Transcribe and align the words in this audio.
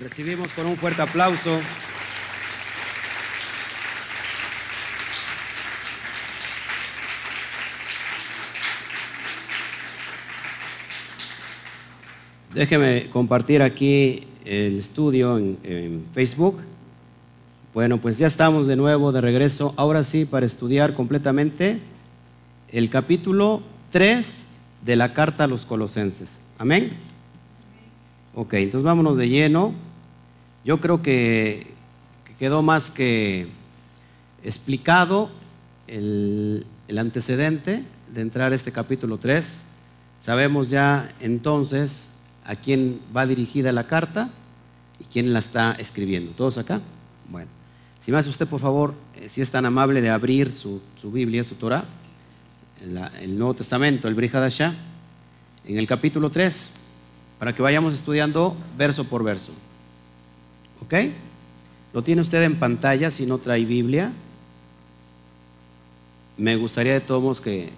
Recibimos 0.00 0.52
con 0.52 0.66
un 0.66 0.76
fuerte 0.76 1.02
aplauso. 1.02 1.60
Déjeme 12.54 13.08
compartir 13.10 13.60
aquí 13.60 14.26
el 14.44 14.78
estudio 14.78 15.38
en, 15.38 16.04
Facebook. 16.12 16.60
Bueno, 17.74 18.00
pues 18.00 18.18
ya 18.18 18.28
estamos 18.28 18.66
de 18.68 18.76
nuevo 18.76 19.10
de 19.10 19.20
regreso, 19.20 19.74
ahora 19.76 20.04
sí, 20.04 20.24
para 20.24 20.46
estudiar 20.46 20.94
completamente 20.94 21.80
el 22.68 22.88
capítulo 22.88 23.62
3 23.90 24.46
de 24.84 24.96
la 24.96 25.12
carta 25.12 25.44
a 25.44 25.48
los 25.48 25.66
colosenses. 25.66 26.40
Amén. 26.56 26.92
Ok, 28.34 28.54
entonces 28.54 28.84
vámonos 28.84 29.16
de 29.16 29.28
lleno. 29.28 29.87
Yo 30.64 30.80
creo 30.80 31.02
que, 31.02 31.66
quedó 32.38 32.62
más 32.62 32.90
que 32.90 33.48
explicado 34.42 35.30
el, 35.86 36.66
antecedente 36.96 37.84
de 38.12 38.20
entrar 38.20 38.52
a 38.52 38.54
este 38.54 38.72
capítulo 38.72 39.18
3. 39.18 39.62
Sabemos 40.20 40.70
ya 40.70 41.12
entonces 41.20 42.10
a 42.44 42.56
quién 42.56 43.00
va 43.16 43.26
dirigida 43.26 43.72
la 43.72 43.86
carta 43.86 44.30
y 44.98 45.04
quién 45.04 45.32
la 45.32 45.38
está 45.38 45.72
escribiendo. 45.78 46.32
¿Todos 46.32 46.58
acá? 46.58 46.80
Bueno, 47.28 47.50
si 48.00 48.10
me 48.10 48.18
hace 48.18 48.30
usted, 48.30 48.46
por 48.46 48.60
favor, 48.60 48.94
eh, 49.16 49.28
si 49.28 49.42
es 49.42 49.50
tan 49.50 49.66
amable 49.66 50.00
de 50.00 50.10
abrir 50.10 50.50
su, 50.50 50.80
Biblia, 51.04 51.44
su 51.44 51.56
Torah, 51.56 51.84
el 53.20 53.38
Nuevo 53.38 53.54
Testamento, 53.54 54.08
el 54.08 54.14
Brihadashah, 54.14 54.74
en 55.66 55.78
el 55.78 55.86
capítulo 55.86 56.30
3, 56.30 56.72
para 57.38 57.54
que 57.54 57.62
vayamos 57.62 57.94
estudiando 57.94 58.56
verso 58.76 59.04
por 59.04 59.22
verso. 59.22 59.52
¿Ok? 60.82 60.94
Lo 61.92 62.02
tiene 62.02 62.20
usted 62.20 62.42
en 62.42 62.58
pantalla 62.58 63.10
si 63.10 63.26
no 63.26 63.38
trae 63.38 63.64
Biblia. 63.64 64.12
Me 66.36 66.56
gustaría 66.56 66.92
de 66.92 67.00
todos 67.00 67.22
modos 67.22 67.40
que, 67.40 67.70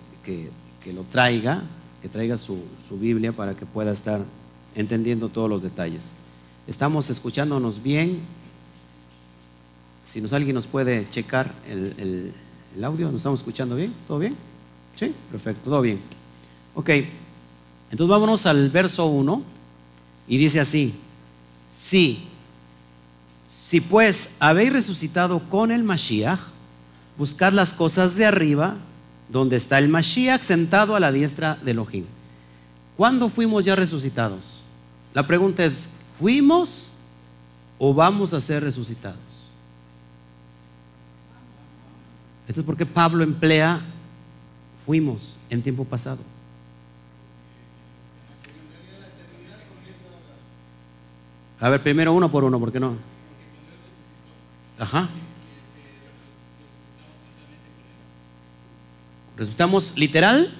lo 0.92 1.02
traiga, 1.04 1.62
que 2.02 2.08
traiga 2.08 2.36
su, 2.36 2.62
su 2.88 2.98
Biblia 2.98 3.32
para 3.32 3.54
que 3.54 3.66
pueda 3.66 3.92
estar 3.92 4.20
entendiendo 4.74 5.28
todos 5.28 5.48
los 5.48 5.62
detalles. 5.62 6.12
Estamos 6.66 7.10
escuchándonos 7.10 7.82
bien. 7.82 8.20
Si 10.04 10.20
nos, 10.20 10.32
alguien 10.32 10.54
nos 10.54 10.66
puede 10.66 11.08
checar 11.10 11.52
el, 11.68 12.32
audio, 12.82 13.06
¿nos 13.06 13.16
estamos 13.16 13.40
escuchando 13.40 13.76
bien? 13.76 13.92
¿Todo 14.06 14.18
bien? 14.18 14.36
Sí, 14.96 15.14
perfecto, 15.30 15.70
todo 15.70 15.82
bien. 15.82 16.00
Ok, 16.74 16.90
entonces 17.90 18.08
vámonos 18.08 18.46
al 18.46 18.70
verso 18.70 19.06
1 19.06 19.42
y 20.28 20.38
dice 20.38 20.60
así, 20.60 20.94
sí, 21.72 22.28
si 23.50 23.80
pues 23.80 24.30
habéis 24.38 24.72
resucitado 24.72 25.40
con 25.48 25.72
el 25.72 25.82
Mashiach, 25.82 26.38
buscad 27.18 27.52
las 27.52 27.74
cosas 27.74 28.14
de 28.14 28.24
arriba, 28.24 28.76
donde 29.28 29.56
está 29.56 29.78
el 29.78 29.88
Mashiach 29.88 30.42
sentado 30.42 30.94
a 30.94 31.00
la 31.00 31.10
diestra 31.10 31.56
de 31.56 31.72
Elohim. 31.72 32.04
¿Cuándo 32.96 33.28
fuimos 33.28 33.64
ya 33.64 33.74
resucitados? 33.74 34.60
La 35.14 35.26
pregunta 35.26 35.64
es, 35.64 35.90
¿fuimos 36.20 36.92
o 37.76 37.92
vamos 37.92 38.32
a 38.34 38.40
ser 38.40 38.62
resucitados? 38.62 39.18
Esto 42.46 42.60
es 42.60 42.66
porque 42.66 42.86
Pablo 42.86 43.24
emplea 43.24 43.80
fuimos 44.86 45.40
en 45.50 45.60
tiempo 45.60 45.84
pasado. 45.84 46.20
A 51.58 51.68
ver, 51.68 51.82
primero 51.82 52.12
uno 52.12 52.30
por 52.30 52.44
uno, 52.44 52.60
¿por 52.60 52.70
qué 52.70 52.78
no? 52.78 53.09
Ajá. 54.80 55.08
¿Resultamos 59.36 59.96
literal 59.96 60.52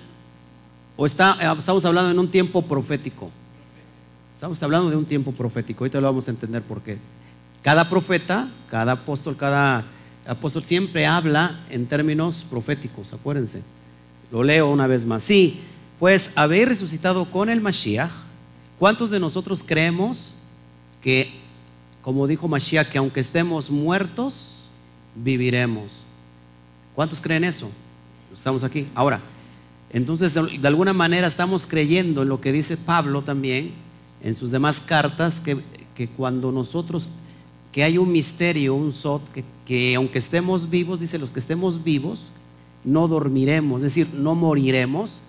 o 0.97 1.07
está, 1.07 1.39
estamos 1.59 1.85
hablando 1.87 2.11
en 2.11 2.19
un 2.19 2.31
tiempo 2.31 2.61
profético? 2.63 3.31
Estamos 4.35 4.63
hablando 4.63 4.91
de 4.91 4.97
un 4.97 5.07
tiempo 5.07 5.33
profético, 5.33 5.85
ahorita 5.85 6.01
lo 6.01 6.07
vamos 6.07 6.29
a 6.29 6.31
entender 6.31 6.63
por 6.63 6.83
qué. 6.83 6.99
Cada 7.63 7.89
profeta, 7.89 8.49
cada 8.71 8.93
apóstol, 8.93 9.37
cada 9.37 9.85
apóstol 10.27 10.65
siempre 10.65 11.07
habla 11.07 11.61
en 11.71 11.87
términos 11.87 12.45
proféticos, 12.49 13.13
acuérdense. 13.15 13.63
Lo 14.31 14.43
leo 14.43 14.71
una 14.71 14.87
vez 14.87 15.07
más. 15.07 15.23
Sí, 15.23 15.61
pues 15.99 16.33
habéis 16.37 16.69
resucitado 16.69 17.31
con 17.31 17.49
el 17.49 17.61
Mashiach. 17.61 18.11
¿Cuántos 18.79 19.11
de 19.11 19.21
nosotros 19.21 19.63
creemos 19.67 20.35
que, 21.03 21.40
como 22.03 22.27
dijo 22.27 22.49
Mashiach, 22.49 22.89
que 22.89 22.99
aunque 22.99 23.21
estemos 23.21 23.71
muertos, 23.71 24.69
viviremos? 25.15 26.05
¿Cuántos 26.95 27.21
creen 27.21 27.45
eso? 27.45 27.71
Estamos 28.33 28.65
aquí. 28.65 28.87
Ahora, 28.95 29.21
entonces 29.91 30.35
de 30.35 30.69
alguna 30.69 30.93
manera 30.93 31.27
estamos 31.27 31.67
creyendo 31.67 32.23
en 32.23 32.29
lo 32.29 32.41
que 32.41 32.53
dice 32.53 32.77
Pablo 32.77 33.23
también, 33.23 33.73
en 34.23 34.35
sus 34.35 34.51
demás 34.51 34.81
cartas 34.81 35.41
que, 35.41 35.61
cuando 36.17 36.51
nosotros, 36.51 37.11
que 37.73 37.85
hay 37.85 37.99
un 37.99 38.11
misterio, 38.11 38.75
un 38.75 38.93
sot, 38.93 39.31
que, 39.33 39.45
que 39.67 39.95
aunque 39.95 40.19
estemos 40.19 40.71
vivos, 40.71 41.01
dice 41.01 41.19
los 41.19 41.31
que 41.31 41.41
estemos 41.41 41.85
vivos, 41.85 42.29
no 42.85 43.09
dormiremos, 43.09 43.79
es 43.79 43.95
decir, 43.95 44.09
no 44.15 44.35
moriremos, 44.35 45.21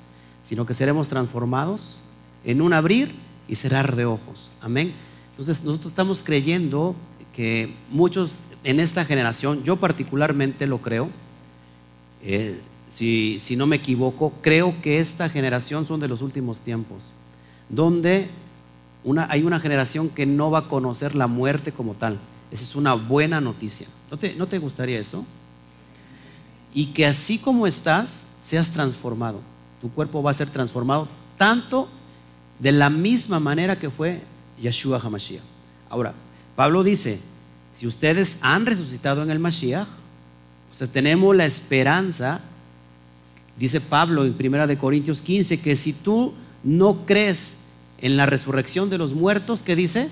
sino 0.44 0.66
que 0.66 0.74
seremos 0.74 1.10
transformados 1.10 2.00
en 2.46 2.62
un 2.62 2.72
abrir 2.74 3.12
y 3.48 3.56
cerrar 3.56 3.96
de 3.96 4.06
ojos. 4.06 4.52
Amén. 4.62 4.94
Entonces 5.42 5.66
nosotros 5.66 5.92
estamos 5.92 6.22
creyendo 6.22 6.94
que 7.36 7.74
muchos 7.90 8.34
en 8.64 8.80
esta 8.80 9.06
generación, 9.06 9.64
yo 9.64 9.76
particularmente 9.76 10.68
lo 10.68 10.78
creo, 10.84 11.10
eh, 12.22 12.60
si, 12.92 13.56
no 13.58 13.66
me 13.66 13.78
equivoco, 13.78 14.34
creo 14.44 14.80
que 14.84 15.00
esta 15.00 15.30
generación 15.30 15.88
son 15.88 16.00
de 16.00 16.08
los 16.08 16.22
últimos 16.22 16.60
tiempos, 16.60 17.12
donde 17.68 18.30
hay 19.30 19.42
una 19.42 19.60
generación 19.60 20.10
que 20.10 20.28
no 20.28 20.52
va 20.52 20.60
a 20.60 20.68
conocer 20.68 21.16
la 21.16 21.26
muerte 21.26 21.72
como 21.72 21.96
tal. 21.96 22.20
Esa 22.52 22.64
es 22.64 22.76
una 22.76 22.94
buena 22.94 23.42
noticia. 23.42 23.88
¿No 24.12 24.18
te, 24.18 24.36
¿No 24.36 24.46
te 24.48 24.60
gustaría 24.60 25.00
eso? 25.00 25.26
Y 26.72 26.88
que 26.94 27.08
así 27.08 27.40
como 27.40 27.66
estás, 27.66 28.28
seas 28.42 28.70
transformado. 28.70 29.40
Tu 29.82 29.90
cuerpo 29.90 30.22
va 30.22 30.30
a 30.30 30.36
ser 30.36 30.52
transformado 30.52 31.08
tanto 31.36 31.88
de 32.60 32.72
la 32.72 32.92
misma 32.92 33.40
manera 33.40 33.80
que 33.80 33.90
fue 33.90 34.30
Yeshua 34.62 35.00
HaMashiach. 35.00 35.44
Ahora, 35.90 36.14
Pablo 36.56 36.84
dice, 36.84 37.20
si 37.74 37.88
ustedes 37.88 38.38
han 38.42 38.66
resucitado 38.66 39.24
en 39.24 39.32
el 39.32 39.40
Mashiach, 39.40 39.88
o 40.72 40.76
sea, 40.76 40.88
tenemos 40.88 41.36
la 41.36 41.46
esperanza, 41.46 42.40
dice 43.58 43.82
Pablo 43.82 44.26
en 44.26 44.36
1 44.38 44.78
Corintios 44.78 45.22
15, 45.22 45.60
que 45.60 45.76
si 45.76 45.94
tú 45.94 46.34
no 46.64 47.06
crees 47.06 47.58
en 48.00 48.18
la 48.18 48.26
resurrección 48.26 48.90
de 48.90 48.98
los 48.98 49.14
muertos, 49.14 49.64
¿qué 49.64 49.76
dice? 49.76 50.10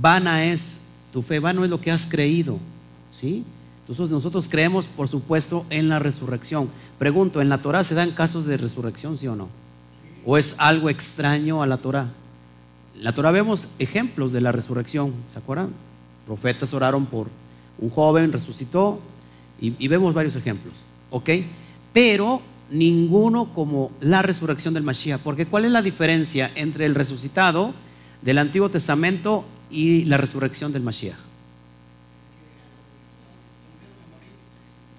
Vana 0.00 0.44
es 0.44 0.80
tu 1.12 1.22
fe, 1.22 1.38
vano 1.38 1.64
es 1.64 1.70
lo 1.70 1.80
que 1.80 1.90
has 1.90 2.06
creído. 2.06 2.58
¿Sí? 3.12 3.44
Entonces 3.80 4.10
nosotros 4.10 4.48
creemos, 4.50 4.86
por 4.86 5.08
supuesto, 5.08 5.64
en 5.70 5.88
la 5.88 5.98
resurrección. 5.98 6.70
Pregunto, 6.98 7.40
¿en 7.40 7.48
la 7.48 7.62
Torah 7.62 7.84
se 7.84 7.94
dan 7.94 8.10
casos 8.10 8.44
de 8.44 8.58
resurrección, 8.58 9.16
sí 9.16 9.26
o 9.26 9.34
no? 9.34 9.48
¿O 10.26 10.36
es 10.36 10.54
algo 10.58 10.90
extraño 10.90 11.62
a 11.62 11.66
la 11.66 11.78
Torah? 11.78 12.10
La 13.00 13.12
Torah 13.12 13.30
vemos 13.30 13.68
ejemplos 13.78 14.32
de 14.32 14.40
la 14.40 14.52
resurrección, 14.52 15.14
¿se 15.28 15.38
acuerdan? 15.38 15.70
Profetas 16.26 16.74
oraron 16.74 17.06
por 17.06 17.28
un 17.78 17.90
joven, 17.90 18.32
resucitó, 18.32 19.00
y, 19.60 19.74
y 19.78 19.88
vemos 19.88 20.14
varios 20.14 20.36
ejemplos, 20.36 20.74
¿ok? 21.10 21.30
Pero 21.92 22.42
ninguno 22.70 23.52
como 23.54 23.90
la 24.00 24.22
resurrección 24.22 24.74
del 24.74 24.82
Mashiach. 24.82 25.20
Porque 25.20 25.46
¿cuál 25.46 25.64
es 25.64 25.70
la 25.70 25.82
diferencia 25.82 26.50
entre 26.54 26.86
el 26.86 26.94
resucitado 26.94 27.74
del 28.22 28.38
Antiguo 28.38 28.68
Testamento 28.68 29.44
y 29.70 30.04
la 30.04 30.16
resurrección 30.16 30.72
del 30.72 30.82
Mashiach? 30.82 31.16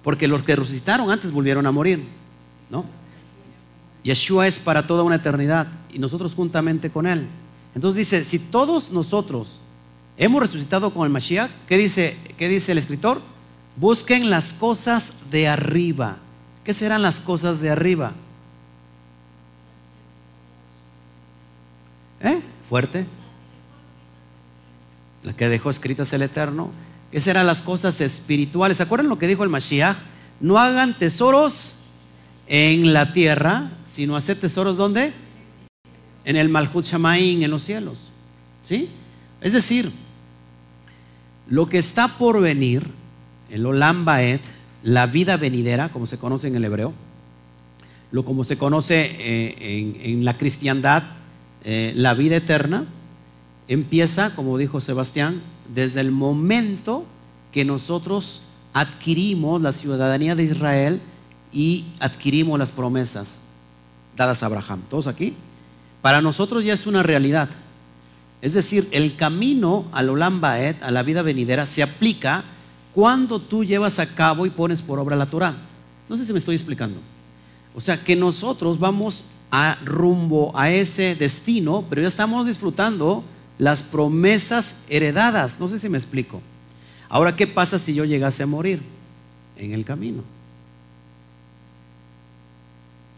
Porque 0.02 0.28
los 0.28 0.42
que 0.42 0.56
resucitaron 0.56 1.10
antes 1.10 1.30
volvieron 1.30 1.66
a 1.66 1.72
morir, 1.72 2.02
¿no? 2.70 2.84
Yeshua 4.02 4.46
es 4.46 4.58
para 4.58 4.86
toda 4.86 5.02
una 5.02 5.16
eternidad 5.16 5.68
y 5.92 5.98
nosotros 5.98 6.34
juntamente 6.34 6.90
con 6.90 7.06
Él. 7.06 7.26
Entonces 7.74 7.98
dice, 7.98 8.24
si 8.24 8.38
todos 8.38 8.90
nosotros 8.90 9.60
hemos 10.16 10.40
resucitado 10.40 10.92
con 10.92 11.04
el 11.04 11.12
Mashiach, 11.12 11.50
¿qué 11.66 11.76
dice, 11.76 12.16
qué 12.36 12.48
dice 12.48 12.72
el 12.72 12.78
escritor? 12.78 13.20
Busquen 13.76 14.30
las 14.30 14.52
cosas 14.52 15.14
de 15.30 15.48
arriba 15.48 16.18
¿Qué 16.64 16.74
serán 16.74 17.02
las 17.02 17.20
cosas 17.20 17.60
de 17.60 17.70
arriba? 17.70 18.12
¿Eh? 22.20 22.40
Fuerte. 22.68 23.06
La 25.22 25.32
que 25.32 25.48
dejó 25.48 25.70
escritas 25.70 26.12
el 26.12 26.22
Eterno. 26.22 26.70
¿Qué 27.10 27.20
serán 27.20 27.46
las 27.46 27.62
cosas 27.62 28.00
espirituales? 28.00 28.76
¿Se 28.76 28.82
acuerdan 28.82 29.08
lo 29.08 29.18
que 29.18 29.26
dijo 29.26 29.42
el 29.42 29.48
Mashiach? 29.48 29.96
No 30.38 30.58
hagan 30.58 30.96
tesoros 30.96 31.74
en 32.46 32.92
la 32.92 33.12
tierra, 33.12 33.72
sino 33.84 34.16
hacer 34.16 34.38
tesoros 34.38 34.76
¿dónde? 34.76 35.12
En 36.24 36.36
el 36.36 36.48
Malhut 36.48 36.84
Shamaín, 36.84 37.42
en 37.42 37.50
los 37.50 37.62
cielos. 37.62 38.12
¿Sí? 38.62 38.88
Es 39.40 39.52
decir, 39.52 39.90
lo 41.48 41.66
que 41.66 41.78
está 41.78 42.18
por 42.18 42.40
venir, 42.40 42.86
el 43.50 43.66
Olam 43.66 44.04
Baed, 44.04 44.40
la 44.82 45.06
vida 45.06 45.36
venidera, 45.36 45.88
como 45.88 46.06
se 46.06 46.18
conoce 46.18 46.48
en 46.48 46.56
el 46.56 46.64
hebreo, 46.64 46.92
lo 48.12 48.24
como 48.24 48.44
se 48.44 48.58
conoce 48.58 49.16
eh, 49.18 49.98
en, 50.02 50.24
la 50.24 50.36
cristiandad, 50.36 51.02
eh, 51.64 51.92
la 51.96 52.14
vida 52.14 52.36
eterna, 52.36 52.86
empieza, 53.68 54.34
como 54.34 54.58
dijo 54.58 54.80
Sebastián, 54.80 55.42
desde 55.72 56.00
el 56.00 56.10
momento 56.10 57.04
que 57.52 57.64
nosotros 57.64 58.42
adquirimos 58.72 59.60
la 59.62 59.72
ciudadanía 59.72 60.34
de 60.34 60.44
Israel 60.44 61.00
y 61.52 61.86
adquirimos 62.00 62.58
las 62.58 62.72
promesas 62.72 63.38
dadas 64.16 64.42
a 64.42 64.46
Abraham. 64.46 64.82
¿Todos 64.88 65.06
aquí? 65.06 65.34
Para 66.02 66.20
nosotros 66.20 66.64
ya 66.64 66.72
es 66.72 66.86
una 66.86 67.02
realidad. 67.02 67.48
Es 68.42 68.54
decir, 68.54 68.88
el 68.90 69.16
camino 69.16 69.84
al 69.92 70.08
Olam 70.08 70.42
a 70.42 70.90
la 70.90 71.02
vida 71.02 71.22
venidera, 71.22 71.66
se 71.66 71.82
aplica 71.82 72.44
cuando 72.92 73.38
tú 73.38 73.64
llevas 73.64 73.98
a 73.98 74.14
cabo 74.14 74.46
y 74.46 74.50
pones 74.50 74.82
por 74.82 74.98
obra 74.98 75.16
la 75.16 75.26
Torah. 75.26 75.54
No 76.08 76.16
sé 76.16 76.24
si 76.24 76.32
me 76.32 76.38
estoy 76.38 76.56
explicando. 76.56 76.98
O 77.74 77.80
sea, 77.80 77.98
que 77.98 78.16
nosotros 78.16 78.78
vamos 78.78 79.24
a 79.50 79.76
rumbo 79.84 80.52
a 80.58 80.70
ese 80.70 81.14
destino, 81.14 81.84
pero 81.88 82.02
ya 82.02 82.08
estamos 82.08 82.46
disfrutando 82.46 83.22
las 83.58 83.82
promesas 83.82 84.76
heredadas. 84.88 85.60
No 85.60 85.68
sé 85.68 85.78
si 85.78 85.88
me 85.88 85.98
explico. 85.98 86.40
Ahora, 87.08 87.36
¿qué 87.36 87.46
pasa 87.46 87.78
si 87.78 87.94
yo 87.94 88.04
llegase 88.04 88.42
a 88.42 88.46
morir 88.46 88.80
en 89.56 89.72
el 89.72 89.84
camino? 89.84 90.22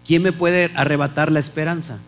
¿Quién 0.05 0.23
me 0.23 0.32
puede 0.32 0.70
arrebatar 0.75 1.31
la 1.31 1.38
esperanza? 1.38 2.00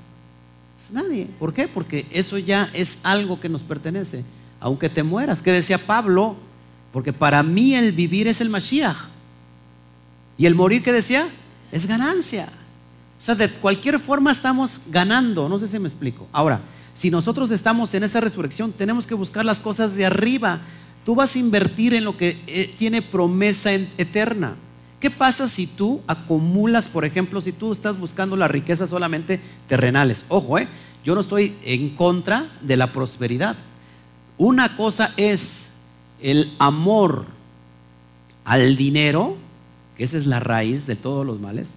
Nadie. 0.92 1.28
¿Por 1.38 1.52
qué? 1.52 1.68
Porque 1.68 2.06
eso 2.10 2.38
ya 2.38 2.70
es 2.72 2.98
algo 3.02 3.40
que 3.40 3.48
nos 3.48 3.62
pertenece. 3.62 4.24
Aunque 4.60 4.88
te 4.88 5.02
mueras. 5.02 5.42
¿Qué 5.42 5.52
decía 5.52 5.78
Pablo? 5.78 6.36
Porque 6.92 7.12
para 7.12 7.42
mí 7.42 7.74
el 7.74 7.92
vivir 7.92 8.28
es 8.28 8.40
el 8.40 8.50
Mashiach. 8.50 8.96
Y 10.36 10.46
el 10.46 10.54
morir, 10.54 10.82
¿qué 10.82 10.92
decía? 10.92 11.28
Es 11.72 11.86
ganancia. 11.86 12.48
O 13.18 13.22
sea, 13.22 13.34
de 13.34 13.48
cualquier 13.48 13.98
forma 13.98 14.32
estamos 14.32 14.82
ganando. 14.88 15.48
No 15.48 15.58
sé 15.58 15.68
si 15.68 15.78
me 15.78 15.88
explico. 15.88 16.26
Ahora, 16.32 16.60
si 16.94 17.10
nosotros 17.10 17.50
estamos 17.50 17.92
en 17.94 18.04
esa 18.04 18.20
resurrección, 18.20 18.72
tenemos 18.72 19.06
que 19.06 19.14
buscar 19.14 19.44
las 19.44 19.60
cosas 19.60 19.96
de 19.96 20.06
arriba. 20.06 20.60
Tú 21.04 21.14
vas 21.14 21.34
a 21.34 21.38
invertir 21.38 21.94
en 21.94 22.04
lo 22.04 22.16
que 22.16 22.40
eh, 22.46 22.72
tiene 22.78 23.02
promesa 23.02 23.72
eterna. 23.72 24.54
¿Qué 25.04 25.10
pasa 25.10 25.48
si 25.48 25.66
tú 25.66 26.00
acumulas, 26.06 26.88
por 26.88 27.04
ejemplo, 27.04 27.38
si 27.42 27.52
tú 27.52 27.72
estás 27.72 28.00
buscando 28.00 28.36
las 28.36 28.50
riquezas 28.50 28.88
solamente 28.88 29.38
terrenales? 29.68 30.24
Ojo, 30.30 30.56
eh, 30.56 30.66
yo 31.04 31.14
no 31.14 31.20
estoy 31.20 31.54
en 31.62 31.90
contra 31.94 32.50
de 32.62 32.78
la 32.78 32.90
prosperidad. 32.90 33.54
Una 34.38 34.78
cosa 34.78 35.12
es 35.18 35.68
el 36.22 36.54
amor 36.58 37.26
al 38.46 38.78
dinero, 38.78 39.36
que 39.94 40.04
esa 40.04 40.16
es 40.16 40.26
la 40.26 40.40
raíz 40.40 40.86
de 40.86 40.96
todos 40.96 41.26
los 41.26 41.38
males. 41.38 41.74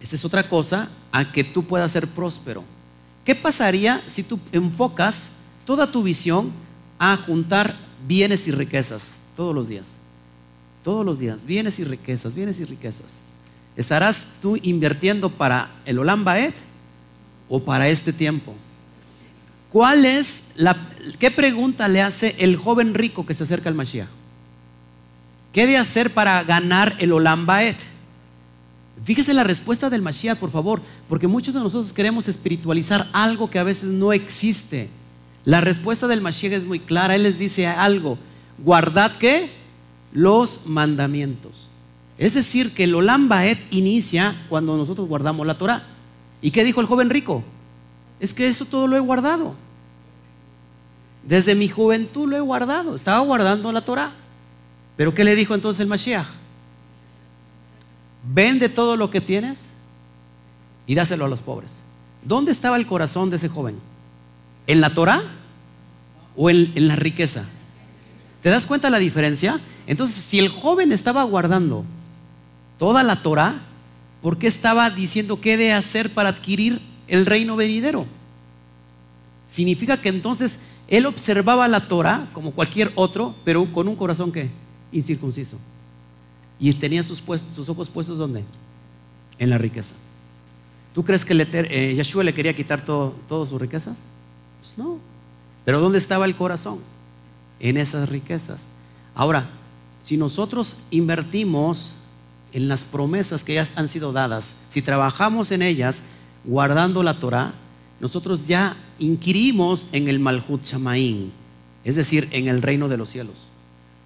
Esa 0.00 0.16
es 0.16 0.24
otra 0.24 0.48
cosa 0.48 0.88
a 1.12 1.24
que 1.24 1.44
tú 1.44 1.66
puedas 1.66 1.92
ser 1.92 2.08
próspero. 2.08 2.64
¿Qué 3.24 3.36
pasaría 3.36 4.02
si 4.08 4.24
tú 4.24 4.40
enfocas 4.50 5.30
toda 5.64 5.92
tu 5.92 6.02
visión 6.02 6.50
a 6.98 7.16
juntar 7.16 7.76
bienes 8.08 8.48
y 8.48 8.50
riquezas 8.50 9.18
todos 9.36 9.54
los 9.54 9.68
días? 9.68 9.97
Todos 10.88 11.04
los 11.04 11.18
días, 11.18 11.44
bienes 11.44 11.78
y 11.80 11.84
riquezas, 11.84 12.34
bienes 12.34 12.60
y 12.60 12.64
riquezas. 12.64 13.18
¿Estarás 13.76 14.26
tú 14.40 14.56
invirtiendo 14.62 15.28
para 15.28 15.70
el 15.84 15.98
Olam 15.98 16.24
Baed 16.24 16.54
o 17.46 17.62
para 17.62 17.90
este 17.90 18.10
tiempo? 18.10 18.54
¿Cuál 19.68 20.06
es 20.06 20.44
la 20.56 20.78
qué 21.18 21.30
pregunta 21.30 21.88
le 21.88 22.00
hace 22.00 22.36
el 22.38 22.56
joven 22.56 22.94
rico 22.94 23.26
que 23.26 23.34
se 23.34 23.44
acerca 23.44 23.68
al 23.68 23.74
Mashiach? 23.74 24.08
¿Qué 25.52 25.66
de 25.66 25.76
hacer 25.76 26.14
para 26.14 26.42
ganar 26.42 26.96
el 27.00 27.12
Olam 27.12 27.44
Baed? 27.44 27.76
Fíjese 29.04 29.34
la 29.34 29.44
respuesta 29.44 29.90
del 29.90 30.00
Mashiach, 30.00 30.38
por 30.38 30.50
favor, 30.50 30.80
porque 31.06 31.26
muchos 31.26 31.52
de 31.52 31.60
nosotros 31.60 31.92
queremos 31.92 32.28
espiritualizar 32.28 33.10
algo 33.12 33.50
que 33.50 33.58
a 33.58 33.62
veces 33.62 33.90
no 33.90 34.14
existe. 34.14 34.88
La 35.44 35.60
respuesta 35.60 36.06
del 36.06 36.22
Mashiach 36.22 36.54
es 36.54 36.64
muy 36.64 36.80
clara. 36.80 37.14
Él 37.14 37.24
les 37.24 37.38
dice 37.38 37.66
algo: 37.66 38.16
guardad 38.56 39.16
qué? 39.16 39.57
Los 40.12 40.66
mandamientos. 40.66 41.68
Es 42.16 42.34
decir, 42.34 42.74
que 42.74 42.84
el 42.84 42.94
Olam 42.94 43.28
Baed 43.28 43.58
inicia 43.70 44.46
cuando 44.48 44.76
nosotros 44.76 45.06
guardamos 45.08 45.46
la 45.46 45.58
Torah. 45.58 45.84
¿Y 46.42 46.50
qué 46.50 46.64
dijo 46.64 46.80
el 46.80 46.86
joven 46.86 47.10
rico? 47.10 47.42
Es 48.20 48.34
que 48.34 48.48
eso 48.48 48.64
todo 48.64 48.86
lo 48.86 48.96
he 48.96 49.00
guardado. 49.00 49.54
Desde 51.22 51.54
mi 51.54 51.68
juventud 51.68 52.28
lo 52.28 52.36
he 52.36 52.40
guardado. 52.40 52.94
Estaba 52.94 53.20
guardando 53.20 53.70
la 53.70 53.84
Torah. 53.84 54.12
Pero 54.96 55.14
¿qué 55.14 55.24
le 55.24 55.36
dijo 55.36 55.54
entonces 55.54 55.80
el 55.80 55.86
Mashiach? 55.86 56.26
vende 58.22 58.68
todo 58.68 58.96
lo 58.96 59.10
que 59.10 59.20
tienes 59.20 59.70
y 60.86 60.94
dáselo 60.94 61.24
a 61.24 61.28
los 61.28 61.42
pobres. 61.42 61.70
¿Dónde 62.24 62.52
estaba 62.52 62.76
el 62.76 62.86
corazón 62.86 63.30
de 63.30 63.36
ese 63.36 63.48
joven? 63.48 63.78
¿En 64.66 64.80
la 64.80 64.94
Torah 64.94 65.22
o 66.36 66.50
en, 66.50 66.72
la 66.88 66.96
riqueza? 66.96 67.46
¿Te 68.48 68.52
das 68.52 68.66
cuenta 68.66 68.88
la 68.88 68.98
diferencia? 68.98 69.60
Entonces, 69.86 70.24
si 70.24 70.38
el 70.38 70.48
joven 70.48 70.90
estaba 70.90 71.22
guardando 71.22 71.84
toda 72.78 73.02
la 73.02 73.20
Torah, 73.20 73.60
¿por 74.22 74.38
qué 74.38 74.46
estaba 74.46 74.88
diciendo 74.88 75.38
qué 75.38 75.58
de 75.58 75.74
hacer 75.74 76.14
para 76.14 76.30
adquirir 76.30 76.80
el 77.08 77.26
reino 77.26 77.56
venidero? 77.56 78.06
Significa 79.48 80.00
que 80.00 80.08
entonces 80.08 80.60
él 80.88 81.04
observaba 81.04 81.68
la 81.68 81.88
Torah 81.88 82.30
como 82.32 82.52
cualquier 82.52 82.90
otro, 82.94 83.34
pero 83.44 83.70
con 83.70 83.86
un 83.86 83.96
corazón 83.96 84.32
que 84.32 84.48
incircunciso. 84.92 85.58
Y 86.58 86.72
tenía 86.72 87.02
sus, 87.02 87.22
ojos 87.68 87.90
puestos 87.90 88.16
¿dónde? 88.16 88.44
En 89.38 89.50
la 89.50 89.58
riqueza. 89.58 89.94
¿Tú 90.94 91.04
crees 91.04 91.26
que 91.26 91.34
eh, 91.34 91.94
Yeshua 91.96 92.24
le 92.24 92.32
quería 92.32 92.56
quitar 92.56 92.82
todas 92.82 93.50
sus 93.50 93.60
riquezas? 93.60 93.98
Pues 94.58 94.78
no. 94.78 94.96
Pero 95.66 95.80
¿dónde 95.80 95.98
estaba 95.98 96.24
el 96.24 96.34
corazón? 96.34 96.78
En 97.60 97.76
esas 97.76 98.08
riquezas. 98.08 98.66
Ahora, 99.14 99.50
si 100.02 100.16
nosotros 100.16 100.76
invertimos 100.90 101.94
en 102.52 102.68
las 102.68 102.84
promesas 102.84 103.44
que 103.44 103.54
ya 103.54 103.68
han 103.76 103.88
sido 103.88 104.12
dadas, 104.12 104.54
si 104.68 104.80
trabajamos 104.80 105.50
en 105.50 105.62
ellas 105.62 106.02
guardando 106.44 107.02
la 107.02 107.18
Torah, 107.18 107.52
nosotros 108.00 108.46
ya 108.46 108.76
inquirimos 108.98 109.88
en 109.92 110.08
el 110.08 110.20
Malhut 110.20 110.62
Shamaín, 110.64 111.32
es 111.84 111.96
decir, 111.96 112.28
en 112.30 112.48
el 112.48 112.62
reino 112.62 112.88
de 112.88 112.96
los 112.96 113.08
cielos. 113.08 113.48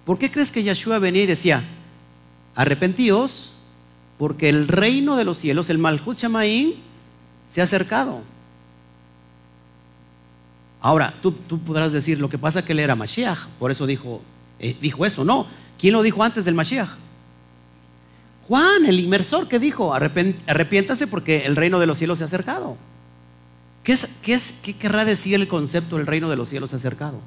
¿Por 0.05 0.17
qué 0.17 0.31
crees 0.31 0.51
que 0.51 0.63
Yeshua 0.63 0.99
venía 0.99 1.23
y 1.23 1.27
decía, 1.27 1.63
arrepentíos, 2.55 3.51
porque 4.17 4.49
el 4.49 4.67
reino 4.67 5.15
de 5.15 5.25
los 5.25 5.37
cielos, 5.37 5.69
el 5.69 5.77
Malhut 5.77 6.17
Shamaín, 6.17 6.75
se 7.47 7.61
ha 7.61 7.65
acercado. 7.65 8.21
Ahora, 10.83 11.13
tú, 11.21 11.33
podrás 11.65 11.93
decir, 11.93 12.19
lo 12.19 12.29
que 12.29 12.37
pasa 12.37 12.59
es 12.59 12.65
que 12.65 12.73
él 12.73 12.79
era 12.79 12.93
Mashiach, 12.93 13.47
por 13.57 13.71
eso 13.71 13.87
dijo, 13.87 14.21
eh, 14.59 14.75
dijo 14.81 15.05
eso, 15.05 15.23
no. 15.23 15.47
¿Quién 15.79 15.93
lo 15.93 16.03
dijo 16.03 16.21
antes 16.21 16.43
del 16.43 16.53
Mashiach? 16.53 16.89
Juan, 18.47 18.85
el 18.85 18.99
inmersor, 18.99 19.47
que 19.47 19.59
dijo, 19.59 19.93
arrepiéntase 19.93 21.07
porque 21.07 21.45
el 21.45 21.55
reino 21.55 21.79
de 21.79 21.87
los 21.87 21.97
cielos 21.97 22.17
se 22.17 22.25
ha 22.25 22.27
acercado. 22.27 22.75
¿Qué, 23.83 23.93
es, 23.93 24.09
qué, 24.21 24.33
es, 24.33 24.55
¿Qué 24.61 24.75
querrá 24.75 25.05
decir 25.05 25.35
el 25.35 25.47
concepto 25.47 25.95
del 25.95 26.05
reino 26.05 26.29
de 26.29 26.35
los 26.35 26.49
cielos 26.49 26.71
se 26.71 26.75
ha 26.75 26.79
acercado? 26.79 27.19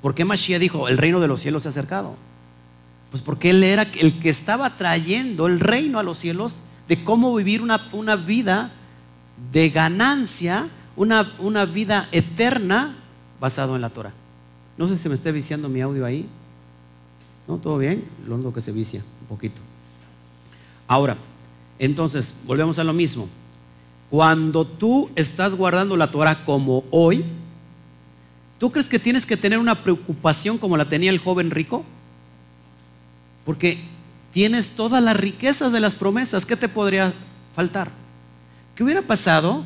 ¿Por 0.00 0.14
qué 0.14 0.24
Mashiach 0.24 0.58
dijo, 0.58 0.88
el 0.88 0.96
reino 0.96 1.20
de 1.20 1.28
los 1.28 1.42
cielos 1.42 1.64
se 1.64 1.68
ha 1.68 1.70
acercado? 1.70 2.16
Pues 3.10 3.22
porque 3.22 3.50
Él 3.50 3.62
era 3.62 3.82
el 3.82 4.18
que 4.18 4.30
estaba 4.30 4.76
trayendo 4.76 5.46
el 5.46 5.60
reino 5.60 5.98
a 5.98 6.02
los 6.02 6.18
cielos 6.18 6.62
de 6.88 7.04
cómo 7.04 7.34
vivir 7.34 7.60
una, 7.62 8.16
vida 8.16 8.72
de 9.52 9.68
ganancia, 9.68 10.68
una, 10.96 11.32
una, 11.38 11.64
vida 11.64 12.08
eterna 12.12 12.96
basado 13.40 13.74
en 13.76 13.82
la 13.82 13.90
Torah. 13.90 14.12
No 14.76 14.88
sé 14.88 14.96
si 14.96 15.08
me 15.08 15.14
esté 15.14 15.32
viciando 15.32 15.68
mi 15.68 15.80
audio 15.80 16.04
ahí. 16.04 16.26
¿No? 17.46 17.58
¿Todo 17.58 17.78
bien? 17.78 18.04
Lo 18.26 18.36
único 18.36 18.52
que 18.52 18.60
se 18.60 18.72
vicia, 18.72 19.02
un 19.20 19.26
poquito. 19.26 19.60
Ahora, 20.86 21.16
entonces, 21.78 22.34
volvemos 22.46 22.78
a 22.78 22.84
lo 22.84 22.92
mismo. 22.92 23.28
Cuando 24.10 24.64
tú 24.64 25.10
estás 25.16 25.54
guardando 25.54 25.96
la 25.96 26.10
Torah 26.10 26.44
como 26.44 26.84
hoy, 26.90 27.24
¿tú 28.58 28.70
crees 28.70 28.88
que 28.88 28.98
tienes 28.98 29.26
que 29.26 29.36
tener 29.36 29.58
una 29.58 29.82
preocupación 29.82 30.58
como 30.58 30.76
la 30.76 30.88
tenía 30.88 31.10
el 31.10 31.18
joven 31.18 31.50
rico? 31.50 31.84
Porque 33.44 33.78
tienes 34.32 34.72
todas 34.72 35.02
las 35.02 35.16
riquezas 35.16 35.72
de 35.72 35.80
las 35.80 35.94
promesas. 35.94 36.46
¿Qué 36.46 36.56
te 36.56 36.68
podría 36.68 37.12
faltar? 37.54 37.90
¿Qué 38.74 38.84
hubiera 38.84 39.02
pasado 39.02 39.64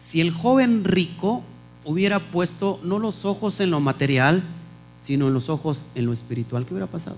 si 0.00 0.20
el 0.20 0.32
joven 0.32 0.82
rico 0.82 1.44
hubiera 1.84 2.18
puesto 2.18 2.80
no 2.82 2.98
los 2.98 3.24
ojos 3.24 3.60
en 3.60 3.70
lo 3.70 3.78
material, 3.78 4.42
sino 5.00 5.28
en 5.28 5.34
los 5.34 5.48
ojos 5.48 5.84
en 5.94 6.06
lo 6.06 6.12
espiritual? 6.12 6.66
¿Qué 6.66 6.74
hubiera 6.74 6.90
pasado? 6.90 7.16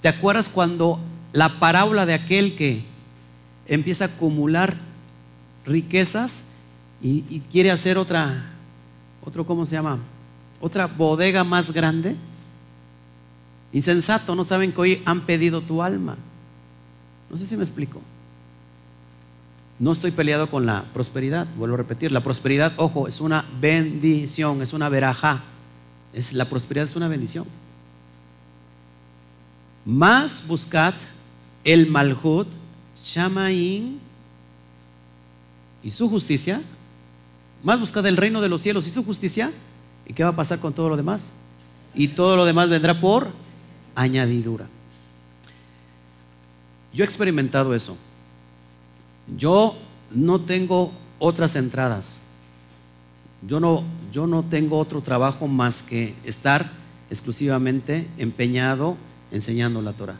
¿Te 0.00 0.08
acuerdas 0.08 0.48
cuando 0.48 1.00
la 1.32 1.58
parábola 1.58 2.06
de 2.06 2.14
aquel 2.14 2.54
que 2.54 2.84
empieza 3.66 4.04
a 4.04 4.08
acumular 4.08 4.76
riquezas 5.66 6.44
y, 7.02 7.40
quiere 7.50 7.72
hacer 7.72 7.98
otra, 7.98 8.52
otro, 9.24 9.44
¿cómo 9.44 9.66
se 9.66 9.72
llama? 9.72 9.98
otra 10.62 10.86
bodega 10.86 11.42
más 11.42 11.72
grande. 11.72 12.16
Insensato, 13.72 14.34
no 14.34 14.44
saben 14.44 14.72
que 14.72 14.80
hoy 14.80 15.02
han 15.04 15.22
pedido 15.22 15.60
tu 15.60 15.82
alma. 15.82 16.16
No 17.28 17.36
sé 17.36 17.44
si 17.46 17.56
me 17.56 17.64
explico. 17.64 18.00
No 19.82 19.90
estoy 19.90 20.12
peleado 20.12 20.48
con 20.48 20.64
la 20.64 20.84
prosperidad, 20.94 21.48
vuelvo 21.56 21.74
a 21.74 21.78
repetir, 21.78 22.12
la 22.12 22.22
prosperidad, 22.22 22.72
ojo, 22.76 23.08
es 23.08 23.20
una 23.20 23.44
bendición, 23.60 24.62
es 24.62 24.74
una 24.74 24.88
veraja. 24.88 25.42
Es, 26.12 26.34
la 26.34 26.44
prosperidad 26.44 26.86
es 26.86 26.94
una 26.94 27.08
bendición. 27.08 27.44
Más 29.84 30.46
buscad 30.46 30.94
el 31.64 31.88
malhut, 31.88 32.46
shamaín 33.02 33.98
y 35.82 35.90
su 35.90 36.08
justicia. 36.08 36.62
Más 37.64 37.80
buscad 37.80 38.06
el 38.06 38.16
reino 38.16 38.40
de 38.40 38.48
los 38.48 38.60
cielos 38.60 38.86
y 38.86 38.90
su 38.92 39.04
justicia. 39.04 39.50
¿Y 40.06 40.12
qué 40.12 40.22
va 40.22 40.30
a 40.30 40.36
pasar 40.36 40.60
con 40.60 40.72
todo 40.72 40.90
lo 40.90 40.96
demás? 40.96 41.30
Y 41.92 42.06
todo 42.06 42.36
lo 42.36 42.44
demás 42.44 42.68
vendrá 42.68 43.00
por 43.00 43.30
añadidura. 43.96 44.68
Yo 46.94 47.02
he 47.02 47.04
experimentado 47.04 47.74
eso. 47.74 47.98
Yo 49.36 49.76
no 50.10 50.40
tengo 50.40 50.92
otras 51.18 51.56
entradas. 51.56 52.20
Yo 53.46 53.60
no, 53.60 53.84
yo 54.12 54.26
no 54.26 54.42
tengo 54.44 54.78
otro 54.78 55.00
trabajo 55.00 55.48
más 55.48 55.82
que 55.82 56.14
estar 56.24 56.70
exclusivamente 57.10 58.08
empeñado 58.18 58.96
enseñando 59.30 59.82
la 59.82 59.92
Torah. 59.92 60.16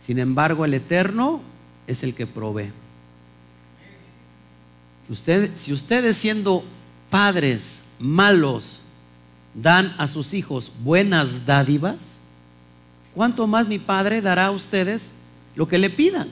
Sin 0.00 0.18
embargo, 0.18 0.64
el 0.64 0.74
Eterno 0.74 1.40
es 1.86 2.02
el 2.02 2.14
que 2.14 2.26
provee. 2.26 2.72
Usted, 5.08 5.50
si 5.56 5.72
ustedes 5.72 6.16
siendo 6.16 6.62
padres 7.10 7.84
malos 7.98 8.80
dan 9.54 9.94
a 9.98 10.06
sus 10.06 10.34
hijos 10.34 10.70
buenas 10.84 11.46
dádivas, 11.46 12.18
¿cuánto 13.14 13.46
más 13.46 13.66
mi 13.66 13.78
Padre 13.78 14.20
dará 14.20 14.46
a 14.46 14.50
ustedes 14.50 15.12
lo 15.56 15.66
que 15.66 15.78
le 15.78 15.90
pidan? 15.90 16.28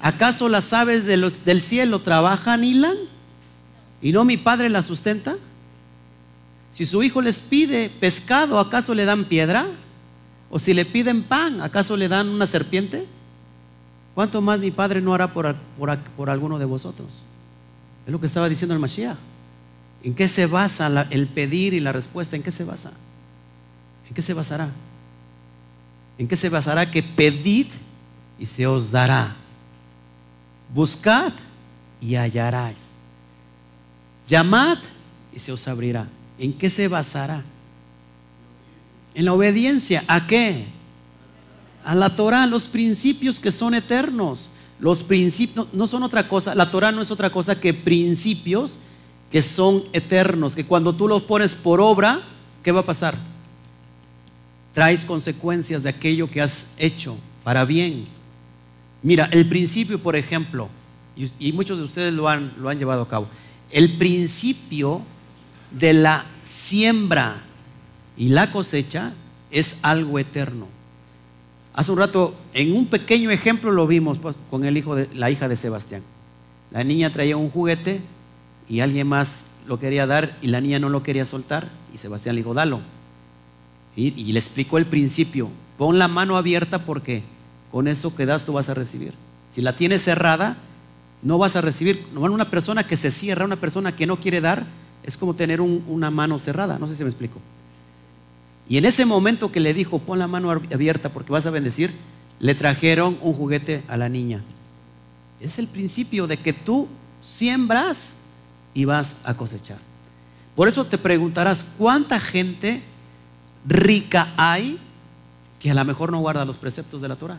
¿Acaso 0.00 0.48
las 0.48 0.72
aves 0.72 1.04
del 1.06 1.60
cielo 1.60 2.00
trabajan, 2.00 2.62
hilan? 2.62 2.96
¿Y 4.00 4.12
no 4.12 4.24
mi 4.24 4.36
Padre 4.36 4.70
las 4.70 4.86
sustenta? 4.86 5.36
Si 6.70 6.86
su 6.86 7.02
hijo 7.02 7.20
les 7.20 7.40
pide 7.40 7.90
pescado, 7.90 8.58
¿acaso 8.60 8.94
le 8.94 9.04
dan 9.04 9.24
piedra? 9.24 9.66
¿O 10.50 10.58
si 10.58 10.72
le 10.72 10.84
piden 10.84 11.24
pan, 11.24 11.60
¿acaso 11.60 11.96
le 11.96 12.08
dan 12.08 12.28
una 12.28 12.46
serpiente? 12.46 13.06
¿Cuánto 14.14 14.40
más 14.40 14.58
mi 14.58 14.70
Padre 14.70 15.00
no 15.00 15.14
hará 15.14 15.32
por, 15.32 15.56
por 16.16 16.30
alguno 16.30 16.58
de 16.58 16.64
vosotros? 16.64 17.22
Es 18.06 18.12
lo 18.12 18.20
que 18.20 18.26
estaba 18.26 18.48
diciendo 18.48 18.74
el 18.74 18.80
Mashiach. 18.80 19.16
¿En 20.02 20.14
qué 20.14 20.28
se 20.28 20.46
basa 20.46 21.06
el 21.10 21.26
pedir 21.26 21.74
y 21.74 21.80
la 21.80 21.92
respuesta? 21.92 22.36
¿En 22.36 22.42
qué 22.42 22.52
se 22.52 22.64
basa? 22.64 22.92
¿En 24.08 24.14
qué 24.14 24.22
se 24.22 24.32
basará? 24.32 24.68
¿En 26.18 26.28
qué 26.28 26.36
se 26.36 26.48
basará 26.48 26.90
que 26.90 27.02
pedid 27.02 27.66
y 28.38 28.46
se 28.46 28.66
os 28.66 28.90
dará? 28.90 29.36
Buscad 30.74 31.32
y 32.00 32.14
hallaráis. 32.14 32.92
Llamad 34.26 34.78
y 35.34 35.38
se 35.38 35.52
os 35.52 35.66
abrirá. 35.68 36.08
¿En 36.38 36.52
qué 36.52 36.70
se 36.70 36.88
basará? 36.88 37.42
En 39.14 39.24
la 39.24 39.32
obediencia. 39.32 40.04
¿A 40.06 40.26
qué? 40.26 40.66
A 41.84 41.94
la 41.94 42.14
Torah, 42.14 42.46
los 42.46 42.68
principios 42.68 43.40
que 43.40 43.50
son 43.50 43.74
eternos. 43.74 44.50
Los 44.78 45.02
principios 45.02 45.66
no 45.72 45.86
son 45.86 46.02
otra 46.02 46.28
cosa. 46.28 46.54
La 46.54 46.70
Torah 46.70 46.92
no 46.92 47.02
es 47.02 47.10
otra 47.10 47.30
cosa 47.30 47.58
que 47.58 47.74
principios 47.74 48.78
que 49.30 49.42
son 49.42 49.84
eternos, 49.92 50.54
que 50.54 50.64
cuando 50.64 50.94
tú 50.94 51.06
los 51.06 51.22
pones 51.22 51.54
por 51.54 51.80
obra, 51.80 52.22
¿qué 52.62 52.72
va 52.72 52.80
a 52.80 52.86
pasar? 52.86 53.16
Traes 54.72 55.04
consecuencias 55.04 55.82
de 55.82 55.90
aquello 55.90 56.30
que 56.30 56.40
has 56.40 56.68
hecho 56.78 57.16
para 57.44 57.64
bien. 57.64 58.06
Mira, 59.02 59.28
el 59.32 59.48
principio, 59.48 60.00
por 60.02 60.16
ejemplo, 60.16 60.68
y, 61.16 61.52
muchos 61.52 61.78
de 61.78 61.84
ustedes 61.84 62.14
lo 62.14 62.28
han, 62.28 62.52
lo 62.58 62.68
han 62.68 62.78
llevado 62.78 63.02
a 63.02 63.08
cabo, 63.08 63.28
el 63.70 63.98
principio 63.98 65.02
de 65.70 65.92
la 65.92 66.24
siembra 66.42 67.42
y 68.16 68.28
la 68.28 68.50
cosecha 68.50 69.12
es 69.50 69.78
algo 69.82 70.18
eterno. 70.18 70.66
Hace 71.74 71.92
un 71.92 71.98
rato, 71.98 72.34
en 72.54 72.74
un 72.74 72.86
pequeño 72.86 73.30
ejemplo 73.30 73.70
lo 73.70 73.86
vimos 73.86 74.18
pues, 74.18 74.34
con 74.50 74.64
el 74.64 74.76
hijo 74.76 74.96
de 74.96 75.08
la 75.14 75.30
hija 75.30 75.48
de 75.48 75.56
Sebastián. 75.56 76.02
La 76.70 76.82
niña 76.84 77.12
traía 77.12 77.36
un 77.36 77.50
juguete 77.50 78.00
y 78.68 78.80
alguien 78.80 79.06
más 79.06 79.46
lo 79.66 79.78
quería 79.78 80.06
dar 80.06 80.36
y 80.42 80.48
la 80.48 80.60
niña 80.60 80.78
no 80.78 80.88
lo 80.88 81.02
quería 81.02 81.24
soltar 81.24 81.68
y 81.94 81.98
Sebastián 81.98 82.34
le 82.34 82.40
dijo, 82.40 82.54
dalo. 82.54 82.80
Y, 83.96 84.32
le 84.32 84.38
explicó 84.38 84.78
el 84.78 84.86
principio, 84.86 85.50
pon 85.76 85.98
la 85.98 86.06
mano 86.06 86.36
abierta 86.36 86.84
porque 86.84 87.24
con 87.70 87.88
eso 87.88 88.14
que 88.14 88.26
das 88.26 88.44
tú 88.44 88.52
vas 88.52 88.68
a 88.68 88.74
recibir. 88.74 89.12
Si 89.50 89.62
la 89.62 89.74
tienes 89.74 90.02
cerrada, 90.02 90.56
no 91.22 91.38
vas 91.38 91.56
a 91.56 91.60
recibir. 91.60 92.06
Una 92.14 92.50
persona 92.50 92.86
que 92.86 92.96
se 92.96 93.10
cierra, 93.10 93.44
una 93.44 93.56
persona 93.56 93.94
que 93.94 94.06
no 94.06 94.18
quiere 94.18 94.40
dar, 94.40 94.66
es 95.02 95.16
como 95.16 95.34
tener 95.34 95.60
una 95.60 96.10
mano 96.10 96.38
cerrada. 96.38 96.78
No 96.78 96.86
sé 96.86 96.96
si 96.96 97.02
me 97.02 97.10
explico. 97.10 97.40
Y 98.68 98.76
en 98.76 98.84
ese 98.84 99.06
momento 99.06 99.50
que 99.50 99.60
le 99.60 99.72
dijo, 99.72 99.98
pon 99.98 100.18
la 100.18 100.26
mano 100.26 100.50
abierta 100.50 101.08
porque 101.10 101.32
vas 101.32 101.46
a 101.46 101.50
bendecir, 101.50 101.94
le 102.38 102.54
trajeron 102.54 103.18
un 103.22 103.32
juguete 103.32 103.82
a 103.88 103.96
la 103.96 104.08
niña. 104.08 104.42
Es 105.40 105.58
el 105.58 105.66
principio 105.66 106.26
de 106.26 106.36
que 106.36 106.52
tú 106.52 106.88
siembras 107.22 108.14
y 108.74 108.84
vas 108.84 109.16
a 109.24 109.34
cosechar. 109.34 109.78
Por 110.54 110.68
eso 110.68 110.84
te 110.84 110.98
preguntarás, 110.98 111.64
¿cuánta 111.78 112.20
gente 112.20 112.82
rica 113.66 114.32
hay 114.36 114.78
que 115.58 115.70
a 115.70 115.74
lo 115.74 115.84
mejor 115.84 116.12
no 116.12 116.18
guarda 116.18 116.44
los 116.44 116.58
preceptos 116.58 117.00
de 117.00 117.08
la 117.08 117.16
Torah? 117.16 117.38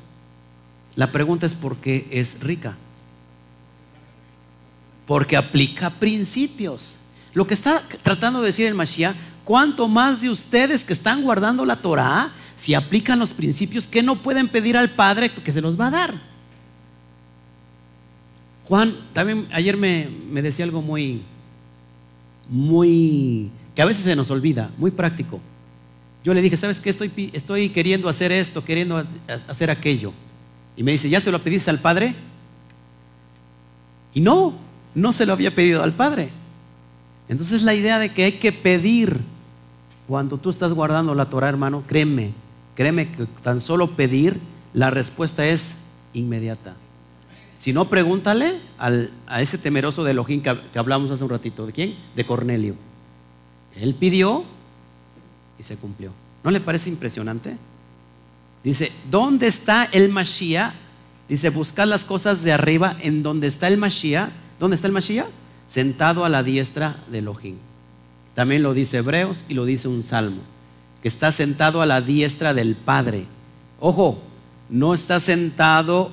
La 0.95 1.11
pregunta 1.11 1.45
es 1.45 1.55
por 1.55 1.77
qué 1.77 2.07
es 2.11 2.39
rica. 2.41 2.75
Porque 5.05 5.37
aplica 5.37 5.89
principios. 5.89 7.01
Lo 7.33 7.47
que 7.47 7.53
está 7.53 7.81
tratando 8.01 8.41
de 8.41 8.47
decir 8.47 8.67
el 8.67 8.73
Mashiach, 8.73 9.15
¿cuánto 9.45 9.87
más 9.87 10.21
de 10.21 10.29
ustedes 10.29 10.83
que 10.83 10.93
están 10.93 11.21
guardando 11.21 11.65
la 11.65 11.77
Torah, 11.77 12.31
si 12.55 12.73
aplican 12.73 13.19
los 13.19 13.33
principios, 13.33 13.87
que 13.87 14.03
no 14.03 14.21
pueden 14.21 14.47
pedir 14.47 14.77
al 14.77 14.89
Padre 14.89 15.29
que 15.29 15.51
se 15.51 15.61
los 15.61 15.79
va 15.79 15.87
a 15.87 15.91
dar? 15.91 16.29
Juan, 18.69 18.95
también 19.13 19.47
ayer 19.51 19.75
me, 19.77 20.09
decía 20.43 20.63
algo 20.63 20.83
muy, 20.83 21.23
muy, 22.47 23.49
que 23.73 23.81
a 23.81 23.85
veces 23.85 24.03
se 24.03 24.15
nos 24.15 24.29
olvida, 24.29 24.69
muy 24.77 24.91
práctico. 24.91 25.39
Yo 26.23 26.35
le 26.35 26.41
dije, 26.41 26.55
¿sabes 26.55 26.79
qué? 26.79 26.91
Estoy, 26.91 27.31
estoy 27.33 27.69
queriendo 27.69 28.09
hacer 28.09 28.31
esto, 28.31 28.63
queriendo 28.63 29.03
hacer 29.47 29.71
aquello. 29.71 30.13
Y 30.79 30.83
me 30.83 30.93
dice, 30.93 31.09
¿ya 31.09 31.19
se 31.19 31.29
lo 31.29 31.43
pediste 31.43 31.69
al 31.69 31.79
Padre? 31.79 32.15
Y 34.13 34.21
no, 34.21 34.53
no 34.95 35.11
se 35.11 35.25
lo 35.25 35.33
había 35.33 35.53
pedido 35.53 35.83
al 35.83 35.91
Padre. 35.91 36.29
Entonces 37.27 37.63
la 37.63 37.73
idea 37.73 37.99
de 37.99 38.13
que 38.13 38.23
hay 38.23 38.31
que 38.31 38.53
pedir 38.53 39.19
cuando 40.07 40.37
tú 40.37 40.49
estás 40.49 40.71
guardando 40.71 41.13
la 41.15 41.29
Torah, 41.29 41.49
hermano, 41.49 41.83
créeme, 41.85 42.31
créeme 42.75 43.11
que 43.11 43.25
tan 43.43 43.59
solo 43.59 43.97
pedir, 43.97 44.39
la 44.73 44.89
respuesta 44.89 45.45
es 45.45 45.79
inmediata. 46.13 46.77
Si 47.57 47.73
no, 47.73 47.89
pregúntale 47.89 48.61
a 48.77 49.41
ese 49.41 49.57
temeroso 49.57 50.05
de 50.05 50.11
Elohim 50.11 50.41
que, 50.41 50.57
que 50.71 50.79
hablamos 50.79 51.11
hace 51.11 51.25
un 51.25 51.29
ratito. 51.29 51.65
¿De 51.65 51.73
quién? 51.73 51.97
De 52.15 52.25
Cornelio. 52.25 52.75
Él 53.75 53.95
pidió 53.95 54.45
y 55.59 55.63
se 55.63 55.75
cumplió. 55.75 56.13
¿No 56.41 56.51
le 56.51 56.61
parece 56.61 56.89
impresionante? 56.89 57.57
Dice, 58.63 58.91
¿dónde 59.09 59.47
está 59.47 59.85
el 59.85 60.09
Mashiach? 60.09 60.73
Dice, 61.27 61.49
buscad 61.49 61.87
las 61.87 62.05
cosas 62.05 62.43
de 62.43 62.51
arriba 62.51 62.97
en 62.99 63.23
donde 63.23 63.47
está 63.47 63.67
el 63.67 63.77
Mashiach. 63.77 64.31
¿Dónde 64.59 64.75
está 64.75 64.87
el 64.87 64.93
Mashiach? 64.93 65.27
Sentado 65.67 66.25
a 66.25 66.29
la 66.29 66.43
diestra 66.43 66.97
de 67.09 67.19
Elohim. 67.19 67.55
También 68.33 68.63
lo 68.63 68.73
dice 68.73 68.97
Hebreos 68.97 69.45
y 69.47 69.53
lo 69.53 69.65
dice 69.65 69.87
un 69.87 70.01
salmo, 70.01 70.41
que 71.01 71.07
está 71.07 71.31
sentado 71.31 71.81
a 71.81 71.85
la 71.85 72.01
diestra 72.01 72.53
del 72.53 72.75
Padre. 72.75 73.25
Ojo, 73.79 74.19
no 74.69 74.93
está 74.93 75.19
sentado 75.19 76.11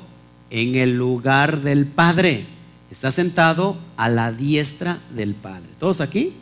en 0.50 0.75
el 0.76 0.97
lugar 0.97 1.62
del 1.62 1.87
Padre. 1.87 2.47
Está 2.91 3.11
sentado 3.11 3.76
a 3.97 4.09
la 4.09 4.33
diestra 4.33 4.99
del 5.15 5.35
Padre. 5.35 5.67
¿Todos 5.79 6.00
aquí? 6.00 6.35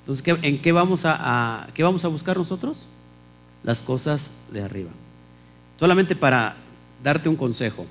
Entonces, 0.00 0.38
¿en 0.42 0.60
qué 0.60 0.72
vamos 0.72 1.02
a, 1.04 1.68
qué 1.74 1.82
vamos 1.82 2.04
a 2.04 2.08
buscar 2.08 2.36
nosotros? 2.36 2.86
Las 3.62 3.82
cosas 3.82 4.30
de 4.50 4.62
arriba. 4.62 4.90
Solamente 5.78 6.14
para 6.14 6.56
darte 7.02 7.28
un 7.28 7.36
consejo. 7.36 7.86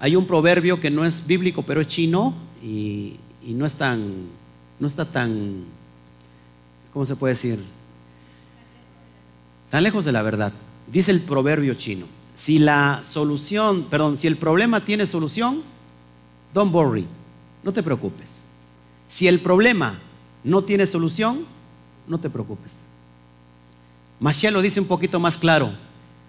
Hay 0.00 0.14
un 0.14 0.26
proverbio 0.26 0.80
que 0.80 0.90
no 0.90 1.04
es 1.04 1.26
bíblico, 1.26 1.62
pero 1.62 1.80
es 1.80 1.86
chino 1.88 2.34
y, 2.62 3.16
no 3.46 3.66
es 3.66 3.74
tan, 3.74 4.26
no 4.78 4.86
está 4.86 5.04
tan, 5.04 5.64
¿cómo 6.92 7.06
se 7.06 7.16
puede 7.16 7.34
decir? 7.34 7.58
Tan 9.70 9.82
lejos 9.82 10.04
de 10.04 10.12
la 10.12 10.22
verdad. 10.22 10.52
Dice 10.86 11.10
el 11.10 11.20
proverbio 11.20 11.74
chino. 11.74 12.06
Si 12.34 12.58
la 12.58 13.02
solución, 13.04 13.86
perdón, 13.90 14.16
si 14.16 14.26
el 14.26 14.36
problema 14.36 14.84
tiene 14.84 15.06
solución, 15.06 15.62
don't 16.54 16.72
worry, 16.72 17.06
no 17.64 17.72
te 17.72 17.82
preocupes. 17.82 18.42
Si 19.08 19.26
el 19.26 19.40
problema 19.40 19.98
no 20.44 20.62
tiene 20.62 20.86
solución, 20.86 21.44
no 22.06 22.20
te 22.20 22.30
preocupes. 22.30 22.84
Mashiach 24.20 24.52
lo 24.52 24.62
dice 24.62 24.80
un 24.80 24.86
poquito 24.86 25.18
más 25.18 25.36
claro. 25.36 25.72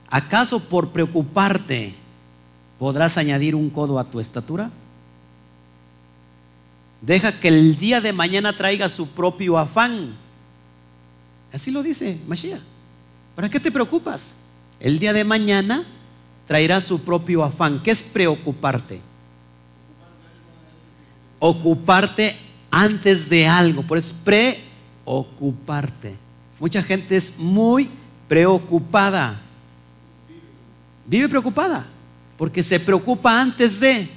¿Acaso 0.10 0.60
por 0.60 0.90
preocuparte 0.90 1.94
podrás 2.78 3.18
añadir 3.18 3.56
un 3.56 3.70
codo 3.70 4.00
a 4.00 4.04
tu 4.04 4.20
estatura? 4.20 4.72
Deja 7.02 7.40
que 7.40 7.48
el 7.48 7.78
día 7.78 8.02
de 8.02 8.12
mañana 8.12 8.54
traiga 8.54 8.90
su 8.90 9.08
propio 9.08 9.58
afán. 9.58 10.16
Así 11.54 11.72
lo 11.72 11.82
dice 11.84 12.20
Mashiach. 12.28 12.62
¿Para 13.36 13.50
qué 13.50 13.60
te 13.60 13.72
preocupas? 13.72 14.34
El 14.80 15.00
día 15.00 15.14
de 15.14 15.24
mañana 15.24 15.86
traerá 16.48 16.82
su 16.82 17.02
propio 17.02 17.44
afán. 17.44 17.82
¿Qué 17.82 17.92
es 17.92 18.02
preocuparte? 18.04 19.00
Ocuparte 21.40 22.36
antes 22.72 23.30
de 23.30 23.48
algo. 23.48 23.84
Por 23.84 23.98
eso 23.98 24.14
preocuparte. 24.24 26.16
Mucha 26.60 26.84
gente 26.84 27.16
es 27.16 27.38
muy 27.38 27.90
preocupada. 28.28 29.42
Vive 31.10 31.28
preocupada. 31.28 31.88
Porque 32.38 32.64
se 32.64 32.80
preocupa 32.80 33.42
antes 33.42 33.80
de. 33.80 34.08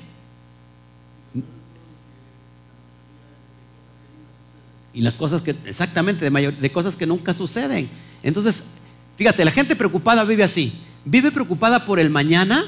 Y 4.94 5.00
las 5.00 5.16
cosas 5.16 5.40
que, 5.40 5.56
exactamente, 5.64 6.24
de, 6.24 6.30
mayor, 6.30 6.54
cosas 6.70 6.94
que 6.94 7.06
nunca 7.06 7.32
suceden. 7.32 7.88
Entonces, 8.22 8.62
fíjate, 9.16 9.44
la 9.44 9.50
gente 9.50 9.74
preocupada 9.74 10.22
vive 10.24 10.44
así. 10.44 10.72
Vive 11.04 11.32
preocupada 11.32 11.84
por 11.86 11.98
el 11.98 12.10
mañana, 12.10 12.64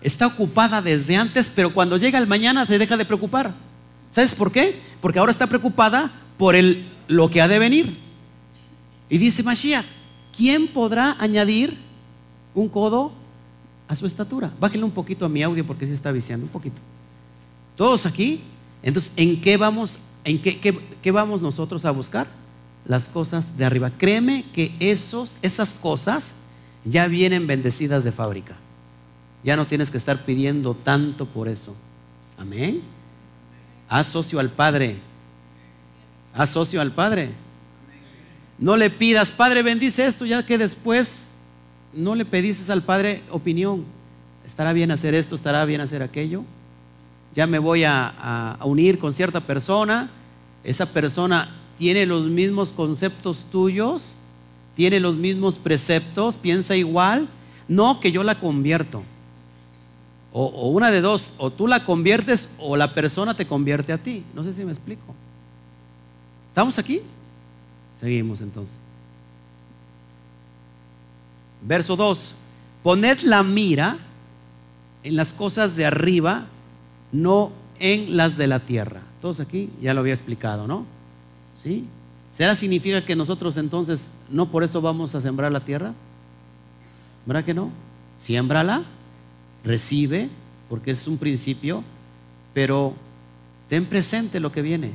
está 0.00 0.26
ocupada 0.26 0.80
desde 0.80 1.16
antes, 1.16 1.50
pero 1.54 1.72
cuando 1.72 1.98
llega 1.98 2.18
el 2.18 2.26
mañana 2.26 2.66
se 2.66 2.78
deja 2.78 2.96
de 2.96 3.04
preocupar. 3.04 3.54
¿Sabes 4.10 4.34
por 4.34 4.50
qué? 4.50 4.80
Porque 5.00 5.18
ahora 5.18 5.30
está 5.30 5.46
preocupada 5.46 6.10
por 6.38 6.56
el, 6.56 6.86
lo 7.06 7.28
que 7.28 7.42
ha 7.42 7.46
de 7.46 7.58
venir. 7.58 7.94
Y 9.10 9.18
dice 9.18 9.42
Mashiach, 9.42 9.84
¿quién 10.36 10.66
podrá 10.68 11.16
añadir 11.20 11.76
un 12.54 12.68
codo 12.68 13.12
a 13.88 13.96
su 13.96 14.06
estatura? 14.06 14.52
Bájenle 14.60 14.84
un 14.84 14.92
poquito 14.92 15.24
a 15.24 15.28
mi 15.28 15.42
audio 15.42 15.66
porque 15.66 15.86
se 15.86 15.94
está 15.94 16.12
viciando, 16.12 16.46
un 16.46 16.52
poquito. 16.52 16.80
¿Todos 17.74 18.06
aquí? 18.06 18.42
Entonces, 18.82 19.12
¿en 19.16 19.40
qué 19.40 19.56
vamos 19.56 19.98
¿En 20.28 20.42
qué, 20.42 21.10
vamos 21.10 21.40
nosotros 21.40 21.86
a 21.86 21.90
buscar? 21.90 22.26
Las 22.84 23.08
cosas 23.08 23.56
de 23.56 23.64
arriba. 23.64 23.90
Créeme 23.96 24.44
que 24.52 24.74
esos, 24.78 25.38
esas 25.40 25.72
cosas 25.72 26.34
ya 26.84 27.06
vienen 27.06 27.46
bendecidas 27.46 28.04
de 28.04 28.12
fábrica. 28.12 28.54
Ya 29.42 29.56
no 29.56 29.66
tienes 29.66 29.90
que 29.90 29.96
estar 29.96 30.26
pidiendo 30.26 30.74
tanto 30.74 31.24
por 31.24 31.48
eso. 31.48 31.74
Amén. 32.36 32.82
Haz 33.88 34.08
socio 34.08 34.38
al 34.38 34.50
Padre. 34.50 34.98
Haz 36.34 36.50
socio 36.50 36.82
al 36.82 36.92
Padre. 36.92 37.32
No 38.58 38.76
le 38.76 38.90
pidas, 38.90 39.32
Padre, 39.32 39.62
bendice 39.62 40.06
esto, 40.06 40.26
ya 40.26 40.44
que 40.44 40.58
después 40.58 41.27
no 41.92 42.14
le 42.14 42.24
pediste 42.24 42.70
al 42.72 42.82
Padre 42.82 43.22
opinión. 43.30 43.84
¿Estará 44.46 44.72
bien 44.72 44.90
hacer 44.90 45.14
esto? 45.14 45.34
¿Estará 45.34 45.64
bien 45.64 45.80
hacer 45.80 46.02
aquello? 46.02 46.44
Ya 47.34 47.46
me 47.46 47.58
voy 47.58 47.84
a, 47.84 48.54
a 48.58 48.64
unir 48.64 48.98
con 48.98 49.12
cierta 49.12 49.40
persona 49.40 50.10
esa 50.64 50.86
persona 50.86 51.48
tiene 51.78 52.06
los 52.06 52.26
mismos 52.26 52.72
conceptos 52.72 53.46
tuyos, 53.50 54.16
tiene 54.74 55.00
los 55.00 55.16
mismos 55.16 55.58
preceptos, 55.58 56.36
piensa 56.36 56.76
igual, 56.76 57.28
no 57.68 58.00
que 58.00 58.12
yo 58.12 58.22
la 58.22 58.38
convierto. 58.38 59.02
O, 60.32 60.68
una 60.68 60.90
de 60.90 61.00
dos, 61.00 61.32
o 61.38 61.50
tú 61.50 61.66
la 61.66 61.84
conviertes 61.84 62.50
o 62.58 62.76
la 62.76 62.92
persona 62.92 63.34
te 63.34 63.46
convierte 63.46 63.92
a 63.92 63.98
ti. 63.98 64.24
No 64.34 64.44
sé 64.44 64.52
si 64.52 64.64
me 64.64 64.72
explico. 64.72 65.14
¿Estamos 66.48 66.78
aquí? 66.78 67.00
Seguimos 67.98 68.40
entonces. 68.40 68.74
Verso 71.62 71.96
2. 71.96 72.34
Poned 72.82 73.20
la 73.20 73.42
mira 73.42 73.98
en 75.02 75.16
las 75.16 75.32
cosas 75.32 75.76
de 75.76 75.86
arriba, 75.86 76.46
no 77.12 77.52
en 77.78 78.16
las 78.16 78.36
de 78.36 78.46
la 78.46 78.60
tierra. 78.60 79.02
Todos 79.20 79.40
aquí 79.40 79.70
ya 79.80 79.94
lo 79.94 80.00
había 80.00 80.14
explicado, 80.14 80.66
¿no? 80.66 80.86
¿Sí? 81.56 81.86
¿Será 82.32 82.54
significa 82.54 83.04
que 83.04 83.16
nosotros 83.16 83.56
entonces 83.56 84.12
no 84.30 84.50
por 84.50 84.62
eso 84.62 84.80
vamos 84.80 85.14
a 85.14 85.20
sembrar 85.20 85.52
la 85.52 85.64
tierra? 85.64 85.92
¿Verdad 87.26 87.44
que 87.44 87.54
no? 87.54 87.70
Siémbrala, 88.16 88.84
recibe, 89.64 90.28
porque 90.68 90.92
es 90.92 91.08
un 91.08 91.18
principio, 91.18 91.82
pero 92.54 92.94
ten 93.68 93.86
presente 93.86 94.40
lo 94.40 94.52
que 94.52 94.62
viene. 94.62 94.92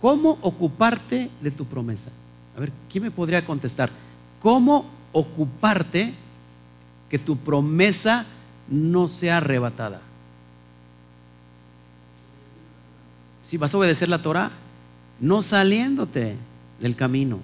¿Cómo 0.00 0.38
ocuparte 0.42 1.30
de 1.40 1.50
tu 1.50 1.64
promesa? 1.64 2.10
A 2.56 2.60
ver, 2.60 2.70
¿quién 2.90 3.04
me 3.04 3.10
podría 3.10 3.44
contestar? 3.44 3.90
¿Cómo 4.44 4.86
ocuparte 5.10 6.14
que 7.10 7.18
tu 7.18 7.36
promesa 7.36 8.26
no 8.68 9.08
sea 9.08 9.38
arrebatada? 9.38 10.00
si 13.44 13.58
vas 13.58 13.72
a 13.72 13.78
obedecer 13.78 14.08
la 14.08 14.22
Torah, 14.22 14.50
no 15.20 15.42
saliéndote 15.42 16.34
del 16.80 16.96
camino. 16.96 17.40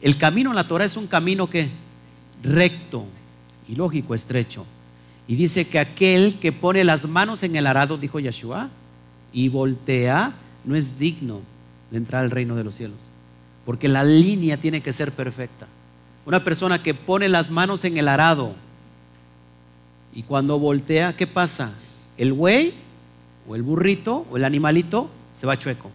El, 0.00 0.16
camino 0.16 0.50
en 0.50 0.56
la 0.56 0.66
Torah 0.66 0.84
es 0.84 0.96
un 0.96 1.06
camino 1.06 1.50
que 1.50 1.68
recto 2.42 3.04
y 3.68 3.74
lógico, 3.74 4.14
estrecho. 4.14 4.64
Y 5.28 5.36
dice 5.36 5.66
que 5.66 5.78
aquel 5.78 6.36
que 6.36 6.52
pone 6.52 6.84
las 6.84 7.06
manos 7.06 7.42
en 7.42 7.54
el 7.54 7.66
arado, 7.66 7.98
dijo 7.98 8.18
Yeshua, 8.18 8.70
y 9.32 9.48
voltea, 9.48 10.32
no 10.64 10.74
es 10.74 10.98
digno 10.98 11.40
de 11.90 11.98
entrar 11.98 12.24
al 12.24 12.30
reino 12.30 12.54
de 12.54 12.64
los 12.64 12.74
cielos. 12.74 13.10
Porque 13.66 13.88
la 13.88 14.04
línea 14.04 14.56
tiene 14.56 14.80
que 14.80 14.92
ser 14.92 15.12
perfecta. 15.12 15.66
Una 16.30 16.44
persona 16.44 16.80
que 16.80 16.94
pone 16.94 17.28
las 17.28 17.50
manos 17.50 17.84
en 17.84 17.98
el 17.98 18.06
arado 18.06 18.54
y 20.14 20.22
cuando 20.22 20.60
voltea, 20.60 21.16
¿qué 21.16 21.26
pasa? 21.26 21.72
El 22.16 22.32
güey 22.32 22.72
o 23.48 23.56
el 23.56 23.64
burrito 23.64 24.24
o 24.30 24.36
el 24.36 24.44
animalito 24.44 25.10
se 25.34 25.44
va 25.48 25.58
chueco. 25.58 25.90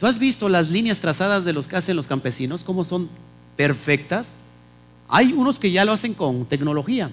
¿Tú 0.00 0.06
has 0.06 0.18
visto 0.18 0.48
las 0.48 0.70
líneas 0.70 1.00
trazadas 1.00 1.44
de 1.44 1.52
los 1.52 1.68
que 1.68 1.76
hacen 1.76 1.96
los 1.96 2.06
campesinos? 2.06 2.64
¿Cómo 2.64 2.82
son 2.82 3.10
perfectas? 3.58 4.36
Hay 5.06 5.34
unos 5.34 5.58
que 5.58 5.70
ya 5.70 5.84
lo 5.84 5.92
hacen 5.92 6.14
con 6.14 6.46
tecnología, 6.46 7.10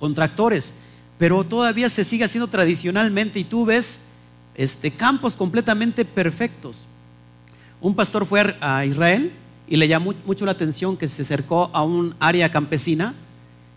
con 0.00 0.14
tractores, 0.14 0.72
pero 1.18 1.44
todavía 1.44 1.90
se 1.90 2.02
sigue 2.02 2.24
haciendo 2.24 2.48
tradicionalmente 2.48 3.40
y 3.40 3.44
tú 3.44 3.66
ves 3.66 4.00
este, 4.54 4.90
campos 4.90 5.36
completamente 5.36 6.06
perfectos. 6.06 6.86
Un 7.78 7.94
pastor 7.94 8.24
fue 8.24 8.56
a 8.58 8.86
Israel 8.86 9.32
y 9.68 9.76
le 9.76 9.88
llamó 9.88 10.14
mucho 10.24 10.46
la 10.46 10.52
atención 10.52 10.96
que 10.96 11.08
se 11.08 11.22
acercó 11.22 11.70
a 11.72 11.82
un 11.82 12.14
área 12.20 12.50
campesina 12.50 13.14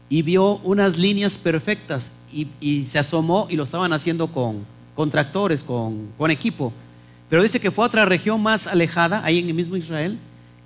y 0.10 0.22
vio 0.22 0.58
unas 0.64 0.98
líneas 0.98 1.38
perfectas 1.38 2.12
y, 2.32 2.86
se 2.86 3.00
asomó 3.00 3.48
y 3.50 3.56
lo 3.56 3.64
estaban 3.64 3.94
haciendo 3.94 4.28
con, 4.28 4.66
tractores, 5.10 5.64
con, 5.64 6.10
con 6.18 6.32
equipo. 6.32 6.72
Pero 7.30 7.44
dice 7.44 7.60
que 7.60 7.72
fue 7.72 7.86
a 7.86 7.88
otra 7.88 8.06
región 8.06 8.42
más 8.42 8.68
alejada, 8.68 9.24
ahí 9.24 9.40
en 9.40 9.48
el 9.48 9.54
mismo 9.54 9.78
Israel, 9.78 10.18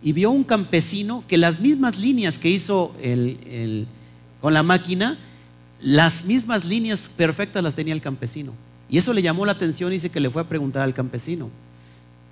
y 0.01 0.11
vio 0.13 0.31
un 0.31 0.43
campesino 0.43 1.23
que 1.27 1.37
las 1.37 1.59
mismas 1.59 1.99
líneas 1.99 2.37
que 2.37 2.49
hizo 2.49 2.93
con 4.41 4.53
la 4.53 4.63
máquina, 4.63 5.17
las 5.81 6.25
mismas 6.25 6.65
líneas 6.65 7.09
perfectas 7.15 7.63
las 7.63 7.73
tenía 7.73 7.93
el 7.93 8.01
campesino. 8.01 8.53
Y 8.89 8.99
eso 8.99 9.13
le 9.13 9.21
llamó 9.21 9.45
la 9.45 9.53
atención 9.53 9.91
y 9.91 9.95
dice 9.95 10.11
que 10.11 10.19
le 10.19 10.29
fue 10.29 10.43
a 10.43 10.49
preguntar 10.49 10.83
al 10.83 10.93
campesino, 10.93 11.49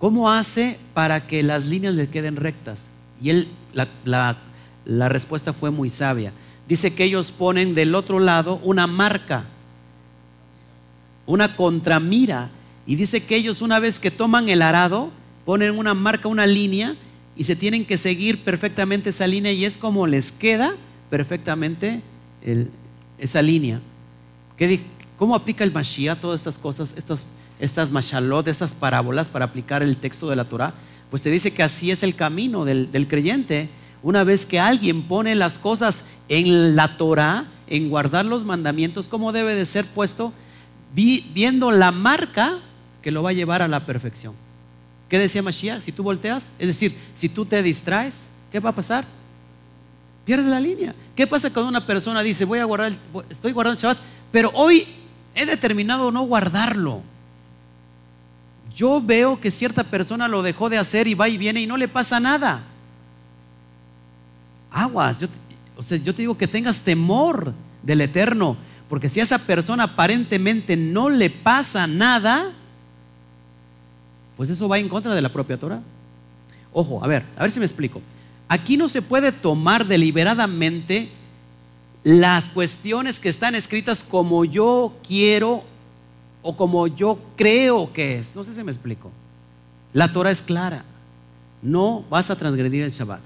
¿cómo 0.04 0.30
hace 0.30 0.78
para 0.94 1.28
que 1.28 1.44
las 1.44 1.68
líneas 1.68 1.94
le 1.94 2.10
queden 2.10 2.36
rectas? 2.36 2.89
Y 3.22 3.30
él, 3.30 3.48
la, 3.72 4.38
la 4.84 5.08
respuesta 5.08 5.54
fue 5.54 5.72
muy 5.72 5.89
sabia. 5.89 6.34
Dice 6.68 6.94
que 6.94 7.06
ellos 7.06 7.32
ponen 7.32 7.74
del 7.74 7.96
otro 7.96 8.20
lado 8.20 8.60
una 8.66 8.86
marca 8.86 9.46
una 11.26 11.56
contramira. 11.56 12.50
Y 12.86 12.96
dice 12.96 13.24
que 13.24 13.36
ellos 13.36 13.62
una 13.62 13.80
vez 13.80 14.00
que 14.00 14.12
toman 14.12 14.50
el 14.50 14.62
arado, 14.62 15.12
ponen 15.46 15.78
una 15.78 15.94
marca, 15.94 16.28
una 16.28 16.46
línea, 16.46 16.96
y 17.36 17.46
se 17.46 17.56
tienen 17.56 17.86
que 17.86 17.98
seguir 17.98 18.44
perfectamente 18.44 19.10
esa 19.10 19.26
línea 19.26 19.52
y 19.52 19.66
es 19.66 19.78
como 19.78 20.06
les 20.06 20.32
queda 20.32 20.76
perfectamente 21.10 22.02
esa 23.18 23.42
línea. 23.42 23.80
¿Cómo 25.18 25.34
aplica 25.34 25.63
el 25.63 25.72
Mashiach 25.72 26.20
todas 26.20 26.42
estas 26.42 26.60
cosas, 26.60 26.94
estas, 26.98 27.26
estas 27.60 27.92
mashalot, 27.92 28.48
estas 28.48 28.74
parábolas 28.74 29.30
para 29.30 29.46
aplicar 29.46 29.84
el 29.84 29.98
texto 29.98 30.30
de 30.30 30.36
la 30.36 30.46
Torah? 30.46 30.74
Pues 31.10 31.22
te 31.22 31.30
dice 31.30 31.52
que 31.52 31.63
así 31.63 31.92
es 31.92 32.04
el 32.04 32.16
camino 32.16 32.66
del, 32.66 32.92
del 32.92 33.08
creyente. 33.08 33.70
Una 34.02 34.24
vez 34.24 34.46
que 34.46 34.60
alguien 34.60 35.04
pone 35.04 35.36
las 35.36 35.58
cosas 35.58 36.04
en 36.30 36.76
la 36.76 36.98
Torah, 36.98 37.46
en 37.68 37.89
guardar 37.89 38.26
los 38.26 38.44
mandamientos, 38.44 39.08
¿cómo 39.08 39.32
debe 39.32 39.56
de 39.56 39.66
ser 39.66 39.86
puesto? 39.86 40.34
viendo 40.94 41.72
la 41.72 41.92
marca 41.92 42.60
que 43.02 43.12
lo 43.12 43.24
va 43.24 43.32
a 43.32 43.34
llevar 43.34 43.62
a 43.62 43.68
la 43.68 43.86
perfección. 43.86 44.34
¿Qué 45.10 45.20
decía 45.20 45.42
Mashiach? 45.42 45.82
Si 45.82 45.92
tú 45.92 46.04
volteas, 46.04 46.52
es 46.60 46.68
decir, 46.68 46.96
si 47.16 47.30
tú 47.30 47.46
te 47.46 47.62
distraes, 47.62 48.28
¿qué 48.52 48.60
va 48.60 48.70
a 48.70 48.76
pasar? 48.76 49.06
Pierde 50.26 50.50
la 50.50 50.60
línea. 50.60 50.96
¿Qué 51.16 51.28
pasa 51.28 51.52
cuando 51.52 51.70
una 51.70 51.86
persona 51.86 52.24
dice, 52.24 52.46
voy 52.46 52.60
a 52.60 52.66
guardar, 52.66 52.94
estoy 53.30 53.52
guardando 53.52 53.78
el 53.78 53.82
Shabbat, 53.82 53.98
pero 54.32 54.52
hoy 54.54 54.88
he 55.36 55.46
determinado 55.46 56.12
no 56.12 56.24
guardarlo? 56.24 57.02
Yo 58.76 59.02
veo 59.02 59.40
que 59.40 59.52
cierta 59.52 59.84
persona 59.84 60.28
lo 60.28 60.42
dejó 60.42 60.70
de 60.70 60.78
hacer 60.78 61.08
y 61.08 61.14
va 61.14 61.30
y 61.30 61.38
viene 61.38 61.62
y 61.62 61.68
no 61.68 61.78
le 61.78 61.88
pasa 61.88 62.20
nada. 62.20 62.64
Aguas, 64.72 65.20
yo, 65.20 65.28
o 65.78 65.84
sea, 65.84 65.98
yo 65.98 66.14
te 66.14 66.24
digo 66.24 66.38
que 66.38 66.48
tengas 66.48 66.82
temor 66.82 67.54
del 67.84 68.02
eterno, 68.02 68.58
porque 68.90 69.10
si 69.10 69.20
a 69.20 69.24
esa 69.24 69.38
persona 69.38 69.84
aparentemente 69.84 70.76
no 70.76 71.10
le 71.10 71.30
pasa 71.30 71.86
nada, 71.86 72.52
pues 74.36 74.50
eso 74.50 74.68
va 74.68 74.80
en 74.80 74.90
contra 74.90 75.14
de 75.14 75.22
la 75.22 75.30
propia 75.30 75.60
Torah. 75.60 75.82
Ojo, 76.72 77.04
a 77.04 77.08
ver, 77.08 77.24
a 77.38 77.44
ver 77.44 77.52
si 77.52 77.60
me 77.60 77.66
explico. 77.66 78.02
Aquí 78.48 78.78
no 78.78 78.90
se 78.90 79.02
puede 79.02 79.32
tomar 79.32 79.86
deliberadamente 79.86 81.10
las 82.04 82.50
cuestiones 82.50 83.20
que 83.20 83.30
están 83.30 83.56
escritas 83.56 84.04
como 84.04 84.44
yo 84.44 84.98
quiero 85.08 85.64
o 86.44 86.56
como 86.56 86.86
yo 86.88 87.18
creo 87.36 87.92
que 87.92 88.20
es. 88.20 88.36
No 88.36 88.44
sé 88.44 88.54
si 88.54 88.64
me 88.64 88.72
explico. 88.72 89.10
La 89.94 90.12
Torah 90.12 90.30
es 90.30 90.42
clara. 90.42 90.84
No 91.62 92.04
vas 92.10 92.30
a 92.30 92.36
transgredir 92.36 92.84
el 92.84 92.92
Shabbat. 92.92 93.22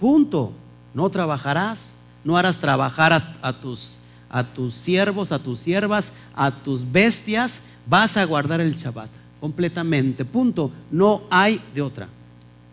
Punto. 0.00 0.52
No 0.94 1.10
trabajarás, 1.10 1.92
no 2.22 2.36
harás 2.36 2.58
trabajar 2.58 3.36
a, 3.42 3.52
tus, 3.52 3.96
a 4.30 4.44
tus 4.44 4.74
siervos, 4.74 5.32
a 5.32 5.40
tus 5.40 5.58
siervas, 5.58 6.12
a 6.34 6.50
tus 6.50 6.90
bestias. 6.90 7.62
Vas 7.86 8.16
a 8.16 8.24
guardar 8.24 8.60
el 8.60 8.74
Shabbat 8.74 9.10
completamente. 9.40 10.24
Punto. 10.24 10.70
No 10.90 11.24
hay 11.30 11.60
de 11.74 11.82
otra. 11.82 12.08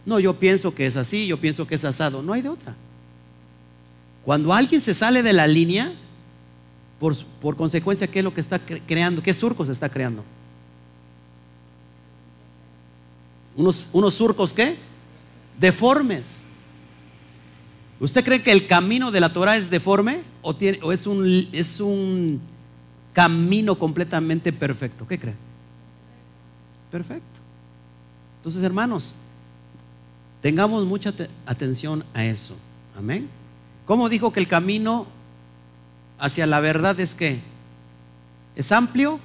No, 0.06 0.20
yo 0.20 0.40
pienso 0.40 0.74
que 0.74 0.86
es 0.86 0.96
así, 0.96 1.28
yo 1.28 1.38
pienso 1.38 1.68
que 1.68 1.76
es 1.76 1.84
asado. 1.84 2.22
No 2.22 2.34
hay 2.34 2.42
de 2.42 2.50
otra. 2.50 2.76
Cuando 4.24 4.54
alguien 4.54 4.82
se 4.82 4.94
sale 4.94 5.24
de 5.24 5.34
la 5.34 5.48
línea, 5.48 5.92
por, 7.02 7.56
consecuencia, 7.56 8.06
¿qué 8.06 8.20
es 8.20 8.24
lo 8.24 8.32
que 8.32 8.42
está 8.42 8.60
creando? 8.60 9.24
¿Qué 9.24 9.34
surcos 9.34 9.70
está 9.70 9.90
creando? 9.90 10.24
Unos, 13.56 13.90
unos 13.92 14.14
surcos, 14.14 14.54
¿qué? 14.54 14.78
Deformes. 15.60 16.44
¿Usted 18.00 18.24
cree 18.24 18.44
que 18.44 18.52
el 18.52 18.68
camino 18.68 19.10
de 19.10 19.20
la 19.20 19.34
Torah 19.34 19.58
es 19.58 19.72
deforme 19.72 20.22
o, 20.44 20.56
tiene, 20.56 20.80
o 20.84 20.92
es, 20.92 21.08
un, 21.08 21.48
es 21.52 21.80
un 21.80 22.40
camino 23.14 23.80
completamente 23.80 24.54
perfecto? 24.54 25.08
¿Qué 25.08 25.18
cree? 25.18 25.36
Perfecto. 26.92 27.40
Entonces, 28.38 28.62
hermanos, 28.62 29.16
tengamos 30.40 30.86
mucha 30.86 31.12
atención 31.48 32.06
a 32.14 32.26
eso. 32.26 32.56
Amén. 32.96 33.28
¿Cómo 33.88 34.08
dijo 34.08 34.32
que 34.32 34.40
el 34.40 34.48
camino 34.48 35.08
hacia 36.22 36.46
la 36.46 36.62
verdad 36.62 36.98
es 37.02 37.16
que 37.16 37.42
¿Es 38.56 38.72
amplio 38.72 39.20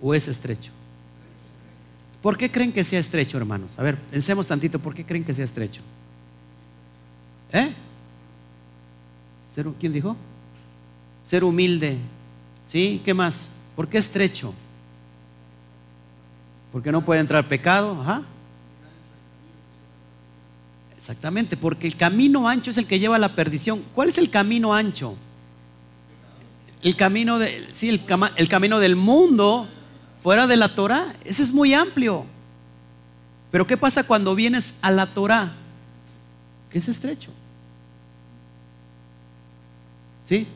o 0.00 0.14
es 0.14 0.28
estrecho? 0.28 0.72
¿Por 2.22 2.36
qué 2.36 2.50
creen 2.50 2.72
que 2.72 2.84
sea 2.84 2.98
estrecho, 2.98 3.38
hermanos? 3.38 3.78
A 3.78 3.82
ver, 3.82 3.96
pensemos 3.96 4.46
tantito, 4.46 4.78
¿por 4.78 4.94
qué 4.94 5.04
creen 5.04 5.24
que 5.24 5.32
sea 5.32 5.44
estrecho? 5.44 5.82
¿Eh? 7.52 7.72
¿Quién 9.80 9.92
dijo? 9.92 10.16
Ser 11.24 11.42
humilde. 11.42 11.98
¿Sí? 12.64 13.02
¿Qué 13.04 13.12
más? 13.12 13.48
¿Por 13.74 13.88
qué 13.88 13.98
estrecho? 13.98 14.54
Porque 16.70 16.92
no 16.92 17.04
puede 17.04 17.20
entrar 17.20 17.48
pecado. 17.48 18.00
Ajá. 18.00 18.22
Exactamente, 20.96 21.56
porque 21.56 21.88
el 21.88 21.96
camino 21.96 22.48
ancho 22.48 22.70
es 22.70 22.78
el 22.78 22.86
que 22.86 23.00
lleva 23.00 23.16
a 23.16 23.18
la 23.18 23.34
perdición. 23.34 23.82
¿Cuál 23.94 24.10
es 24.10 24.18
el 24.18 24.30
camino 24.30 24.72
ancho? 24.72 25.16
El 26.82 26.96
camino, 26.96 27.38
de, 27.38 27.66
sí, 27.72 27.88
el, 27.88 28.02
el 28.36 28.48
camino 28.48 28.78
del 28.78 28.96
mundo 28.96 29.68
fuera 30.20 30.46
de 30.46 30.56
la 30.56 30.74
Torah, 30.74 31.14
ese 31.24 31.42
es 31.42 31.52
muy 31.52 31.74
amplio. 31.74 32.24
Pero 33.50 33.66
¿qué 33.66 33.76
pasa 33.76 34.04
cuando 34.04 34.34
vienes 34.34 34.74
a 34.82 34.90
la 34.90 35.06
Torah? 35.06 35.52
Que 36.70 36.78
es 36.78 36.88
estrecho. 36.88 37.30
¿Sí? 40.24 40.46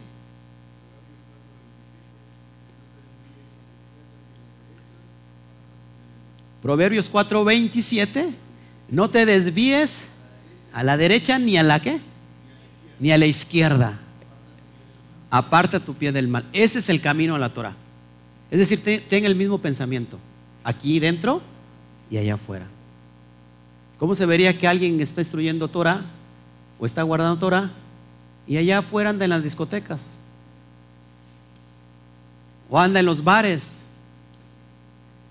Proverbios 6.60 7.10
4:27, 7.10 8.32
no 8.88 9.10
te 9.10 9.26
desvíes 9.26 10.04
a 10.72 10.84
la 10.84 10.96
derecha 10.96 11.38
ni 11.38 11.56
a 11.56 11.62
la 11.62 11.80
qué, 11.80 12.00
ni 13.00 13.10
a 13.10 13.18
la 13.18 13.26
izquierda 13.26 13.98
aparta 15.32 15.80
tu 15.80 15.94
pie 15.94 16.12
del 16.12 16.28
mal. 16.28 16.44
Ese 16.52 16.78
es 16.78 16.90
el 16.90 17.00
camino 17.00 17.34
a 17.34 17.38
la 17.38 17.48
Torah. 17.48 17.74
Es 18.50 18.58
decir, 18.58 18.82
ten, 18.82 19.24
el 19.24 19.34
mismo 19.34 19.56
pensamiento, 19.56 20.18
aquí 20.62 21.00
dentro 21.00 21.40
y 22.10 22.18
allá 22.18 22.34
afuera. 22.34 22.66
¿Cómo 23.98 24.14
se 24.14 24.26
vería 24.26 24.56
que 24.58 24.68
alguien 24.68 25.00
está 25.00 25.22
instruyendo 25.22 25.68
Torah 25.68 26.02
o 26.78 26.84
está 26.84 27.02
guardando 27.02 27.38
Torah 27.38 27.70
y 28.46 28.58
allá 28.58 28.80
afuera 28.80 29.08
anda 29.08 29.24
en 29.24 29.30
las 29.30 29.42
discotecas? 29.42 30.10
O 32.68 32.78
anda 32.78 33.00
en 33.00 33.06
los 33.06 33.24
bares, 33.24 33.78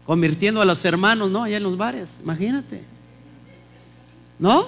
convirtiendo 0.03 0.61
a 0.61 0.65
los 0.65 0.83
hermanos, 0.83 1.29
¿no? 1.29 1.43
Allá 1.43 1.57
en 1.57 1.63
los 1.63 1.77
bares, 1.77 2.19
imagínate. 2.23 2.83
¿No? 4.39 4.65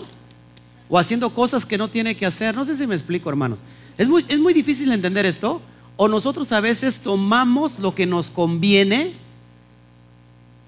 O 0.88 1.00
haciendo 1.00 1.32
cosas 1.32 1.66
que 1.66 1.80
no 1.80 1.88
tiene 1.88 2.16
que 2.16 2.28
hacer. 2.28 2.54
No 2.54 2.66
sé 2.66 2.78
si 2.78 2.86
me 2.86 2.94
explico, 2.94 3.30
hermanos. 3.30 3.58
Es 3.98 4.10
muy, 4.10 4.26
es 4.28 4.40
muy 4.40 4.54
difícil 4.54 4.92
entender 4.92 5.26
esto. 5.26 5.62
O 5.96 6.08
nosotros 6.08 6.52
a 6.52 6.60
veces 6.60 7.00
tomamos 7.00 7.80
lo 7.80 7.94
que 7.94 8.06
nos 8.06 8.32
conviene 8.32 9.14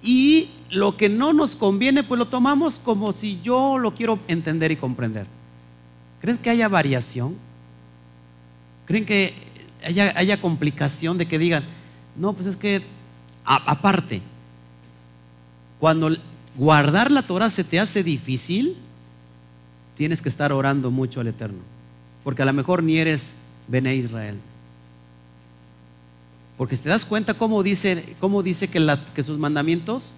y 0.03 0.49
lo 0.69 0.97
que 0.97 1.09
no 1.09 1.33
nos 1.33 1.55
conviene, 1.55 2.03
pues 2.03 2.19
lo 2.19 2.27
tomamos 2.27 2.77
como 2.77 3.11
si 3.11 3.39
yo 3.41 3.79
lo 3.79 3.95
quiero 3.95 4.19
entender 4.27 4.71
y 4.71 4.75
comprender. 4.75 5.25
¿Creen 6.21 6.37
que 6.37 6.51
haya 6.51 6.67
variación? 6.67 7.35
¿Creen 8.85 9.05
que 9.05 9.33
haya, 9.83 10.13
haya 10.15 10.39
complicación 10.39 11.17
de 11.17 11.27
que 11.27 11.39
digan, 11.39 11.63
no, 12.15 12.33
pues 12.33 12.45
es 12.45 12.55
que 12.55 12.83
aparte, 13.43 14.21
cuando 15.79 16.15
guardar 16.55 17.11
la 17.11 17.23
Torah 17.23 17.49
se 17.49 17.63
te 17.63 17.79
hace 17.79 18.03
difícil, 18.03 18.75
tienes 19.95 20.21
que 20.21 20.29
estar 20.29 20.53
orando 20.53 20.91
mucho 20.91 21.19
al 21.19 21.27
Eterno 21.27 21.74
porque 22.25 22.41
a 22.41 22.45
lo 22.45 22.53
mejor 22.53 22.81
ni 22.81 22.97
eres 22.97 23.33
Bene 23.67 23.95
Israel. 23.95 24.37
Porque 26.57 26.75
te 26.75 26.89
das 26.89 27.05
cuenta 27.05 27.35
cómo 27.35 27.61
dice, 27.61 28.15
cómo 28.19 28.41
dice 28.41 28.67
que, 28.67 28.97
que, 29.13 29.23
sus 29.23 29.37
mandamientos 29.37 30.15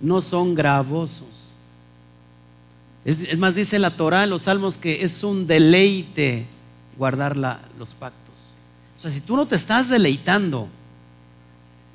no 0.00 0.22
son 0.22 0.54
gravosos. 0.54 1.56
Es, 3.04 3.36
más, 3.36 3.54
dice 3.54 3.78
la 3.78 3.90
Torah 3.90 4.24
en 4.24 4.30
los 4.30 4.42
salmos 4.42 4.78
que 4.78 5.04
es 5.04 5.22
un 5.22 5.46
deleite 5.46 6.46
guardar 6.96 7.36
los 7.36 7.92
pactos. 7.92 8.54
O 8.96 9.00
sea, 9.00 9.10
si 9.10 9.20
tú 9.20 9.36
no 9.36 9.46
te 9.46 9.56
estás 9.56 9.90
deleitando 9.90 10.68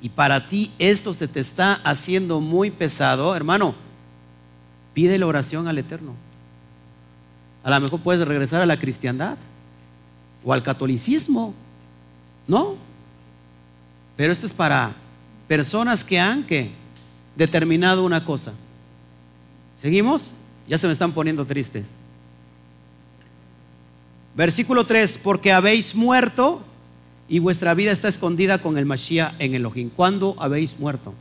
y 0.00 0.10
para 0.10 0.48
ti 0.48 0.70
esto 0.78 1.12
se 1.12 1.26
te 1.26 1.40
está 1.40 1.74
haciendo 1.82 2.40
muy 2.40 2.70
pesado, 2.70 3.34
hermano, 3.34 3.74
pide 4.94 5.18
la 5.18 5.26
oración 5.26 5.66
al 5.66 5.78
Eterno. 5.78 6.14
A 7.64 7.70
lo 7.70 7.80
mejor 7.80 7.98
puedes 7.98 8.26
regresar 8.28 8.62
a 8.62 8.66
la 8.66 8.78
cristiandad 8.78 9.38
o 10.46 10.52
al 10.52 10.62
catolicismo, 10.62 11.52
¿no? 12.46 12.76
Pero 14.16 14.32
esto 14.32 14.46
es 14.46 14.52
para 14.52 14.94
personas 15.48 16.04
que 16.04 16.20
han 16.20 16.44
que 16.44 16.70
determinado 17.34 18.04
una 18.04 18.24
cosa. 18.24 18.52
¿Seguimos? 19.76 20.32
Ya 20.68 20.78
se 20.78 20.86
me 20.86 20.92
están 20.92 21.12
poniendo 21.12 21.44
tristes. 21.44 21.84
Versículo 24.36 24.86
3, 24.86 25.18
porque 25.18 25.52
habéis 25.52 25.96
muerto 25.96 26.62
y 27.28 27.40
vuestra 27.40 27.74
vida 27.74 27.90
está 27.90 28.06
escondida 28.06 28.62
con 28.62 28.78
el 28.78 28.86
Mashiach 28.86 29.34
en 29.40 29.54
Elohim. 29.54 29.90
¿Cuándo 29.90 30.36
habéis 30.38 30.78
muerto? 30.78 31.12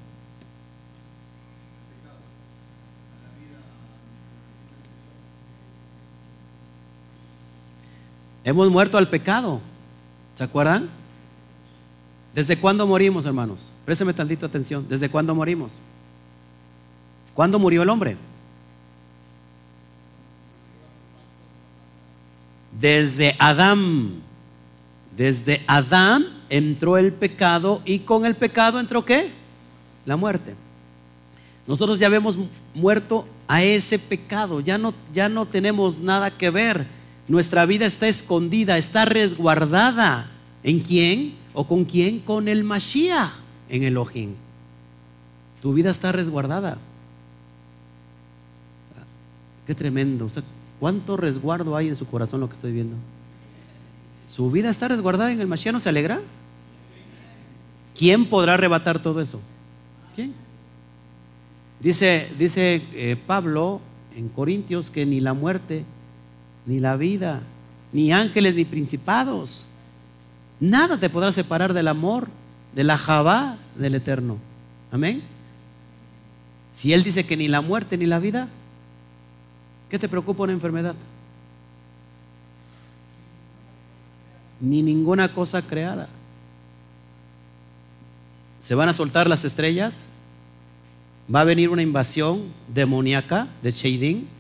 Hemos 8.46 8.70
muerto 8.70 9.00
al 9.00 9.10
pecado. 9.10 9.60
¿Se 10.36 10.44
acuerdan? 10.44 10.88
¿Desde 12.36 12.58
cuándo 12.58 12.86
morimos, 12.86 13.26
hermanos? 13.26 13.74
Présteme 13.84 14.14
tantito 14.14 14.46
atención. 14.46 14.86
¿Desde 14.88 15.10
cuándo 15.10 15.34
morimos? 15.34 15.82
¿Cuándo 17.34 17.58
murió 17.58 17.82
el 17.82 17.90
hombre? 17.90 18.18
Desde 22.80 23.36
Adán. 23.40 24.22
Desde 25.18 25.64
Adán 25.66 26.28
entró 26.50 26.98
el 26.98 27.14
pecado 27.14 27.82
y 27.84 28.00
con 28.00 28.28
el 28.28 28.36
pecado 28.36 28.80
entró 28.80 29.04
qué? 29.04 29.32
La 30.06 30.18
muerte. 30.18 30.54
Nosotros 31.66 31.98
ya 31.98 32.06
habíamos 32.08 32.38
muerto 32.76 33.26
a 33.48 33.64
ese 33.64 33.98
pecado, 33.98 34.60
ya 34.60 34.78
no, 34.78 34.94
ya 35.12 35.30
no 35.30 35.48
tenemos 35.48 36.00
nada 36.00 36.30
que 36.30 36.52
ver 36.52 36.86
nuestra 37.28 37.66
vida 37.66 37.86
está 37.86 38.08
escondida, 38.08 38.78
está 38.78 39.06
resguardada. 39.06 40.30
¿En 40.64 40.80
quién? 40.80 41.34
¿O 41.54 41.66
con 41.68 41.86
quién? 41.86 42.20
Con 42.20 42.48
el 42.48 42.64
Mashiach 42.64 43.32
en 43.70 43.84
Elohim. 43.84 44.34
Tu 45.62 45.74
vida 45.74 45.90
está 45.90 46.12
resguardada. 46.12 46.78
Qué 49.66 49.74
tremendo. 49.74 50.30
¿Cuánto 50.80 51.18
resguardo 51.18 51.76
hay 51.76 51.88
en 51.88 51.96
su 51.96 52.06
corazón 52.06 52.40
lo 52.42 52.48
que 52.48 52.56
estoy 52.56 52.72
viendo? 52.72 52.96
¿Su 54.28 54.52
vida 54.52 54.70
está 54.70 54.88
resguardada 54.88 55.32
en 55.32 55.42
el 55.42 55.48
Mashiach? 55.48 55.74
¿No 55.74 55.80
se 55.80 55.90
alegra? 55.90 56.22
¿Quién 57.98 58.26
podrá 58.26 58.56
arrebatar 58.56 59.02
todo 59.02 59.22
eso? 59.22 59.40
¿Quién? 60.16 60.34
Dice, 61.80 62.30
dice 62.38 62.84
eh, 62.94 63.18
Pablo 63.26 63.82
en 64.16 64.30
Corintios 64.30 64.92
que 64.92 65.06
ni 65.06 65.20
la 65.22 65.34
muerte, 65.34 65.86
ni 66.66 66.80
la 66.80 66.96
vida, 66.98 67.42
ni 67.92 68.12
ángeles, 68.12 68.56
ni 68.56 68.66
principados, 68.66 69.68
nada 70.60 71.00
te 71.00 71.10
podrá 71.10 71.32
separar 71.32 71.74
del 71.74 71.88
amor, 71.88 72.28
de 72.74 72.84
la 72.84 72.98
Jabá 72.98 73.58
del 73.76 73.96
Eterno. 73.96 74.38
Amén. 74.92 75.22
Si 76.74 76.94
Él 76.94 77.04
dice 77.04 77.26
que 77.26 77.38
ni 77.38 77.48
la 77.48 77.62
muerte 77.62 77.98
ni 77.98 78.06
la 78.06 78.20
vida, 78.20 78.50
¿qué 79.90 79.98
te 79.98 80.10
preocupa 80.10 80.44
una 80.44 80.54
enfermedad? 80.54 80.96
Ni 84.60 84.82
ninguna 84.82 85.34
cosa 85.34 85.62
creada. 85.62 86.10
¿Se 88.62 88.76
van 88.76 88.90
a 88.90 88.94
soltar 88.94 89.30
las 89.30 89.46
estrellas? 89.46 90.08
¿Va 91.34 91.42
a 91.42 91.46
venir 91.46 91.70
una 91.70 91.82
invasión 91.82 92.44
demoníaca 92.68 93.48
de 93.62 93.72
Shading? 93.72 94.35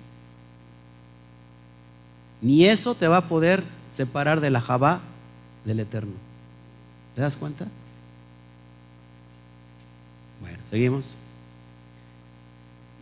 Ni 2.45 2.65
eso 2.65 2.93
te 2.93 3.07
va 3.07 3.17
a 3.17 3.27
poder 3.27 3.63
separar 3.89 4.39
de 4.39 4.51
la 4.51 4.61
Jabá 4.61 5.01
del 5.65 5.79
Eterno. 5.79 6.13
¿Te 7.15 7.21
das 7.23 7.35
cuenta? 7.35 7.65
Bueno, 10.39 10.59
seguimos. 10.69 11.15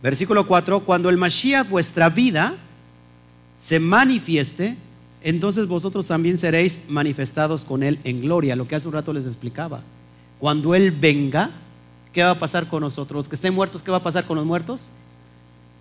Versículo 0.02 0.46
4, 0.46 0.80
cuando 0.80 1.10
el 1.10 1.18
Mashiach 1.18 1.68
vuestra 1.68 2.08
vida 2.08 2.54
se 3.58 3.78
manifieste, 3.78 4.78
entonces 5.22 5.66
vosotros 5.68 6.06
también 6.06 6.38
seréis 6.38 6.78
manifestados 6.88 7.66
con 7.66 7.82
él 7.82 7.98
en 8.04 8.22
gloria, 8.22 8.56
lo 8.56 8.66
que 8.66 8.76
hace 8.76 8.88
un 8.88 8.94
rato 8.94 9.12
les 9.12 9.26
explicaba. 9.26 9.82
Cuando 10.38 10.74
él 10.74 10.90
venga, 10.90 11.50
¿qué 12.14 12.22
va 12.22 12.30
a 12.30 12.38
pasar 12.38 12.66
con 12.66 12.80
nosotros? 12.80 13.18
Los 13.18 13.28
que 13.28 13.36
estén 13.36 13.52
muertos, 13.52 13.82
¿qué 13.82 13.90
va 13.90 13.98
a 13.98 14.02
pasar 14.02 14.24
con 14.24 14.38
los 14.38 14.46
muertos? 14.46 14.88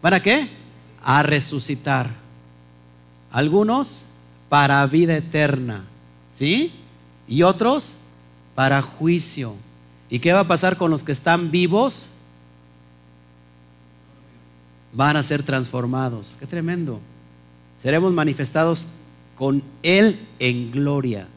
¿Para 0.02 0.22
qué? 0.22 0.50
A 1.02 1.24
resucitar. 1.24 2.23
Algunos 3.34 4.06
para 4.48 4.86
vida 4.86 5.18
eterna, 5.18 5.84
¿sí? 6.36 6.72
Y 7.28 7.42
otros 7.42 7.96
para 8.54 8.84
juicio. 8.84 9.56
¿Y 10.08 10.20
qué 10.20 10.32
va 10.32 10.42
a 10.42 10.48
pasar 10.48 10.78
con 10.78 10.92
los 10.92 11.04
que 11.04 11.12
están 11.12 11.50
vivos? 11.50 12.10
Van 14.94 15.18
a 15.18 15.24
ser 15.24 15.42
transformados. 15.42 16.38
Qué 16.40 16.46
tremendo. 16.46 17.00
Seremos 17.82 18.14
manifestados 18.14 18.86
con 19.36 19.64
Él 19.82 20.20
en 20.38 20.72
gloria. 20.72 21.28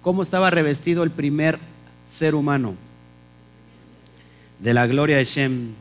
¿Cómo 0.00 0.22
estaba 0.22 0.48
revestido 0.48 1.02
el 1.02 1.10
primer 1.10 1.58
ser 2.08 2.34
humano? 2.34 2.74
De 4.60 4.72
la 4.72 4.86
gloria 4.86 5.18
de 5.18 5.24
Shem. 5.24 5.74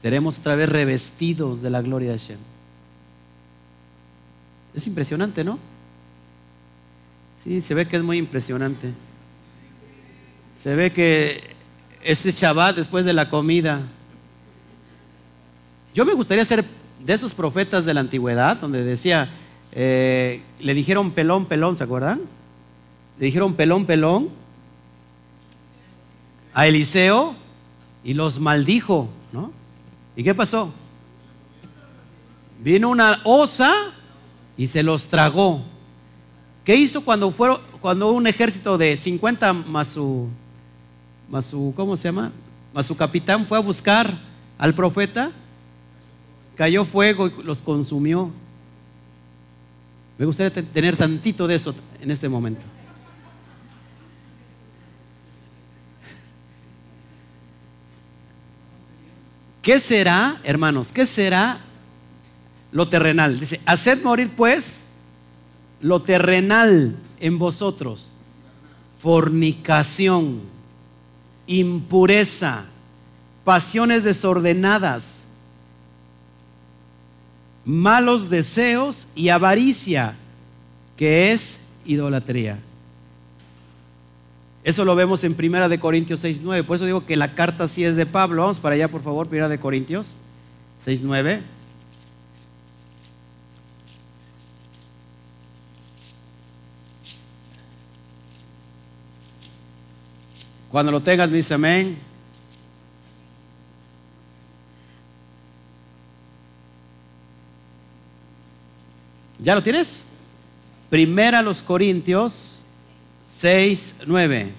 Seremos 0.00 0.38
otra 0.38 0.54
vez 0.54 0.68
revestidos 0.68 1.60
de 1.60 1.70
la 1.70 1.82
gloria 1.82 2.12
de 2.12 2.18
Shem. 2.18 2.51
Es 4.74 4.86
impresionante, 4.86 5.44
¿no? 5.44 5.58
Sí, 7.42 7.60
se 7.60 7.74
ve 7.74 7.86
que 7.86 7.96
es 7.96 8.02
muy 8.02 8.18
impresionante. 8.18 8.92
Se 10.58 10.74
ve 10.74 10.92
que 10.92 11.42
ese 12.02 12.30
Shabbat 12.30 12.76
después 12.76 13.04
de 13.04 13.12
la 13.12 13.28
comida. 13.28 13.80
Yo 15.94 16.04
me 16.04 16.14
gustaría 16.14 16.44
ser 16.44 16.64
de 17.00 17.12
esos 17.12 17.34
profetas 17.34 17.84
de 17.84 17.94
la 17.94 18.00
antigüedad, 18.00 18.56
donde 18.56 18.84
decía, 18.84 19.28
eh, 19.72 20.42
le 20.60 20.74
dijeron 20.74 21.10
pelón, 21.10 21.46
pelón, 21.46 21.76
¿se 21.76 21.84
acuerdan? 21.84 22.20
Le 23.18 23.26
dijeron 23.26 23.54
pelón, 23.54 23.86
pelón 23.86 24.30
a 26.54 26.66
Eliseo 26.66 27.34
y 28.04 28.14
los 28.14 28.40
maldijo, 28.40 29.08
¿no? 29.32 29.50
¿Y 30.16 30.22
qué 30.22 30.34
pasó? 30.34 30.72
Vino 32.62 32.90
una 32.90 33.20
osa 33.24 33.72
y 34.56 34.66
se 34.66 34.82
los 34.82 35.08
tragó. 35.08 35.62
¿Qué 36.64 36.76
hizo 36.76 37.00
cuando, 37.02 37.30
fueron, 37.30 37.60
cuando 37.80 38.12
un 38.12 38.26
ejército 38.26 38.78
de 38.78 38.96
50 38.96 39.52
más 39.52 39.88
su 39.88 40.28
su, 41.40 41.72
¿cómo 41.74 41.96
se 41.96 42.08
llama? 42.08 42.30
Más 42.74 42.86
su 42.86 42.96
capitán 42.96 43.46
fue 43.46 43.56
a 43.56 43.62
buscar 43.62 44.18
al 44.58 44.74
profeta, 44.74 45.30
cayó 46.56 46.84
fuego 46.84 47.28
y 47.28 47.42
los 47.42 47.62
consumió. 47.62 48.30
Me 50.18 50.26
gustaría 50.26 50.52
tener 50.52 50.96
tantito 50.96 51.46
de 51.46 51.54
eso 51.54 51.74
en 52.00 52.10
este 52.10 52.28
momento. 52.28 52.60
¿Qué 59.62 59.80
será, 59.80 60.40
hermanos? 60.42 60.92
¿Qué 60.92 61.06
será 61.06 61.60
lo 62.72 62.88
terrenal? 62.88 63.38
Dice, 63.38 63.60
haced 63.66 64.02
morir 64.02 64.30
pues 64.36 64.82
lo 65.80 66.02
terrenal 66.02 66.96
en 67.20 67.38
vosotros, 67.38 68.10
fornicación 69.00 70.52
impureza, 71.46 72.64
pasiones 73.44 74.04
desordenadas, 74.04 75.24
malos 77.64 78.30
deseos 78.30 79.06
y 79.14 79.28
avaricia, 79.28 80.14
que 80.96 81.32
es 81.32 81.60
idolatría. 81.84 82.58
Eso 84.64 84.84
lo 84.84 84.94
vemos 84.94 85.24
en 85.24 85.34
Primera 85.34 85.68
de 85.68 85.80
Corintios 85.80 86.24
6:9. 86.24 86.62
Por 86.62 86.76
eso 86.76 86.86
digo 86.86 87.04
que 87.04 87.16
la 87.16 87.34
carta 87.34 87.66
sí 87.66 87.84
es 87.84 87.96
de 87.96 88.06
Pablo. 88.06 88.42
Vamos 88.42 88.60
para 88.60 88.76
allá, 88.76 88.88
por 88.88 89.02
favor, 89.02 89.26
Primera 89.26 89.48
de 89.48 89.58
Corintios 89.58 90.16
6:9. 90.84 91.40
Cuando 100.72 100.90
lo 100.90 101.02
tengas, 101.02 101.30
me 101.30 101.36
dice 101.36 101.52
amén. 101.52 101.98
¿Ya 109.38 109.54
lo 109.54 109.62
tienes? 109.62 110.06
Primera 110.88 111.42
los 111.42 111.62
Corintios 111.62 112.62
6, 113.22 113.96
9. 114.06 114.52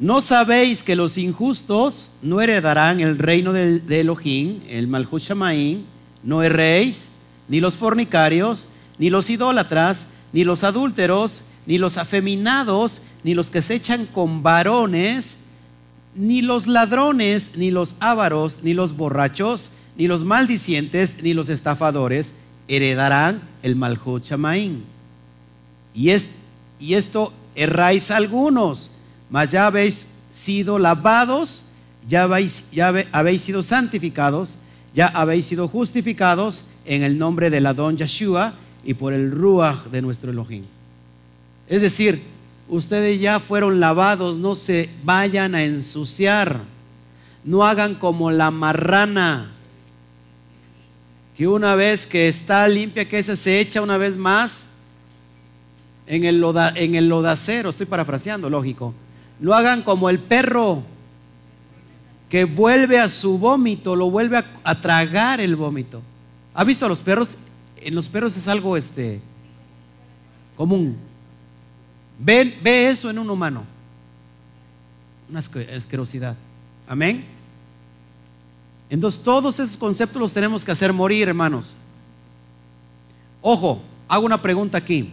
¿No 0.00 0.20
sabéis 0.20 0.82
que 0.82 0.96
los 0.96 1.18
injustos 1.18 2.10
no 2.20 2.40
heredarán 2.40 2.98
el 2.98 3.16
reino 3.16 3.52
de, 3.52 3.80
Elohim, 4.00 4.60
el 4.68 4.88
Malhut 4.88 5.22
No 6.24 6.42
erréis, 6.42 7.10
ni 7.46 7.60
los 7.60 7.76
fornicarios, 7.76 8.68
ni 8.98 9.08
los 9.08 9.30
idólatras, 9.30 10.08
ni 10.32 10.42
los 10.42 10.64
adúlteros, 10.64 11.44
ni 11.66 11.78
los 11.78 11.96
afeminados, 11.98 13.00
ni 13.22 13.34
los 13.34 13.50
que 13.50 13.62
se 13.62 13.74
echan 13.74 14.06
con 14.06 14.42
varones, 14.42 15.38
ni 16.14 16.42
los 16.42 16.66
ladrones, 16.66 17.52
ni 17.56 17.70
los 17.70 17.94
ávaros, 18.00 18.60
ni 18.62 18.74
los 18.74 18.96
borrachos, 18.96 19.70
ni 19.96 20.06
los 20.06 20.24
maldicientes, 20.24 21.22
ni 21.22 21.34
los 21.34 21.48
estafadores 21.48 22.34
heredarán 22.68 23.42
el 23.62 23.76
Malhut 23.76 24.24
Shamaín. 24.24 24.84
Y, 25.94 26.10
es, 26.10 26.28
y 26.78 26.94
esto 26.94 27.32
erráis 27.54 28.10
algunos, 28.10 28.90
mas 29.30 29.50
ya 29.50 29.66
habéis 29.66 30.06
sido 30.30 30.78
lavados, 30.78 31.64
ya 32.08 32.24
habéis, 32.24 32.64
ya 32.72 32.92
habéis 33.12 33.42
sido 33.42 33.62
santificados, 33.62 34.58
ya 34.94 35.06
habéis 35.06 35.46
sido 35.46 35.68
justificados 35.68 36.64
en 36.84 37.02
el 37.02 37.18
nombre 37.18 37.50
del 37.50 37.66
Adón 37.66 37.96
Yeshua 37.96 38.54
y 38.84 38.94
por 38.94 39.12
el 39.12 39.30
Ruach 39.30 39.86
de 39.86 40.02
nuestro 40.02 40.30
Elohim. 40.30 40.64
Es 41.68 41.82
decir, 41.82 42.22
ustedes 42.68 43.20
ya 43.20 43.40
fueron 43.40 43.80
lavados, 43.80 44.36
no 44.36 44.54
se 44.54 44.88
vayan 45.02 45.54
a 45.54 45.64
ensuciar. 45.64 46.60
No 47.44 47.64
hagan 47.64 47.94
como 47.94 48.30
la 48.30 48.50
marrana, 48.50 49.50
que 51.36 51.46
una 51.46 51.74
vez 51.74 52.06
que 52.06 52.28
está 52.28 52.66
limpia, 52.68 53.06
que 53.06 53.22
se 53.22 53.60
echa 53.60 53.82
una 53.82 53.98
vez 53.98 54.16
más 54.16 54.66
en 56.06 56.24
el, 56.24 56.42
en 56.76 56.94
el 56.94 57.08
lodacero. 57.08 57.70
Estoy 57.70 57.86
parafraseando, 57.86 58.48
lógico. 58.48 58.94
No 59.40 59.52
hagan 59.52 59.82
como 59.82 60.08
el 60.08 60.20
perro 60.20 60.82
que 62.28 62.44
vuelve 62.44 62.98
a 62.98 63.08
su 63.08 63.38
vómito, 63.38 63.94
lo 63.94 64.10
vuelve 64.10 64.38
a, 64.38 64.44
a 64.64 64.80
tragar 64.80 65.40
el 65.40 65.56
vómito. 65.56 66.00
¿Ha 66.54 66.64
visto 66.64 66.86
a 66.86 66.88
los 66.88 67.00
perros? 67.00 67.36
En 67.76 67.94
los 67.94 68.08
perros 68.08 68.36
es 68.36 68.48
algo 68.48 68.76
este 68.76 69.20
común. 70.56 70.96
Ve, 72.18 72.56
ve 72.62 72.90
eso 72.90 73.10
en 73.10 73.18
un 73.18 73.28
humano. 73.28 73.64
Una 75.28 75.40
asquerosidad. 75.40 76.36
Amén. 76.86 77.24
Entonces 78.90 79.20
todos 79.22 79.58
esos 79.58 79.76
conceptos 79.76 80.20
los 80.20 80.32
tenemos 80.32 80.64
que 80.64 80.70
hacer 80.72 80.92
morir, 80.92 81.28
hermanos. 81.28 81.74
Ojo, 83.40 83.80
hago 84.08 84.26
una 84.26 84.40
pregunta 84.40 84.78
aquí. 84.78 85.10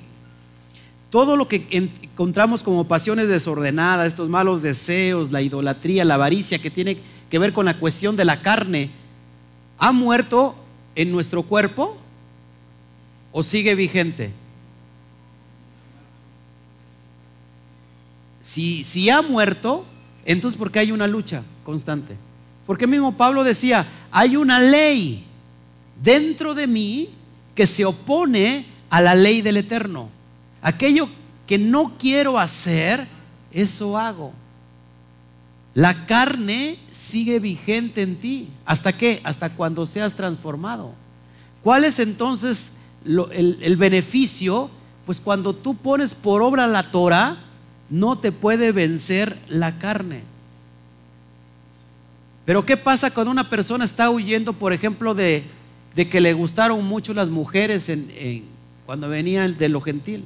Todo 1.09 1.35
lo 1.35 1.47
que 1.47 1.67
encontramos 1.71 2.63
como 2.63 2.87
pasiones 2.87 3.27
desordenadas, 3.27 4.07
estos 4.07 4.29
malos 4.29 4.61
deseos, 4.61 5.31
la 5.31 5.41
idolatría, 5.41 6.05
la 6.05 6.13
avaricia 6.13 6.59
que 6.59 6.71
tiene 6.71 6.97
que 7.29 7.39
ver 7.39 7.53
con 7.53 7.65
la 7.65 7.79
cuestión 7.79 8.15
de 8.15 8.23
la 8.23 8.41
carne, 8.41 8.91
¿ha 9.77 9.91
muerto 9.91 10.55
en 10.95 11.11
nuestro 11.11 11.43
cuerpo 11.43 11.97
o 13.31 13.43
sigue 13.43 13.75
vigente? 13.75 14.31
Si, 18.41 18.83
si 18.83 19.09
ha 19.09 19.21
muerto, 19.21 19.85
entonces 20.25 20.57
¿por 20.57 20.71
qué 20.71 20.79
hay 20.79 20.91
una 20.91 21.07
lucha 21.07 21.43
constante? 21.63 22.15
Porque 22.65 22.87
mismo 22.87 23.17
Pablo 23.17 23.43
decía, 23.43 23.87
hay 24.11 24.35
una 24.35 24.59
ley 24.59 25.23
dentro 26.01 26.53
de 26.53 26.67
mí 26.67 27.09
que 27.55 27.67
se 27.67 27.85
opone 27.85 28.65
a 28.89 29.01
la 29.01 29.15
ley 29.15 29.41
del 29.41 29.57
eterno. 29.57 30.09
Aquello 30.61 31.09
que 31.47 31.57
no 31.57 31.93
quiero 31.97 32.39
hacer, 32.39 33.07
eso 33.51 33.97
hago. 33.97 34.33
La 35.73 36.05
carne 36.05 36.77
sigue 36.91 37.39
vigente 37.39 38.01
en 38.01 38.17
ti. 38.19 38.49
¿Hasta 38.65 38.95
qué? 38.95 39.21
Hasta 39.23 39.49
cuando 39.49 39.85
seas 39.85 40.15
transformado. 40.15 40.93
¿Cuál 41.63 41.85
es 41.85 41.99
entonces 41.99 42.73
el, 43.05 43.57
el, 43.61 43.77
beneficio? 43.77 44.69
Pues 45.05 45.21
cuando 45.21 45.53
tú 45.53 45.75
pones 45.75 46.13
por 46.13 46.41
obra 46.41 46.67
la 46.67 46.91
Torah, 46.91 47.37
no 47.91 48.17
te 48.17 48.31
puede 48.31 48.71
vencer 48.71 49.37
la 49.49 49.77
carne. 49.77 50.23
Pero 52.45 52.65
¿qué 52.65 52.77
pasa 52.77 53.11
cuando 53.11 53.29
una 53.29 53.49
persona 53.49 53.85
está 53.85 54.09
huyendo, 54.09 54.53
por 54.53 54.73
ejemplo, 54.73 55.13
de, 55.13 55.43
que 56.09 56.21
le 56.21 56.33
gustaron 56.33 56.83
mucho 56.85 57.13
las 57.13 57.29
mujeres 57.29 57.89
en, 57.89 58.45
cuando 58.85 59.09
venían 59.09 59.57
de 59.57 59.69
lo 59.69 59.81
gentil? 59.81 60.25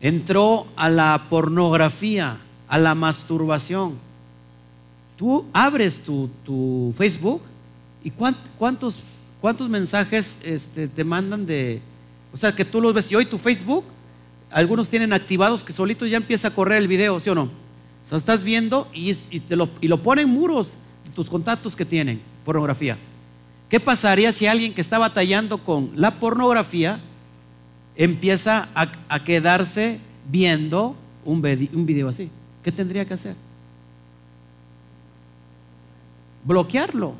Entró 0.00 0.66
a 0.76 0.90
la 0.90 1.26
pornografía, 1.30 2.36
a 2.68 2.78
la 2.78 2.94
masturbación. 2.94 3.94
Tú 5.16 5.46
abres 5.52 6.02
tu, 6.02 6.92
Facebook 6.96 7.42
y 8.02 8.10
cuántos, 8.10 9.00
cuántos 9.40 9.68
mensajes 9.68 10.38
este, 10.42 10.88
te 10.88 11.04
mandan 11.04 11.46
de... 11.46 11.80
O 12.32 12.36
sea, 12.36 12.54
que 12.54 12.64
tú 12.64 12.80
los 12.80 12.92
ves 12.92 13.10
y 13.12 13.16
hoy 13.16 13.26
tu 13.26 13.38
Facebook, 13.38 13.84
algunos 14.50 14.88
tienen 14.88 15.12
activados 15.12 15.64
que 15.64 15.72
solito 15.72 16.06
ya 16.06 16.16
empieza 16.16 16.48
a 16.48 16.54
correr 16.54 16.78
el 16.78 16.88
video, 16.88 17.18
¿sí 17.20 17.30
o 17.30 17.34
no? 17.34 17.50
sea, 18.04 18.18
estás 18.18 18.42
viendo 18.42 18.88
y, 18.92 19.14
lo, 19.50 19.68
y 19.80 19.88
lo 19.88 20.02
ponen 20.02 20.28
muros 20.28 20.74
de 21.06 21.12
tus 21.12 21.30
contactos 21.30 21.76
que 21.76 21.84
tienen, 21.84 22.20
pornografía. 22.44 22.98
¿Qué 23.68 23.78
pasaría 23.78 24.32
si 24.32 24.46
alguien 24.46 24.74
que 24.74 24.80
está 24.80 24.98
batallando 24.98 25.58
con 25.58 25.92
la 25.94 26.18
pornografía 26.18 26.98
empieza 27.94 28.68
a, 28.74 29.24
quedarse 29.24 30.00
viendo 30.28 30.96
un 31.24 31.40
video 31.86 32.08
así? 32.08 32.30
¿Qué 32.64 32.72
tendría 32.72 33.04
que 33.04 33.14
hacer? 33.14 33.36
Bloquearlo. 36.44 37.14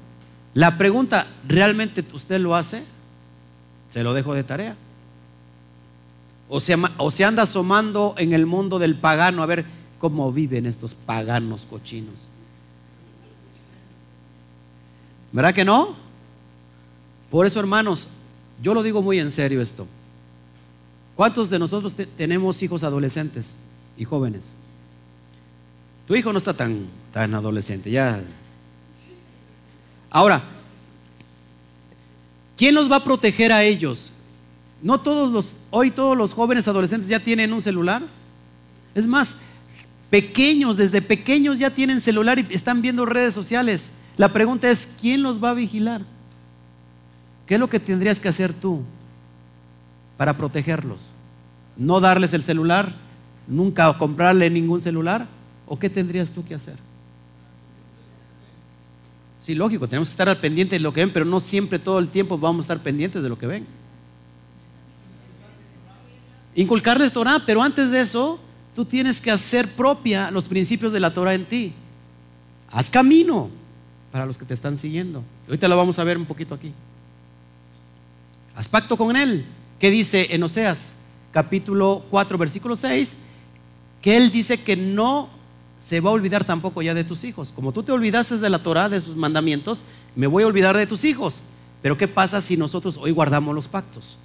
La 0.55 0.77
pregunta, 0.77 1.27
¿realmente 1.47 2.05
usted 2.13 2.41
lo 2.41 2.57
hace? 2.57 2.83
Se 3.89 4.03
lo 4.03 4.13
dejo 4.13 4.35
de 4.35 4.43
tarea. 4.43 4.77
O 6.53 6.61
se, 6.61 7.25
anda 7.25 7.45
asomando 7.45 8.17
en 8.19 8.33
el 8.33 8.45
mundo 8.45 8.81
del 8.81 8.97
pagano 8.97 9.45
a 9.45 9.47
ver 9.47 9.65
cómo 10.01 10.33
viven 10.33 10.67
estos 10.67 10.95
paganos 10.95 11.65
cochinos. 11.71 12.27
¿Verdad 15.31 15.55
que 15.55 15.65
no? 15.65 15.95
Por 17.31 17.47
eso, 17.47 17.61
hermanos, 17.61 18.09
yo 18.61 18.75
lo 18.75 18.83
digo 18.83 19.01
muy 19.01 19.21
en 19.21 19.31
serio 19.31 19.63
esto. 19.63 19.87
¿Cuántos 21.15 21.51
de 21.51 21.61
nosotros 21.61 21.95
tenemos 22.17 22.61
hijos 22.65 22.83
adolescentes 22.83 23.55
y 23.97 24.05
jóvenes? 24.05 24.53
Tu 26.09 26.17
hijo 26.17 26.33
no 26.33 26.39
está 26.39 26.53
tan, 26.53 26.89
tan 27.13 27.33
adolescente, 27.33 27.93
ya. 27.93 28.21
Ahora, 30.11 30.43
¿quién 32.57 32.75
los 32.75 32.91
va 32.91 32.97
a 32.97 33.05
proteger 33.05 33.53
a 33.53 33.63
ellos? 33.63 34.13
No 34.83 35.01
todos 35.01 35.33
los, 35.33 35.57
hoy 35.71 35.91
todos 35.91 36.17
los 36.17 36.35
jóvenes 36.35 36.67
adolescentes 36.69 37.09
ya 37.09 37.21
tienen 37.21 37.53
un 37.53 37.61
celular. 37.61 38.03
Es 38.95 39.07
más, 39.07 39.37
Pequeños, 40.11 40.77
desde 40.77 41.01
pequeños 41.01 41.61
ya 41.61 41.71
tienen 41.71 42.01
celular 42.01 42.41
y 42.41 42.47
están 42.51 42.83
viendo 42.83 43.07
redes 43.07 43.33
sociales. 43.33 43.91
La 44.17 44.33
pregunta 44.33 44.69
es, 44.69 44.91
¿quién 45.01 45.23
los 45.23 45.43
va 45.43 45.51
a 45.51 45.55
vigilar? 45.55 46.03
¿Qué 47.47 47.55
es 47.55 47.61
lo 47.61 47.71
que 47.71 47.79
tendrías 47.79 48.19
que 48.19 48.29
hacer 48.29 48.53
tú 48.53 48.83
para 50.17 50.37
protegerlos? 50.37 51.13
¿No 51.77 52.01
darles 52.01 52.35
el 52.35 52.43
celular? 52.43 52.93
¿Nunca 53.47 53.97
comprarle 53.97 54.51
ningún 54.51 54.81
celular? 54.81 55.29
¿O 55.67 55.79
qué 55.79 55.89
tendrías 55.89 56.31
tú 56.31 56.45
que 56.45 56.55
hacer? 56.55 56.75
Sí, 59.39 59.55
lógico, 59.55 59.89
tenemos 59.89 60.09
que 60.09 60.15
estar 60.15 60.29
al 60.29 60.39
pendiente 60.39 60.75
de 60.75 60.81
lo 60.81 60.93
que 60.93 61.01
ven, 61.01 61.13
pero 61.13 61.25
no 61.25 61.39
siempre 61.39 61.79
todo 61.79 62.01
el 62.01 62.09
tiempo 62.09 62.37
vamos 62.37 62.65
a 62.65 62.67
estar 62.67 62.81
pendientes 62.81 63.23
de 63.23 63.29
lo 63.29 63.39
que 63.39 63.47
ven. 63.47 63.65
Inculcarles 66.55 67.13
Torah, 67.13 67.43
pero 67.47 67.63
antes 67.63 67.91
de 67.91 68.01
eso, 68.01 68.39
tú 68.75 68.85
tienes 68.85 69.21
que 69.21 69.31
hacer 69.31 69.69
propia 69.75 70.31
los 70.31 70.47
principios 70.47 70.93
de 70.93 71.01
la 71.01 71.13
Torah 71.13 71.35
en 71.35 71.47
ti. 71.47 71.73
Haz 72.71 72.91
camino 72.91 73.51
para 74.11 74.27
los 74.27 74.37
que 74.37 74.45
te 74.45 74.55
están 74.55 74.77
siguiendo. 74.77 75.23
Ahorita 75.47 75.69
lo 75.69 75.77
vamos 75.77 75.99
a 75.99 76.05
ver 76.05 76.19
un 76.19 76.27
poquito 76.27 76.55
aquí. 76.55 76.73
Haz 78.57 78.69
pacto 78.69 78.97
con 78.97 79.17
Él. 79.17 79.45
¿Qué 79.79 79.91
dice 79.91 80.29
en 80.31 80.43
Oseas 80.43 80.93
capítulo 81.33 82.05
4, 82.11 82.37
versículo 82.37 82.77
6? 82.77 83.17
Que 84.03 84.17
Él 84.17 84.31
dice 84.31 84.63
que 84.63 84.77
no 84.77 85.29
se 85.85 86.01
va 86.01 86.11
a 86.11 86.13
olvidar 86.13 86.45
tampoco 86.45 86.83
ya 86.83 86.95
de 86.95 87.05
tus 87.05 87.25
hijos. 87.25 87.53
Como 87.55 87.73
tú 87.73 87.83
te 87.83 87.93
olvidaste 87.93 88.39
de 88.39 88.51
la 88.51 88.63
Torah, 88.63 88.89
de 88.89 89.01
sus 89.01 89.17
mandamientos, 89.17 89.83
me 90.15 90.27
voy 90.27 90.43
a 90.43 90.47
olvidar 90.47 90.77
de 90.77 90.87
tus 90.87 91.05
hijos. 91.05 91.43
Pero 91.83 91.97
¿qué 91.97 92.09
pasa 92.09 92.43
si 92.43 92.57
nosotros 92.57 92.99
hoy 92.99 93.13
guardamos 93.13 93.55
los 93.55 93.69
pactos? 93.69 94.19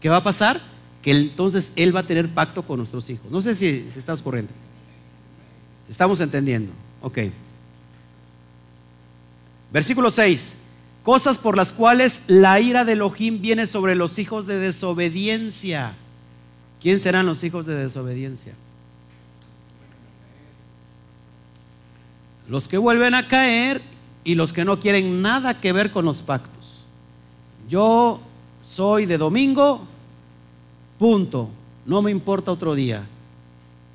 ¿Qué 0.00 0.08
va 0.08 0.18
a 0.18 0.24
pasar? 0.24 0.60
Que 1.02 1.12
entonces 1.12 1.72
Él 1.76 1.94
va 1.94 2.00
a 2.00 2.06
tener 2.06 2.28
pacto 2.28 2.62
con 2.62 2.78
nuestros 2.78 3.08
hijos. 3.10 3.30
No 3.30 3.40
sé 3.40 3.54
si, 3.54 3.88
se 3.90 4.12
ocurriendo. 4.12 4.52
Estamos 5.88 6.20
entendiendo. 6.20 6.72
Ok. 7.02 7.18
Versículo 9.72 10.10
6. 10.10 10.56
Cosas 11.02 11.38
por 11.38 11.56
las 11.56 11.72
cuales 11.72 12.22
la 12.26 12.60
ira 12.60 12.84
de 12.84 12.92
Elohim 12.92 13.40
viene 13.40 13.66
sobre 13.66 13.94
los 13.94 14.18
hijos 14.18 14.46
de 14.46 14.58
desobediencia. 14.58 15.94
¿Quién 16.82 17.00
serán 17.00 17.26
los 17.26 17.42
hijos 17.44 17.66
de 17.66 17.74
desobediencia? 17.74 18.52
Los 22.48 22.68
que 22.68 22.78
vuelven 22.78 23.14
a 23.14 23.26
caer 23.28 23.80
y 24.24 24.34
los 24.34 24.52
que 24.52 24.64
no 24.64 24.80
quieren 24.80 25.22
nada 25.22 25.60
que 25.60 25.72
ver 25.72 25.90
con 25.90 26.04
los 26.04 26.22
pactos. 26.22 26.84
Yo 27.68 28.20
soy 28.62 29.06
de 29.06 29.18
domingo, 29.18 29.86
Punto. 30.98 31.48
No 31.86 32.02
me 32.02 32.10
importa 32.10 32.52
otro 32.52 32.74
día. 32.74 33.06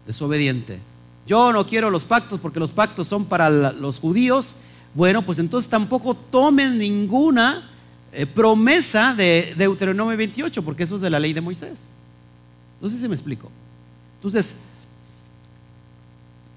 Desobediente. 0.06 0.80
Yo 1.26 1.54
no 1.54 1.66
quiero 1.66 1.90
los 1.90 2.06
pactos 2.06 2.40
porque 2.40 2.60
los 2.60 2.72
pactos 2.72 3.08
son 3.08 3.26
para 3.26 3.50
los 3.50 4.00
judíos. 4.00 4.56
Bueno, 4.94 5.22
pues 5.22 5.40
entonces 5.40 5.70
tampoco 5.70 6.14
tomen 6.14 6.78
ninguna 6.78 7.70
eh, 8.12 8.26
promesa 8.26 9.14
de 9.14 9.54
Deuteronomio 9.58 10.16
28 10.16 10.62
porque 10.64 10.84
eso 10.84 10.96
es 10.96 11.02
de 11.02 11.10
la 11.10 11.20
ley 11.20 11.34
de 11.34 11.42
Moisés. 11.42 11.92
No 12.82 12.90
sé 12.90 13.00
si 13.00 13.08
me 13.08 13.16
explico. 13.16 13.50
Entonces, 14.18 14.56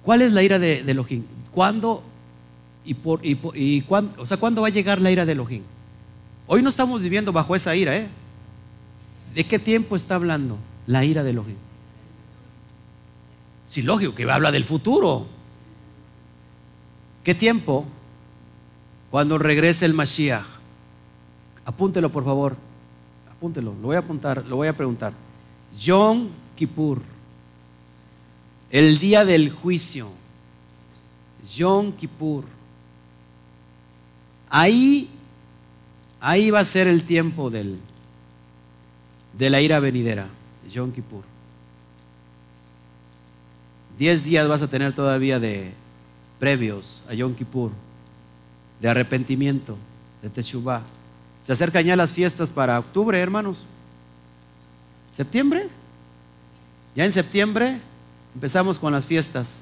¿cuál 0.03 0.23
es 0.23 0.33
la 0.33 0.43
ira 0.43 0.59
de, 0.59 0.81
Elohim? 0.81 1.25
¿Cuándo 1.53 2.03
y, 2.85 2.95
por, 2.95 3.21
y, 3.25 3.81
cuándo, 3.83 4.21
o 4.21 4.27
sea, 4.27 4.37
¿cuándo 4.37 4.63
va 4.63 4.69
a 4.69 4.71
llegar 4.71 5.01
la 5.01 5.11
ira 5.11 5.25
de 5.25 5.33
Elohim? 5.33 5.63
Hoy 6.47 6.63
no 6.63 6.69
estamos 6.69 7.01
viviendo 7.01 7.33
bajo 7.33 7.57
esa 7.57 7.75
ira, 7.75 7.97
¿eh? 7.97 8.09
¿De 9.37 9.45
qué 9.45 9.59
tiempo 9.59 9.97
está 9.97 10.14
hablando 10.14 10.57
la 10.87 11.05
ira 11.05 11.22
de 11.22 11.28
Elohim? 11.28 11.57
Sí, 13.68 13.82
lógico 13.82 14.14
que 14.14 14.24
habla 14.30 14.51
del 14.51 14.64
futuro. 14.64 15.26
¿Qué 17.22 17.34
tiempo? 17.34 17.84
Cuando 19.11 19.37
regrese 19.37 19.84
el 19.84 19.93
Mashiach. 19.93 20.47
Apúntelo, 21.66 22.11
por 22.11 22.24
favor. 22.24 22.57
Apúntelo. 23.30 23.74
Lo 23.74 23.89
voy 23.89 23.97
a 23.97 23.99
apuntar, 23.99 24.43
lo 24.47 24.57
voy 24.57 24.68
a 24.68 24.72
preguntar. 24.74 25.12
Yom 25.78 26.28
Kippur. 26.57 27.03
El 28.70 28.99
día 28.99 29.26
del 29.26 29.51
juicio. 29.51 30.09
Yom 31.55 31.93
Kippur. 31.93 32.45
Ahí, 34.49 35.11
ahí 36.20 36.51
va 36.51 36.61
a 36.61 36.64
ser 36.64 36.87
el 36.87 37.05
tiempo 37.05 37.51
del, 37.51 37.78
de 39.39 39.51
la 39.51 39.61
ira 39.61 39.80
venidera, 39.80 40.26
Yom 40.70 40.93
Kippur. 40.93 41.22
Diez 43.99 44.24
días 44.24 44.47
vas 44.49 44.62
a 44.62 44.68
tener 44.68 44.93
todavía 44.93 45.39
de, 45.41 45.72
previos 46.39 47.03
a 47.09 47.14
Yom 47.14 47.34
Kippur, 47.34 47.72
de 48.80 48.89
arrepentimiento, 48.89 49.76
de 50.22 50.30
Teshuvah. 50.30 50.82
Se 51.43 51.53
acercan 51.53 51.84
ya 51.84 51.97
las 51.97 52.12
fiestas 52.12 52.53
para 52.53 52.78
octubre, 52.78 53.18
hermanos. 53.18 53.66
¿Septiembre? 55.11 55.68
Ya 56.95 57.05
en 57.05 57.12
septiembre 57.12 57.80
empezamos 58.34 58.78
con 58.78 58.93
las 58.93 59.07
fiestas, 59.07 59.61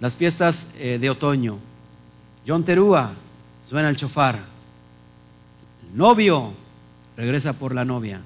las 0.00 0.16
fiestas 0.16 0.66
eh, 0.78 0.98
de 0.98 1.10
otoño. 1.10 1.58
Yom 2.46 2.62
Terúa, 2.62 3.10
suena 3.64 3.90
el 3.90 3.96
chofar. 3.96 4.38
El 5.90 5.98
novio 5.98 6.52
regresa 7.16 7.52
por 7.52 7.74
la 7.74 7.84
novia. 7.84 8.20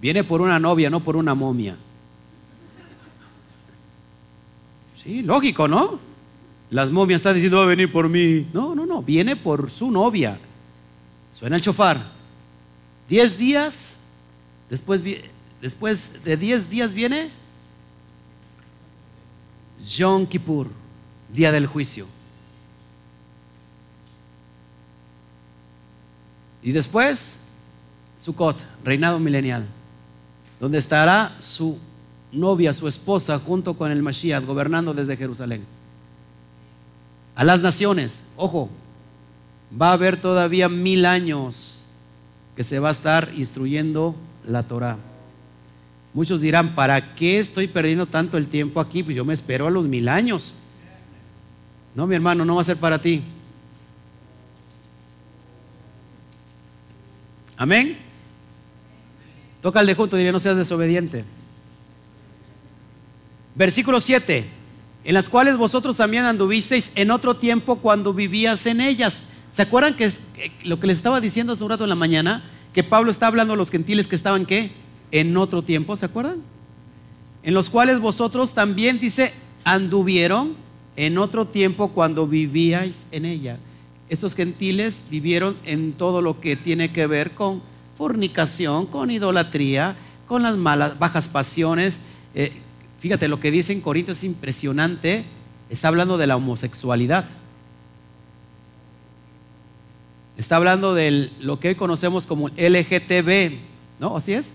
Viene 0.00 0.24
por 0.24 0.40
una 0.40 0.58
novia, 0.58 0.88
no 0.90 1.00
por 1.00 1.16
una 1.16 1.34
momia. 1.34 1.76
Sí, 4.94 5.22
lógico, 5.22 5.66
¿no? 5.68 5.98
Las 6.70 6.90
momias 6.90 7.20
están 7.20 7.34
diciendo 7.34 7.58
va 7.58 7.64
a 7.64 7.66
venir 7.66 7.90
por 7.90 8.08
mí. 8.08 8.46
No, 8.52 8.74
no, 8.74 8.86
no, 8.86 9.02
viene 9.02 9.34
por 9.36 9.70
su 9.70 9.90
novia. 9.90 10.38
Suena 11.32 11.56
el 11.56 11.62
chofar. 11.62 12.00
Diez 13.08 13.36
días, 13.36 13.96
después, 14.68 15.02
después 15.60 16.22
de 16.24 16.36
diez 16.36 16.70
días 16.70 16.94
viene 16.94 17.30
Yom 19.86 20.26
Kippur, 20.26 20.68
día 21.32 21.50
del 21.50 21.66
juicio. 21.66 22.06
Y 26.62 26.72
después, 26.72 27.38
Sukkot, 28.20 28.58
reinado 28.84 29.18
milenial, 29.18 29.66
donde 30.60 30.78
estará 30.78 31.34
su 31.40 31.78
novia, 32.30 32.74
su 32.74 32.86
esposa, 32.86 33.38
junto 33.38 33.74
con 33.74 33.90
el 33.90 34.02
Mashiach, 34.02 34.44
gobernando 34.44 34.94
desde 34.94 35.16
Jerusalén. 35.16 35.64
A 37.34 37.44
las 37.44 37.62
naciones, 37.62 38.22
ojo, 38.36 38.68
va 39.80 39.90
a 39.90 39.94
haber 39.94 40.20
todavía 40.20 40.68
mil 40.68 41.06
años 41.06 41.80
que 42.54 42.62
se 42.62 42.78
va 42.78 42.88
a 42.88 42.92
estar 42.92 43.32
instruyendo 43.34 44.14
la 44.44 44.62
Torah. 44.62 44.98
Muchos 46.12 46.40
dirán, 46.40 46.74
¿para 46.74 47.14
qué 47.14 47.38
estoy 47.38 47.68
perdiendo 47.68 48.04
tanto 48.04 48.36
el 48.36 48.48
tiempo 48.48 48.80
aquí? 48.80 49.02
Pues 49.02 49.16
yo 49.16 49.24
me 49.24 49.32
espero 49.32 49.66
a 49.66 49.70
los 49.70 49.86
mil 49.86 50.08
años. 50.08 50.54
No, 51.94 52.06
mi 52.06 52.16
hermano, 52.16 52.44
no 52.44 52.56
va 52.56 52.60
a 52.60 52.64
ser 52.64 52.76
para 52.76 53.00
ti. 53.00 53.22
Amén. 57.56 58.09
Toca 59.62 59.80
el 59.80 59.86
de 59.86 59.94
junto, 59.94 60.16
no 60.16 60.40
seas 60.40 60.56
desobediente. 60.56 61.24
Versículo 63.54 64.00
7, 64.00 64.46
en 65.04 65.14
las 65.14 65.28
cuales 65.28 65.56
vosotros 65.56 65.96
también 65.96 66.24
anduvisteis 66.24 66.92
en 66.94 67.10
otro 67.10 67.36
tiempo 67.36 67.76
cuando 67.76 68.14
vivías 68.14 68.64
en 68.66 68.80
ellas. 68.80 69.22
¿Se 69.50 69.62
acuerdan 69.62 69.96
que 69.96 70.10
lo 70.64 70.78
que 70.80 70.86
les 70.86 70.96
estaba 70.96 71.20
diciendo 71.20 71.52
hace 71.52 71.64
un 71.64 71.70
rato 71.70 71.84
en 71.84 71.90
la 71.90 71.96
mañana? 71.96 72.44
Que 72.72 72.84
Pablo 72.84 73.10
está 73.10 73.26
hablando 73.26 73.54
a 73.54 73.56
los 73.56 73.70
gentiles 73.70 74.06
que 74.06 74.16
estaban 74.16 74.46
qué? 74.46 74.70
En 75.10 75.36
otro 75.36 75.62
tiempo, 75.62 75.96
¿se 75.96 76.06
acuerdan? 76.06 76.38
En 77.42 77.52
los 77.52 77.68
cuales 77.68 78.00
vosotros 78.00 78.54
también, 78.54 78.98
dice, 78.98 79.32
anduvieron 79.64 80.54
en 80.96 81.18
otro 81.18 81.46
tiempo 81.46 81.88
cuando 81.88 82.26
vivíais 82.26 83.06
en 83.10 83.24
ella. 83.24 83.58
Estos 84.08 84.34
gentiles 84.34 85.04
vivieron 85.10 85.56
en 85.64 85.92
todo 85.92 86.22
lo 86.22 86.40
que 86.40 86.56
tiene 86.56 86.92
que 86.92 87.06
ver 87.06 87.32
con 87.32 87.62
fornicación, 88.00 88.86
con 88.86 89.10
idolatría, 89.10 89.94
con 90.26 90.42
las 90.42 90.56
malas, 90.56 90.98
bajas 90.98 91.28
pasiones. 91.28 92.00
Eh, 92.34 92.50
fíjate, 92.98 93.28
lo 93.28 93.40
que 93.40 93.50
dice 93.50 93.74
en 93.74 93.82
Corinto 93.82 94.12
es 94.12 94.24
impresionante. 94.24 95.26
Está 95.68 95.88
hablando 95.88 96.16
de 96.16 96.26
la 96.26 96.36
homosexualidad. 96.36 97.28
Está 100.38 100.56
hablando 100.56 100.94
de 100.94 101.30
lo 101.40 101.60
que 101.60 101.68
hoy 101.68 101.74
conocemos 101.74 102.26
como 102.26 102.48
LGTB, 102.48 103.58
¿no? 103.98 104.16
¿Así 104.16 104.32
es? 104.32 104.54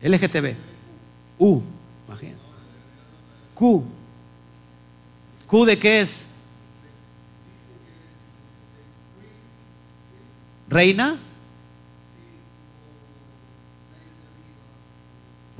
LGTB. 0.00 0.54
U, 1.38 1.60
imagínate. 2.08 2.38
Q. 3.54 3.84
¿Q 5.46 5.64
de 5.66 5.78
qué 5.78 6.00
es? 6.00 6.24
¿Reina? 10.70 11.18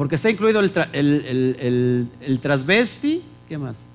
Porque 0.02 0.16
está 0.16 0.28
incluido 0.28 0.58
el, 0.58 2.08
el, 2.20 2.40
transvesti, 2.40 3.22
¿qué 3.48 3.56
más? 3.56 3.86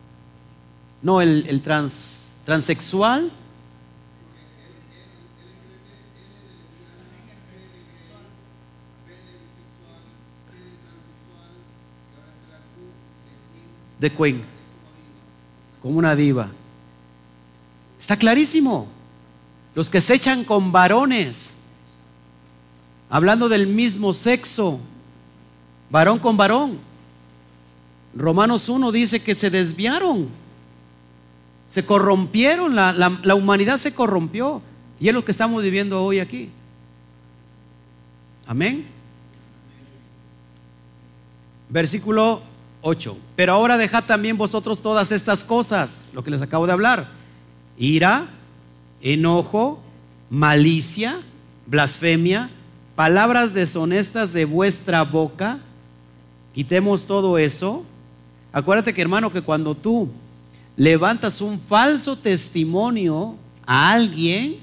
No, 1.02 1.20
el, 1.20 1.62
trans, 1.62 2.34
transexual. 2.46 3.30
De 14.00 14.10
Queen, 14.10 14.44
como 15.82 15.98
una 15.98 16.16
diva. 16.16 16.50
Está 18.00 18.16
clarísimo. 18.16 18.88
Los 19.76 19.90
que 19.90 20.00
se 20.00 20.14
echan 20.14 20.46
con 20.46 20.72
varones, 20.72 21.56
hablando 23.10 23.50
del 23.50 23.68
mismo 23.68 24.14
sexo, 24.14 24.80
varón 25.90 26.20
con 26.20 26.38
varón. 26.38 26.80
Romanos 28.16 28.68
1 28.68 28.92
dice 28.92 29.22
que 29.22 29.36
se 29.36 29.50
desviaron, 29.50 30.28
se 31.68 31.86
corrompieron, 31.86 32.76
la, 32.76 32.92
la, 32.92 33.36
humanidad 33.36 33.78
se 33.78 33.94
corrompió 33.94 34.62
y 35.00 35.08
es 35.08 35.14
lo 35.14 35.24
que 35.24 35.32
estamos 35.32 35.62
viviendo 35.62 36.04
hoy 36.04 36.20
aquí. 36.20 36.50
Amén. 38.48 38.86
Versículo 41.70 42.42
8. 42.82 43.18
Pero 43.36 43.54
ahora 43.54 43.78
dejad 43.78 44.06
también 44.06 44.38
vosotros 44.38 44.82
todas 44.82 45.12
estas 45.12 45.44
cosas, 45.44 46.06
lo 46.14 46.24
que 46.24 46.32
les 46.32 46.42
acabo 46.42 46.66
de 46.66 46.74
hablar. 46.74 47.10
Ira, 47.78 48.28
enojo, 49.02 49.80
malicia, 50.30 51.20
blasfemia, 51.68 52.50
palabras 52.96 53.54
deshonestas 53.54 54.34
de 54.34 54.46
vuestra 54.46 55.04
boca 55.04 55.60
quitemos 56.58 57.04
todo 57.04 57.38
eso. 57.38 57.84
Acuérdate 58.52 58.92
que 58.92 59.04
hermano, 59.04 59.32
que 59.32 59.44
cuando 59.44 59.76
tú 59.76 60.10
levantas 60.76 61.40
un 61.40 61.60
falso 61.60 62.18
testimonio 62.18 63.36
a 63.68 63.92
alguien, 63.92 64.56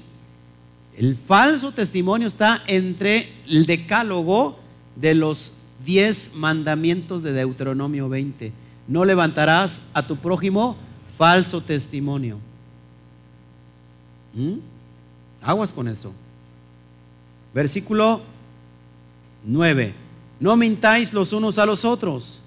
el 0.97 1.15
falso 1.15 1.71
testimonio 1.71 2.27
está 2.27 2.61
entre 2.67 3.31
el 3.47 3.65
decálogo 3.65 4.59
de 4.97 5.15
los 5.15 5.53
diez 5.85 6.33
mandamientos 6.35 7.23
de 7.23 7.31
Deuteronomio 7.31 8.09
20. 8.09 8.51
No 8.89 9.05
levantarás 9.05 9.81
a 9.93 10.05
tu 10.05 10.17
prójimo 10.17 10.75
falso 11.17 11.61
testimonio. 11.61 12.39
¿Mm? 14.33 14.55
Aguas 15.41 15.71
con 15.71 15.87
eso. 15.87 16.11
Versículo 17.53 18.19
9. 19.45 20.04
No 20.39 20.57
mintáis 20.57 21.13
los 21.13 21.33
unos 21.33 21.57
a 21.59 21.65
los 21.65 21.85
otros, 21.85 22.39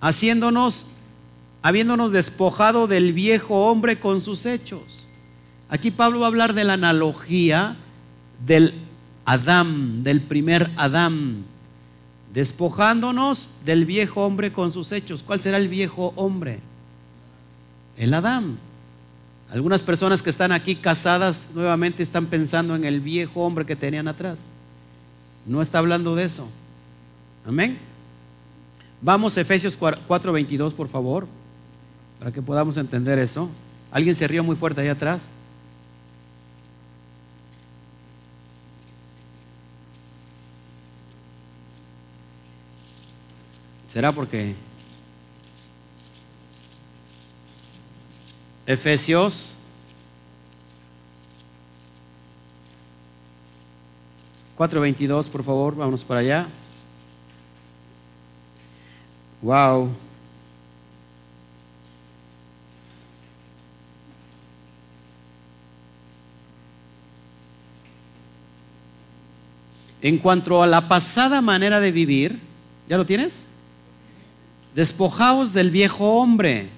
haciéndonos, 0.00 0.86
habiéndonos 1.62 2.12
despojado 2.12 2.86
del 2.86 3.12
viejo 3.12 3.66
hombre 3.68 4.00
con 4.00 4.20
sus 4.20 4.46
hechos. 4.46 5.06
Aquí 5.68 5.90
Pablo 5.90 6.20
va 6.20 6.26
a 6.26 6.28
hablar 6.28 6.54
de 6.54 6.64
la 6.64 6.72
analogía 6.72 7.76
del 8.44 8.74
Adán, 9.24 10.02
del 10.02 10.20
primer 10.20 10.70
Adán, 10.76 11.44
despojándonos 12.34 13.50
del 13.64 13.84
viejo 13.84 14.26
hombre 14.26 14.52
con 14.52 14.72
sus 14.72 14.90
hechos. 14.90 15.22
¿Cuál 15.22 15.40
será 15.40 15.56
el 15.56 15.68
viejo 15.68 16.12
hombre? 16.16 16.58
El 17.96 18.14
Adán. 18.14 18.58
Algunas 19.52 19.82
personas 19.82 20.22
que 20.22 20.30
están 20.30 20.52
aquí 20.52 20.76
casadas 20.76 21.48
nuevamente 21.54 22.02
están 22.02 22.26
pensando 22.26 22.74
en 22.74 22.84
el 22.84 23.00
viejo 23.00 23.44
hombre 23.44 23.66
que 23.66 23.76
tenían 23.76 24.08
atrás. 24.08 24.48
No 25.50 25.60
está 25.60 25.80
hablando 25.80 26.14
de 26.14 26.22
eso. 26.22 26.48
Amén. 27.44 27.76
Vamos 29.02 29.36
a 29.36 29.40
Efesios 29.40 29.76
4:22, 29.76 30.72
por 30.72 30.86
favor, 30.86 31.26
para 32.20 32.30
que 32.30 32.40
podamos 32.40 32.76
entender 32.76 33.18
eso. 33.18 33.50
¿Alguien 33.90 34.14
se 34.14 34.28
rió 34.28 34.44
muy 34.44 34.54
fuerte 34.54 34.80
ahí 34.80 34.86
atrás? 34.86 35.22
¿Será 43.88 44.12
porque 44.12 44.54
Efesios 48.66 49.56
422, 54.60 55.30
por 55.30 55.42
favor, 55.42 55.74
vámonos 55.74 56.04
para 56.04 56.20
allá. 56.20 56.46
Wow. 59.40 59.88
En 70.02 70.18
cuanto 70.18 70.62
a 70.62 70.66
la 70.66 70.88
pasada 70.88 71.40
manera 71.40 71.80
de 71.80 71.90
vivir, 71.90 72.38
¿ya 72.86 72.98
lo 72.98 73.06
tienes? 73.06 73.46
Despojaos 74.74 75.54
del 75.54 75.70
viejo 75.70 76.18
hombre 76.20 76.68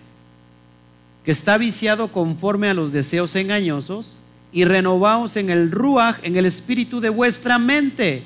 que 1.25 1.33
está 1.33 1.59
viciado 1.59 2.13
conforme 2.13 2.69
a 2.69 2.75
los 2.75 2.93
deseos 2.93 3.35
engañosos 3.35 4.21
y 4.53 4.65
renovaos 4.65 5.37
en 5.37 5.51
el 5.51 5.71
ruaj, 5.71 6.19
en 6.23 6.37
el 6.37 6.47
espíritu 6.47 7.01
de 7.01 7.09
vuestra 7.09 7.59
mente 7.59 8.23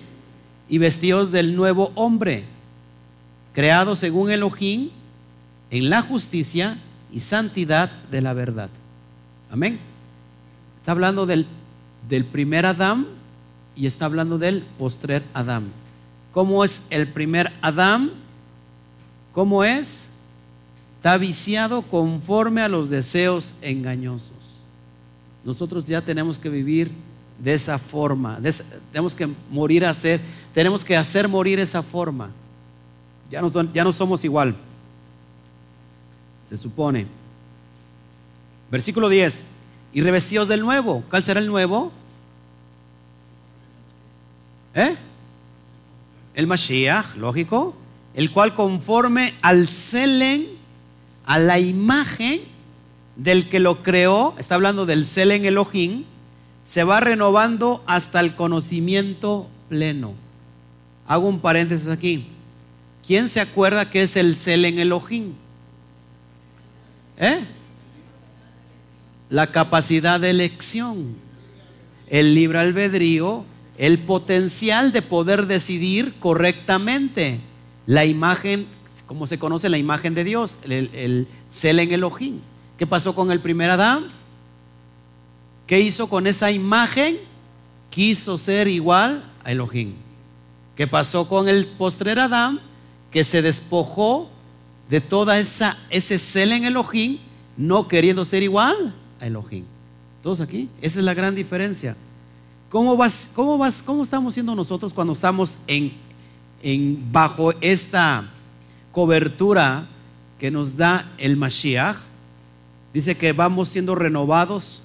y 0.69 0.79
vestíos 0.79 1.31
del 1.31 1.55
nuevo 1.55 1.93
hombre, 1.95 2.45
creado 3.53 3.95
según 3.95 4.31
Elohim 4.31 4.91
en 5.71 5.89
la 5.89 6.03
justicia 6.03 6.79
y 7.13 7.21
santidad 7.21 7.91
de 8.11 8.23
la 8.23 8.33
verdad. 8.33 8.71
Amén. 9.51 9.79
Está 10.81 10.93
hablando 10.93 11.27
del, 11.27 11.47
del 12.09 12.25
primer 12.25 12.67
Adán 12.67 13.07
y 13.77 13.87
está 13.87 14.07
hablando 14.07 14.39
del 14.39 14.63
postrer 14.79 15.23
Adán. 15.33 15.71
¿Cómo 16.33 16.65
es 16.65 16.83
el 16.91 17.07
primer 17.07 17.53
Adán? 17.63 18.11
¿Cómo 19.33 19.65
es? 19.65 20.09
Está 20.97 21.17
viciado 21.19 21.83
conforme 21.83 22.63
a 22.63 22.69
los 22.69 22.91
deseos 22.91 23.55
engañosos. 23.63 24.36
Nosotros 25.47 25.87
ya 25.87 26.03
tenemos 26.03 26.41
que 26.41 26.49
vivir 26.49 26.91
de 27.39 27.55
esa 27.55 27.79
forma. 27.79 28.41
tenemos 28.91 29.15
que 29.15 29.29
morir 29.49 29.87
a 29.87 29.91
hacer, 29.91 30.21
tenemos 30.53 30.85
que 30.85 30.97
hacer 30.97 31.29
morir 31.29 31.61
esa 31.61 31.85
forma. 31.85 32.31
Ya 33.31 33.41
no, 33.41 33.73
ya 33.73 33.85
no 33.85 33.93
somos 33.93 34.25
igual. 34.25 34.57
Se 36.49 36.57
supone. 36.57 37.07
Versículo 38.73 39.09
10. 39.09 39.45
Y 39.93 40.01
revestidos 40.01 40.49
del 40.49 40.63
nuevo. 40.63 41.05
¿Cuál 41.09 41.23
será 41.23 41.39
el 41.39 41.47
nuevo? 41.47 41.93
¿Eh? 44.75 44.97
El 46.35 46.49
Mashiach, 46.49 47.15
lógico. 47.15 47.77
El 48.15 48.33
cual 48.33 48.53
conforme 48.53 49.33
al 49.43 49.69
Selen, 49.69 50.49
a 51.25 51.39
la 51.39 51.61
imagen 51.61 52.56
del 53.17 53.49
que 53.49 53.61
lo 53.61 53.83
creó, 53.83 54.35
está 54.39 54.55
hablando 54.55 54.87
del 54.87 55.07
Selen 55.07 55.45
Elohim, 55.45 56.05
se 56.65 56.85
va 56.85 57.01
renovando 57.01 57.83
hasta 57.87 58.21
el 58.21 58.35
conocimiento 58.35 59.49
pleno. 59.69 60.15
Hago 61.07 61.29
un 61.29 61.41
paréntesis 61.41 61.89
aquí. 61.89 62.27
¿Quién 63.07 63.29
se 63.29 63.41
acuerda 63.41 63.89
que 63.89 64.03
es 64.03 64.17
el 64.17 64.35
Selen 64.35 64.79
Elohim? 64.79 65.33
¿Eh? 67.19 67.45
La 69.31 69.47
capacidad 69.49 70.21
de 70.21 70.31
elección, 70.31 71.15
el 72.09 72.35
libre 72.35 72.59
albedrío, 72.59 73.45
el 73.79 73.99
potencial 74.01 74.93
de 74.93 75.03
poder 75.03 75.47
decidir 75.47 76.15
correctamente. 76.19 77.41
La 77.87 78.05
imagen, 78.05 78.67
como 79.07 79.29
se 79.29 79.39
conoce 79.39 79.69
la 79.69 79.79
imagen 79.79 80.15
de 80.15 80.25
Dios, 80.25 80.59
el, 80.65 80.91
el 80.93 81.29
Selen 81.51 81.93
Elohim. 81.93 82.41
¿Qué 82.77 82.87
pasó 82.87 83.15
con 83.15 83.31
el 83.31 83.41
primer 83.41 83.71
Adán? 83.71 84.09
¿Qué 85.67 85.81
hizo 85.81 86.09
con 86.09 86.27
esa 86.27 86.51
imagen? 86.51 87.19
Quiso 87.91 88.37
ser 88.37 88.69
igual 88.69 89.25
a 89.45 89.53
Elohim. 89.53 89.95
¿Qué 90.77 90.87
pasó 90.87 91.27
con 91.27 91.49
el 91.49 91.67
postrer 91.67 92.19
Adán? 92.21 92.61
Que 93.11 93.25
se 93.25 93.41
despojó 93.41 94.29
de 94.91 95.01
toda 95.01 95.39
esa 95.39 95.77
ese 95.91 96.19
cel 96.19 96.53
en 96.53 96.65
Elohim, 96.65 97.19
no 97.57 97.89
queriendo 97.89 98.25
ser 98.25 98.43
igual 98.43 98.95
a 99.21 99.27
Elohim. 99.27 99.65
Todos 100.23 100.41
aquí, 100.41 100.69
esa 100.83 100.99
es 100.99 101.05
la 101.05 101.15
gran 101.15 101.35
diferencia. 101.35 101.97
¿Cómo 102.69 102.97
vas, 102.97 103.31
cómo 103.35 103.57
vas, 103.57 103.81
cómo 103.81 104.03
estamos 104.03 104.35
siendo 104.35 104.55
nosotros 104.55 104.93
cuando 104.93 105.15
estamos 105.15 105.57
en, 105.67 105.93
en 106.63 107.11
bajo 107.11 107.53
esta 107.61 108.29
cobertura 108.93 109.87
que 110.39 110.51
nos 110.51 110.77
da 110.77 111.11
el 111.17 111.37
Mashiach? 111.37 111.97
Dice 112.97 113.15
que 113.15 113.35
vamos 113.35 113.69
siendo 113.69 113.95
renovados 113.95 114.83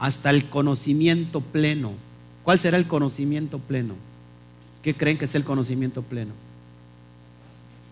hasta 0.00 0.30
el 0.30 0.46
conocimiento 0.46 1.40
pleno. 1.40 1.92
¿Cuál 2.42 2.58
será 2.58 2.76
el 2.76 2.88
conocimiento 2.88 3.60
pleno? 3.60 3.94
¿Qué 4.82 4.94
creen 4.96 5.16
que 5.16 5.26
es 5.26 5.36
el 5.36 5.44
conocimiento 5.44 6.02
pleno? 6.02 6.32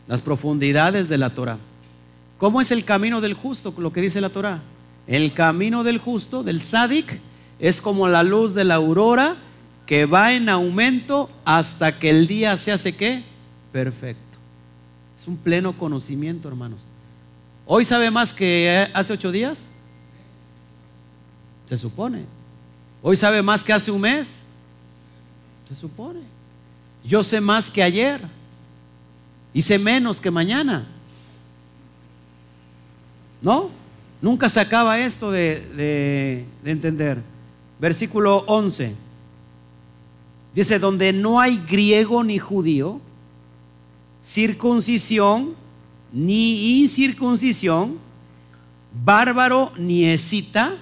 Las 0.08 0.22
profundidades 0.22 1.08
de 1.08 1.18
la 1.18 1.30
Torah. 1.30 1.58
¿Cómo 2.38 2.60
es 2.60 2.72
el 2.72 2.84
camino 2.84 3.20
del 3.20 3.34
justo? 3.34 3.72
Lo 3.78 3.92
que 3.92 4.00
dice 4.00 4.20
la 4.20 4.30
Torah. 4.30 4.60
El 5.06 5.32
camino 5.32 5.84
del 5.84 5.98
justo, 5.98 6.42
del 6.42 6.60
sádic, 6.60 7.20
es 7.60 7.80
como 7.80 8.08
la 8.08 8.24
luz 8.24 8.54
de 8.54 8.64
la 8.64 8.74
aurora 8.74 9.36
que 9.86 10.06
va 10.06 10.32
en 10.32 10.48
aumento 10.48 11.30
hasta 11.44 12.00
que 12.00 12.10
el 12.10 12.26
día 12.26 12.56
se 12.56 12.72
hace 12.72 12.96
qué? 12.96 13.22
Perfecto. 13.70 14.38
Es 15.16 15.28
un 15.28 15.36
pleno 15.36 15.78
conocimiento, 15.78 16.48
hermanos. 16.48 16.86
¿Hoy 17.66 17.84
sabe 17.84 18.12
más 18.12 18.32
que 18.32 18.88
hace 18.94 19.12
ocho 19.12 19.32
días? 19.32 19.66
Se 21.66 21.76
supone. 21.76 22.24
Hoy 23.02 23.16
sabe 23.16 23.42
más 23.42 23.64
que 23.64 23.72
hace 23.72 23.90
un 23.90 24.00
mes. 24.00 24.40
Se 25.68 25.74
supone. 25.74 26.20
Yo 27.04 27.24
sé 27.24 27.40
más 27.40 27.68
que 27.68 27.82
ayer. 27.82 28.20
Y 29.52 29.62
sé 29.62 29.80
menos 29.80 30.20
que 30.20 30.30
mañana. 30.30 30.86
¿No? 33.42 33.70
Nunca 34.22 34.48
se 34.48 34.60
acaba 34.60 35.00
esto 35.00 35.32
de, 35.32 36.44
de 36.62 36.70
entender. 36.70 37.20
Versículo 37.80 38.44
11. 38.46 38.94
Dice, 40.54 40.78
donde 40.78 41.12
no 41.12 41.40
hay 41.40 41.58
griego 41.58 42.22
ni 42.22 42.38
judío, 42.38 43.00
circuncisión 44.22 45.54
ni 46.16 46.80
incircuncisión, 46.80 47.98
bárbaro 49.04 49.70
ni 49.76 50.06
escita, 50.06 50.72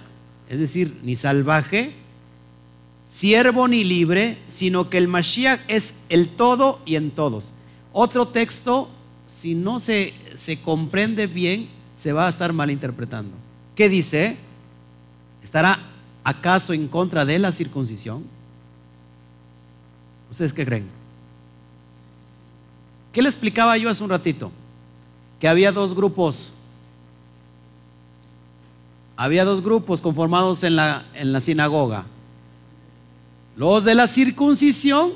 es 0.49 0.61
decir, 0.61 0.97
ni 1.03 1.17
salvaje, 1.17 1.93
siervo 3.11 3.67
ni 3.67 3.83
libre, 3.83 4.39
sino 4.49 4.89
que 4.89 4.97
el 4.97 5.09
Mashiach 5.09 5.61
es 5.67 5.95
el 6.09 6.29
todo 6.29 6.81
y 6.87 6.95
en 6.95 7.11
todos. 7.11 7.53
Otro 7.93 8.29
texto, 8.29 8.89
si 9.27 9.57
no 9.57 9.81
se, 9.81 10.15
se 10.37 10.61
comprende 10.61 11.27
bien, 11.27 11.69
se 11.97 12.13
va 12.13 12.27
a 12.27 12.31
estar 12.31 12.53
malinterpretando. 12.53 13.33
¿Qué 13.75 13.89
dice? 13.89 14.37
¿Estará 15.43 15.81
acaso 16.23 16.73
en 16.73 16.87
contra 16.87 17.25
de 17.25 17.41
la 17.41 17.51
circuncisión? 17.51 18.23
¿Ustedes 20.31 20.53
qué 20.53 20.65
creen? 20.65 20.87
¿Qué 23.13 23.21
le 23.21 23.29
explicaba 23.29 23.77
yo 23.77 23.91
hace 23.91 24.05
un 24.05 24.11
ratito? 24.11 24.53
Había 25.49 25.73
dos 25.73 25.95
grupos 25.95 26.55
había 29.17 29.45
dos 29.45 29.63
grupos 29.63 30.01
conformados 30.01 30.65
en 30.65 30.77
la, 30.77 31.05
en 31.15 31.33
la 31.33 31.41
sinagoga. 31.41 32.05
Los 33.57 33.85
de 33.85 33.95
la 33.95 34.09
circuncisión 34.09 35.13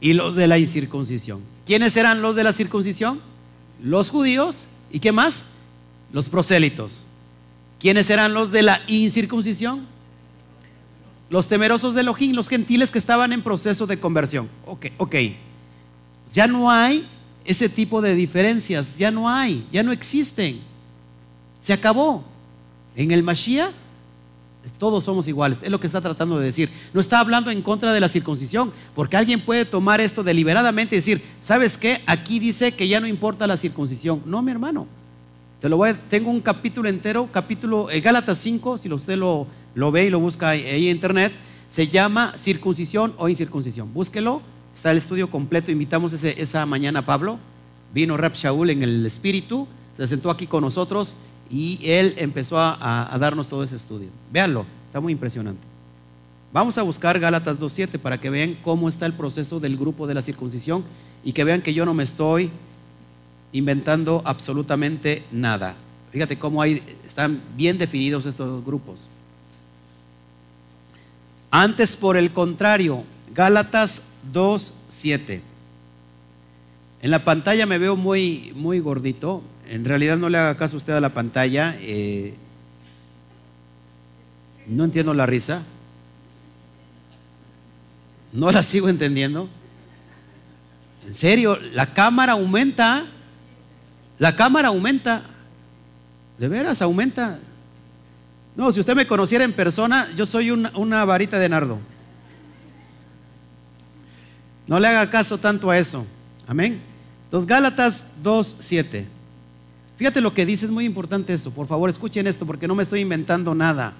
y 0.00 0.14
los 0.14 0.34
de 0.34 0.48
la 0.48 0.58
incircuncisión. 0.58 1.40
¿Quiénes 1.64 1.96
eran 1.96 2.22
los 2.22 2.34
de 2.34 2.44
la 2.44 2.52
circuncisión? 2.52 3.20
Los 3.82 4.10
judíos. 4.10 4.66
¿Y 4.90 4.98
qué 4.98 5.12
más? 5.12 5.44
Los 6.12 6.28
prosélitos. 6.28 7.06
¿Quiénes 7.78 8.10
eran 8.10 8.34
los 8.34 8.50
de 8.50 8.62
la 8.62 8.80
incircuncisión? 8.88 9.86
Los 11.30 11.48
temerosos 11.48 11.94
de 11.94 12.00
Elohim, 12.00 12.34
los 12.34 12.48
gentiles 12.48 12.90
que 12.90 12.98
estaban 12.98 13.32
en 13.32 13.42
proceso 13.42 13.86
de 13.86 13.98
conversión. 13.98 14.48
Ok, 14.66 14.86
ok. 14.98 15.14
Ya 16.32 16.46
no 16.46 16.70
hay 16.70 17.06
ese 17.44 17.68
tipo 17.68 18.00
de 18.00 18.14
diferencias, 18.14 18.98
ya 18.98 19.10
no 19.10 19.28
hay, 19.28 19.66
ya 19.70 19.82
no 19.82 19.92
existen. 19.92 20.60
Se 21.58 21.72
acabó. 21.72 22.24
En 22.96 23.10
el 23.10 23.22
Mashiach 23.22 23.72
todos 24.78 25.04
somos 25.04 25.28
iguales, 25.28 25.58
es 25.62 25.70
lo 25.70 25.78
que 25.78 25.86
está 25.86 26.00
tratando 26.00 26.38
de 26.38 26.46
decir. 26.46 26.70
No 26.92 27.00
está 27.00 27.20
hablando 27.20 27.50
en 27.50 27.62
contra 27.62 27.92
de 27.92 28.00
la 28.00 28.08
circuncisión, 28.08 28.72
porque 28.94 29.16
alguien 29.16 29.40
puede 29.40 29.64
tomar 29.64 30.00
esto 30.00 30.22
deliberadamente 30.22 30.94
y 30.94 30.98
decir, 30.98 31.22
¿sabes 31.40 31.76
qué? 31.76 32.00
Aquí 32.06 32.38
dice 32.38 32.72
que 32.72 32.88
ya 32.88 33.00
no 33.00 33.06
importa 33.06 33.46
la 33.46 33.56
circuncisión. 33.56 34.22
No, 34.24 34.42
mi 34.42 34.50
hermano. 34.50 34.86
Te 35.60 35.68
lo 35.68 35.76
voy 35.76 35.94
tengo 36.08 36.30
un 36.30 36.40
capítulo 36.40 36.88
entero, 36.88 37.28
capítulo 37.32 37.90
eh, 37.90 38.00
Gálatas 38.00 38.38
5, 38.38 38.78
si 38.78 38.92
usted 38.92 39.16
lo, 39.16 39.46
lo 39.74 39.90
ve 39.90 40.06
y 40.06 40.10
lo 40.10 40.20
busca 40.20 40.50
ahí 40.50 40.88
en 40.88 40.96
internet, 40.96 41.32
se 41.68 41.88
llama 41.88 42.34
circuncisión 42.36 43.14
o 43.16 43.28
incircuncisión. 43.28 43.92
Búsquelo, 43.92 44.42
está 44.84 44.90
el 44.90 44.98
estudio 44.98 45.30
completo. 45.30 45.72
Invitamos 45.72 46.12
esa 46.12 46.66
mañana 46.66 46.98
a 46.98 47.06
Pablo. 47.06 47.38
Vino 47.94 48.18
Rap 48.18 48.34
Shaul 48.34 48.68
en 48.68 48.82
el 48.82 49.06
espíritu, 49.06 49.66
se 49.96 50.06
sentó 50.06 50.28
aquí 50.28 50.46
con 50.46 50.60
nosotros 50.60 51.16
y 51.48 51.80
él 51.82 52.14
empezó 52.18 52.58
a, 52.58 53.16
darnos 53.18 53.48
todo 53.48 53.62
ese 53.62 53.76
estudio. 53.76 54.08
Véanlo, 54.30 54.66
está 54.86 55.00
muy 55.00 55.14
impresionante. 55.14 55.62
Vamos 56.52 56.76
a 56.76 56.82
buscar 56.82 57.18
Gálatas 57.18 57.58
2.7 57.58 57.98
para 57.98 58.20
que 58.20 58.28
vean 58.28 58.58
cómo 58.62 58.90
está 58.90 59.06
el 59.06 59.14
proceso 59.14 59.58
del 59.58 59.78
grupo 59.78 60.06
de 60.06 60.12
la 60.12 60.20
circuncisión 60.20 60.84
y 61.24 61.32
que 61.32 61.44
vean 61.44 61.62
que 61.62 61.72
yo 61.72 61.86
no 61.86 61.94
me 61.94 62.02
estoy 62.02 62.50
inventando 63.54 64.20
absolutamente 64.26 65.22
nada. 65.32 65.76
Fíjate 66.12 66.36
cómo 66.36 66.62
están 66.62 67.40
bien 67.56 67.78
definidos 67.78 68.26
estos 68.26 68.48
dos 68.48 68.62
grupos. 68.62 69.08
Antes, 71.50 71.96
por 71.96 72.18
el 72.18 72.32
contrario, 72.32 73.02
Gálatas 73.34 74.02
2, 74.32 74.74
7. 74.88 75.42
En 77.02 77.10
la 77.10 77.18
pantalla 77.18 77.66
me 77.66 77.78
veo 77.78 77.96
muy, 77.96 78.52
muy 78.54 78.80
gordito. 78.80 79.42
En 79.68 79.84
realidad 79.84 80.16
no 80.16 80.28
le 80.28 80.38
haga 80.38 80.56
caso 80.56 80.76
usted 80.76 80.94
a 80.94 81.00
la 81.00 81.10
pantalla. 81.10 81.76
Eh, 81.80 82.34
no 84.66 84.84
entiendo 84.84 85.12
la 85.12 85.26
risa. 85.26 85.62
No 88.32 88.50
la 88.50 88.62
sigo 88.62 88.88
entendiendo. 88.88 89.48
En 91.06 91.14
serio, 91.14 91.58
la 91.72 91.92
cámara 91.92 92.32
aumenta. 92.32 93.04
La 94.18 94.34
cámara 94.34 94.68
aumenta. 94.68 95.24
De 96.38 96.48
veras, 96.48 96.80
aumenta. 96.82 97.38
No, 98.56 98.72
si 98.72 98.80
usted 98.80 98.96
me 98.96 99.06
conociera 99.06 99.44
en 99.44 99.52
persona, 99.52 100.08
yo 100.16 100.24
soy 100.24 100.50
una, 100.50 100.72
una 100.74 101.04
varita 101.04 101.38
de 101.38 101.48
nardo. 101.48 101.78
No 104.66 104.78
le 104.78 104.88
haga 104.88 105.10
caso 105.10 105.38
tanto 105.38 105.70
a 105.70 105.78
eso. 105.78 106.06
Amén. 106.46 106.80
Los 107.30 107.46
Gálatas 107.46 108.06
2.7. 108.22 109.04
Fíjate 109.96 110.20
lo 110.20 110.34
que 110.34 110.46
dice, 110.46 110.66
es 110.66 110.72
muy 110.72 110.84
importante 110.84 111.34
eso. 111.34 111.50
Por 111.52 111.66
favor, 111.66 111.88
escuchen 111.88 112.26
esto 112.26 112.46
porque 112.46 112.66
no 112.66 112.74
me 112.74 112.82
estoy 112.82 113.00
inventando 113.00 113.54
nada. 113.54 113.92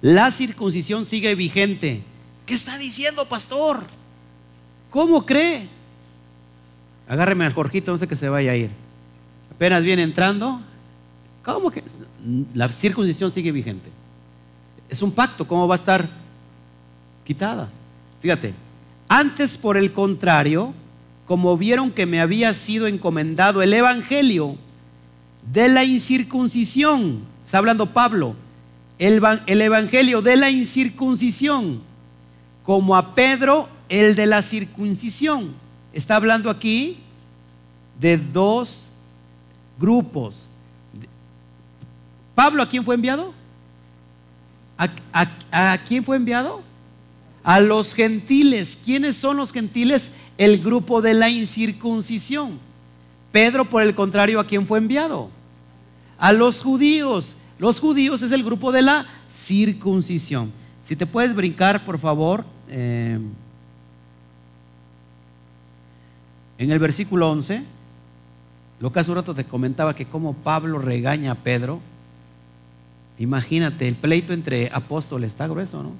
La 0.00 0.30
circuncisión 0.30 1.04
sigue 1.04 1.34
vigente. 1.34 2.02
¿Qué 2.46 2.54
está 2.54 2.78
diciendo, 2.78 3.26
pastor? 3.28 3.80
¿Cómo 4.90 5.24
cree? 5.24 5.68
Agárreme 7.08 7.44
al 7.44 7.52
Jorgito, 7.52 7.92
no 7.92 7.98
sé 7.98 8.06
que 8.06 8.16
se 8.16 8.28
vaya 8.28 8.52
a 8.52 8.56
ir. 8.56 8.70
Apenas 9.50 9.82
viene 9.82 10.02
entrando. 10.02 10.60
¿Cómo 11.44 11.70
que? 11.70 11.82
La 12.54 12.68
circuncisión 12.68 13.30
sigue 13.30 13.52
vigente. 13.52 13.90
Es 14.88 15.02
un 15.02 15.12
pacto, 15.12 15.46
¿cómo 15.46 15.66
va 15.66 15.74
a 15.74 15.78
estar 15.78 16.08
quitada? 17.24 17.68
Fíjate, 18.20 18.54
antes 19.14 19.56
por 19.56 19.76
el 19.76 19.92
contrario, 19.92 20.74
como 21.24 21.56
vieron 21.56 21.92
que 21.92 22.04
me 22.04 22.20
había 22.20 22.52
sido 22.52 22.88
encomendado 22.88 23.62
el 23.62 23.72
evangelio 23.72 24.56
de 25.52 25.68
la 25.68 25.84
incircuncisión, 25.84 27.22
está 27.44 27.58
hablando 27.58 27.86
Pablo, 27.86 28.34
el, 28.98 29.22
el 29.46 29.62
evangelio 29.62 30.20
de 30.20 30.36
la 30.36 30.50
incircuncisión, 30.50 31.82
como 32.64 32.96
a 32.96 33.14
Pedro 33.14 33.68
el 33.88 34.16
de 34.16 34.26
la 34.26 34.42
circuncisión. 34.42 35.54
Está 35.92 36.16
hablando 36.16 36.50
aquí 36.50 36.98
de 38.00 38.16
dos 38.16 38.90
grupos. 39.78 40.48
Pablo, 42.34 42.64
¿a 42.64 42.68
quién 42.68 42.84
fue 42.84 42.96
enviado? 42.96 43.32
¿A, 44.76 45.78
quién 45.86 46.02
fue 46.02 46.16
enviado? 46.16 46.62
A 47.44 47.60
los 47.60 47.94
gentiles. 47.94 48.76
¿Quiénes 48.84 49.14
son 49.16 49.36
los 49.36 49.52
gentiles? 49.52 50.10
El 50.36 50.60
grupo 50.62 51.00
de 51.00 51.14
la 51.14 51.28
incircuncisión. 51.28 52.58
Pedro, 53.30 53.64
por 53.64 53.82
el 53.82 53.94
contrario, 53.94 54.40
¿a 54.40 54.46
quién 54.46 54.66
fue 54.66 54.78
enviado? 54.78 55.30
A 56.18 56.32
los 56.32 56.62
judíos. 56.62 57.36
Los 57.58 57.78
judíos 57.80 58.22
es 58.22 58.32
el 58.32 58.42
grupo 58.42 58.72
de 58.72 58.82
la 58.82 59.06
circuncisión. 59.30 60.50
Si 60.84 60.96
te 60.96 61.06
puedes 61.06 61.34
brincar, 61.34 61.84
por 61.84 61.98
favor. 61.98 62.44
Eh, 62.68 63.18
en 66.58 66.70
el 66.70 66.78
versículo 66.78 67.30
11, 67.30 67.64
lo 68.80 68.92
que 68.92 69.00
hace 69.00 69.10
un 69.10 69.16
rato 69.16 69.34
te 69.34 69.44
comentaba 69.44 69.94
que 69.94 70.06
como 70.06 70.34
Pablo 70.34 70.78
regaña 70.78 71.32
a 71.32 71.36
Pedro, 71.36 71.80
imagínate, 73.18 73.88
el 73.88 73.94
pleito 73.94 74.32
entre 74.32 74.70
apóstoles, 74.72 75.32
está 75.32 75.46
grueso, 75.46 75.82
¿no? 75.82 75.92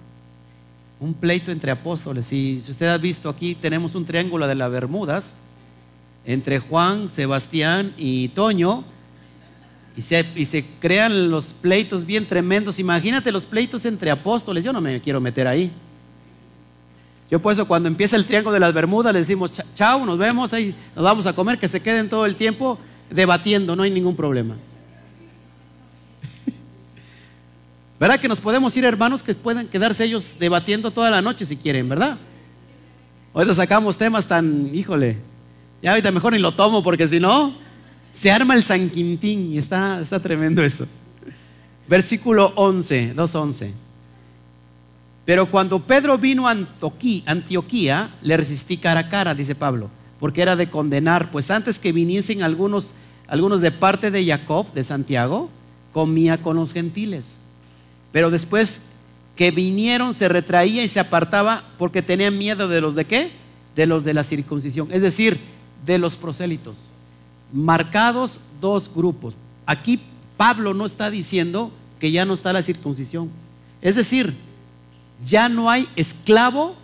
Un 1.01 1.15
pleito 1.15 1.51
entre 1.51 1.71
apóstoles. 1.71 2.33
Y 2.33 2.61
si 2.61 2.71
usted 2.71 2.87
ha 2.87 2.99
visto 2.99 3.29
aquí, 3.29 3.55
tenemos 3.55 3.95
un 3.95 4.05
triángulo 4.05 4.47
de 4.47 4.55
las 4.55 4.71
Bermudas 4.71 5.35
entre 6.25 6.59
Juan, 6.59 7.09
Sebastián 7.11 7.93
y 7.97 8.29
Toño. 8.29 8.85
Y 9.97 10.03
se, 10.03 10.65
crean 10.81 11.31
los 11.31 11.53
pleitos 11.53 12.05
bien 12.05 12.27
tremendos. 12.27 12.79
Imagínate 12.79 13.31
los 13.31 13.45
pleitos 13.45 13.85
entre 13.87 14.11
apóstoles. 14.11 14.65
Yo 14.65 14.73
no 14.73 14.81
me 14.81 15.01
quiero 15.01 15.21
meter 15.21 15.47
ahí. 15.47 15.71
Yo 17.31 17.41
por 17.41 17.53
eso 17.53 17.67
cuando 17.67 17.89
empieza 17.89 18.17
el 18.17 18.27
triángulo 18.27 18.55
de 18.55 18.61
las 18.61 18.73
Bermudas 18.73 19.13
le 19.13 19.21
decimos, 19.21 19.53
chao, 19.75 20.05
nos 20.05 20.19
vemos, 20.19 20.53
ahí 20.53 20.75
nos 20.95 21.05
vamos 21.05 21.27
a 21.27 21.33
comer, 21.33 21.59
que 21.59 21.69
se 21.69 21.81
queden 21.81 22.09
todo 22.09 22.27
el 22.27 22.37
tiempo 22.37 22.79
debatiendo, 23.11 23.75
no 23.75 23.83
hay 23.83 23.91
ningún 23.91 24.15
problema. 24.15 24.55
¿Verdad 27.99 28.19
que 28.19 28.29
nos 28.29 28.41
podemos 28.41 28.77
ir 28.77 28.85
hermanos 28.85 29.23
que 29.23 29.35
pueden 29.35 29.69
quedarse 29.69 30.05
ellos 30.05 30.35
debatiendo 30.39 30.91
toda 30.91 31.11
la 31.11 31.23
noche 31.23 31.45
si 31.45 31.57
quieren, 31.57 31.89
¿verdad? 31.89 32.19
Ahorita 33.33 33.55
sacamos 33.55 33.97
temas 33.97 34.27
tan, 34.27 34.75
híjole, 34.75 35.19
ya 35.83 35.91
ahorita 35.91 36.11
mejor 36.11 36.33
ni 36.33 36.39
lo 36.39 36.55
tomo 36.55 36.83
porque 36.83 37.07
si 37.07 37.21
no, 37.21 37.55
se 38.13 38.31
arma 38.31 38.55
el 38.55 38.63
San 38.63 38.91
Quintín 38.91 39.53
y 39.53 39.59
está, 39.59 40.01
está 40.01 40.21
tremendo 40.21 40.63
eso. 40.63 40.87
Versículo 41.89 42.53
11, 42.57 43.15
2.11. 43.15 43.71
Pero 45.25 45.51
cuando 45.51 45.81
Pedro 45.81 46.19
vino 46.19 46.47
a 46.47 46.57
Antioquía, 47.27 48.11
le 48.23 48.37
resistí 48.37 48.77
cara 48.77 49.01
a 49.01 49.09
cara, 49.09 49.35
dice 49.35 49.55
Pablo, 49.55 49.91
porque 50.21 50.43
era 50.43 50.55
de 50.55 50.69
condenar, 50.69 51.31
pues 51.31 51.51
antes 51.51 51.79
que 51.79 51.93
viniesen 51.93 52.43
algunos, 52.43 52.93
algunos 53.27 53.61
de 53.61 53.71
parte 53.71 54.11
de 54.11 54.25
Jacob, 54.25 54.73
de 54.75 54.85
Santiago, 54.85 55.49
comía 55.93 56.39
con 56.39 56.57
los 56.57 56.73
gentiles. 56.73 57.39
Pero 58.15 58.31
después 58.31 58.81
que 59.35 59.51
vinieron 59.51 60.15
se 60.15 60.29
retraía 60.29 60.85
y 60.85 60.89
se 60.89 61.01
apartaba 61.01 61.65
porque 61.79 62.01
tenía 62.01 62.31
miedo 62.31 62.69
de 62.69 62.81
los 62.81 62.95
de 62.95 63.07
qué? 63.07 63.33
De 63.75 63.87
los 63.87 64.05
de 64.05 64.15
la 64.15 64.23
circuncisión, 64.23 64.87
es 64.93 65.03
decir, 65.03 65.41
de 65.85 65.99
los 65.99 66.17
prosélitos. 66.17 66.91
Marcados 67.53 68.39
dos 68.61 68.89
grupos. 68.95 69.35
Aquí 69.67 69.99
Pablo 70.37 70.75
no 70.75 70.87
está 70.87 71.11
diciendo 71.11 71.73
que 71.99 72.13
ya 72.13 72.25
no 72.25 72.35
está 72.35 72.53
la 72.53 72.63
circuncisión. 72.63 73.31
Es 73.83 73.97
decir, 73.97 74.33
ya 75.27 75.49
no 75.49 75.69
hay 75.69 75.89
esclavo, 75.97 76.77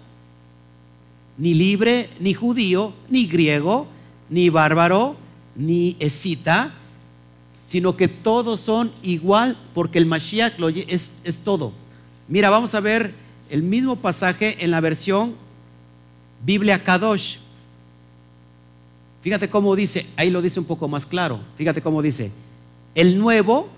ni 1.39 1.55
libre, 1.55 2.11
ni 2.19 2.35
judío, 2.35 2.93
ni 3.09 3.27
griego, 3.27 3.87
ni 4.31 4.49
bárbaro, 4.49 5.15
ni 5.55 5.97
escita, 6.01 6.75
sino 7.71 7.97
que 7.97 8.09
todos 8.09 8.59
son 8.59 8.91
igual 9.01 9.57
porque 9.75 9.99
el 9.99 10.05
Mashiach 10.05 10.55
es, 10.89 11.13
es 11.23 11.39
todo. 11.39 11.73
Mira, 12.27 12.51
vamos 12.51 12.75
a 12.75 12.81
ver 12.81 13.15
el 13.49 13.63
mismo 13.63 13.95
pasaje 13.95 14.57
en 14.65 14.73
la 14.73 14.81
versión 14.81 15.37
Biblia 16.45 16.83
Kadosh. 16.83 17.37
Fíjate 19.23 19.49
cómo 19.49 19.77
dice, 19.77 20.05
ahí 20.17 20.31
lo 20.31 20.43
dice 20.43 20.59
un 20.59 20.67
poco 20.67 20.89
más 20.89 21.07
claro. 21.07 21.39
Fíjate 21.55 21.81
cómo 21.81 22.03
dice, 22.03 22.33
el 22.97 23.17
nuevo 23.21 23.69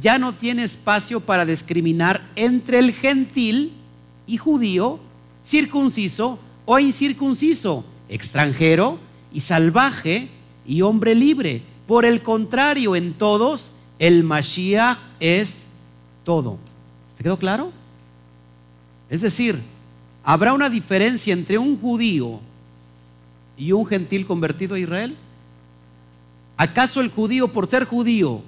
ya 0.00 0.18
no 0.18 0.36
tiene 0.36 0.62
espacio 0.62 1.18
para 1.18 1.44
discriminar 1.44 2.30
entre 2.36 2.78
el 2.78 2.92
gentil 2.92 3.72
y 4.28 4.36
judío, 4.36 5.00
circunciso 5.44 6.38
o 6.64 6.78
incircunciso, 6.78 7.84
extranjero 8.08 9.00
y 9.32 9.40
salvaje 9.40 10.28
y 10.64 10.82
hombre 10.82 11.16
libre. 11.16 11.62
Por 11.86 12.04
el 12.04 12.22
contrario, 12.22 12.96
en 12.96 13.14
todos, 13.14 13.70
el 13.98 14.24
Mashiach 14.24 14.98
es 15.20 15.66
todo. 16.24 16.58
¿Te 17.16 17.22
quedó 17.22 17.38
claro? 17.38 17.72
Es 19.08 19.20
decir, 19.20 19.60
¿habrá 20.24 20.52
una 20.52 20.68
diferencia 20.68 21.32
entre 21.32 21.58
un 21.58 21.80
judío 21.80 22.40
y 23.56 23.72
un 23.72 23.86
gentil 23.86 24.26
convertido 24.26 24.74
a 24.74 24.78
Israel? 24.78 25.16
¿Acaso 26.56 27.00
el 27.00 27.10
judío, 27.10 27.52
por 27.52 27.66
ser 27.66 27.84
judío, 27.84 28.42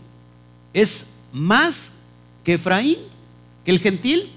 es 0.73 1.07
más 1.33 1.93
que 2.43 2.55
Efraín, 2.55 2.99
que 3.65 3.71
el 3.71 3.79
gentil? 3.79 4.31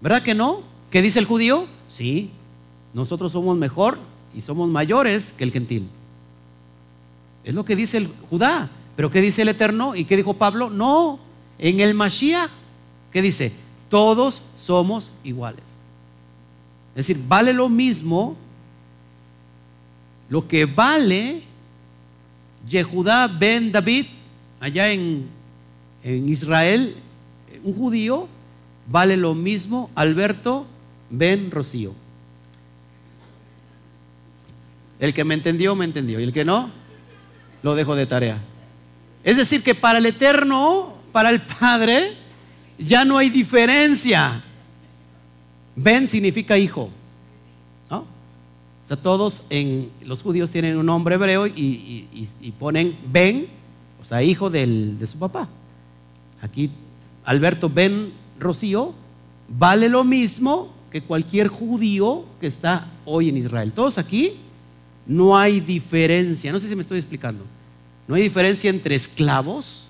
¿Verdad 0.00 0.22
que 0.22 0.34
no? 0.34 0.62
¿Qué 0.90 1.02
dice 1.02 1.18
el 1.18 1.26
judío? 1.26 1.66
Sí, 1.88 2.30
nosotros 2.94 3.32
somos 3.32 3.56
mejor 3.56 3.98
y 4.34 4.40
somos 4.40 4.68
mayores 4.68 5.32
que 5.32 5.44
el 5.44 5.52
gentil. 5.52 5.88
Es 7.44 7.54
lo 7.54 7.64
que 7.64 7.76
dice 7.76 7.98
el 7.98 8.08
Judá. 8.30 8.70
Pero 8.96 9.10
¿qué 9.10 9.20
dice 9.20 9.42
el 9.42 9.48
Eterno? 9.48 9.94
¿Y 9.94 10.04
qué 10.04 10.16
dijo 10.16 10.34
Pablo? 10.34 10.70
No, 10.70 11.18
en 11.58 11.80
el 11.80 11.94
Mashiach, 11.94 12.50
¿qué 13.10 13.22
dice? 13.22 13.52
Todos 13.88 14.42
somos 14.56 15.12
iguales. 15.24 15.80
Es 16.90 17.06
decir, 17.06 17.20
vale 17.26 17.52
lo 17.52 17.68
mismo 17.68 18.36
lo 20.28 20.48
que 20.48 20.64
vale 20.64 21.42
Yehudá 22.66 23.28
ben 23.28 23.70
David 23.70 24.06
allá 24.60 24.90
en, 24.90 25.26
en 26.02 26.28
Israel, 26.28 26.96
un 27.62 27.74
judío, 27.74 28.28
vale 28.88 29.16
lo 29.16 29.34
mismo 29.34 29.90
Alberto 29.94 30.66
Ben 31.10 31.50
Rocío. 31.50 31.92
El 35.00 35.12
que 35.12 35.24
me 35.24 35.34
entendió, 35.34 35.74
me 35.74 35.84
entendió. 35.84 36.20
Y 36.20 36.22
el 36.22 36.32
que 36.32 36.44
no, 36.44 36.70
lo 37.62 37.74
dejo 37.74 37.94
de 37.94 38.06
tarea. 38.06 38.38
Es 39.24 39.36
decir, 39.36 39.62
que 39.62 39.74
para 39.74 39.98
el 39.98 40.06
Eterno, 40.06 40.94
para 41.12 41.30
el 41.30 41.40
Padre, 41.40 42.12
ya 42.78 43.04
no 43.04 43.18
hay 43.18 43.30
diferencia. 43.30 44.42
Ben 45.76 46.08
significa 46.08 46.58
hijo. 46.58 46.90
O 47.90 48.84
sea, 48.84 48.96
todos 48.96 49.44
en 49.48 49.90
los 50.04 50.22
judíos 50.22 50.50
tienen 50.50 50.76
un 50.76 50.86
nombre 50.86 51.14
hebreo 51.14 51.46
y, 51.46 52.52
ponen 52.58 52.98
Ben, 53.06 53.46
o 54.00 54.04
sea, 54.04 54.24
hijo 54.24 54.50
de 54.50 55.06
su 55.06 55.18
papá. 55.18 55.48
Aquí 56.40 56.68
Alberto 57.24 57.70
Ben 57.70 58.12
Rocío 58.40 58.92
vale 59.48 59.88
lo 59.88 60.02
mismo 60.02 60.72
que 60.90 61.00
cualquier 61.00 61.46
judío 61.46 62.24
que 62.40 62.48
está 62.48 62.88
hoy 63.04 63.28
en 63.28 63.36
Israel. 63.36 63.72
Todos 63.72 63.98
aquí 63.98 64.34
no 65.06 65.36
hay 65.36 65.60
diferencia, 65.60 66.52
no 66.52 66.58
sé 66.58 66.68
si 66.68 66.76
me 66.76 66.82
estoy 66.82 66.98
explicando. 66.98 67.44
No 68.06 68.14
hay 68.14 68.22
diferencia 68.22 68.70
entre 68.70 68.94
esclavos, 68.94 69.86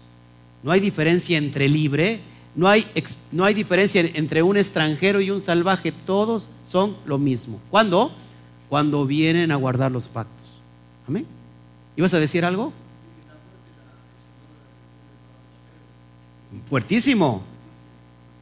no 0.63 0.71
hay 0.71 0.81
diferencia 0.81 1.39
entre 1.39 1.69
libre, 1.69 2.21
no 2.55 2.69
hay, 2.69 2.87
no 3.31 3.45
hay 3.45 3.55
diferencia 3.55 4.01
entre 4.01 4.43
un 4.43 4.57
extranjero 4.57 5.21
y 5.21 5.31
un 5.31 5.41
salvaje, 5.41 5.93
todos 5.93 6.49
son 6.65 6.97
lo 7.07 7.19
mismo. 7.19 7.61
¿Cuándo? 7.71 8.13
Cuando 8.69 9.07
vienen 9.07 9.51
a 9.51 9.57
guardar 9.57 9.91
los 9.91 10.09
pactos. 10.09 10.49
Amén. 11.09 11.27
¿Ibas 11.97 12.15
a 12.15 12.21
decir 12.21 12.45
algo? 12.45 12.73
Fuertísimo. 16.69 17.43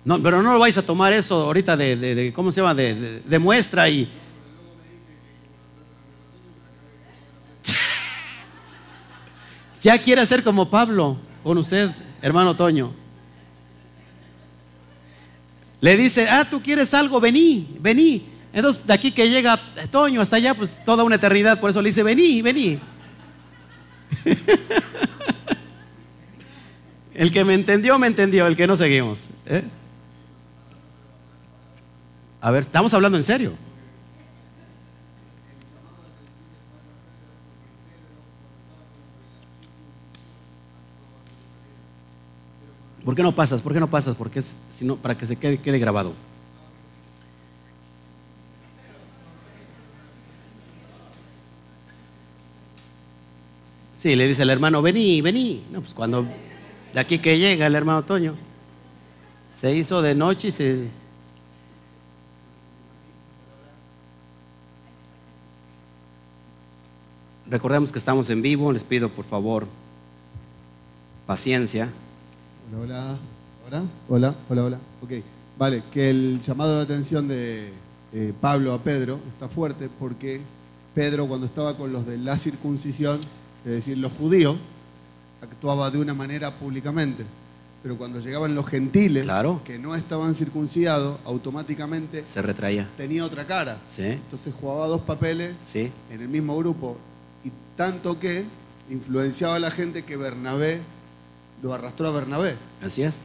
Pero 0.04 0.42
no 0.42 0.52
lo 0.52 0.58
vais 0.58 0.76
a 0.78 0.82
tomar 0.82 1.12
eso 1.12 1.36
ahorita 1.36 1.76
de, 1.76 2.32
¿cómo 2.34 2.50
se 2.52 2.60
llama? 2.60 2.74
De, 2.74 3.38
muestra 3.38 3.88
y... 3.88 4.10
ya 9.82 9.98
quiere 9.98 10.24
ser 10.26 10.42
como 10.42 10.68
Pablo 10.68 11.16
con 11.42 11.58
usted, 11.58 11.90
hermano 12.22 12.54
Toño. 12.54 12.92
Le 15.80 15.96
dice, 15.96 16.28
ah, 16.28 16.44
tú 16.48 16.60
quieres 16.60 16.92
algo, 16.92 17.20
vení, 17.20 17.76
vení. 17.80 18.26
Entonces, 18.52 18.86
de 18.86 18.92
aquí 18.92 19.12
que 19.12 19.30
llega 19.30 19.58
Toño 19.90 20.20
hasta 20.20 20.36
allá, 20.36 20.54
pues 20.54 20.84
toda 20.84 21.04
una 21.04 21.16
eternidad, 21.16 21.58
por 21.58 21.70
eso 21.70 21.80
le 21.80 21.88
dice, 21.88 22.02
vení, 22.02 22.42
vení. 22.42 22.78
el 27.14 27.32
que 27.32 27.44
me 27.44 27.54
entendió, 27.54 27.98
me 27.98 28.08
entendió, 28.08 28.46
el 28.46 28.56
que 28.56 28.66
no 28.66 28.76
seguimos. 28.76 29.28
¿eh? 29.46 29.62
A 32.40 32.50
ver, 32.50 32.64
estamos 32.64 32.92
hablando 32.92 33.16
en 33.16 33.24
serio. 33.24 33.54
¿Por 43.10 43.16
qué 43.16 43.24
no 43.24 43.34
pasas? 43.34 43.60
¿Por 43.60 43.72
qué 43.72 43.80
no 43.80 43.90
pasas? 43.90 44.14
Porque 44.14 44.38
es 44.38 44.54
sino 44.70 44.94
para 44.94 45.18
que 45.18 45.26
se 45.26 45.34
quede, 45.34 45.58
quede 45.58 45.80
grabado. 45.80 46.12
Sí, 53.98 54.14
le 54.14 54.28
dice 54.28 54.42
el 54.42 54.50
hermano, 54.50 54.80
vení, 54.80 55.20
vení. 55.22 55.64
No, 55.72 55.80
pues 55.80 55.92
cuando 55.92 56.24
de 56.94 57.00
aquí 57.00 57.18
que 57.18 57.36
llega 57.36 57.66
el 57.66 57.74
hermano 57.74 58.04
Toño, 58.04 58.36
se 59.52 59.74
hizo 59.74 60.02
de 60.02 60.14
noche 60.14 60.46
y 60.46 60.52
se 60.52 60.88
Recordemos 67.48 67.90
que 67.90 67.98
estamos 67.98 68.30
en 68.30 68.40
vivo, 68.40 68.72
les 68.72 68.84
pido 68.84 69.08
por 69.08 69.24
favor 69.24 69.66
paciencia. 71.26 71.90
Hola, 72.78 73.18
hola, 73.66 73.82
hola, 74.08 74.34
hola, 74.48 74.64
hola, 74.64 74.78
Ok, 75.02 75.10
vale, 75.58 75.82
que 75.92 76.10
el 76.10 76.40
llamado 76.40 76.76
de 76.76 76.82
atención 76.82 77.26
de 77.26 77.70
eh, 78.12 78.32
Pablo 78.40 78.72
a 78.72 78.82
Pedro 78.82 79.18
está 79.28 79.48
fuerte 79.48 79.88
porque 79.98 80.40
Pedro 80.94 81.26
cuando 81.26 81.46
estaba 81.46 81.76
con 81.76 81.92
los 81.92 82.06
de 82.06 82.18
la 82.18 82.38
circuncisión, 82.38 83.20
es 83.64 83.72
decir, 83.72 83.98
los 83.98 84.12
judíos, 84.12 84.56
actuaba 85.42 85.90
de 85.90 85.98
una 85.98 86.14
manera 86.14 86.52
públicamente. 86.52 87.24
Pero 87.82 87.96
cuando 87.96 88.20
llegaban 88.20 88.54
los 88.54 88.66
gentiles, 88.66 89.26
que 89.64 89.78
no 89.78 89.94
estaban 89.94 90.34
circuncidados, 90.34 91.18
automáticamente 91.24 92.24
se 92.26 92.42
retraía. 92.42 92.88
Tenía 92.96 93.24
otra 93.24 93.46
cara. 93.46 93.78
¿Sí? 93.88 94.02
Entonces 94.04 94.52
jugaba 94.58 94.86
dos 94.86 95.00
papeles 95.00 95.54
¿Sí? 95.62 95.90
en 96.10 96.20
el 96.20 96.28
mismo 96.28 96.56
grupo 96.58 96.98
tanto 97.80 98.20
que 98.20 98.44
influenciaba 98.90 99.54
a 99.54 99.58
la 99.58 99.70
gente 99.70 100.04
que 100.04 100.18
Bernabé 100.18 100.82
lo 101.62 101.72
arrastró 101.72 102.08
a 102.08 102.10
Bernabé. 102.10 102.56
Así 102.82 103.02
es. 103.02 103.16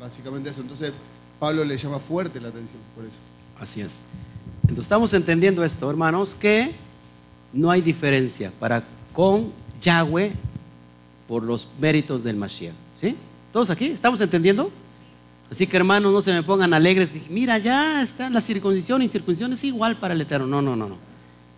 Básicamente 0.00 0.50
eso. 0.50 0.60
Entonces 0.60 0.92
Pablo 1.38 1.64
le 1.64 1.76
llama 1.76 1.98
fuerte 1.98 2.40
la 2.40 2.48
atención 2.48 2.80
por 2.94 3.04
eso. 3.04 3.18
Así 3.58 3.80
es. 3.80 4.00
Entonces 4.62 4.84
estamos 4.84 5.12
entendiendo 5.14 5.64
esto, 5.64 5.90
hermanos, 5.90 6.34
que 6.34 6.72
no 7.52 7.70
hay 7.70 7.80
diferencia 7.80 8.52
para 8.58 8.84
con 9.12 9.52
Yahweh 9.80 10.32
por 11.28 11.42
los 11.42 11.68
méritos 11.80 12.24
del 12.24 12.36
Mashiach. 12.36 12.74
¿Sí? 13.00 13.16
¿Todos 13.52 13.70
aquí? 13.70 13.86
¿Estamos 13.86 14.20
entendiendo? 14.20 14.70
Así 15.50 15.66
que 15.66 15.76
hermanos, 15.76 16.12
no 16.12 16.22
se 16.22 16.32
me 16.32 16.42
pongan 16.42 16.74
alegres. 16.74 17.10
Mira, 17.30 17.58
ya 17.58 18.02
está 18.02 18.30
la 18.30 18.40
circuncisión 18.40 19.02
y 19.02 19.08
circuncisión 19.08 19.52
es 19.52 19.62
igual 19.64 19.96
para 19.96 20.14
el 20.14 20.20
Eterno. 20.20 20.46
No, 20.46 20.62
no, 20.62 20.74
no, 20.74 20.88
no. 20.88 20.96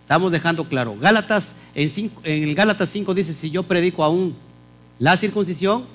Estamos 0.03 0.31
dejando 0.31 0.65
claro. 0.65 0.95
Gálatas, 0.99 1.55
en, 1.73 2.11
en 2.23 2.43
el 2.43 2.55
Gálatas 2.55 2.89
5 2.89 3.13
dice, 3.13 3.33
si 3.33 3.49
yo 3.49 3.63
predico 3.63 4.03
aún 4.03 4.35
la 4.99 5.15
circuncisión, 5.15 5.85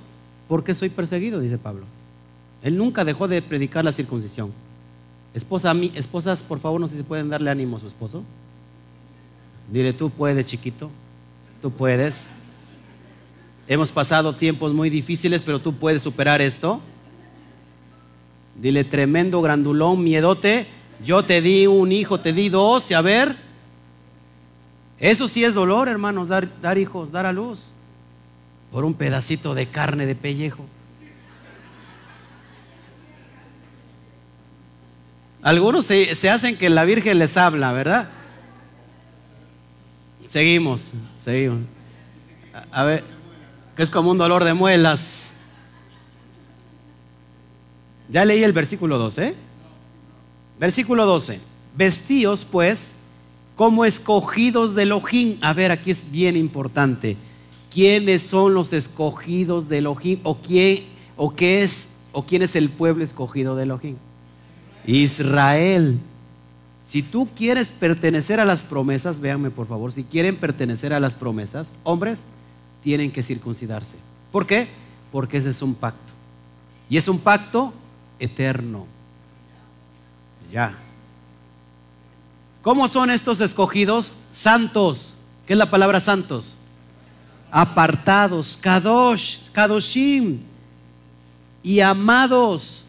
¿por 0.48 0.62
qué 0.62 0.74
soy 0.74 0.88
perseguido? 0.88 1.40
Dice 1.40 1.59
Pablo. 1.59 1.84
Él 2.62 2.76
nunca 2.76 3.05
dejó 3.05 3.26
de 3.26 3.42
predicar 3.42 3.84
la 3.84 3.92
circuncisión. 3.92 4.53
Esposa, 5.34 5.74
esposas, 5.94 6.42
por 6.42 6.61
favor, 6.61 6.80
no 6.80 6.86
sé 6.86 6.96
si 6.96 7.03
pueden 7.03 7.28
darle 7.28 7.50
ánimo 7.50 7.76
a 7.76 7.80
su 7.80 7.86
esposo. 7.86 8.22
Dile, 9.72 9.92
tú 9.92 10.11
puedes, 10.11 10.46
chiquito. 10.46 10.90
Tú 11.61 11.70
puedes. 11.72 12.28
Hemos 13.66 13.90
pasado 13.90 14.34
tiempos 14.34 14.72
muy 14.72 14.90
difíciles, 14.90 15.42
pero 15.42 15.59
tú 15.59 15.72
puedes 15.72 16.03
superar 16.03 16.40
esto. 16.40 16.80
Dile, 18.61 18.84
tremendo 18.84 19.40
grandulón, 19.40 20.05
miedote. 20.05 20.66
Yo 21.05 21.24
te 21.24 21.40
di 21.40 21.66
un 21.66 21.90
hijo, 21.90 22.20
te 22.20 22.32
di 22.32 22.48
dos, 22.48 22.88
y 22.92 22.94
a 22.94 23.00
ver, 23.00 23.36
eso 25.00 25.26
sí 25.26 25.42
es 25.42 25.55
dolor, 25.55 25.88
hermanos, 25.88 26.28
dar, 26.28 26.48
dar 26.61 26.78
hijos, 26.78 27.11
dar 27.11 27.26
a 27.26 27.32
luz 27.32 27.72
por 28.72 28.86
un 28.86 28.94
pedacito 28.94 29.54
de 29.54 29.66
carne 29.66 30.06
de 30.06 30.14
pellejo. 30.14 30.64
Algunos 35.42 35.86
se, 35.86 36.30
hacen 36.30 36.56
que 36.56 36.70
la 36.70 36.84
Virgen 36.84 37.18
les 37.18 37.36
habla, 37.36 37.72
¿verdad? 37.72 38.08
Seguimos, 40.26 40.92
seguimos. 41.18 41.60
A, 42.70 42.84
ver, 42.84 43.04
que 43.76 43.82
es 43.82 43.90
como 43.90 44.10
un 44.10 44.18
dolor 44.18 44.44
de 44.44 44.54
muelas. 44.54 45.34
Ya 48.08 48.24
leí 48.24 48.42
el 48.42 48.52
versículo 48.52 48.98
12. 48.98 49.34
Versículo 50.58 51.04
12. 51.04 51.40
Vestíos 51.76 52.44
pues 52.44 52.92
como 53.54 53.84
escogidos 53.84 54.74
de 54.74 54.84
Elohim. 54.84 55.38
A 55.42 55.52
ver, 55.52 55.72
aquí 55.72 55.90
es 55.90 56.10
bien 56.10 56.36
importante. 56.36 57.18
¿Quiénes 57.72 58.22
son 58.22 58.52
los 58.52 58.72
escogidos 58.72 59.68
de 59.68 59.78
Elohim? 59.78 60.20
¿O 60.24 60.36
quién, 60.36 60.84
o 61.16 61.34
qué 61.34 61.62
es, 61.62 61.88
o 62.12 62.26
quién 62.26 62.42
es 62.42 62.54
el 62.54 62.68
pueblo 62.68 63.02
escogido 63.02 63.56
de 63.56 63.62
Elohim? 63.62 63.96
Israel. 64.86 65.98
Si 66.86 67.02
tú 67.02 67.28
quieres 67.34 67.70
pertenecer 67.70 68.40
a 68.40 68.44
las 68.44 68.62
promesas, 68.62 69.20
véanme 69.20 69.50
por 69.50 69.66
favor, 69.66 69.92
si 69.92 70.04
quieren 70.04 70.36
pertenecer 70.36 70.92
a 70.92 71.00
las 71.00 71.14
promesas, 71.14 71.74
hombres, 71.84 72.18
tienen 72.82 73.10
que 73.10 73.22
circuncidarse. 73.22 73.96
¿Por 74.30 74.46
qué? 74.46 74.68
Porque 75.10 75.38
ese 75.38 75.50
es 75.50 75.62
un 75.62 75.74
pacto. 75.74 76.12
Y 76.90 76.98
es 76.98 77.08
un 77.08 77.18
pacto 77.18 77.72
eterno. 78.18 78.86
Ya. 80.50 80.76
¿Cómo 82.60 82.86
son 82.88 83.10
estos 83.10 83.40
escogidos? 83.40 84.12
Santos. 84.30 85.14
¿Qué 85.46 85.54
es 85.54 85.58
la 85.58 85.70
palabra 85.70 86.00
santos? 86.00 86.58
Apartados, 87.53 88.57
kadosh, 88.57 89.50
kadoshim. 89.53 90.40
Y 91.62 91.78
amados 91.78 92.86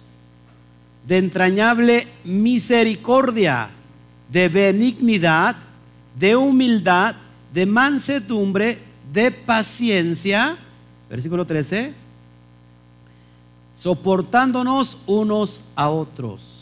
de 1.05 1.17
entrañable 1.17 2.07
misericordia, 2.23 3.69
de 4.29 4.49
benignidad, 4.49 5.55
de 6.17 6.35
humildad, 6.35 7.15
de 7.53 7.65
mansedumbre, 7.67 8.79
de 9.11 9.29
paciencia. 9.29 10.57
Versículo 11.09 11.45
13. 11.45 11.93
Soportándonos 13.75 14.97
unos 15.05 15.61
a 15.75 15.89
otros 15.89 16.53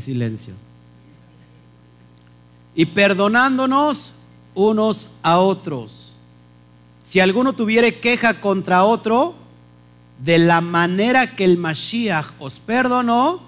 silencio. 0.00 0.54
Y 2.74 2.86
perdonándonos 2.86 4.14
unos 4.54 5.08
a 5.22 5.38
otros. 5.38 6.14
Si 7.04 7.20
alguno 7.20 7.52
tuviere 7.52 7.98
queja 8.00 8.40
contra 8.40 8.84
otro, 8.84 9.34
de 10.18 10.38
la 10.38 10.60
manera 10.60 11.34
que 11.34 11.44
el 11.44 11.58
Mashiach 11.58 12.32
os 12.38 12.58
perdonó, 12.58 13.42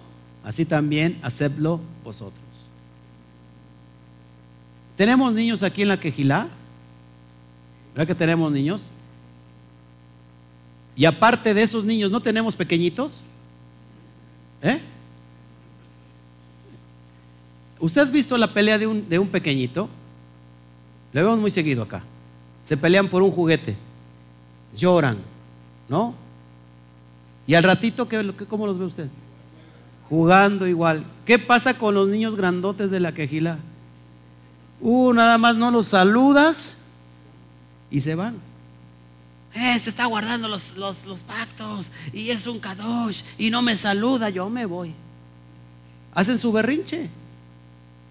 así 0.44 0.64
también 0.64 1.18
hacedlo 1.22 1.80
vosotros. 2.04 2.44
¿Tenemos 4.96 5.32
niños 5.32 5.62
aquí 5.62 5.82
en 5.82 5.88
la 5.88 6.00
quejilá? 6.00 6.48
¿Verdad 7.94 8.08
que 8.08 8.14
tenemos 8.14 8.50
niños? 8.50 8.82
Y 10.96 11.04
aparte 11.04 11.52
de 11.52 11.62
esos 11.62 11.84
niños, 11.84 12.10
¿no 12.10 12.20
tenemos 12.20 12.56
pequeñitos? 12.56 13.22
¿Eh? 14.62 14.80
¿Usted 17.78 18.00
ha 18.00 18.04
visto 18.04 18.38
la 18.38 18.52
pelea 18.52 18.78
de 18.78 18.86
un, 18.86 19.06
de 19.06 19.18
un 19.18 19.28
pequeñito? 19.28 19.88
Lo 21.12 21.22
vemos 21.22 21.38
muy 21.38 21.50
seguido 21.50 21.82
acá. 21.82 22.02
Se 22.64 22.76
pelean 22.76 23.08
por 23.08 23.22
un 23.22 23.30
juguete, 23.30 23.76
lloran, 24.76 25.18
¿no? 25.88 26.14
Y 27.46 27.54
al 27.54 27.62
ratito, 27.62 28.08
¿qué, 28.08 28.32
¿cómo 28.48 28.66
los 28.66 28.78
ve 28.78 28.84
usted? 28.84 29.08
Jugando 30.08 30.66
igual. 30.66 31.04
¿Qué 31.24 31.38
pasa 31.38 31.74
con 31.74 31.94
los 31.94 32.08
niños 32.08 32.36
grandotes 32.36 32.90
de 32.90 33.00
la 33.00 33.12
quejila? 33.12 33.58
Uh, 34.80 35.12
nada 35.12 35.38
más 35.38 35.56
no 35.56 35.70
los 35.70 35.86
saludas 35.86 36.78
y 37.90 38.00
se 38.00 38.14
van. 38.14 38.36
Este 39.54 39.88
está 39.88 40.04
guardando 40.04 40.48
los, 40.48 40.76
los, 40.76 41.22
pactos 41.26 41.86
y 42.12 42.30
es 42.30 42.46
un 42.46 42.58
kadosh 42.58 43.22
y 43.38 43.48
no 43.48 43.62
me 43.62 43.76
saluda, 43.76 44.28
yo 44.28 44.50
me 44.50 44.66
voy. 44.66 44.92
Hacen 46.14 46.38
su 46.38 46.52
berrinche. 46.52 47.08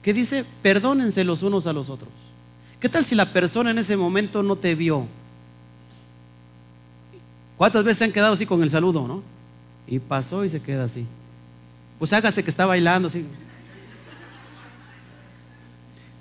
¿Qué 0.02 0.14
dice? 0.14 0.44
Perdónense 0.64 1.24
los 1.24 1.44
unos 1.44 1.68
a 1.68 1.74
los 1.74 1.90
otros. 1.90 2.10
¿Qué 2.80 2.90
tal 2.90 3.06
si 3.06 3.16
la 3.16 3.32
persona 3.32 3.72
en 3.72 3.78
ese 3.78 3.98
momento 3.98 4.44
no 4.44 4.56
te 4.56 4.76
vio? 4.76 5.08
¿Cuántas 7.58 7.84
veces 7.84 8.00
se 8.00 8.04
han 8.06 8.12
quedado 8.12 8.34
así 8.34 8.46
con 8.46 8.62
el 8.62 8.70
saludo, 8.70 9.08
no? 9.08 9.24
Y 9.88 10.00
pasó 10.00 10.44
y 10.44 10.50
se 10.50 10.62
queda 10.62 10.84
así. 10.84 11.06
Pues 12.00 12.12
hágase 12.12 12.44
que 12.44 12.50
está 12.50 12.66
bailando 12.66 13.08
así. 13.08 13.26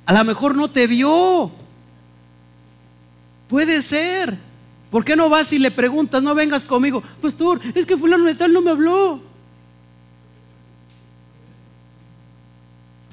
A 0.07 0.13
lo 0.13 0.25
mejor 0.25 0.55
no 0.55 0.69
te 0.69 0.87
vio. 0.87 1.51
Puede 3.49 3.83
ser. 3.83 4.37
¿Por 4.91 5.05
qué 5.05 5.17
no 5.17 5.29
vas 5.29 5.53
y 5.53 5.59
le 5.59 5.73
preguntas, 5.73 6.23
no 6.23 6.35
vengas 6.35 6.67
conmigo? 6.67 7.03
Pastor, 7.21 7.61
es 7.75 7.85
que 7.85 7.97
fulano 7.97 8.25
de 8.25 8.35
tal 8.37 8.53
no 8.53 8.61
me 8.61 8.71
habló. 8.71 9.21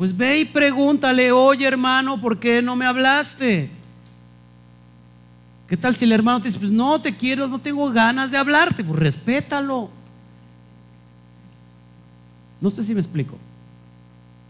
Pues 0.02 0.18
ve 0.18 0.40
y 0.40 0.46
pregúntale, 0.46 1.32
oye 1.32 1.64
hermano, 1.64 2.20
¿por 2.20 2.40
qué 2.40 2.60
no 2.60 2.76
me 2.76 2.88
hablaste? 2.88 3.70
¿Qué 5.68 5.78
tal 5.78 5.96
si 5.96 6.06
el 6.06 6.12
hermano 6.12 6.42
te 6.42 6.48
dice, 6.48 6.58
pues 6.58 6.72
no 6.72 7.00
te 7.00 7.16
quiero, 7.16 7.48
no 7.48 7.60
tengo 7.60 7.88
ganas 7.92 8.32
de 8.32 8.38
hablarte? 8.40 8.84
Pues 8.84 9.00
respétalo. 9.00 9.92
No 12.60 12.72
sé 12.72 12.84
si 12.84 12.96
me 12.96 13.00
explico. 13.00 13.38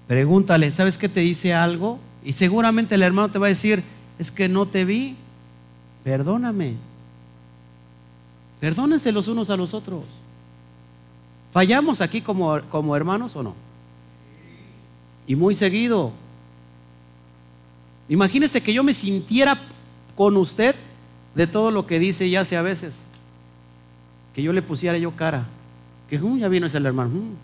Pregúntale, 0.07 0.71
¿sabes 0.71 0.97
qué 0.97 1.09
te 1.09 1.19
dice 1.19 1.53
algo? 1.53 1.99
Y 2.23 2.31
seguramente 2.31 2.95
el 2.95 3.03
hermano 3.03 3.29
te 3.29 3.37
va 3.37 3.47
a 3.47 3.49
decir, 3.49 3.83
es 4.19 4.31
que 4.31 4.47
no 4.47 4.67
te 4.67 4.85
vi, 4.85 5.17
perdóname. 6.05 6.75
Perdónense 8.61 9.11
los 9.11 9.27
unos 9.27 9.49
a 9.49 9.57
los 9.57 9.73
otros. 9.73 10.05
¿Fallamos 11.51 11.99
aquí 11.99 12.21
como, 12.21 12.61
como 12.69 12.95
hermanos 12.95 13.35
o 13.35 13.43
no? 13.43 13.70
Y 15.31 15.35
muy 15.37 15.55
seguido. 15.55 16.11
Imagínese 18.09 18.59
que 18.59 18.73
yo 18.73 18.83
me 18.83 18.93
sintiera 18.93 19.57
con 20.13 20.35
usted 20.35 20.75
de 21.33 21.47
todo 21.47 21.71
lo 21.71 21.87
que 21.87 21.99
dice 21.99 22.27
y 22.27 22.35
hace 22.35 22.57
a 22.57 22.61
veces. 22.61 23.03
Que 24.35 24.43
yo 24.43 24.51
le 24.51 24.61
pusiera 24.61 24.97
yo 24.97 25.15
cara. 25.15 25.45
Que 26.09 26.19
mm, 26.19 26.39
ya 26.39 26.49
vino 26.49 26.67
ese 26.67 26.79
hermano. 26.79 27.11
Mm". 27.11 27.35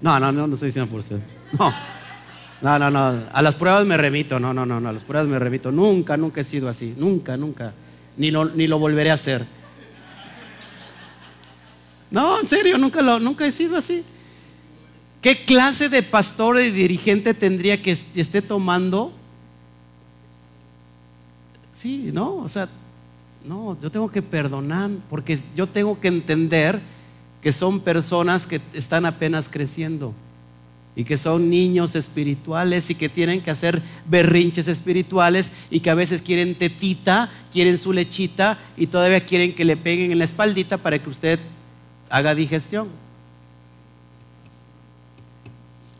No, 0.00 0.18
no, 0.18 0.32
no, 0.32 0.48
no 0.48 0.54
estoy 0.54 0.70
diciendo 0.70 0.90
por 0.90 0.98
usted. 0.98 1.20
No. 1.56 1.72
No, 2.60 2.78
no, 2.80 2.90
no. 2.90 3.22
A 3.32 3.40
las 3.40 3.54
pruebas 3.54 3.86
me 3.86 3.96
remito. 3.96 4.40
No, 4.40 4.52
no, 4.52 4.66
no, 4.66 4.80
no. 4.80 4.88
A 4.88 4.92
las 4.92 5.04
pruebas 5.04 5.28
me 5.28 5.38
remito. 5.38 5.70
Nunca, 5.70 6.16
nunca 6.16 6.40
he 6.40 6.44
sido 6.44 6.68
así. 6.68 6.92
Nunca, 6.98 7.36
nunca 7.36 7.72
ni 8.16 8.32
lo, 8.32 8.46
ni 8.46 8.66
lo 8.66 8.80
volveré 8.80 9.12
a 9.12 9.14
hacer. 9.14 9.46
No, 12.10 12.40
en 12.40 12.48
serio, 12.48 12.78
nunca, 12.78 13.00
lo, 13.00 13.20
nunca 13.20 13.46
he 13.46 13.52
sido 13.52 13.76
así. 13.76 14.04
¿Qué 15.22 15.44
clase 15.44 15.88
de 15.88 16.02
pastor 16.02 16.60
y 16.60 16.72
dirigente 16.72 17.32
tendría 17.32 17.80
que 17.80 17.92
esté 17.92 18.42
tomando? 18.42 19.12
Sí, 21.70 22.10
no, 22.12 22.38
o 22.38 22.48
sea, 22.48 22.68
no, 23.46 23.78
yo 23.80 23.88
tengo 23.88 24.10
que 24.10 24.20
perdonar 24.20 24.90
porque 25.08 25.38
yo 25.54 25.68
tengo 25.68 26.00
que 26.00 26.08
entender 26.08 26.80
que 27.40 27.52
son 27.52 27.78
personas 27.78 28.48
que 28.48 28.60
están 28.72 29.06
apenas 29.06 29.48
creciendo 29.48 30.12
y 30.96 31.04
que 31.04 31.16
son 31.16 31.48
niños 31.48 31.94
espirituales 31.94 32.90
y 32.90 32.96
que 32.96 33.08
tienen 33.08 33.40
que 33.40 33.52
hacer 33.52 33.80
berrinches 34.06 34.66
espirituales 34.66 35.52
y 35.70 35.78
que 35.78 35.90
a 35.90 35.94
veces 35.94 36.20
quieren 36.20 36.56
tetita, 36.56 37.30
quieren 37.52 37.78
su 37.78 37.92
lechita 37.92 38.58
y 38.76 38.88
todavía 38.88 39.24
quieren 39.24 39.54
que 39.54 39.64
le 39.64 39.76
peguen 39.76 40.10
en 40.10 40.18
la 40.18 40.24
espaldita 40.24 40.78
para 40.78 40.98
que 40.98 41.08
usted 41.08 41.38
haga 42.10 42.34
digestión. 42.34 43.01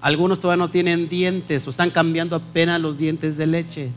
Algunos 0.02 0.40
todavía 0.40 0.64
no 0.64 0.68
tienen 0.68 1.08
dientes 1.08 1.64
o 1.64 1.70
están 1.70 1.88
cambiando 1.88 2.34
apenas 2.34 2.80
los 2.80 2.98
dientes 2.98 3.36
de 3.36 3.46
leche. 3.46 3.90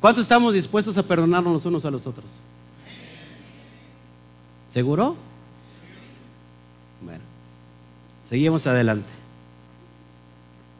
¿Cuántos 0.00 0.22
estamos 0.22 0.54
dispuestos 0.54 0.98
a 0.98 1.04
perdonarnos 1.04 1.52
los 1.52 1.66
unos 1.66 1.84
a 1.84 1.90
los 1.92 2.04
otros? 2.06 2.40
¿Seguro? 4.70 5.16
Bueno, 7.00 7.22
seguimos 8.28 8.66
adelante. 8.66 9.08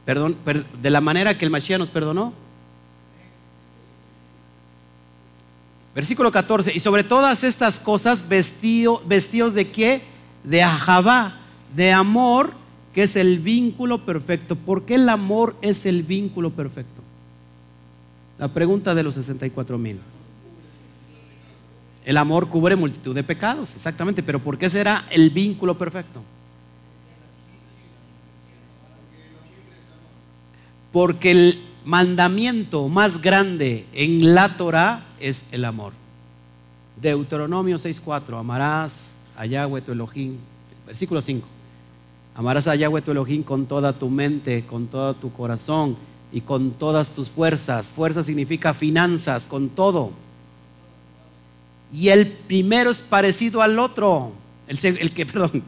Perdón, 0.05 0.37
de 0.83 0.91
la 0.91 1.01
manera 1.01 1.39
que 1.39 1.45
el 1.45 1.51
Mashiach 1.53 1.79
nos 1.79 1.91
perdonó. 1.91 2.33
Versículo 5.99 6.31
14. 6.31 6.71
Y 6.77 6.79
sobre 6.79 7.03
todas 7.03 7.43
estas 7.43 7.81
cosas, 7.81 8.29
vestido, 8.29 9.03
vestidos 9.05 9.53
de 9.53 9.73
qué? 9.73 10.03
De 10.45 10.63
ajabá, 10.63 11.35
de 11.75 11.91
amor, 11.91 12.53
que 12.95 13.03
es 13.03 13.17
el 13.17 13.41
vínculo 13.41 14.07
perfecto. 14.07 14.55
¿Por 14.55 14.85
qué 14.85 14.95
el 14.95 15.09
amor 15.09 15.57
es 15.61 15.87
el 15.87 16.05
vínculo 16.05 16.51
perfecto? 16.51 17.03
La 18.39 18.47
pregunta 18.47 18.95
de 18.95 19.03
los 19.03 19.17
64 19.17 19.77
mil. 19.77 19.99
El 22.05 22.17
amor 22.17 22.49
cubre 22.49 22.77
multitud 22.77 23.13
de 23.13 23.25
pecados, 23.25 23.75
exactamente, 23.75 24.23
pero 24.23 24.39
¿por 24.39 24.57
qué 24.57 24.71
será 24.71 25.05
el 25.11 25.31
vínculo 25.31 25.77
perfecto? 25.77 26.23
Porque 30.93 31.33
el 31.33 31.68
mandamiento 31.89 32.87
más 32.89 33.23
grande 33.23 33.87
en 33.95 34.35
la 34.35 34.59
Torah 34.59 35.07
es 35.19 35.47
el 35.53 35.65
amor. 35.65 35.95
Deuteronomio 37.01 37.79
6:4, 37.79 38.39
amarás 38.39 39.13
a 39.35 39.47
Yahweh 39.47 39.81
tu 39.81 39.93
Elohim, 39.93 40.37
versículo 40.85 41.23
5. 41.23 41.47
Amarás 42.35 42.69
a 42.69 42.75
Yahweh 42.75 43.01
tu 43.01 43.13
Elohim 43.13 43.43
con 43.43 43.65
toda 43.65 43.95
tu 43.95 44.11
mente, 44.11 44.67
con 44.67 44.87
todo 44.87 45.15
tu 45.15 45.33
corazón 45.33 45.97
y 46.31 46.43
con 46.43 46.73
todas 46.73 47.09
tus 47.09 47.31
fuerzas. 47.31 47.91
Fuerza 47.91 48.23
significa 48.23 48.75
finanzas, 48.75 49.47
con 49.47 49.71
todo 49.71 50.13
y 51.91 52.11
el 52.11 52.27
primero 52.27 52.91
es 52.91 53.01
parecido 53.01 53.63
al 53.63 53.79
otro. 53.79 54.33
El, 54.67 55.15
que, 55.15 55.25
perdón, 55.33 55.63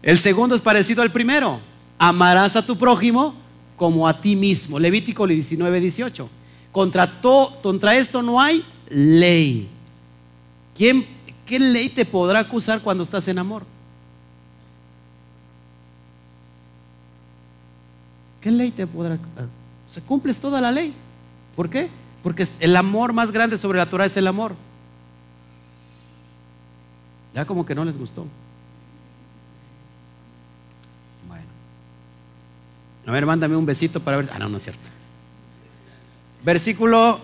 el 0.00 0.18
segundo 0.20 0.54
es 0.54 0.60
parecido 0.60 1.02
al 1.02 1.10
primero. 1.10 1.58
Amarás 1.98 2.54
a 2.54 2.64
tu 2.64 2.78
prójimo 2.78 3.34
como 3.76 4.06
a 4.08 4.20
ti 4.20 4.36
mismo. 4.36 4.78
Levítico 4.78 5.26
19, 5.26 5.80
18. 5.80 6.28
Contra, 6.72 7.08
esto 7.96 8.22
no 8.22 8.40
hay 8.40 8.64
ley. 8.88 9.68
¿Quién, 10.74 11.06
¿Qué 11.46 11.58
ley 11.58 11.88
te 11.88 12.04
podrá 12.04 12.40
acusar 12.40 12.80
cuando 12.80 13.04
estás 13.04 13.28
en 13.28 13.38
amor? 13.38 13.64
¿Qué 18.40 18.50
ley 18.50 18.70
te 18.70 18.86
podrá 18.86 19.18
Se 19.86 20.02
cumples 20.02 20.38
toda 20.38 20.60
la 20.60 20.70
ley. 20.70 20.92
¿Por 21.56 21.70
qué? 21.70 21.88
Porque 22.22 22.46
el 22.60 22.76
amor 22.76 23.12
más 23.12 23.30
grande 23.30 23.56
sobre 23.56 23.78
la 23.78 23.88
Torah 23.88 24.06
es 24.06 24.16
el 24.16 24.26
amor. 24.26 24.54
Ya 27.34 27.44
como 27.44 27.66
que 27.66 27.74
no 27.74 27.84
les 27.84 27.98
gustó. 27.98 28.26
Bueno. 31.26 31.44
A 33.06 33.12
ver, 33.12 33.26
mándame 33.26 33.56
un 33.56 33.66
besito 33.66 34.00
para 34.00 34.18
ver. 34.18 34.30
Ah, 34.32 34.38
no, 34.38 34.48
no 34.48 34.56
es 34.56 34.64
cierto. 34.64 34.88
Versículo 36.44 37.20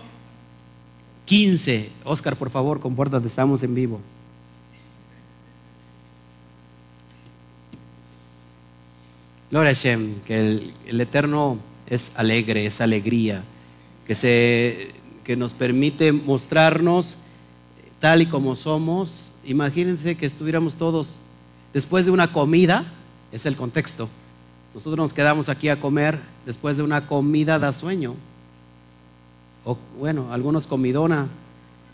15. 1.25 1.89
Oscar, 2.03 2.35
por 2.35 2.49
favor, 2.49 2.79
compórtate, 2.79 3.27
estamos 3.27 3.63
en 3.63 3.73
vivo. 3.73 3.99
Gloria 9.49 9.71
a 9.71 9.73
Shem, 9.73 10.13
que 10.21 10.37
el, 10.37 10.73
el, 10.87 11.01
Eterno 11.01 11.57
es 11.85 12.13
alegre, 12.15 12.65
es 12.65 12.79
alegría, 12.79 13.43
que, 14.07 14.15
se, 14.15 14.91
que 15.25 15.35
nos 15.35 15.53
permite 15.53 16.13
mostrarnos 16.13 17.17
tal 17.99 18.21
y 18.21 18.27
como 18.27 18.55
somos, 18.55 19.33
imagínense 19.43 20.15
que 20.15 20.25
estuviéramos 20.25 20.75
todos 20.75 21.17
después 21.73 22.05
de 22.05 22.11
una 22.11 22.31
comida, 22.31 22.85
es 23.31 23.45
el 23.45 23.55
contexto. 23.57 24.09
Nosotros 24.73 24.97
nos 24.97 25.13
quedamos 25.13 25.49
aquí 25.49 25.69
a 25.69 25.79
comer, 25.79 26.19
después 26.45 26.77
de 26.77 26.83
una 26.83 27.07
comida 27.07 27.59
da 27.59 27.73
sueño. 27.73 28.15
O 29.65 29.77
bueno, 29.99 30.31
algunos 30.31 30.67
comidona. 30.67 31.27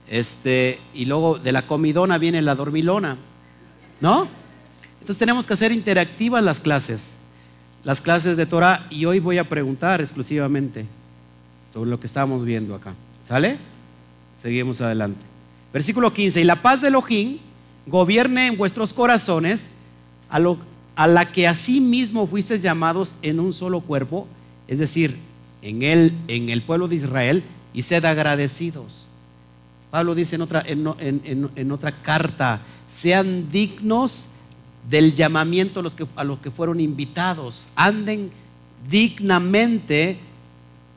Este, 0.07 0.79
y 0.93 1.05
luego 1.05 1.37
de 1.37 1.51
la 1.51 1.63
comidona 1.63 2.17
viene 2.17 2.41
la 2.41 2.55
dormilona. 2.55 3.17
¿No? 3.99 4.27
Entonces 4.99 5.17
tenemos 5.17 5.47
que 5.47 5.53
hacer 5.53 5.71
interactivas 5.71 6.43
las 6.43 6.59
clases. 6.59 7.13
Las 7.83 8.01
clases 8.01 8.37
de 8.37 8.45
Torah 8.45 8.85
y 8.89 9.05
hoy 9.05 9.19
voy 9.19 9.37
a 9.37 9.47
preguntar 9.47 10.01
exclusivamente 10.01 10.85
sobre 11.73 11.89
lo 11.89 11.99
que 11.99 12.07
estamos 12.07 12.45
viendo 12.45 12.75
acá. 12.75 12.93
¿Sale? 13.25 13.57
Seguimos 14.37 14.81
adelante. 14.81 15.25
Versículo 15.73 16.13
15. 16.13 16.41
Y 16.41 16.43
la 16.43 16.61
paz 16.61 16.81
de 16.81 16.89
Elohim 16.89 17.39
gobierne 17.85 18.47
en 18.47 18.57
vuestros 18.57 18.93
corazones 18.93 19.69
a, 20.29 20.39
lo, 20.39 20.57
a 20.97 21.07
la 21.07 21.31
que 21.31 21.47
así 21.47 21.79
mismo 21.79 22.25
fuisteis 22.25 22.63
llamados 22.63 23.13
en 23.21 23.39
un 23.39 23.53
solo 23.53 23.81
cuerpo, 23.81 24.27
es 24.67 24.79
decir, 24.79 25.17
en 25.61 25.83
el, 25.83 26.11
en 26.27 26.49
el 26.49 26.63
pueblo 26.63 26.87
de 26.87 26.95
Israel, 26.95 27.43
y 27.71 27.83
sed 27.83 28.03
agradecidos. 28.03 29.05
Pablo 29.91 30.15
dice 30.15 30.35
en 30.35 30.41
otra, 30.41 30.63
en, 30.65 31.71
otra 31.71 31.91
carta, 31.91 32.61
sean 32.89 33.47
dignos 33.49 34.29
del 34.89 35.13
llamamiento 35.13 35.81
a 35.81 35.83
los, 35.83 35.93
que, 35.93 36.05
a 36.15 36.23
los 36.23 36.39
que 36.39 36.49
fueron 36.49 36.79
invitados, 36.79 37.67
anden 37.75 38.31
dignamente 38.89 40.17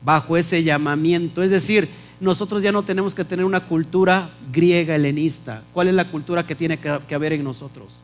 bajo 0.03 0.35
ese 0.35 0.63
llamamiento. 0.63 1.43
Es 1.43 1.51
decir, 1.51 1.87
nosotros 2.19 2.63
ya 2.63 2.71
no 2.71 2.81
tenemos 2.81 3.13
que 3.13 3.23
tener 3.23 3.45
una 3.45 3.61
cultura 3.61 4.31
griega 4.51 4.95
helenista. 4.95 5.61
¿Cuál 5.73 5.89
es 5.89 5.93
la 5.93 6.05
cultura 6.05 6.45
que 6.45 6.55
tiene 6.55 6.79
que, 6.79 7.15
haber 7.15 7.33
en 7.33 7.43
nosotros? 7.43 8.03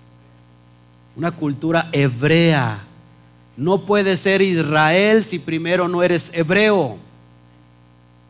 Una 1.17 1.31
cultura 1.31 1.89
hebrea. 1.91 2.79
No 3.57 3.85
puede 3.85 4.15
ser 4.15 4.41
Israel 4.41 5.23
si 5.23 5.39
primero 5.39 5.89
no 5.89 6.01
eres 6.01 6.31
hebreo. 6.33 6.97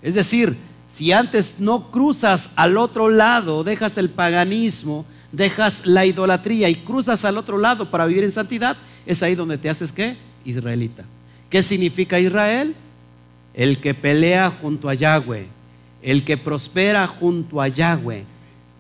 Es 0.02 0.16
decir, 0.16 0.56
si 0.90 1.12
antes 1.12 1.58
no 1.60 1.92
cruzas 1.92 2.50
al 2.56 2.78
otro 2.78 3.10
lado, 3.10 3.64
dejas 3.64 3.98
el 3.98 4.10
paganismo, 4.10 5.06
dejas 5.32 5.86
la 5.86 6.06
idolatría 6.06 6.70
y 6.70 6.76
cruzas 6.76 7.26
al 7.26 7.38
otro 7.38 7.58
lado 7.58 7.92
para 7.92 8.06
vivir 8.06 8.24
en 8.24 8.32
santidad, 8.32 8.78
es 9.06 9.22
ahí 9.22 9.36
donde 9.36 9.58
te 9.58 9.70
haces 9.70 9.92
qué? 9.92 10.18
Israelita. 10.46 11.04
¿Qué 11.50 11.62
significa 11.62 12.20
Israel? 12.20 12.76
El 13.54 13.80
que 13.80 13.94
pelea 13.94 14.52
junto 14.62 14.88
a 14.88 14.94
Yahweh 14.94 15.48
el 16.02 16.24
que 16.24 16.38
prospera 16.38 17.08
junto 17.08 17.62
a 17.62 17.68
Yahweh, 17.68 18.24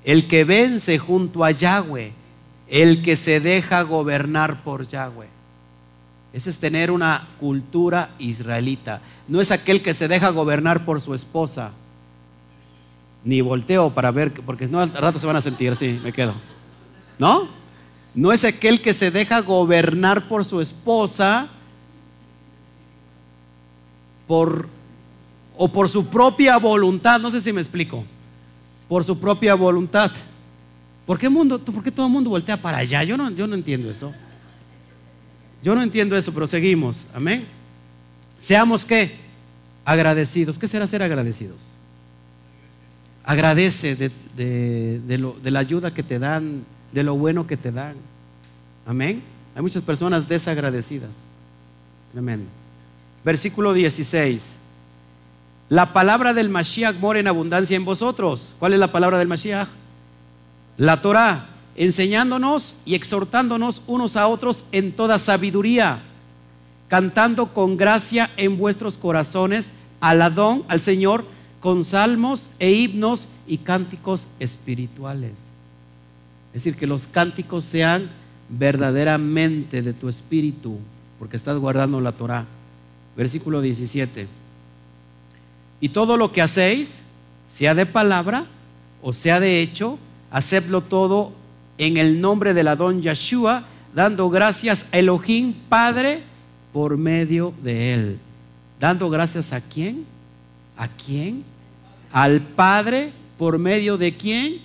el 0.03 0.28
que 0.28 0.43
vence 0.43 0.97
junto 0.97 1.43
a 1.43 1.51
Yahweh, 1.51 2.14
el 2.70 3.01
que 3.01 3.15
se 3.15 3.39
deja 3.39 3.82
gobernar 3.84 4.63
por 4.63 4.88
Yahweh. 4.88 5.28
Ese 6.34 6.49
es 6.49 6.59
tener 6.59 6.91
una 6.91 7.28
cultura 7.39 8.09
israelita. 8.20 9.01
No 9.28 9.41
es 9.41 9.51
aquel 9.51 9.82
que 9.82 9.93
se 9.93 10.07
deja 10.07 10.30
gobernar 10.30 10.86
por 10.86 11.01
su 11.01 11.13
esposa. 11.13 11.72
Ni 13.24 13.41
volteo 13.41 13.89
para 13.89 14.11
ver, 14.11 14.34
porque 14.45 14.68
no 14.68 14.80
al 14.80 14.91
rato 14.91 15.20
se 15.20 15.28
van 15.28 15.36
a 15.36 15.41
sentir, 15.41 15.76
sí, 15.76 15.99
me 16.03 16.13
quedo. 16.13 16.34
¿No? 17.18 17.47
No 18.13 18.32
es 18.32 18.43
aquel 18.43 18.82
que 18.82 18.93
se 18.93 19.11
deja 19.11 19.41
gobernar 19.41 20.28
por 20.28 20.45
su 20.45 20.61
esposa 20.61 21.49
por 24.28 24.68
o 25.57 25.68
por 25.68 25.89
su 25.89 26.05
propia 26.05 26.57
voluntad, 26.57 27.20
no 27.20 27.32
sé 27.32 27.41
si 27.41 27.51
me 27.51 27.61
explico, 27.61 28.03
por 28.88 29.03
su 29.03 29.18
propia 29.18 29.55
voluntad. 29.55 30.11
¿Por 31.08 31.18
qué, 31.18 31.30
mundo, 31.30 31.58
por 31.58 31.82
qué 31.82 31.89
todo 31.89 32.05
el 32.05 32.12
mundo 32.12 32.30
voltea 32.30 32.62
para 32.62 32.80
allá? 32.80 33.01
Yo 33.01 33.16
no, 33.16 33.32
yo 33.32 33.47
no 33.47 33.55
entiendo 33.55 33.89
eso. 33.89 34.14
Yo 35.64 35.74
no 35.74 35.82
entiendo 35.82 36.18
eso, 36.18 36.34
pero 36.34 36.45
seguimos. 36.45 37.05
Amén. 37.16 37.45
Seamos 38.38 38.86
qué? 38.86 39.16
Agradecidos. 39.86 40.60
¿Qué 40.60 40.68
será 40.68 40.86
ser 40.86 41.01
agradecidos? 41.01 41.76
Agradece 43.24 43.95
de, 43.95 44.12
de 44.36 45.51
la 45.51 45.60
ayuda 45.60 45.93
que 45.93 46.03
te 46.03 46.20
dan, 46.20 46.66
de 46.91 47.03
lo 47.03 47.16
bueno 47.16 47.47
que 47.47 47.55
te 47.55 47.72
dan. 47.72 47.95
Amén. 48.86 49.24
Hay 49.55 49.62
muchas 49.62 49.84
personas 49.84 50.28
desagradecidas. 50.28 51.16
Tremendo. 52.12 52.47
Versículo 53.24 53.72
16. 53.72 54.58
La 55.70 55.93
palabra 55.93 56.34
del 56.34 56.49
Mashiach 56.49 56.97
mora 56.97 57.20
en 57.20 57.28
abundancia 57.30 57.78
en 57.78 57.86
vosotros. 57.86 58.58
¿Cuál 58.60 58.74
es 58.74 58.80
la 58.80 58.91
palabra 58.91 59.18
del 59.18 59.30
Mashiach? 59.30 59.70
La 60.78 61.01
Torah, 61.01 61.47
enseñándonos 61.75 62.75
y 62.86 62.95
exhortándonos 62.95 63.82
unos 63.88 64.15
a 64.15 64.28
otros 64.28 64.63
en 64.71 64.91
toda 64.91 65.19
sabiduría, 65.19 66.01
cantando 66.88 67.53
con 67.53 67.78
gracia 67.78 68.30
en 68.38 68.57
vuestros 68.57 68.97
corazones 68.97 69.71
al 69.99 70.21
Adón, 70.21 70.63
al 70.67 70.80
Señor, 70.80 71.25
con 71.59 71.84
salmos 71.84 72.49
e 72.59 72.71
himnos 72.71 73.28
y 73.47 73.57
cánticos 73.57 74.28
espirituales. 74.39 75.34
Es 76.53 76.63
decir, 76.63 76.75
que 76.75 76.88
los 76.88 77.07
cánticos 77.07 77.63
sean 77.63 78.09
verdaderamente 78.49 79.82
de 79.82 79.93
tu 79.93 80.07
espíritu, 80.07 80.80
porque 81.19 81.38
estás 81.38 81.57
guardando 81.57 81.99
la 81.99 82.11
Torah. 82.11 82.45
Versículo 83.15 83.61
17. 83.61 84.28
Y 85.82 85.89
todo 85.89 86.17
lo 86.17 86.32
que 86.32 86.41
hacéis, 86.41 87.03
sea 87.49 87.73
de 87.73 87.86
palabra 87.86 88.45
o 89.01 89.13
sea 89.13 89.39
de 89.39 89.61
hecho, 89.61 89.97
hacedlo 90.32 90.82
todo 90.82 91.32
en 91.78 91.97
el 91.97 92.19
nombre 92.21 92.53
de 92.53 92.63
la 92.63 92.75
don 92.75 93.01
Yeshua, 93.01 93.65
dando 93.93 94.30
gracias 94.30 94.86
a 94.91 94.97
Elohim 94.97 95.53
Padre 95.69 96.21
por 96.73 96.97
medio 96.97 97.53
de 97.61 97.93
él. 97.93 98.19
Dando 98.80 99.09
gracias 99.09 99.53
a 99.53 99.61
quién? 99.61 100.05
¿A 100.75 100.88
quién? 100.88 101.43
Al 102.11 102.41
Padre 102.41 103.11
por 103.38 103.57
medio 103.57 103.97
de 103.97 104.15
quién? 104.15 104.57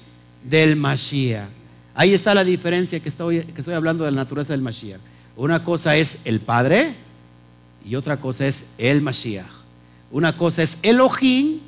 Del 0.44 0.76
Mashiach. 0.76 1.48
Ahí 1.94 2.14
está 2.14 2.34
la 2.34 2.44
diferencia 2.44 3.00
que 3.00 3.08
estoy, 3.08 3.44
que 3.44 3.60
estoy 3.60 3.74
hablando 3.74 4.04
de 4.04 4.10
la 4.10 4.16
naturaleza 4.16 4.52
del 4.52 4.62
Mashiach. 4.62 5.00
Una 5.36 5.62
cosa 5.62 5.96
es 5.96 6.18
el 6.24 6.40
Padre 6.40 6.94
y 7.84 7.94
otra 7.94 8.18
cosa 8.18 8.46
es 8.46 8.66
el 8.78 9.02
Mashiach. 9.02 9.50
Una 10.10 10.36
cosa 10.36 10.62
es 10.62 10.78
Elohim 10.82 11.60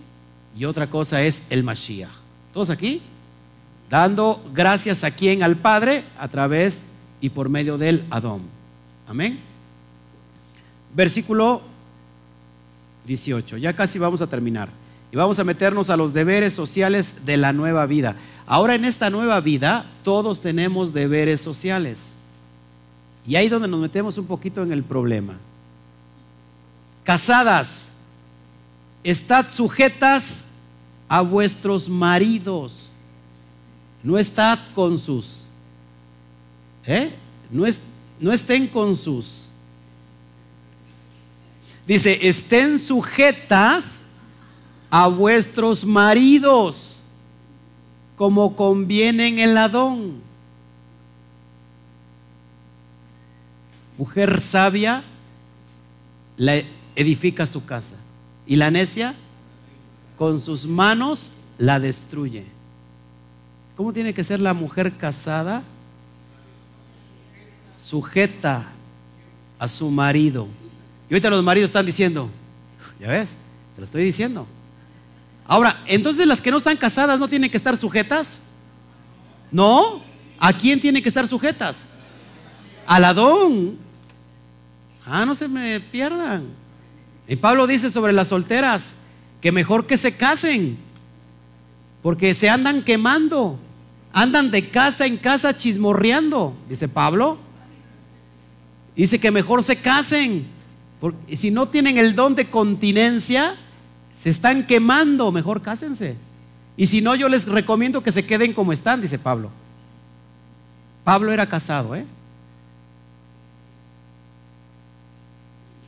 y 0.57 0.65
otra 0.65 0.89
cosa 0.89 1.23
es 1.23 1.43
el 1.51 1.63
Mashiach. 1.63 2.11
¿Todos 2.53 2.71
aquí? 2.71 3.01
Dando 3.91 4.45
gracias 4.53 5.05
a 5.05 5.11
quien? 5.11 5.43
Al 5.43 5.57
Padre 5.57 6.05
a 6.19 6.29
través 6.29 6.85
y 7.21 7.31
por 7.31 7.49
medio 7.49 7.79
del 7.79 8.05
Adón. 8.11 8.43
Amén. 9.09 9.39
Versículo 10.95 11.63
18. 13.07 13.57
Ya 13.59 13.75
casi 13.75 13.99
vamos 13.99 14.23
a 14.23 14.27
terminar. 14.27 14.69
Y 15.13 15.17
vamos 15.17 15.39
a 15.39 15.45
meternos 15.45 15.91
a 15.91 15.97
los 15.97 16.13
deberes 16.13 16.55
sociales 16.55 17.25
de 17.25 17.37
la 17.37 17.53
nueva 17.53 17.87
vida. 17.87 18.17
Ahora 18.47 18.75
en 18.75 18.85
esta 18.85 19.11
nueva 19.11 19.41
vida 19.41 19.87
todos 20.03 20.41
tenemos 20.41 20.93
deberes 20.93 21.41
sociales. 21.41 22.15
Y 23.27 23.37
ahí 23.37 23.49
donde 23.49 23.69
nos 23.69 23.81
metemos 23.81 24.19
un 24.19 24.27
poquito 24.27 24.63
en 24.63 24.73
el 24.73 24.83
problema. 24.83 25.35
Casadas, 27.05 27.91
estad 29.03 29.47
sujetas 29.51 30.45
a 31.09 31.21
vuestros 31.21 31.89
maridos. 31.89 32.84
No 34.05 34.19
estad 34.19 34.59
con 34.75 34.99
sus. 34.99 35.47
¿eh? 36.87 37.11
No, 37.51 37.65
no 38.21 38.33
estén 38.33 38.69
con 38.69 38.95
sus. 38.95 39.49
Dice, 41.87 42.19
estén 42.29 42.79
sujetas 42.79 44.03
a 44.91 45.09
vuestros 45.09 45.85
maridos 45.85 47.01
como 48.17 48.55
conviene 48.55 49.27
en 49.27 49.39
el 49.39 49.57
Adón. 49.57 50.23
Mujer 53.99 54.41
sabia 54.41 55.03
la 56.37 56.63
edifica 56.95 57.47
su 57.47 57.65
casa. 57.65 57.97
Y 58.47 58.57
la 58.57 58.71
necia 58.71 59.15
con 60.17 60.41
sus 60.41 60.67
manos 60.67 61.33
la 61.59 61.81
destruye. 61.81 62.54
¿Cómo 63.77 63.93
tiene 63.93 64.15
que 64.15 64.23
ser 64.23 64.41
la 64.41 64.55
mujer 64.55 64.97
casada? 64.97 65.63
Sujeta 67.81 68.67
a 69.59 69.69
su 69.69 69.91
marido. 69.91 70.47
Y 71.09 71.15
ahorita 71.15 71.31
los 71.31 71.43
maridos 71.43 71.71
están 71.71 71.85
diciendo, 71.85 72.31
ya 73.01 73.09
ves, 73.09 73.37
te 73.75 73.81
lo 73.81 73.85
estoy 73.85 74.05
diciendo. 74.05 74.47
Ahora, 75.47 75.83
entonces 75.87 76.27
las 76.27 76.41
que 76.41 76.51
no 76.51 76.59
están 76.59 76.77
casadas 76.77 77.19
no 77.19 77.29
tienen 77.29 77.51
que 77.51 77.57
estar 77.57 77.77
sujetas. 77.77 78.41
No, 79.51 80.03
¿a 80.39 80.53
quién 80.53 80.81
tienen 80.81 81.03
que 81.03 81.09
estar 81.09 81.27
sujetas? 81.27 81.85
Al 82.87 83.05
Adón. 83.05 83.79
Ah, 85.07 85.27
no 85.27 85.35
se 85.35 85.49
me 85.49 85.81
pierdan. 85.81 86.47
Y 87.27 87.37
Pablo 87.37 87.67
dice 87.67 87.91
sobre 87.91 88.13
las 88.13 88.29
solteras 88.29 88.95
que 89.41 89.53
mejor 89.53 89.87
que 89.87 89.99
se 89.99 90.17
casen. 90.17 90.79
Porque 92.05 92.35
se 92.35 92.51
andan 92.51 92.83
quemando, 92.83 93.59
andan 94.13 94.51
de 94.51 94.69
casa 94.69 95.07
en 95.07 95.17
casa 95.17 95.57
chismorreando, 95.57 96.55
dice 96.69 96.87
Pablo. 96.87 97.39
Dice 98.95 99.19
que 99.19 99.31
mejor 99.31 99.63
se 99.63 99.77
casen. 99.77 100.45
Porque 101.01 101.35
si 101.35 101.51
no 101.51 101.67
tienen 101.71 101.97
el 101.97 102.15
don 102.15 102.35
de 102.35 102.51
continencia, 102.51 103.55
se 104.21 104.29
están 104.29 104.67
quemando, 104.67 105.33
mejor 105.33 105.63
cásense. 105.63 106.15
Y 106.77 106.89
si 106.89 107.01
no, 107.01 107.15
yo 107.15 107.31
les 107.31 107.47
recomiendo 107.47 108.03
que 108.03 108.13
se 108.13 108.27
queden 108.27 108.53
como 108.53 108.75
están, 108.75 109.01
dice 109.01 109.19
Pablo. 109.19 109.49
Pablo 111.05 111.33
era 111.33 111.49
casado, 111.49 111.97
¿eh? 111.97 112.05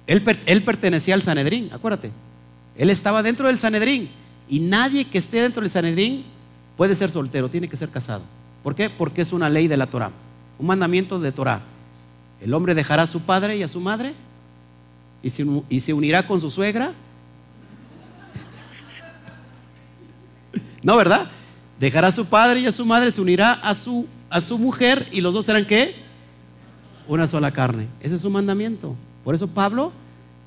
Él, 0.06 0.24
él, 0.46 0.62
pertenecía 0.62 1.12
al 1.12 1.20
Sanedrín, 1.20 1.68
acuérdate. 1.74 2.10
Él 2.74 2.88
estaba 2.88 3.22
dentro 3.22 3.48
del 3.48 3.58
Sanedrín. 3.58 4.08
Y 4.48 4.60
nadie 4.60 5.04
que 5.04 5.18
esté 5.18 5.42
dentro 5.42 5.62
del 5.62 5.70
Sanedrín 5.70 6.24
puede 6.76 6.94
ser 6.94 7.10
soltero, 7.10 7.48
tiene 7.48 7.68
que 7.68 7.76
ser 7.76 7.88
casado. 7.88 8.22
¿Por 8.62 8.74
qué? 8.74 8.90
Porque 8.90 9.22
es 9.22 9.32
una 9.32 9.48
ley 9.48 9.68
de 9.68 9.76
la 9.76 9.86
Torah, 9.86 10.10
un 10.58 10.66
mandamiento 10.66 11.18
de 11.18 11.32
Torah. 11.32 11.60
El 12.40 12.52
hombre 12.54 12.74
dejará 12.74 13.02
a 13.02 13.06
su 13.06 13.20
padre 13.20 13.56
y 13.56 13.62
a 13.62 13.68
su 13.68 13.80
madre 13.80 14.14
y 15.22 15.30
se, 15.30 15.92
unirá 15.92 16.26
con 16.26 16.40
su 16.40 16.50
suegra. 16.50 16.92
No, 20.82 20.96
¿verdad? 20.96 21.28
Dejará 21.80 22.08
a 22.08 22.12
su 22.12 22.26
padre 22.26 22.60
y 22.60 22.66
a 22.66 22.72
su 22.72 22.84
madre, 22.84 23.10
se 23.10 23.20
unirá 23.20 23.52
a 23.52 23.74
su, 23.74 24.06
a 24.30 24.40
su 24.40 24.58
mujer 24.58 25.08
y 25.10 25.20
los 25.20 25.34
dos 25.34 25.46
serán 25.46 25.66
qué? 25.66 25.94
Una 27.08 27.26
sola 27.26 27.50
carne. 27.50 27.88
Ese 28.00 28.14
es 28.14 28.20
su 28.20 28.30
mandamiento. 28.30 28.94
Por 29.24 29.34
eso 29.34 29.48
Pablo 29.48 29.92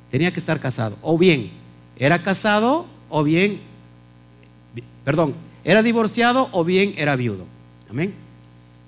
tenía 0.10 0.32
que 0.32 0.40
estar 0.40 0.60
casado. 0.60 0.98
O 1.02 1.18
bien 1.18 1.52
era 2.00 2.24
casado 2.24 2.86
o 3.10 3.24
bien, 3.24 3.60
perdón, 5.10 5.34
era 5.64 5.82
divorciado 5.82 6.50
o 6.52 6.64
bien 6.64 6.94
era 6.96 7.16
viudo. 7.16 7.48
Amén. 7.90 8.14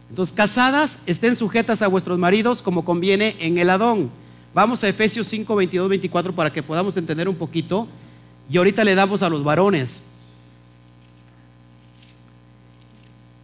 Entonces, 0.07 0.31
casadas, 0.35 0.99
estén 1.07 1.35
sujetas 1.35 1.81
a 1.81 1.87
vuestros 1.87 2.19
maridos 2.19 2.61
como 2.61 2.85
conviene 2.85 3.35
en 3.39 3.57
el 3.57 3.71
Adón. 3.71 4.11
Vamos 4.53 4.83
a 4.83 4.87
Efesios 4.87 5.25
5, 5.25 5.55
22, 5.55 5.89
24 5.89 6.35
para 6.35 6.53
que 6.53 6.61
podamos 6.61 6.95
entender 6.95 7.27
un 7.27 7.33
poquito. 7.33 7.87
Y 8.51 8.57
ahorita 8.57 8.83
le 8.83 8.93
damos 8.93 9.23
a 9.23 9.29
los 9.29 9.43
varones. 9.43 10.03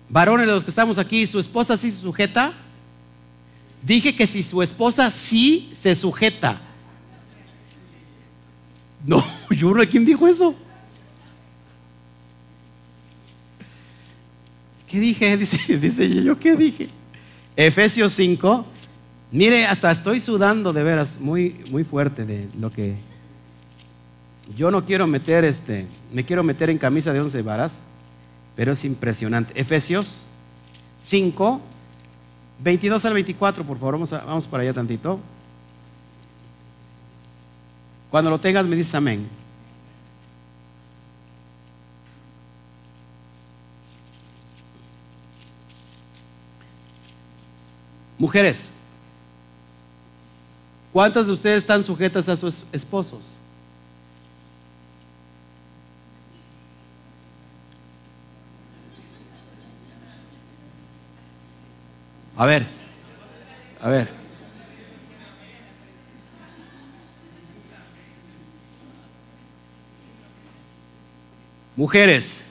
Varones 0.07 0.45
de 0.45 0.53
los 0.53 0.63
que 0.63 0.69
estamos 0.69 0.99
aquí, 0.99 1.25
¿su 1.25 1.39
esposa 1.39 1.77
sí 1.77 1.89
se 1.89 1.99
sujeta? 1.99 2.53
Dije 3.81 4.15
que 4.15 4.27
si 4.27 4.43
su 4.43 4.61
esposa 4.61 5.09
sí 5.09 5.71
se 5.73 5.95
sujeta. 5.95 6.61
No, 9.03 9.25
yo 9.49 9.73
no, 9.73 9.83
¿quién 9.89 10.05
dijo 10.05 10.27
eso? 10.27 10.53
¿Qué 14.87 14.99
dije? 14.99 15.37
Dice, 15.37 16.23
yo, 16.23 16.37
¿qué 16.39 16.55
dije? 16.55 16.87
Efesios 17.55 18.13
5. 18.13 18.65
Mire, 19.31 19.65
hasta 19.65 19.91
estoy 19.91 20.19
sudando 20.19 20.71
de 20.71 20.83
veras, 20.83 21.19
muy, 21.19 21.61
muy 21.71 21.83
fuerte 21.83 22.25
de 22.25 22.47
lo 22.59 22.71
que. 22.71 22.95
Yo 24.55 24.71
no 24.71 24.85
quiero 24.85 25.05
meter 25.07 25.43
este, 25.43 25.85
me 26.13 26.23
quiero 26.23 26.41
meter 26.41 26.69
en 26.69 26.77
camisa 26.77 27.11
de 27.11 27.19
once 27.19 27.41
varas, 27.41 27.81
pero 28.55 28.71
es 28.71 28.85
impresionante. 28.85 29.59
Efesios 29.59 30.25
5, 31.01 31.59
22 32.63 33.03
al 33.03 33.13
24, 33.13 33.65
por 33.65 33.77
favor, 33.77 33.95
vamos, 33.95 34.11
vamos 34.11 34.47
para 34.47 34.63
allá 34.63 34.73
tantito. 34.73 35.19
Cuando 38.09 38.29
lo 38.29 38.39
tengas 38.39 38.65
me 38.65 38.77
dices 38.77 38.95
amén. 38.95 39.27
Mujeres, 48.17 48.71
¿cuántas 50.91 51.27
de 51.27 51.33
ustedes 51.33 51.59
están 51.59 51.83
sujetas 51.83 52.27
a 52.27 52.35
sus 52.35 52.63
esposos? 52.71 53.39
A 62.35 62.45
ver, 62.45 62.65
a 63.81 63.89
ver. 63.89 64.09
Mujeres, 71.75 72.43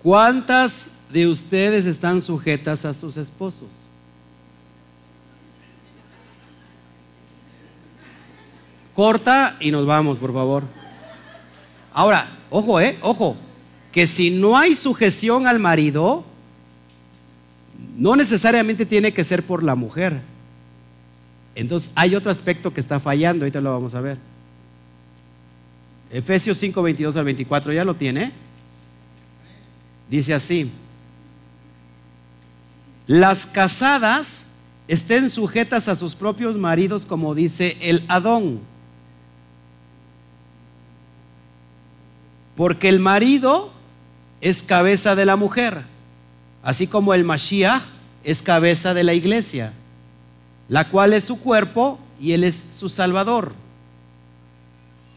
¿cuántas 0.00 0.88
de 1.10 1.26
ustedes 1.26 1.86
están 1.86 2.22
sujetas 2.22 2.84
a 2.84 2.94
sus 2.94 3.16
esposos? 3.16 3.88
Corta 8.94 9.56
y 9.60 9.70
nos 9.70 9.86
vamos, 9.86 10.18
por 10.18 10.32
favor. 10.32 10.64
Ahora, 11.92 12.28
ojo, 12.50 12.80
eh, 12.80 12.98
ojo, 13.02 13.36
que 13.90 14.06
si 14.06 14.30
no 14.30 14.56
hay 14.56 14.74
sujeción 14.74 15.46
al 15.46 15.58
marido, 15.58 16.24
no 17.96 18.16
necesariamente 18.16 18.86
tiene 18.86 19.12
que 19.12 19.24
ser 19.24 19.42
por 19.42 19.62
la 19.62 19.74
mujer. 19.74 20.20
Entonces 21.54 21.90
hay 21.94 22.14
otro 22.14 22.30
aspecto 22.30 22.72
que 22.72 22.80
está 22.80 22.98
fallando, 22.98 23.44
ahorita 23.44 23.60
lo 23.60 23.72
vamos 23.72 23.94
a 23.94 24.00
ver. 24.00 24.18
Efesios 26.10 26.58
5, 26.58 26.82
22 26.82 27.16
al 27.16 27.24
24, 27.24 27.72
¿ya 27.72 27.84
lo 27.84 27.94
tiene? 27.94 28.32
Dice 30.10 30.34
así, 30.34 30.70
las 33.06 33.46
casadas 33.46 34.46
estén 34.88 35.30
sujetas 35.30 35.88
a 35.88 35.96
sus 35.96 36.14
propios 36.14 36.58
maridos 36.58 37.06
como 37.06 37.34
dice 37.34 37.76
el 37.80 38.04
Adón 38.08 38.60
Porque 42.56 42.88
el 42.88 43.00
marido 43.00 43.70
es 44.40 44.62
cabeza 44.62 45.14
de 45.14 45.24
la 45.24 45.36
mujer, 45.36 45.82
así 46.62 46.86
como 46.86 47.14
el 47.14 47.24
Mashiach 47.24 47.82
es 48.24 48.42
cabeza 48.42 48.92
de 48.92 49.04
la 49.04 49.14
iglesia, 49.14 49.72
la 50.68 50.88
cual 50.88 51.12
es 51.12 51.24
su 51.24 51.40
cuerpo 51.40 51.98
y 52.20 52.32
él 52.32 52.44
es 52.44 52.64
su 52.70 52.88
salvador. 52.88 53.52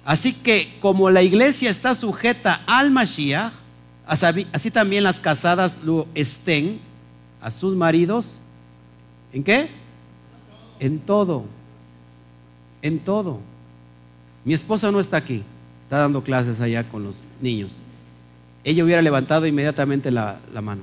Así 0.05 0.33
que 0.33 0.77
como 0.79 1.09
la 1.09 1.23
iglesia 1.23 1.69
está 1.69 1.95
sujeta 1.95 2.61
al 2.67 2.91
Mashiach, 2.91 3.51
así 4.05 4.71
también 4.71 5.03
las 5.03 5.19
casadas 5.19 5.79
lo 5.83 6.07
estén 6.13 6.79
a 7.41 7.51
sus 7.51 7.75
maridos. 7.75 8.37
¿En 9.33 9.43
qué? 9.43 9.69
En 10.79 10.99
todo. 10.99 11.45
En 12.81 12.99
todo. 12.99 13.39
Mi 14.45 14.53
esposa 14.53 14.91
no 14.91 14.99
está 14.99 15.17
aquí 15.17 15.43
está 15.85 15.99
dando 15.99 16.23
clases 16.23 16.59
allá 16.61 16.83
con 16.83 17.03
los 17.03 17.21
niños, 17.39 17.77
ella 18.63 18.83
hubiera 18.83 19.03
levantado 19.03 19.45
inmediatamente 19.45 20.11
la, 20.11 20.39
mano. 20.63 20.81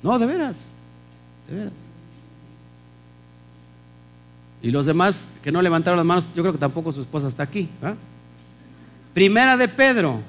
No, 0.00 0.16
de 0.16 0.26
veras, 0.26 0.68
de 1.48 1.56
veras. 1.56 1.72
Y 4.62 4.70
los 4.70 4.86
demás 4.86 5.26
que 5.42 5.50
no 5.50 5.60
levantaron 5.60 5.96
las 5.96 6.06
manos, 6.06 6.28
yo 6.36 6.44
creo 6.44 6.52
que 6.52 6.58
tampoco 6.58 6.92
su 6.92 7.00
esposa 7.00 7.26
está 7.26 7.42
aquí. 7.42 7.68
Primera 9.12 9.56
de 9.56 9.66
Pedro, 9.66 10.20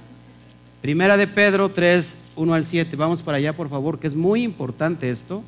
primera 0.81 1.15
de 1.15 1.27
Pedro 1.27 1.69
3, 1.69 2.17
1 2.35 2.53
al 2.53 2.65
7. 2.65 2.95
Vamos 2.95 3.21
para 3.21 3.37
allá, 3.37 3.53
por 3.53 3.69
favor, 3.69 3.99
que 3.99 4.07
es 4.07 4.15
muy 4.15 4.41
importante 4.41 5.11
esto. 5.11 5.43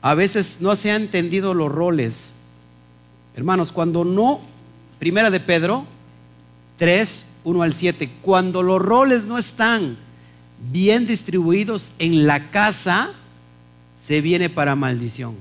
A 0.00 0.14
veces 0.14 0.58
no 0.60 0.76
se 0.76 0.92
han 0.92 1.02
entendido 1.02 1.52
los 1.52 1.72
roles. 1.72 2.32
Hermanos, 3.34 3.72
cuando 3.72 4.04
no 4.04 4.40
Primera 4.98 5.30
de 5.30 5.40
Pedro 5.40 5.84
3, 6.78 7.26
1 7.44 7.62
al 7.62 7.74
7. 7.74 8.10
Cuando 8.22 8.62
los 8.62 8.80
roles 8.80 9.24
no 9.24 9.38
están 9.38 9.96
bien 10.70 11.06
distribuidos 11.06 11.92
en 11.98 12.26
la 12.26 12.50
casa, 12.50 13.10
se 14.02 14.20
viene 14.20 14.48
para 14.48 14.74
maldición. 14.74 15.36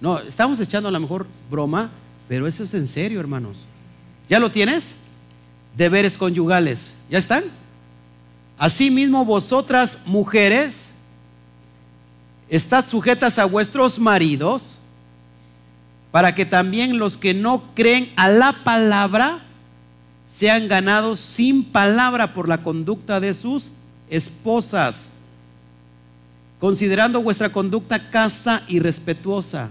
No, 0.00 0.20
estamos 0.20 0.60
echando 0.60 0.88
a 0.88 0.92
lo 0.92 1.00
mejor 1.00 1.26
broma, 1.50 1.90
pero 2.28 2.46
eso 2.46 2.64
es 2.64 2.74
en 2.74 2.86
serio, 2.86 3.18
hermanos. 3.18 3.64
¿Ya 4.28 4.38
lo 4.38 4.50
tienes? 4.50 4.96
Deberes 5.76 6.16
conyugales. 6.16 6.94
¿Ya 7.10 7.18
están? 7.18 7.44
Asimismo, 8.58 9.24
vosotras 9.24 9.98
mujeres, 10.04 10.90
estad 12.48 12.86
sujetas 12.88 13.38
a 13.38 13.44
vuestros 13.44 13.98
maridos 13.98 14.77
para 16.18 16.34
que 16.34 16.44
también 16.44 16.98
los 16.98 17.16
que 17.16 17.32
no 17.32 17.62
creen 17.76 18.12
a 18.16 18.28
la 18.28 18.64
palabra 18.64 19.38
sean 20.28 20.66
ganados 20.66 21.20
sin 21.20 21.62
palabra 21.62 22.34
por 22.34 22.48
la 22.48 22.60
conducta 22.60 23.20
de 23.20 23.32
sus 23.34 23.70
esposas, 24.10 25.10
considerando 26.58 27.22
vuestra 27.22 27.52
conducta 27.52 28.10
casta 28.10 28.64
y 28.66 28.80
respetuosa, 28.80 29.70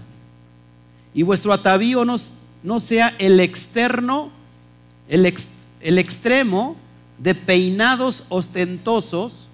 y 1.12 1.22
vuestro 1.22 1.52
atavío 1.52 2.06
no, 2.06 2.80
sea 2.80 3.14
el 3.18 3.40
externo, 3.40 4.30
el, 5.06 5.30
el 5.82 5.98
extremo 5.98 6.76
de 7.18 7.34
peinados 7.34 8.24
ostentosos, 8.30 9.48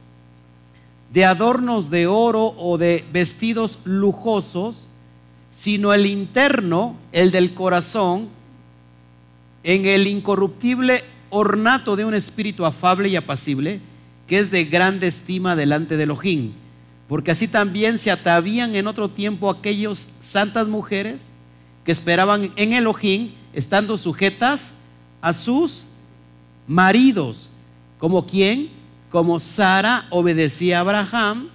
de 1.12 1.24
adornos 1.24 1.90
de 1.90 2.06
oro 2.06 2.54
o 2.56 2.78
de 2.78 3.04
vestidos 3.12 3.80
lujosos, 3.82 4.90
sino 5.56 5.94
el 5.94 6.06
interno, 6.06 6.97
el 7.12 7.31
del 7.31 7.55
corazón, 7.55 8.28
en 9.62 9.86
el 9.86 10.09
incorruptible 10.09 11.05
ornato 11.31 11.97
de 11.97 12.05
un 12.05 12.12
espíritu 12.12 12.66
afable 12.66 13.09
y 13.09 13.16
apacible, 13.16 13.81
que 14.26 14.40
es 14.40 14.51
de 14.51 14.64
grande 14.64 15.06
estima 15.06 15.55
delante 15.55 15.97
de 15.97 16.02
Elohim. 16.02 16.52
Porque 17.09 17.31
así 17.31 17.47
también 17.47 17.98
se 17.98 18.10
atavían 18.10 18.74
en 18.74 18.89
otro 18.89 19.09
tiempo 19.09 19.48
aquellos 19.48 20.09
santas 20.20 20.66
mujeres 20.66 21.32
que 21.85 21.93
esperaban 21.93 22.52
en 22.56 22.72
Elohim, 22.72 23.31
estando 23.52 23.97
sujetas 23.97 24.74
a 25.20 25.32
sus 25.32 25.86
maridos, 26.66 27.48
como 27.98 28.26
quien, 28.26 28.70
como 29.09 29.39
Sara 29.39 30.06
obedecía 30.10 30.78
a 30.78 30.81
Abraham, 30.81 31.48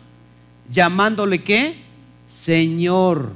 llamándole 0.71 1.43
qué? 1.43 1.75
Señor, 2.27 3.33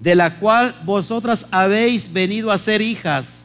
de 0.00 0.14
la 0.14 0.36
cual 0.36 0.80
vosotras 0.84 1.46
habéis 1.50 2.12
venido 2.12 2.50
a 2.50 2.58
ser 2.58 2.82
hijas. 2.82 3.44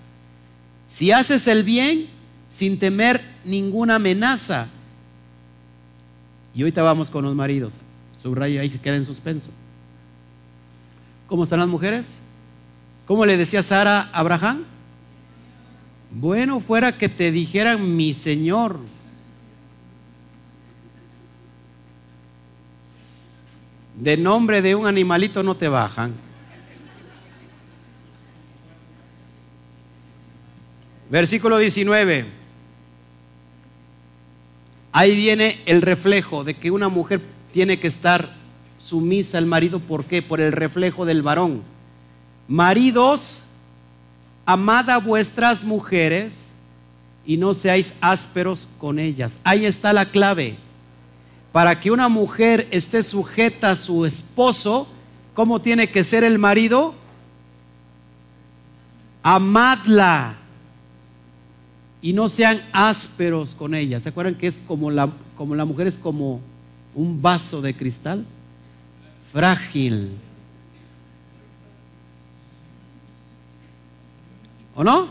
Si 0.87 1.11
haces 1.11 1.47
el 1.47 1.63
bien 1.63 2.09
sin 2.49 2.77
temer 2.77 3.23
ninguna 3.45 3.95
amenaza. 3.95 4.67
Y 6.53 6.61
ahorita 6.61 6.81
vamos 6.81 7.09
con 7.09 7.23
los 7.23 7.33
maridos. 7.33 7.75
Subraya 8.21 8.61
ahí 8.61 8.69
que 8.69 8.79
queda 8.79 8.97
en 8.97 9.05
suspenso. 9.05 9.49
¿Cómo 11.27 11.43
están 11.43 11.59
las 11.59 11.69
mujeres? 11.69 12.19
¿Cómo 13.07 13.25
le 13.25 13.37
decía 13.37 13.63
Sara 13.63 14.09
a 14.11 14.19
Abraham? 14.19 14.65
Bueno, 16.11 16.59
fuera 16.59 16.91
que 16.91 17.07
te 17.07 17.31
dijeran 17.31 17.95
mi 17.95 18.13
Señor. 18.13 18.79
De 23.97 24.17
nombre 24.17 24.61
de 24.61 24.75
un 24.75 24.87
animalito 24.87 25.41
no 25.41 25.55
te 25.55 25.69
bajan. 25.69 26.11
Versículo 31.11 31.57
19. 31.57 32.25
Ahí 34.93 35.13
viene 35.13 35.59
el 35.65 35.81
reflejo 35.81 36.45
de 36.45 36.53
que 36.53 36.71
una 36.71 36.87
mujer 36.87 37.21
tiene 37.51 37.79
que 37.81 37.87
estar 37.87 38.33
sumisa 38.77 39.37
al 39.37 39.45
marido. 39.45 39.81
¿Por 39.81 40.05
qué? 40.05 40.21
Por 40.21 40.39
el 40.39 40.53
reflejo 40.53 41.03
del 41.05 41.21
varón. 41.21 41.63
Maridos, 42.47 43.43
amad 44.45 44.89
a 44.89 44.99
vuestras 44.99 45.65
mujeres 45.65 46.51
y 47.25 47.35
no 47.35 47.53
seáis 47.55 47.93
ásperos 47.99 48.69
con 48.77 48.97
ellas. 48.97 49.37
Ahí 49.43 49.65
está 49.65 49.91
la 49.91 50.05
clave. 50.05 50.55
Para 51.51 51.77
que 51.77 51.91
una 51.91 52.07
mujer 52.07 52.69
esté 52.71 53.03
sujeta 53.03 53.71
a 53.71 53.75
su 53.75 54.05
esposo, 54.05 54.87
¿cómo 55.33 55.59
tiene 55.61 55.89
que 55.89 56.05
ser 56.05 56.23
el 56.23 56.39
marido? 56.39 56.95
Amadla 59.23 60.37
y 62.01 62.13
no 62.13 62.29
sean 62.29 62.61
ásperos 62.73 63.53
con 63.53 63.75
ella. 63.75 63.99
¿Se 63.99 64.09
acuerdan 64.09 64.35
que 64.35 64.47
es 64.47 64.59
como 64.67 64.89
la, 64.89 65.11
como 65.35 65.55
la 65.55 65.65
mujer 65.65 65.87
es 65.87 65.97
como 65.97 66.41
un 66.95 67.21
vaso 67.21 67.61
de 67.61 67.75
cristal? 67.75 68.25
Frágil. 69.31 70.11
¿O 74.75 74.83
no? 74.83 75.07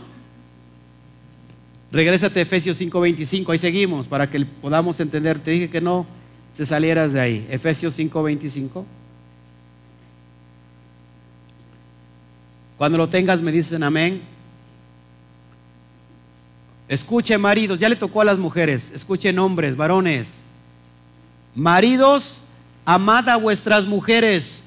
Regrésate 1.91 2.39
a 2.39 2.43
Efesios 2.43 2.79
5:25, 2.79 3.51
ahí 3.51 3.57
seguimos 3.57 4.07
para 4.07 4.29
que 4.29 4.45
podamos 4.45 4.99
entender. 4.99 5.39
Te 5.39 5.51
dije 5.51 5.69
que 5.69 5.81
no 5.81 6.05
te 6.55 6.65
salieras 6.65 7.13
de 7.13 7.19
ahí. 7.19 7.47
Efesios 7.49 7.97
5:25. 7.97 8.85
Cuando 12.77 12.97
lo 12.97 13.07
tengas 13.09 13.41
me 13.41 13.51
dicen 13.51 13.83
amén. 13.83 14.21
Escuche 16.91 17.37
maridos, 17.37 17.79
ya 17.79 17.87
le 17.87 17.95
tocó 17.95 18.19
a 18.19 18.25
las 18.25 18.37
mujeres, 18.37 18.91
escuchen 18.93 19.39
hombres, 19.39 19.77
varones. 19.77 20.41
Maridos, 21.55 22.41
amad 22.83 23.29
a 23.29 23.37
vuestras 23.37 23.87
mujeres, 23.87 24.61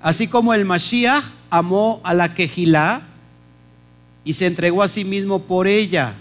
así 0.00 0.26
como 0.26 0.54
el 0.54 0.64
Mashiach 0.64 1.22
amó 1.50 2.00
a 2.02 2.14
la 2.14 2.32
Quejilá 2.32 3.02
y 4.24 4.32
se 4.32 4.46
entregó 4.46 4.82
a 4.82 4.88
sí 4.88 5.04
mismo 5.04 5.40
por 5.40 5.66
ella. 5.66 6.14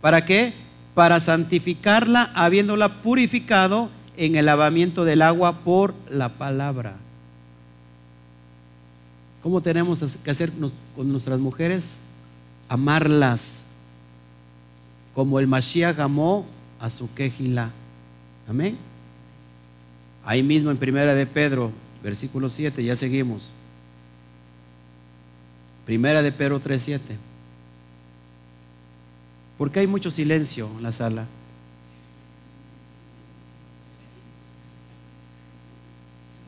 ¿Para 0.00 0.24
qué? 0.24 0.54
Para 0.94 1.18
santificarla, 1.18 2.30
habiéndola 2.36 3.02
purificado 3.02 3.90
en 4.16 4.36
el 4.36 4.46
lavamiento 4.46 5.04
del 5.04 5.22
agua 5.22 5.64
por 5.64 5.94
la 6.08 6.28
palabra. 6.28 6.94
¿Cómo 9.42 9.62
tenemos 9.62 10.16
que 10.22 10.30
hacer 10.30 10.52
con 10.94 11.10
nuestras 11.10 11.40
mujeres? 11.40 11.96
Amarlas 12.68 13.64
como 15.18 15.40
el 15.40 15.48
Mashiach 15.48 15.98
amó 15.98 16.46
a 16.78 16.88
su 16.88 17.12
quejila. 17.12 17.72
Amén. 18.48 18.78
Ahí 20.24 20.44
mismo 20.44 20.70
en 20.70 20.76
Primera 20.76 21.12
de 21.12 21.26
Pedro, 21.26 21.72
versículo 22.04 22.48
7, 22.48 22.84
ya 22.84 22.94
seguimos. 22.94 23.50
Primera 25.84 26.22
de 26.22 26.30
Pedro 26.30 26.60
3:7. 26.60 27.00
Porque 29.56 29.80
hay 29.80 29.88
mucho 29.88 30.08
silencio 30.08 30.70
en 30.76 30.84
la 30.84 30.92
sala. 30.92 31.26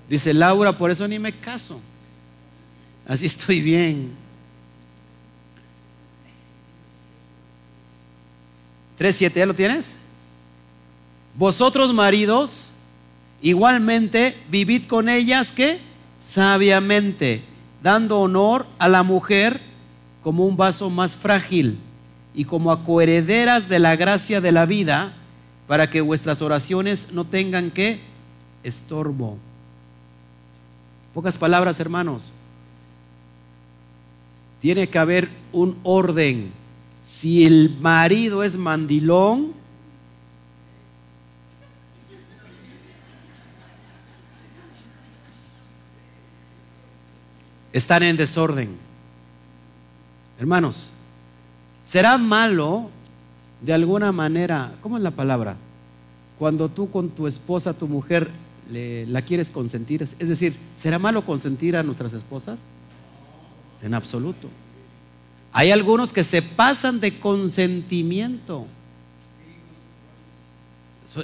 Dice 0.08 0.32
Laura, 0.32 0.78
por 0.78 0.92
eso 0.92 1.08
ni 1.08 1.18
me 1.18 1.32
caso. 1.32 1.80
Así 3.04 3.26
estoy 3.26 3.60
bien. 3.62 4.19
3.7, 9.00 9.32
¿ya 9.32 9.46
lo 9.46 9.54
tienes? 9.54 9.96
Vosotros 11.34 11.94
maridos, 11.94 12.70
igualmente 13.40 14.36
vivid 14.50 14.84
con 14.84 15.08
ellas 15.08 15.52
que 15.52 15.78
sabiamente, 16.20 17.40
dando 17.82 18.20
honor 18.20 18.66
a 18.78 18.90
la 18.90 19.02
mujer 19.02 19.62
como 20.22 20.44
un 20.44 20.54
vaso 20.54 20.90
más 20.90 21.16
frágil 21.16 21.78
y 22.34 22.44
como 22.44 22.70
a 22.70 22.84
coherederas 22.84 23.70
de 23.70 23.78
la 23.78 23.96
gracia 23.96 24.42
de 24.42 24.52
la 24.52 24.66
vida, 24.66 25.14
para 25.66 25.88
que 25.88 26.02
vuestras 26.02 26.42
oraciones 26.42 27.08
no 27.10 27.24
tengan 27.24 27.70
que 27.70 28.00
estorbo. 28.62 29.38
Pocas 31.14 31.38
palabras, 31.38 31.80
hermanos. 31.80 32.34
Tiene 34.60 34.90
que 34.90 34.98
haber 34.98 35.30
un 35.52 35.78
orden 35.84 36.59
si 37.10 37.44
el 37.44 37.76
marido 37.80 38.44
es 38.44 38.56
mandilón, 38.56 39.52
están 47.72 48.04
en 48.04 48.16
desorden. 48.16 48.76
Hermanos, 50.38 50.92
será 51.84 52.16
malo 52.16 52.90
de 53.60 53.72
alguna 53.72 54.12
manera, 54.12 54.76
¿cómo 54.80 54.96
es 54.96 55.02
la 55.02 55.10
palabra? 55.10 55.56
Cuando 56.38 56.68
tú 56.68 56.92
con 56.92 57.10
tu 57.10 57.26
esposa, 57.26 57.74
tu 57.74 57.88
mujer, 57.88 58.30
la 58.70 59.22
quieres 59.22 59.50
consentir, 59.50 60.00
es 60.02 60.28
decir, 60.28 60.54
¿será 60.78 61.00
malo 61.00 61.26
consentir 61.26 61.76
a 61.76 61.82
nuestras 61.82 62.12
esposas? 62.12 62.60
En 63.82 63.94
absoluto. 63.94 64.48
Hay 65.52 65.70
algunos 65.70 66.12
que 66.12 66.24
se 66.24 66.42
pasan 66.42 67.00
de 67.00 67.18
consentimiento. 67.18 68.66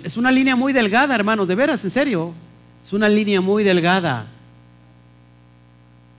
Es 0.03 0.17
una 0.17 0.33
línea 0.33 0.57
muy 0.57 0.73
delgada, 0.73 1.15
hermanos, 1.15 1.47
de 1.47 1.55
veras, 1.55 1.85
en 1.85 1.91
serio. 1.91 2.35
Es 2.85 2.93
una 2.93 3.09
línea 3.09 3.41
muy 3.41 3.63
delgada. 3.63 4.27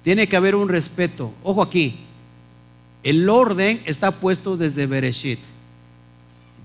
Tiene 0.03 0.27
que 0.27 0.37
haber 0.37 0.55
un 0.55 0.69
respeto. 0.69 1.33
Ojo 1.43 1.61
aquí. 1.61 1.97
El 3.03 3.29
orden 3.29 3.81
está 3.85 4.11
puesto 4.11 4.55
desde 4.55 4.85
Bereshit. 4.85 5.39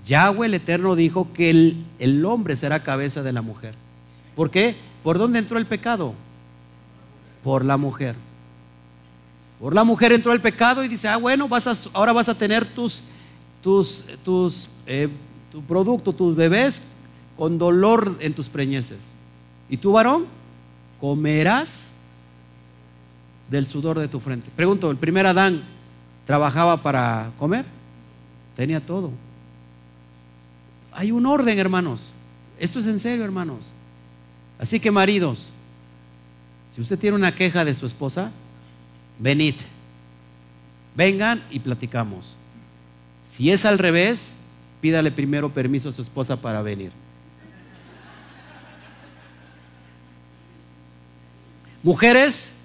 Yahweh 0.05 0.47
el 0.47 0.53
Eterno 0.53 0.95
dijo 0.95 1.31
que 1.33 1.49
el, 1.49 1.83
el 1.99 2.23
hombre 2.25 2.55
será 2.55 2.83
cabeza 2.83 3.21
de 3.21 3.33
la 3.33 3.41
mujer. 3.41 3.75
¿Por 4.35 4.49
qué? 4.49 4.75
¿Por 5.03 5.17
dónde 5.17 5.39
entró 5.39 5.57
el 5.57 5.65
pecado? 5.65 6.13
Por 7.43 7.63
la 7.63 7.77
mujer. 7.77 8.15
Por 9.63 9.73
la 9.73 9.85
mujer 9.85 10.11
entró 10.11 10.33
el 10.33 10.41
pecado 10.41 10.83
y 10.83 10.89
dice, 10.89 11.07
ah, 11.07 11.15
bueno, 11.15 11.47
vas 11.47 11.89
ahora 11.93 12.11
vas 12.11 12.27
a 12.27 12.37
tener 12.37 12.65
tus, 12.65 13.05
tus, 13.61 14.07
tus, 14.21 14.69
eh, 14.85 15.07
tu 15.53 15.63
producto, 15.63 16.11
tus 16.11 16.35
bebés 16.35 16.81
con 17.37 17.57
dolor 17.57 18.17
en 18.19 18.33
tus 18.33 18.49
preñeces. 18.49 19.13
Y 19.69 19.77
tú, 19.77 19.93
varón, 19.93 20.25
comerás 20.99 21.91
del 23.49 23.65
sudor 23.65 23.99
de 23.99 24.09
tu 24.09 24.19
frente. 24.19 24.51
Pregunto, 24.53 24.91
¿el 24.91 24.97
primer 24.97 25.25
Adán 25.27 25.63
trabajaba 26.25 26.83
para 26.83 27.31
comer? 27.39 27.63
Tenía 28.57 28.85
todo. 28.85 29.11
hay 30.91 31.13
un 31.13 31.25
orden, 31.25 31.57
hermanos. 31.57 32.11
Esto 32.59 32.79
es 32.79 32.85
en 32.85 32.99
serio, 32.99 33.23
hermanos. 33.23 33.71
Así 34.59 34.81
que 34.81 34.91
maridos, 34.91 35.53
si 36.75 36.81
usted 36.81 36.99
tiene 36.99 37.15
una 37.15 37.33
queja 37.33 37.63
de 37.63 37.73
su 37.73 37.85
esposa, 37.85 38.29
venid. 39.19 39.55
Vengan 40.95 41.43
y 41.49 41.59
platicamos. 41.59 42.35
Si 43.27 43.51
es 43.51 43.65
al 43.65 43.79
revés, 43.79 44.33
pídale 44.81 45.11
primero 45.11 45.49
permiso 45.49 45.89
a 45.89 45.91
su 45.91 46.01
esposa 46.01 46.37
para 46.37 46.61
venir. 46.61 46.91
Mujeres, 51.81 52.55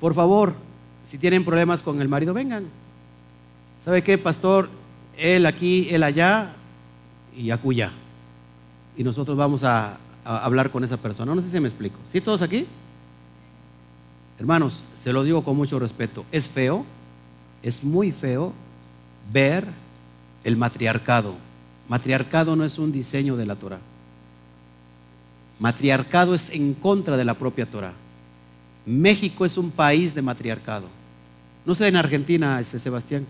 por 0.00 0.14
favor, 0.14 0.54
si 1.02 1.16
tienen 1.16 1.44
problemas 1.44 1.82
con 1.82 2.02
el 2.02 2.08
marido, 2.08 2.34
vengan. 2.34 2.66
¿Sabe 3.84 4.02
qué, 4.02 4.18
pastor? 4.18 4.68
Él 5.16 5.46
aquí, 5.46 5.88
él 5.90 6.02
allá 6.02 6.52
y 7.36 7.50
acuya. 7.50 7.92
Y 8.96 9.04
nosotros 9.04 9.36
vamos 9.36 9.64
a, 9.64 9.98
hablar 10.24 10.70
con 10.70 10.82
esa 10.82 10.96
persona. 10.96 11.34
No 11.34 11.40
sé 11.40 11.50
si 11.50 11.60
me 11.60 11.68
explico. 11.68 11.98
¿Sí 12.10 12.20
todos 12.20 12.42
aquí? 12.42 12.66
Hermanos, 14.38 14.84
se 15.02 15.12
lo 15.12 15.24
digo 15.24 15.42
con 15.42 15.56
mucho 15.56 15.78
respeto. 15.78 16.24
Es 16.30 16.48
feo, 16.48 16.84
es 17.62 17.82
muy 17.82 18.12
feo 18.12 18.52
ver 19.32 19.66
el 20.44 20.56
matriarcado. 20.56 21.34
Matriarcado 21.88 22.56
no 22.56 22.64
es 22.64 22.78
un 22.78 22.92
diseño 22.92 23.36
de 23.36 23.46
la 23.46 23.56
Torah. 23.56 23.80
Matriarcado 25.58 26.34
es 26.34 26.50
en 26.50 26.74
contra 26.74 27.16
de 27.16 27.24
la 27.24 27.34
propia 27.34 27.66
Torah. 27.66 27.94
México 28.84 29.44
es 29.44 29.56
un 29.56 29.70
país 29.70 30.14
de 30.14 30.22
matriarcado. 30.22 30.86
No 31.64 31.74
sé 31.74 31.88
en 31.88 31.96
Argentina, 31.96 32.60
este 32.60 32.78
Sebastián. 32.78 33.26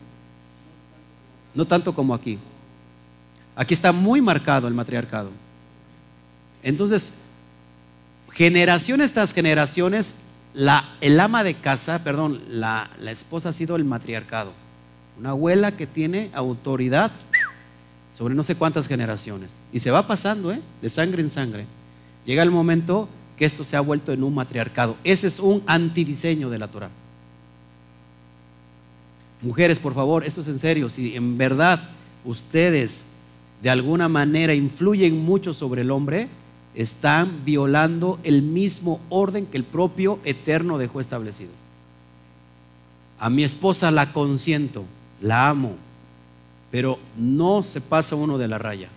No 1.54 1.66
tanto 1.66 1.94
como 1.94 2.14
aquí. 2.14 2.38
Aquí 3.54 3.72
está 3.72 3.92
muy 3.92 4.20
marcado 4.20 4.68
el 4.68 4.74
matriarcado. 4.74 5.30
Entonces, 6.62 7.12
generaciones 8.32 9.12
tras 9.12 9.32
generaciones, 9.32 10.14
la, 10.56 10.84
el 11.02 11.20
ama 11.20 11.44
de 11.44 11.54
casa, 11.54 12.02
perdón, 12.02 12.40
la, 12.48 12.90
la 12.98 13.10
esposa 13.10 13.50
ha 13.50 13.52
sido 13.52 13.76
el 13.76 13.84
matriarcado. 13.84 14.52
Una 15.18 15.30
abuela 15.30 15.76
que 15.76 15.86
tiene 15.86 16.30
autoridad 16.32 17.12
sobre 18.16 18.34
no 18.34 18.42
sé 18.42 18.54
cuántas 18.54 18.88
generaciones. 18.88 19.52
Y 19.70 19.80
se 19.80 19.90
va 19.90 20.06
pasando, 20.06 20.50
¿eh? 20.50 20.62
De 20.80 20.88
sangre 20.88 21.20
en 21.20 21.28
sangre. 21.28 21.66
Llega 22.24 22.42
el 22.42 22.50
momento 22.50 23.06
que 23.36 23.44
esto 23.44 23.64
se 23.64 23.76
ha 23.76 23.80
vuelto 23.80 24.12
en 24.12 24.24
un 24.24 24.34
matriarcado. 24.34 24.96
Ese 25.04 25.26
es 25.26 25.40
un 25.40 25.62
antidiseño 25.66 26.48
de 26.48 26.58
la 26.58 26.68
Torah. 26.68 26.90
Mujeres, 29.42 29.78
por 29.78 29.92
favor, 29.92 30.24
esto 30.24 30.40
es 30.40 30.48
en 30.48 30.58
serio. 30.58 30.88
Si 30.88 31.14
en 31.14 31.36
verdad 31.36 31.90
ustedes 32.24 33.04
de 33.62 33.68
alguna 33.68 34.08
manera 34.08 34.54
influyen 34.54 35.22
mucho 35.22 35.52
sobre 35.52 35.82
el 35.82 35.90
hombre, 35.90 36.28
están 36.76 37.44
violando 37.44 38.20
el 38.22 38.42
mismo 38.42 39.00
orden 39.08 39.46
que 39.46 39.56
el 39.56 39.64
propio 39.64 40.20
Eterno 40.24 40.78
dejó 40.78 41.00
establecido. 41.00 41.50
A 43.18 43.28
mi 43.30 43.42
esposa 43.42 43.90
la 43.90 44.12
consiento, 44.12 44.84
la 45.20 45.48
amo, 45.48 45.74
pero 46.70 47.00
no 47.16 47.64
se 47.64 47.80
pasa 47.80 48.14
uno 48.14 48.38
de 48.38 48.46
la 48.46 48.58
raya. 48.58 48.88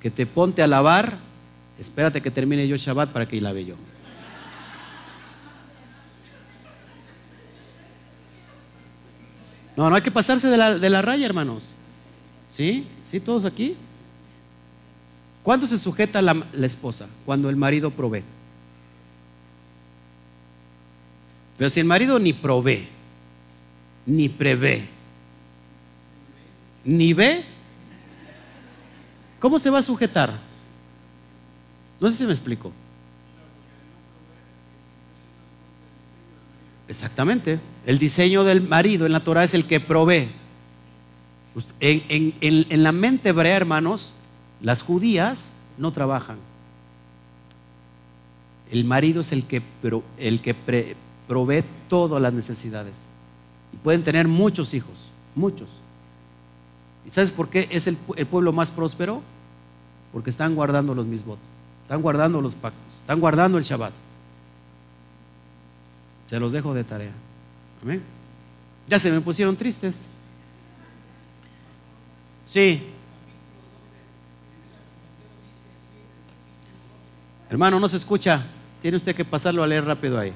Que 0.00 0.10
te 0.10 0.26
ponte 0.26 0.62
a 0.62 0.66
lavar 0.68 1.18
Espérate 1.78 2.20
que 2.20 2.30
termine 2.30 2.66
yo 2.68 2.76
Shabbat 2.76 3.10
para 3.10 3.26
que 3.26 3.40
lave 3.40 3.64
yo. 3.64 3.74
No, 9.76 9.90
no 9.90 9.96
hay 9.96 10.02
que 10.02 10.12
pasarse 10.12 10.46
de 10.46 10.56
la, 10.90 11.02
raya, 11.02 11.26
hermanos. 11.26 11.74
¿Sí? 12.48 12.86
¿Sí? 13.02 13.18
¿Todos 13.18 13.44
aquí? 13.44 13.74
¿Cuándo 15.44 15.66
se 15.66 15.78
sujeta 15.78 16.22
la, 16.22 16.42
esposa? 16.62 17.06
Cuando 17.26 17.50
el 17.50 17.56
marido 17.56 17.90
provee. 17.90 18.24
Pero 21.58 21.68
si 21.68 21.80
el 21.80 21.86
marido 21.86 22.18
ni 22.18 22.32
provee, 22.32 22.88
ni 24.06 24.30
prevé, 24.30 24.88
ni 26.82 27.12
ve, 27.12 27.44
¿cómo 29.38 29.58
se 29.58 29.68
va 29.68 29.80
a 29.80 29.82
sujetar? 29.82 30.32
No 32.00 32.10
sé 32.10 32.16
si 32.16 32.24
me 32.24 32.32
explico. 32.32 32.72
Exactamente. 36.88 37.60
El 37.84 37.98
diseño 37.98 38.44
del 38.44 38.62
marido 38.62 39.04
en 39.04 39.12
la 39.12 39.20
Torah 39.20 39.44
es 39.44 39.52
el 39.52 39.66
que 39.66 39.78
provee. 39.78 40.30
En, 41.80 42.82
la 42.82 42.92
mente 42.92 43.28
hebrea, 43.28 43.56
hermanos, 43.56 44.14
las 44.64 44.82
judías 44.82 45.50
no 45.76 45.92
trabajan. 45.92 46.38
El 48.70 48.84
marido 48.86 49.20
es 49.20 49.30
el 49.30 49.44
que, 49.44 49.62
el 50.16 50.40
que 50.40 50.96
provee 51.28 51.62
todas 51.90 52.20
las 52.20 52.32
necesidades. 52.32 52.94
Y 53.74 53.76
pueden 53.76 54.02
tener 54.02 54.26
muchos 54.26 54.72
hijos, 54.72 55.10
muchos. 55.34 55.68
¿Y 57.06 57.10
sabes 57.10 57.30
por 57.30 57.50
qué 57.50 57.68
es 57.70 57.86
el, 57.86 57.96
pueblo 57.96 58.54
más 58.54 58.70
próspero? 58.70 59.20
Porque 60.14 60.30
están 60.30 60.54
guardando 60.54 60.94
los 60.94 61.04
mismos. 61.04 61.36
Están 61.82 62.00
guardando 62.00 62.40
los 62.40 62.54
pactos, 62.54 62.94
están 63.00 63.20
guardando 63.20 63.58
el 63.58 63.64
Shabbat. 63.64 63.92
Se 66.26 66.40
los 66.40 66.52
dejo 66.52 66.72
de 66.72 66.84
tarea. 66.84 67.12
Amén. 67.82 68.02
Ya 68.88 68.98
se 68.98 69.10
me 69.10 69.20
pusieron 69.20 69.56
tristes. 69.56 69.96
Sí. 72.48 72.93
Hermano, 77.54 77.78
no 77.78 77.88
se 77.88 77.98
escucha. 77.98 78.42
Tiene 78.82 78.96
usted 78.96 79.14
que 79.14 79.24
pasarlo 79.24 79.62
a 79.62 79.66
leer 79.68 79.84
rápido 79.84 80.18
ahí. 80.18 80.32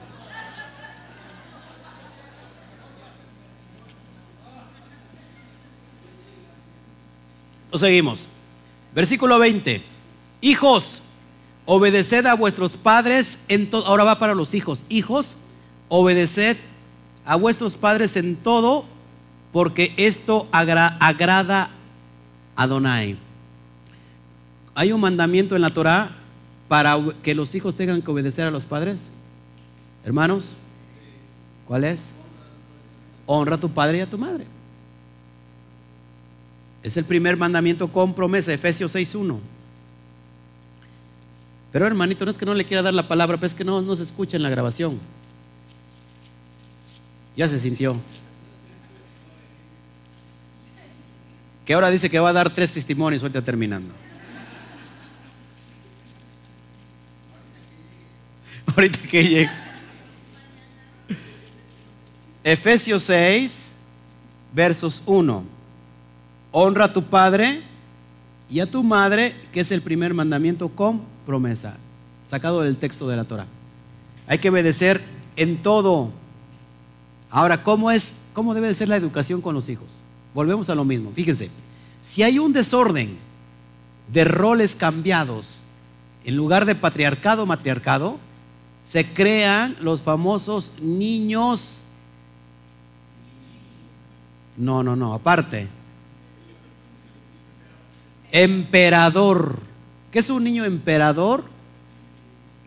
Lo 7.73 7.79
seguimos. 7.81 8.29
Versículo 8.95 9.37
20. 9.41 9.83
Hijos, 10.43 11.03
Obedeced 11.67 12.25
a 12.27 12.35
vuestros 12.35 12.77
padres 12.77 13.41
en 13.49 13.69
todo. 13.69 13.85
Ahora 13.87 14.05
va 14.05 14.21
para 14.21 14.37
los 14.37 14.55
hijos. 14.55 14.85
Hijos, 14.89 15.37
obedeced 15.89 16.57
a 17.27 17.35
vuestros 17.35 17.75
padres 17.75 18.17
en 18.17 18.37
todo, 18.37 18.85
porque 19.51 19.93
esto 19.97 20.47
agrada 20.53 21.71
a 22.55 22.67
Donai. 22.69 23.17
Hay 24.77 24.93
un 24.93 25.01
mandamiento 25.01 25.57
en 25.57 25.63
la 25.63 25.71
Torah 25.71 26.18
para 26.69 26.99
que 27.23 27.35
los 27.35 27.55
hijos 27.55 27.75
tengan 27.75 28.03
que 28.03 28.11
obedecer 28.11 28.47
a 28.47 28.51
los 28.51 28.67
padres. 28.67 29.09
Hermanos, 30.05 30.55
¿cuál 31.67 31.85
es? 31.85 32.13
Honra 33.27 33.57
a 33.57 33.61
tu 33.61 33.71
padre 33.71 33.99
y 33.99 34.01
a 34.03 34.07
tu 34.07 34.19
madre. 34.19 34.47
Es 36.83 36.97
el 36.97 37.05
primer 37.05 37.37
mandamiento 37.37 37.89
con 37.89 38.15
promesa, 38.15 38.53
Efesios 38.53 38.95
6.1. 38.95 39.39
Pero 41.73 41.87
hermanito, 41.87 42.25
no 42.25 42.31
es 42.31 42.39
que 42.39 42.47
no 42.47 42.55
le 42.55 42.65
quiera 42.65 42.83
dar 42.83 42.95
la 42.95 43.09
palabra, 43.09 43.37
pero 43.37 43.47
es 43.47 43.55
que 43.55 43.65
no, 43.65 43.83
no 43.83 43.97
se 43.97 44.03
escucha 44.03 44.37
en 44.37 44.43
la 44.43 44.51
grabación. 44.51 44.99
Ya 47.37 47.49
se 47.49 47.59
sintió. 47.59 47.97
Que 51.65 51.75
ahora 51.75 51.91
dice 51.91 52.09
que 52.09 52.19
va 52.19 52.31
a 52.31 52.33
dar 52.33 52.53
tres 52.53 52.73
testimonios, 52.73 53.23
ahorita 53.23 53.43
terminando. 53.43 53.93
Ahorita 58.79 59.01
que 59.11 59.25
llegue. 59.25 59.51
Efesios 62.45 63.03
6, 63.03 63.75
versos 64.55 65.03
1. 65.05 65.43
Honra 66.53 66.85
a 66.85 66.93
tu 66.93 67.03
padre 67.03 67.61
y 68.49 68.61
a 68.61 68.71
tu 68.71 68.85
madre, 68.85 69.35
que 69.51 69.59
es 69.59 69.73
el 69.73 69.83
primer 69.83 70.15
mandamiento 70.15 70.69
con 70.69 71.03
promesa, 71.27 71.77
sacado 72.29 72.63
del 72.63 72.77
texto 72.77 73.09
de 73.09 73.17
la 73.17 73.25
Torah. 73.25 73.47
Hay 74.29 74.39
que 74.39 74.49
obedecer 74.49 75.03
en 75.35 75.57
todo. 75.57 76.13
Ahora, 77.31 77.65
¿cómo 77.65 77.91
es 77.91 78.15
cómo 78.33 78.55
debe 78.55 78.69
de 78.69 78.77
ser 78.77 78.87
la 78.87 78.97
educación 78.97 79.41
con 79.41 79.57
los 79.57 79.69
hijos? 79.69 80.05
Volvemos 80.33 80.71
a 80.71 80.77
lo 80.77 80.85
mismo. 80.85 81.11
Fíjense, 81.17 81.51
si 82.01 82.23
hay 82.23 82.39
un 82.39 82.53
desorden 82.53 83.19
de 84.13 84.23
roles 84.23 84.77
cambiados, 84.77 85.65
en 86.25 86.37
lugar 86.37 86.65
de 86.65 86.77
patriarcado, 86.77 87.45
matriarcado, 87.45 88.21
se 88.89 89.07
crean 89.07 89.77
los 89.81 90.03
famosos 90.03 90.73
niños. 90.81 91.81
No, 94.57 94.83
no, 94.83 94.97
no, 94.97 95.15
aparte. 95.15 95.69
Emperador. 98.33 99.61
¿Qué 100.11 100.21
es 100.21 100.31
un 100.31 100.45
niño 100.45 100.65
emperador? 100.65 101.45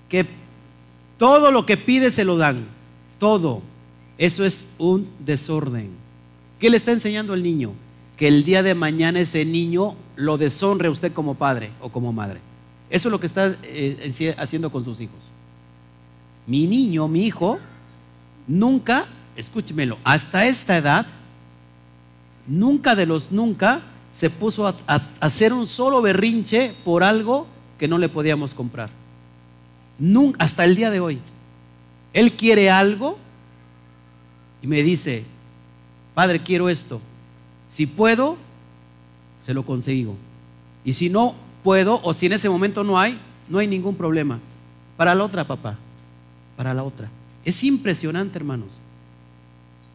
Que 0.09 0.27
todo 1.17 1.51
lo 1.51 1.65
que 1.65 1.77
pide 1.77 2.11
se 2.11 2.23
lo 2.23 2.37
dan. 2.37 2.65
Todo. 3.17 3.61
Eso 4.17 4.45
es 4.45 4.67
un 4.77 5.09
desorden. 5.19 5.89
¿Qué 6.59 6.69
le 6.69 6.77
está 6.77 6.91
enseñando 6.91 7.33
el 7.33 7.41
niño? 7.41 7.73
que 8.21 8.27
el 8.27 8.43
día 8.43 8.61
de 8.61 8.75
mañana 8.75 9.19
ese 9.19 9.45
niño 9.45 9.95
lo 10.15 10.37
deshonre 10.37 10.89
a 10.89 10.91
usted 10.91 11.11
como 11.11 11.33
padre 11.33 11.71
o 11.81 11.89
como 11.89 12.13
madre. 12.13 12.39
Eso 12.87 13.07
es 13.07 13.11
lo 13.11 13.19
que 13.19 13.25
está 13.25 13.55
eh, 13.63 14.35
haciendo 14.37 14.71
con 14.71 14.85
sus 14.85 15.01
hijos. 15.01 15.30
Mi 16.47 16.67
niño, 16.67 17.07
mi 17.07 17.25
hijo, 17.25 17.59
nunca, 18.47 19.05
escúchemelo, 19.35 19.97
hasta 20.03 20.45
esta 20.45 20.77
edad, 20.77 21.05
nunca 22.47 22.95
de 22.95 23.05
los 23.05 23.31
nunca 23.31 23.81
se 24.13 24.29
puso 24.29 24.67
a, 24.67 24.75
hacer 25.19 25.53
un 25.53 25.67
solo 25.67 26.01
berrinche 26.01 26.73
por 26.83 27.03
algo 27.03 27.47
que 27.79 27.87
no 27.87 27.97
le 27.97 28.09
podíamos 28.09 28.53
comprar. 28.53 28.89
Nunca, 29.97 30.43
hasta 30.43 30.65
el 30.65 30.75
día 30.75 30.89
de 30.89 30.99
hoy. 30.99 31.19
Él 32.13 32.33
quiere 32.33 32.69
algo 32.69 33.17
y 34.61 34.67
me 34.67 34.83
dice, 34.83 35.23
Padre, 36.13 36.41
quiero 36.41 36.69
esto. 36.69 36.99
Si 37.69 37.85
puedo, 37.85 38.37
se 39.41 39.53
lo 39.53 39.63
consigo. 39.63 40.15
Y 40.83 40.93
si 40.93 41.09
no 41.09 41.35
puedo, 41.63 42.01
o 42.03 42.13
si 42.13 42.25
en 42.25 42.33
ese 42.33 42.49
momento 42.49 42.83
no 42.83 42.99
hay, 42.99 43.17
no 43.47 43.59
hay 43.59 43.67
ningún 43.67 43.95
problema. 43.95 44.39
Para 44.97 45.15
la 45.15 45.23
otra, 45.23 45.45
papá. 45.45 45.77
Para 46.61 46.75
la 46.75 46.83
otra. 46.83 47.09
Es 47.43 47.63
impresionante, 47.63 48.37
hermanos, 48.37 48.77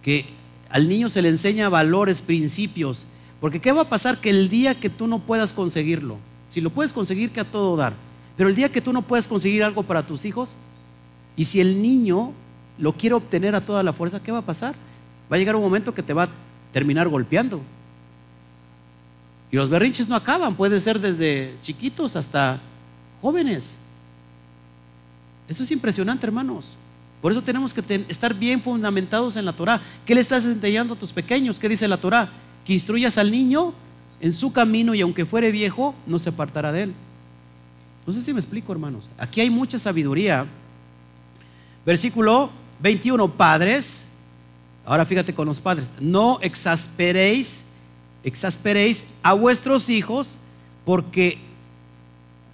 que 0.02 0.24
al 0.68 0.88
niño 0.88 1.08
se 1.08 1.22
le 1.22 1.28
enseña 1.28 1.68
valores, 1.68 2.22
principios. 2.22 3.04
Porque 3.40 3.60
¿qué 3.60 3.70
va 3.70 3.82
a 3.82 3.88
pasar? 3.88 4.18
Que 4.18 4.30
el 4.30 4.48
día 4.48 4.74
que 4.74 4.90
tú 4.90 5.06
no 5.06 5.20
puedas 5.20 5.52
conseguirlo, 5.52 6.16
si 6.50 6.60
lo 6.60 6.70
puedes 6.70 6.92
conseguir, 6.92 7.30
que 7.30 7.38
a 7.38 7.44
todo 7.44 7.76
dar. 7.76 7.92
Pero 8.36 8.48
el 8.48 8.56
día 8.56 8.72
que 8.72 8.80
tú 8.80 8.92
no 8.92 9.02
puedas 9.02 9.28
conseguir 9.28 9.62
algo 9.62 9.84
para 9.84 10.04
tus 10.04 10.24
hijos, 10.24 10.56
y 11.36 11.44
si 11.44 11.60
el 11.60 11.80
niño 11.80 12.32
lo 12.78 12.94
quiere 12.94 13.14
obtener 13.14 13.54
a 13.54 13.60
toda 13.60 13.84
la 13.84 13.92
fuerza, 13.92 14.20
¿qué 14.20 14.32
va 14.32 14.38
a 14.38 14.42
pasar? 14.42 14.74
Va 15.30 15.36
a 15.36 15.38
llegar 15.38 15.54
un 15.54 15.62
momento 15.62 15.94
que 15.94 16.02
te 16.02 16.14
va 16.14 16.24
a 16.24 16.28
terminar 16.72 17.08
golpeando. 17.08 17.60
Y 19.52 19.56
los 19.56 19.70
berrinches 19.70 20.08
no 20.08 20.16
acaban, 20.16 20.56
pueden 20.56 20.80
ser 20.80 20.98
desde 20.98 21.54
chiquitos 21.62 22.16
hasta 22.16 22.58
jóvenes. 23.22 23.78
Eso 25.48 25.62
es 25.62 25.70
impresionante, 25.70 26.26
hermanos. 26.26 26.76
Por 27.20 27.32
eso 27.32 27.42
tenemos 27.42 27.72
que 27.72 28.04
estar 28.08 28.34
bien 28.34 28.60
fundamentados 28.60 29.36
en 29.36 29.44
la 29.44 29.52
Torah. 29.52 29.80
¿Qué 30.04 30.14
le 30.14 30.20
estás 30.20 30.44
enseñando 30.44 30.94
a 30.94 30.98
tus 30.98 31.12
pequeños? 31.12 31.58
¿Qué 31.58 31.68
dice 31.68 31.88
la 31.88 31.96
Torah? 31.96 32.30
Que 32.64 32.74
instruyas 32.74 33.18
al 33.18 33.30
niño 33.30 33.72
en 34.20 34.32
su 34.32 34.52
camino 34.52 34.94
y 34.94 35.00
aunque 35.00 35.24
fuere 35.24 35.50
viejo, 35.50 35.94
no 36.06 36.18
se 36.18 36.28
apartará 36.28 36.72
de 36.72 36.84
él. 36.84 36.94
No 38.06 38.12
sé 38.12 38.22
si 38.22 38.32
me 38.32 38.38
explico, 38.38 38.72
hermanos. 38.72 39.08
Aquí 39.18 39.40
hay 39.40 39.50
mucha 39.50 39.78
sabiduría. 39.78 40.46
Versículo 41.84 42.50
21, 42.80 43.32
padres. 43.32 44.04
Ahora 44.84 45.04
fíjate 45.04 45.34
con 45.34 45.46
los 45.48 45.60
padres. 45.60 45.90
No 45.98 46.38
exasperéis, 46.42 47.64
exasperéis 48.22 49.04
a 49.22 49.32
vuestros 49.32 49.88
hijos 49.88 50.38
porque 50.84 51.38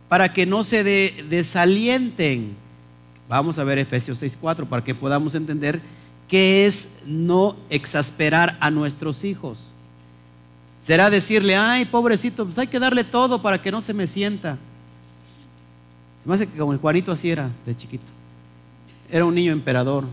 para 0.09 0.33
que 0.33 0.47
no 0.47 0.65
se 0.65 0.83
desalienten 0.85 2.62
Vamos 3.33 3.59
a 3.59 3.65
ver 3.65 3.79
Efesios 3.79 4.23
6.4 4.23 4.67
para 4.67 4.85
que 4.85 4.95
podamos 4.95 5.35
entender 5.35 5.81
qué 6.29 6.67
es 6.67 6.91
no 7.07 7.57
exasperar 7.71 8.59
a 8.61 8.71
nuestros 8.71 9.25
hijos. 9.25 9.71
Será 10.85 11.09
decirle, 11.09 11.57
ay, 11.57 11.87
pobrecito, 11.87 12.45
pues 12.45 12.59
hay 12.59 12.67
que 12.67 12.79
darle 12.79 13.05
todo 13.05 13.41
para 13.41 13.63
que 13.63 13.73
no 13.73 13.81
se 13.81 13.95
me 13.95 14.07
sienta. 14.07 14.59
Se 16.23 16.29
me 16.29 16.35
hace 16.35 16.47
que 16.47 16.59
como 16.59 16.75
el 16.75 16.79
Juanito 16.79 17.11
así 17.11 17.31
era 17.31 17.49
de 17.65 17.75
chiquito. 17.75 18.05
Era 19.11 19.25
un 19.25 19.35
niño 19.35 19.53
emperador. 19.53 20.05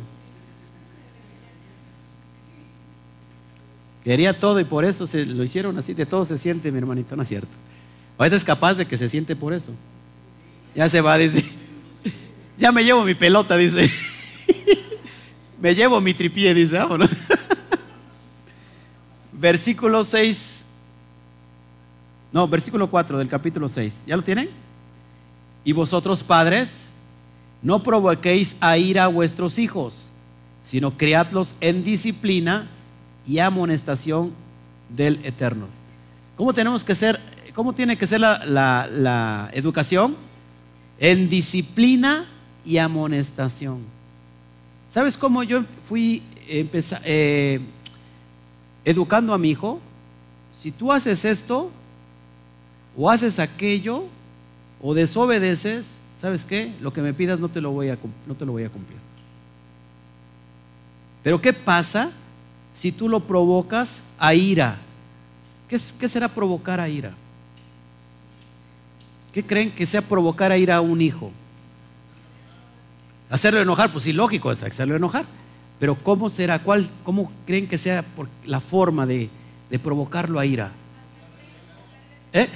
Quería 4.06 4.40
todo 4.40 4.62
y 4.62 4.64
por 4.64 4.86
eso 4.86 5.06
se 5.06 5.26
lo 5.26 5.44
hicieron 5.44 5.78
así. 5.78 5.94
De 5.94 6.06
todo 6.06 6.26
se 6.26 6.38
siente, 6.38 6.72
mi 6.72 6.78
hermanito, 6.78 7.18
no 7.18 7.24
es 7.24 7.28
cierto. 7.28 7.52
Ahorita 8.18 8.38
es 8.38 8.46
capaz 8.46 8.76
de 8.76 8.86
que 8.86 8.96
se 8.96 9.10
siente 9.10 9.36
por 9.36 9.52
eso. 9.52 9.74
Ya 10.74 10.88
se 10.88 11.02
va 11.02 11.16
a 11.16 11.18
decir. 11.18 11.59
Ya 12.60 12.74
me 12.74 12.84
llevo 12.84 13.06
mi 13.06 13.16
pelota, 13.16 13.56
dice. 13.56 13.90
me 15.62 15.74
llevo 15.74 16.02
mi 16.02 16.14
tripié, 16.14 16.54
dice, 16.54 16.78
vámonos. 16.78 17.10
versículo 19.32 20.04
6. 20.04 20.66
No, 22.34 22.50
versículo 22.50 22.90
4 22.90 23.18
del 23.18 23.30
capítulo 23.30 23.70
6. 23.70 24.04
¿Ya 24.06 24.18
lo 24.18 24.24
tienen? 24.24 24.50
Y 25.64 25.72
vosotros, 25.72 26.22
padres, 26.22 26.90
no 27.62 27.82
provoquéis 27.82 28.58
a 28.60 28.78
ira 28.78 29.06
a 29.06 29.08
vuestros 29.08 29.58
hijos, 29.58 30.10
sino 30.66 30.98
criadlos 30.98 31.56
en 31.62 31.86
disciplina 31.86 32.68
y 33.26 33.40
amonestación 33.40 34.34
del 34.90 35.22
Eterno. 35.24 35.68
¿Cómo 36.36 36.54
tenemos 36.54 36.84
que 36.84 36.94
ser, 36.94 37.22
cómo 37.56 37.72
tiene 37.72 37.98
que 37.98 38.06
ser 38.06 38.20
la, 38.20 38.44
la 38.46 39.50
educación? 39.54 40.18
En 41.00 41.30
disciplina 41.30 42.26
y 42.66 42.78
amonestación. 42.78 43.80
¿Sabes 44.90 45.18
cómo 45.18 45.44
yo 45.44 45.64
fui 45.88 46.24
eh, 46.48 47.62
educando 48.84 49.34
a 49.34 49.38
mi 49.38 49.52
hijo? 49.52 49.80
Si 50.52 50.72
tú 50.72 50.92
haces 50.92 51.26
esto, 51.26 51.72
o 52.98 53.10
haces 53.10 53.40
aquello, 53.40 54.06
o 54.82 54.94
desobedeces, 54.94 56.00
¿sabes 56.18 56.44
qué? 56.44 56.74
Lo 56.82 56.92
que 56.92 57.02
me 57.02 57.14
pidas 57.14 57.40
no 57.40 57.50
te 57.50 57.62
lo 57.62 57.72
voy 57.72 57.90
a, 57.90 57.98
no 58.26 58.36
te 58.36 58.46
lo 58.46 58.54
voy 58.54 58.64
a 58.64 58.70
cumplir. 58.70 59.00
Pero 61.24 61.42
¿qué 61.42 61.54
pasa 61.54 62.12
si 62.74 62.92
tú 62.92 63.10
lo 63.10 63.20
provocas 63.20 64.04
a 64.18 64.34
ira? 64.34 64.78
¿Qué, 65.68 65.80
qué 66.00 66.08
será 66.08 66.28
provocar 66.28 66.80
a 66.80 66.90
ira? 66.90 67.14
¿Qué 69.32 69.46
creen 69.46 69.72
que 69.72 69.86
sea 69.86 70.02
provocar 70.02 70.52
a 70.52 70.58
ira 70.58 70.78
a 70.78 70.82
un 70.82 71.02
hijo? 71.02 71.32
Hacerlo 73.30 73.62
enojar, 73.62 73.92
pues 73.92 74.06
sí, 74.06 74.14
lógico, 74.14 74.52
es 74.52 74.64
hacerlo 74.64 74.96
enojar. 74.96 75.26
Pero 75.80 75.96
¿cómo 75.96 76.30
será? 76.30 76.60
¿Cuál, 76.60 76.90
¿Cómo 77.04 77.32
creen 77.46 77.68
que 77.68 77.78
sea 77.78 78.02
por 78.02 78.28
la 78.46 78.60
forma 78.60 79.06
de, 79.06 79.30
provocarlo 79.82 80.40
a 80.40 80.46
ira? 80.46 80.72
¿Eh? 82.34 82.50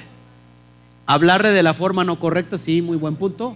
Hablarle 1.06 1.52
de 1.52 1.64
la 1.64 1.74
forma 1.74 2.04
no 2.04 2.20
correcta, 2.20 2.58
sí, 2.58 2.82
muy 2.82 2.98
buen 2.98 3.16
punto. 3.16 3.56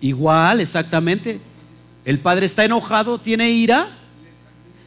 Igual, 0.00 0.60
exactamente. 0.60 1.40
El 2.04 2.18
padre 2.18 2.46
está 2.46 2.64
enojado, 2.64 3.18
tiene 3.18 3.50
ira, 3.50 3.88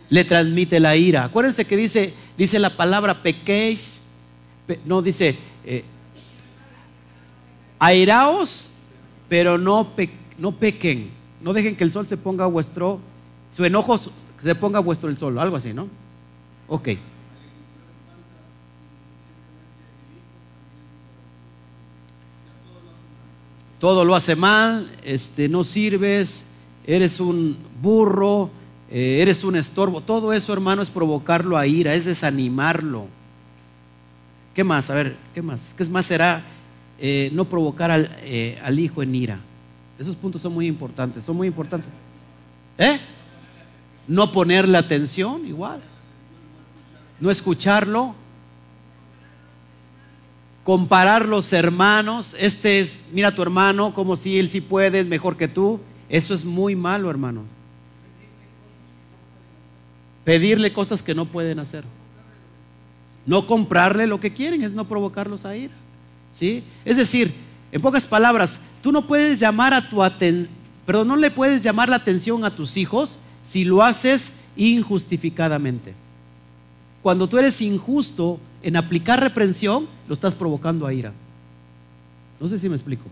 le 0.09 0.23
transmite 0.23 0.79
la 0.79 0.95
ira. 0.95 1.23
Acuérdense 1.23 1.65
que 1.65 1.77
dice, 1.77 2.13
dice 2.37 2.59
la 2.59 2.69
palabra 2.69 3.23
pequéis, 3.23 4.03
no 4.83 5.01
dice, 5.01 5.37
eh, 5.63 5.83
airaos, 7.79 8.73
pero 9.29 9.57
no, 9.57 9.87
no 10.37 10.51
pequen. 10.53 11.09
No 11.41 11.53
dejen 11.53 11.75
que 11.75 11.83
el 11.83 11.91
sol 11.91 12.07
se 12.07 12.17
ponga 12.17 12.45
vuestro, 12.45 12.99
su 13.55 13.65
enojo 13.65 13.99
se 14.41 14.55
ponga 14.55 14.79
vuestro 14.79 15.09
el 15.09 15.17
sol, 15.17 15.37
algo 15.37 15.57
así, 15.57 15.73
¿no? 15.73 15.87
Ok. 16.67 16.89
Todo 23.79 24.03
lo 24.03 24.15
hace 24.15 24.35
mal, 24.35 24.89
este, 25.03 25.47
no 25.49 25.63
sirves, 25.63 26.43
eres 26.87 27.19
un 27.19 27.57
burro, 27.81 28.49
eh, 28.89 29.19
eres 29.21 29.43
un 29.43 29.55
estorbo. 29.55 30.01
Todo 30.01 30.33
eso, 30.33 30.53
hermano, 30.53 30.81
es 30.81 30.89
provocarlo 30.89 31.57
a 31.57 31.67
ira, 31.67 31.93
es 31.93 32.05
desanimarlo. 32.05 33.07
¿Qué 34.53 34.63
más? 34.63 34.89
A 34.89 34.95
ver, 34.95 35.17
¿qué 35.33 35.41
más? 35.41 35.73
¿Qué 35.77 35.85
más 35.85 36.05
será? 36.05 36.43
Eh, 36.97 37.29
no 37.33 37.45
provocar 37.45 38.09
eh, 38.21 38.59
al, 38.63 38.79
hijo 38.79 39.03
en 39.03 39.13
ira. 39.13 39.39
Esos 39.99 40.15
puntos 40.15 40.41
son 40.41 40.53
muy 40.53 40.67
importantes, 40.67 41.23
son 41.23 41.35
muy 41.35 41.47
importantes. 41.47 41.89
¿Eh? 42.77 42.99
No 44.07 44.31
ponerle 44.31 44.77
atención, 44.77 45.45
igual. 45.45 45.81
No 47.19 47.29
escucharlo. 47.29 48.15
Comparar 50.63 51.27
los 51.27 51.51
hermanos. 51.53 52.35
Este 52.39 52.79
es, 52.79 53.03
mira 53.11 53.29
a 53.29 53.35
tu 53.35 53.41
hermano, 53.41 53.93
como 53.93 54.15
si 54.15 54.39
él 54.39 54.49
sí 54.49 54.61
puede, 54.61 54.99
es 54.99 55.07
mejor 55.07 55.37
que 55.37 55.47
tú. 55.47 55.79
Eso 56.07 56.33
es 56.33 56.45
muy 56.45 56.75
malo, 56.75 57.09
hermanos. 57.09 57.45
Pedirle 60.23 60.73
cosas 60.73 61.03
que 61.03 61.13
no 61.13 61.25
pueden 61.25 61.59
hacer. 61.59 61.83
No 63.25 63.47
comprarle 63.47 64.07
lo 64.07 64.19
que 64.19 64.33
quieren, 64.33 64.63
es 64.63 64.71
no 64.71 64.87
provocarlos 64.87 65.45
a 65.45 65.55
ira. 65.55 65.73
Es 66.41 66.97
decir, 66.97 67.33
en 67.71 67.81
pocas 67.81 68.05
palabras, 68.07 68.59
tú 68.81 68.91
no 68.91 69.07
puedes 69.07 69.39
llamar 69.39 69.73
a 69.73 69.89
tu 69.89 70.01
pero 70.85 71.03
no 71.03 71.15
le 71.15 71.31
puedes 71.31 71.63
llamar 71.63 71.89
la 71.89 71.95
atención 71.95 72.43
a 72.43 72.55
tus 72.55 72.77
hijos 72.77 73.19
si 73.43 73.63
lo 73.63 73.83
haces 73.83 74.33
injustificadamente. 74.55 75.93
Cuando 77.01 77.27
tú 77.27 77.37
eres 77.37 77.61
injusto 77.61 78.39
en 78.61 78.75
aplicar 78.75 79.19
reprensión, 79.19 79.87
lo 80.07 80.13
estás 80.13 80.33
provocando 80.33 80.87
a 80.87 80.93
ira. 80.93 81.13
No 82.39 82.47
sé 82.47 82.57
si 82.59 82.67
me 82.67 82.75
explico. 82.75 83.05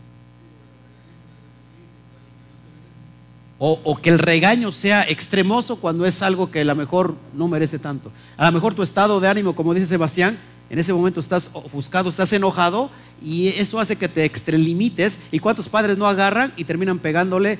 O, 3.65 3.95
que 3.95 4.09
el 4.09 4.19
regaño 4.19 4.73
sea 4.73 5.03
extremoso 5.07 5.77
cuando 5.77 6.05
es 6.05 6.21
algo 6.21 6.51
que 6.51 6.61
a 6.61 6.65
lo 6.65 6.75
mejor 6.75 7.15
no 7.33 7.47
merece 7.47 7.79
tanto. 7.79 8.11
A 8.35 8.47
lo 8.47 8.51
mejor 8.51 8.73
tu 8.73 8.83
estado 8.83 9.21
de 9.21 9.29
ánimo, 9.29 9.55
como 9.55 9.73
dice 9.73 9.87
Sebastián, 9.87 10.37
en 10.73 10.79
ese 10.79 10.91
momento 10.91 11.19
estás 11.19 11.51
ofuscado, 11.53 12.09
estás 12.09 12.33
enojado 12.33 12.89
y 13.21 13.49
eso 13.49 13.79
hace 13.79 13.95
que 13.95 14.09
te 14.09 14.25
extralimites. 14.25 15.19
¿Y 15.31 15.37
cuántos 15.37 15.69
padres 15.69 15.99
no 15.99 16.07
agarran 16.07 16.51
y 16.57 16.63
terminan 16.63 16.97
pegándole, 16.97 17.59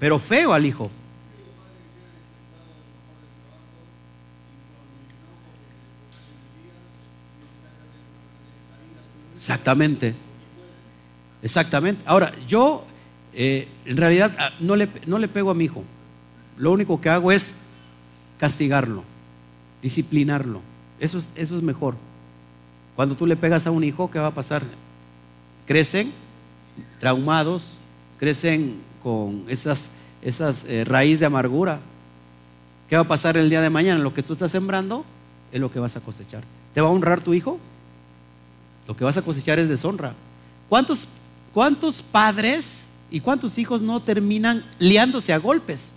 pero 0.00 0.18
feo 0.18 0.52
al 0.52 0.66
hijo? 0.66 0.90
Exactamente. 9.36 10.16
Exactamente. 11.40 12.02
Ahora, 12.06 12.34
yo 12.48 12.84
eh, 13.34 13.68
en 13.84 13.96
realidad 13.96 14.34
ah, 14.36 14.50
no 14.58 14.74
le, 14.74 14.88
no 15.06 15.20
le 15.20 15.28
pego 15.28 15.52
a 15.52 15.54
mi 15.54 15.66
hijo. 15.66 15.84
Lo 16.56 16.72
único 16.72 17.00
que 17.00 17.08
hago 17.08 17.30
es 17.30 17.54
castigarlo, 18.36 19.04
disciplinarlo. 19.80 20.60
Eso 20.98 21.18
es, 21.18 21.28
eso 21.36 21.56
es 21.56 21.62
mejor. 21.62 21.94
Cuando 22.98 23.14
tú 23.14 23.28
le 23.28 23.36
pegas 23.36 23.64
a 23.64 23.70
un 23.70 23.84
hijo, 23.84 24.10
¿qué 24.10 24.18
va 24.18 24.26
a 24.26 24.34
pasar? 24.34 24.60
Crecen 25.66 26.12
traumados, 26.98 27.74
crecen 28.18 28.80
con 29.04 29.44
esas, 29.46 29.90
esas 30.20 30.64
eh, 30.64 30.82
raíces 30.84 31.20
de 31.20 31.26
amargura. 31.26 31.78
¿Qué 32.88 32.96
va 32.96 33.02
a 33.02 33.06
pasar 33.06 33.36
el 33.36 33.50
día 33.50 33.60
de 33.60 33.70
mañana? 33.70 34.02
Lo 34.02 34.12
que 34.12 34.24
tú 34.24 34.32
estás 34.32 34.50
sembrando 34.50 35.04
es 35.52 35.60
lo 35.60 35.70
que 35.70 35.78
vas 35.78 35.96
a 35.96 36.00
cosechar. 36.00 36.42
¿Te 36.74 36.80
va 36.80 36.88
a 36.88 36.90
honrar 36.90 37.20
tu 37.20 37.34
hijo? 37.34 37.60
Lo 38.88 38.96
que 38.96 39.04
vas 39.04 39.16
a 39.16 39.22
cosechar 39.22 39.60
es 39.60 39.68
deshonra. 39.68 40.14
¿Cuántos, 40.68 41.06
cuántos 41.54 42.02
padres 42.02 42.86
y 43.12 43.20
cuántos 43.20 43.58
hijos 43.58 43.80
no 43.80 44.02
terminan 44.02 44.66
liándose 44.80 45.32
a 45.32 45.38
golpes? 45.38 45.92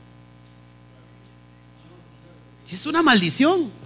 Es 2.72 2.86
una 2.86 3.02
maldición. 3.02 3.81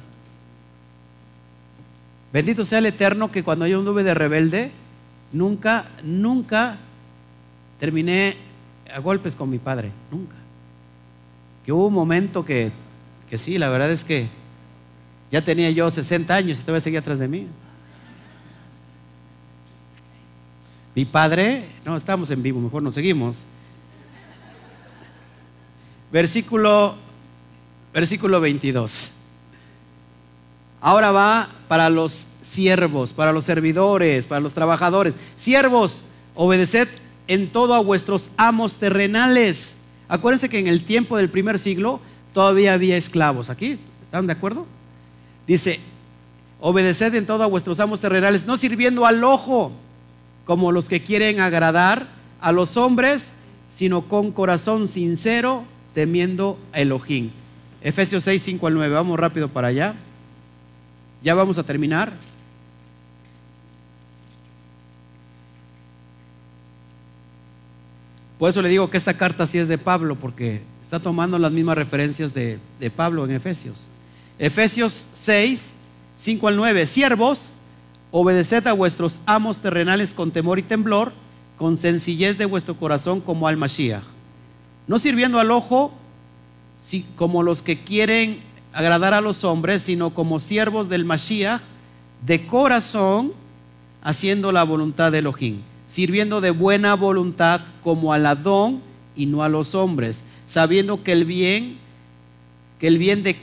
Bendito 2.35 2.65
sea 2.65 2.79
el 2.79 2.85
Eterno 2.85 3.31
que 3.31 3.45
cuando 3.45 3.65
yo 3.65 3.79
anduve 3.79 4.03
de 4.03 4.13
rebelde, 4.13 4.69
nunca, 5.31 5.85
nunca 6.03 6.75
terminé 7.79 8.35
a 8.93 8.99
golpes 8.99 9.37
con 9.37 9.49
mi 9.49 9.57
padre, 9.57 9.89
nunca. 10.11 10.35
Que 11.63 11.71
hubo 11.71 11.87
un 11.87 11.93
momento 11.93 12.43
que, 12.43 12.73
que 13.29 13.37
sí, 13.37 13.57
la 13.57 13.69
verdad 13.69 13.89
es 13.89 14.03
que 14.03 14.27
ya 15.31 15.45
tenía 15.45 15.71
yo 15.71 15.89
60 15.89 16.35
años 16.35 16.59
y 16.59 16.61
todavía 16.63 16.81
seguía 16.81 16.99
atrás 16.99 17.19
de 17.19 17.29
mí. 17.29 17.47
Mi 20.93 21.05
padre, 21.05 21.69
no, 21.85 21.95
estamos 21.95 22.29
en 22.31 22.43
vivo, 22.43 22.59
mejor 22.59 22.83
nos 22.83 22.95
seguimos. 22.95 23.45
Versículo, 26.11 26.95
versículo 27.93 28.41
22. 28.41 29.13
Ahora 30.85 31.09
va 31.09 31.49
para 31.67 31.89
los 31.89 32.27
siervos, 32.43 33.11
para 33.11 33.31
los 33.31 33.43
servidores, 33.43 34.27
para 34.27 34.39
los 34.39 34.53
trabajadores. 34.53 35.15
Siervos, 35.35 36.05
obedeced 36.35 36.87
en 37.27 37.51
todo 37.51 37.73
a 37.73 37.79
vuestros 37.79 38.29
amos 38.37 38.75
terrenales. 38.75 39.77
Acuérdense 40.07 40.47
que 40.47 40.59
en 40.59 40.67
el 40.67 40.85
tiempo 40.85 41.17
del 41.17 41.29
primer 41.29 41.57
siglo 41.57 42.01
todavía 42.35 42.73
había 42.73 42.97
esclavos. 42.97 43.49
¿Aquí? 43.49 43.79
¿Están 44.03 44.27
de 44.27 44.33
acuerdo? 44.33 44.67
Dice, 45.47 45.79
obedeced 46.61 47.15
en 47.15 47.25
todo 47.25 47.41
a 47.41 47.47
vuestros 47.47 47.79
amos 47.79 47.99
terrenales, 47.99 48.45
no 48.45 48.55
sirviendo 48.55 49.07
al 49.07 49.23
ojo 49.23 49.71
como 50.45 50.71
los 50.71 50.87
que 50.87 51.01
quieren 51.01 51.39
agradar 51.39 52.09
a 52.39 52.51
los 52.51 52.77
hombres, 52.77 53.33
sino 53.71 54.03
con 54.03 54.31
corazón 54.31 54.87
sincero, 54.87 55.63
temiendo 55.95 56.59
a 56.73 56.81
Elohim. 56.81 57.31
Efesios 57.81 58.23
6, 58.25 58.39
5 58.39 58.67
al 58.67 58.75
9. 58.75 58.93
Vamos 58.93 59.19
rápido 59.19 59.47
para 59.47 59.69
allá. 59.69 59.95
Ya 61.25 61.33
vamos 61.33 61.57
a 61.57 61.63
terminar. 61.63 62.13
Por 68.37 68.51
eso 68.51 68.61
le 68.61 68.69
digo 68.69 68.91
que 68.91 68.97
esta 68.97 69.15
carta 69.15 69.47
sí 69.47 69.57
es 69.57 69.67
de 69.67 69.79
Pablo, 69.79 70.15
porque 70.15 70.61
está 70.83 70.99
tomando 70.99 71.39
las 71.39 71.51
mismas 71.51 71.79
referencias 71.79 72.31
de, 72.35 72.59
de 72.79 72.91
Pablo 72.91 73.25
en 73.25 73.31
Efesios. 73.31 73.87
Efesios 74.37 75.09
6, 75.13 75.73
5 76.15 76.47
al 76.47 76.57
9. 76.57 76.85
Siervos, 76.85 77.49
obedeced 78.11 78.67
a 78.67 78.73
vuestros 78.73 79.19
amos 79.25 79.57
terrenales 79.57 80.13
con 80.13 80.29
temor 80.29 80.59
y 80.59 80.61
temblor, 80.63 81.11
con 81.57 81.75
sencillez 81.75 82.37
de 82.37 82.45
vuestro 82.45 82.75
corazón 82.75 83.19
como 83.19 83.47
al 83.47 83.57
Mashiach. 83.57 84.03
No 84.85 84.99
sirviendo 84.99 85.39
al 85.39 85.49
ojo 85.49 85.91
como 87.15 87.41
los 87.41 87.63
que 87.63 87.79
quieren 87.79 88.41
agradar 88.75 89.13
a 89.13 89.21
los 89.21 89.45
hombres, 89.45 89.83
sino 89.83 90.13
como 90.13 90.37
siervos 90.37 90.89
del 90.89 91.05
Mashiach, 91.05 91.61
de 92.25 92.45
corazón, 92.45 93.31
haciendo 94.03 94.51
la 94.51 94.63
voluntad 94.63 95.13
de 95.13 95.19
Elohim, 95.19 95.61
sirviendo 95.87 96.41
de 96.41 96.51
buena 96.51 96.93
voluntad 96.93 97.61
como 97.81 98.11
al 98.11 98.25
Adón 98.25 98.81
y 99.15 99.27
no 99.27 99.43
a 99.43 99.49
los 99.49 99.75
hombres, 99.75 100.25
sabiendo 100.45 101.03
que 101.03 101.13
el 101.13 101.23
bien, 101.23 101.77
que 102.77 102.87
el 102.87 102.97
bien 102.97 103.23
de 103.23 103.37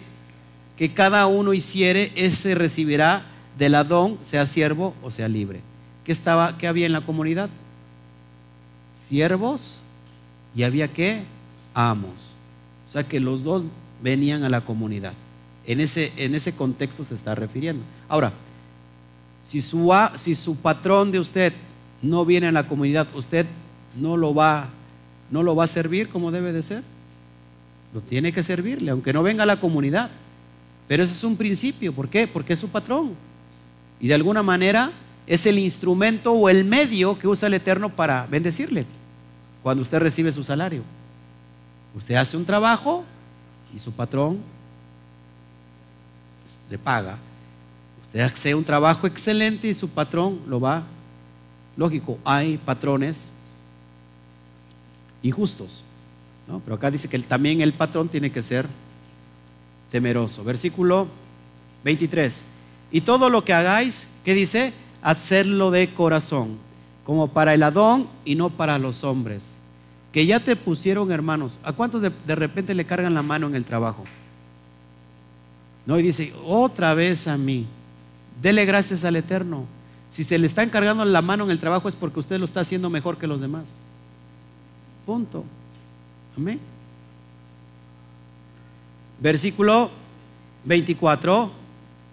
que 0.76 0.92
cada 0.92 1.26
uno 1.26 1.54
hiciere, 1.54 2.12
ese 2.14 2.54
recibirá 2.54 3.24
del 3.58 3.74
Adón, 3.74 4.18
sea 4.20 4.44
siervo 4.44 4.94
o 5.02 5.10
sea 5.10 5.28
libre. 5.28 5.60
¿Qué 6.04 6.12
estaba, 6.12 6.58
qué 6.58 6.68
había 6.68 6.84
en 6.84 6.92
la 6.92 7.00
comunidad? 7.00 7.48
Siervos 8.98 9.78
y 10.54 10.64
había 10.64 10.88
qué? 10.88 11.22
Amos. 11.72 12.34
O 12.88 12.92
sea 12.92 13.04
que 13.04 13.18
los 13.18 13.44
dos 13.44 13.62
venían 14.02 14.44
a 14.44 14.48
la 14.48 14.60
comunidad. 14.60 15.14
En 15.64 15.80
ese, 15.80 16.12
en 16.16 16.34
ese 16.34 16.52
contexto 16.52 17.04
se 17.04 17.14
está 17.14 17.34
refiriendo. 17.34 17.84
Ahora, 18.08 18.32
si 19.44 19.62
su, 19.62 19.92
si 20.16 20.34
su 20.34 20.56
patrón 20.56 21.12
de 21.12 21.20
usted 21.20 21.52
no 22.02 22.24
viene 22.24 22.48
a 22.48 22.52
la 22.52 22.66
comunidad, 22.66 23.06
usted 23.14 23.46
no 24.00 24.16
lo 24.16 24.34
va, 24.34 24.68
no 25.30 25.42
lo 25.42 25.54
va 25.54 25.64
a 25.64 25.68
servir 25.68 26.08
como 26.08 26.30
debe 26.30 26.52
de 26.52 26.62
ser. 26.62 26.82
Lo 27.94 28.00
tiene 28.00 28.32
que 28.32 28.42
servirle, 28.42 28.90
aunque 28.90 29.12
no 29.12 29.22
venga 29.22 29.42
a 29.42 29.46
la 29.46 29.60
comunidad. 29.60 30.10
Pero 30.88 31.04
ese 31.04 31.12
es 31.12 31.24
un 31.24 31.36
principio. 31.36 31.92
¿Por 31.92 32.08
qué? 32.08 32.26
Porque 32.26 32.54
es 32.54 32.58
su 32.58 32.68
patrón. 32.68 33.12
Y 34.00 34.08
de 34.08 34.14
alguna 34.14 34.42
manera 34.42 34.90
es 35.26 35.46
el 35.46 35.58
instrumento 35.58 36.32
o 36.32 36.48
el 36.48 36.64
medio 36.64 37.18
que 37.18 37.28
usa 37.28 37.46
el 37.46 37.54
Eterno 37.54 37.88
para 37.90 38.26
bendecirle 38.26 38.84
cuando 39.62 39.82
usted 39.82 39.98
recibe 39.98 40.32
su 40.32 40.42
salario. 40.42 40.82
Usted 41.94 42.16
hace 42.16 42.36
un 42.36 42.44
trabajo 42.44 43.04
y 43.74 43.78
su 43.78 43.92
patrón 43.92 44.38
le 46.70 46.78
paga. 46.78 47.18
Usted 48.06 48.20
hace 48.20 48.54
un 48.54 48.64
trabajo 48.64 49.06
excelente 49.06 49.68
y 49.68 49.74
su 49.74 49.88
patrón 49.88 50.40
lo 50.46 50.60
va. 50.60 50.84
Lógico, 51.76 52.18
hay 52.24 52.58
patrones 52.58 53.30
injustos. 55.22 55.82
¿no? 56.48 56.60
Pero 56.60 56.76
acá 56.76 56.90
dice 56.90 57.08
que 57.08 57.18
también 57.20 57.60
el 57.60 57.72
patrón 57.72 58.08
tiene 58.08 58.30
que 58.30 58.42
ser 58.42 58.66
temeroso. 59.90 60.44
Versículo 60.44 61.06
23. 61.84 62.44
Y 62.90 63.00
todo 63.00 63.30
lo 63.30 63.44
que 63.44 63.52
hagáis, 63.52 64.08
¿qué 64.24 64.34
dice? 64.34 64.72
Hacerlo 65.00 65.70
de 65.70 65.92
corazón, 65.94 66.58
como 67.04 67.28
para 67.28 67.54
el 67.54 67.62
Adón 67.62 68.06
y 68.24 68.34
no 68.34 68.50
para 68.50 68.78
los 68.78 69.04
hombres. 69.04 69.54
Que 70.12 70.26
ya 70.26 70.40
te 70.40 70.54
pusieron, 70.56 71.10
hermanos. 71.10 71.58
¿A 71.64 71.72
cuántos 71.72 72.02
de, 72.02 72.10
de 72.10 72.34
repente 72.34 72.74
le 72.74 72.84
cargan 72.84 73.14
la 73.14 73.22
mano 73.22 73.46
en 73.46 73.54
el 73.54 73.64
trabajo? 73.64 74.04
No, 75.86 75.98
y 75.98 76.02
dice, 76.02 76.32
otra 76.44 76.94
vez 76.94 77.26
a 77.26 77.36
mí. 77.36 77.66
Dele 78.40 78.64
gracias 78.64 79.04
al 79.04 79.16
Eterno. 79.16 79.66
Si 80.10 80.24
se 80.24 80.38
le 80.38 80.46
está 80.46 80.62
encargando 80.62 81.04
la 81.04 81.22
mano 81.22 81.44
en 81.44 81.50
el 81.50 81.58
trabajo 81.58 81.88
es 81.88 81.96
porque 81.96 82.20
usted 82.20 82.38
lo 82.38 82.44
está 82.44 82.60
haciendo 82.60 82.90
mejor 82.90 83.16
que 83.16 83.26
los 83.26 83.40
demás. 83.40 83.78
Punto. 85.06 85.44
Amén. 86.36 86.60
Versículo 89.20 89.90
24. 90.64 91.50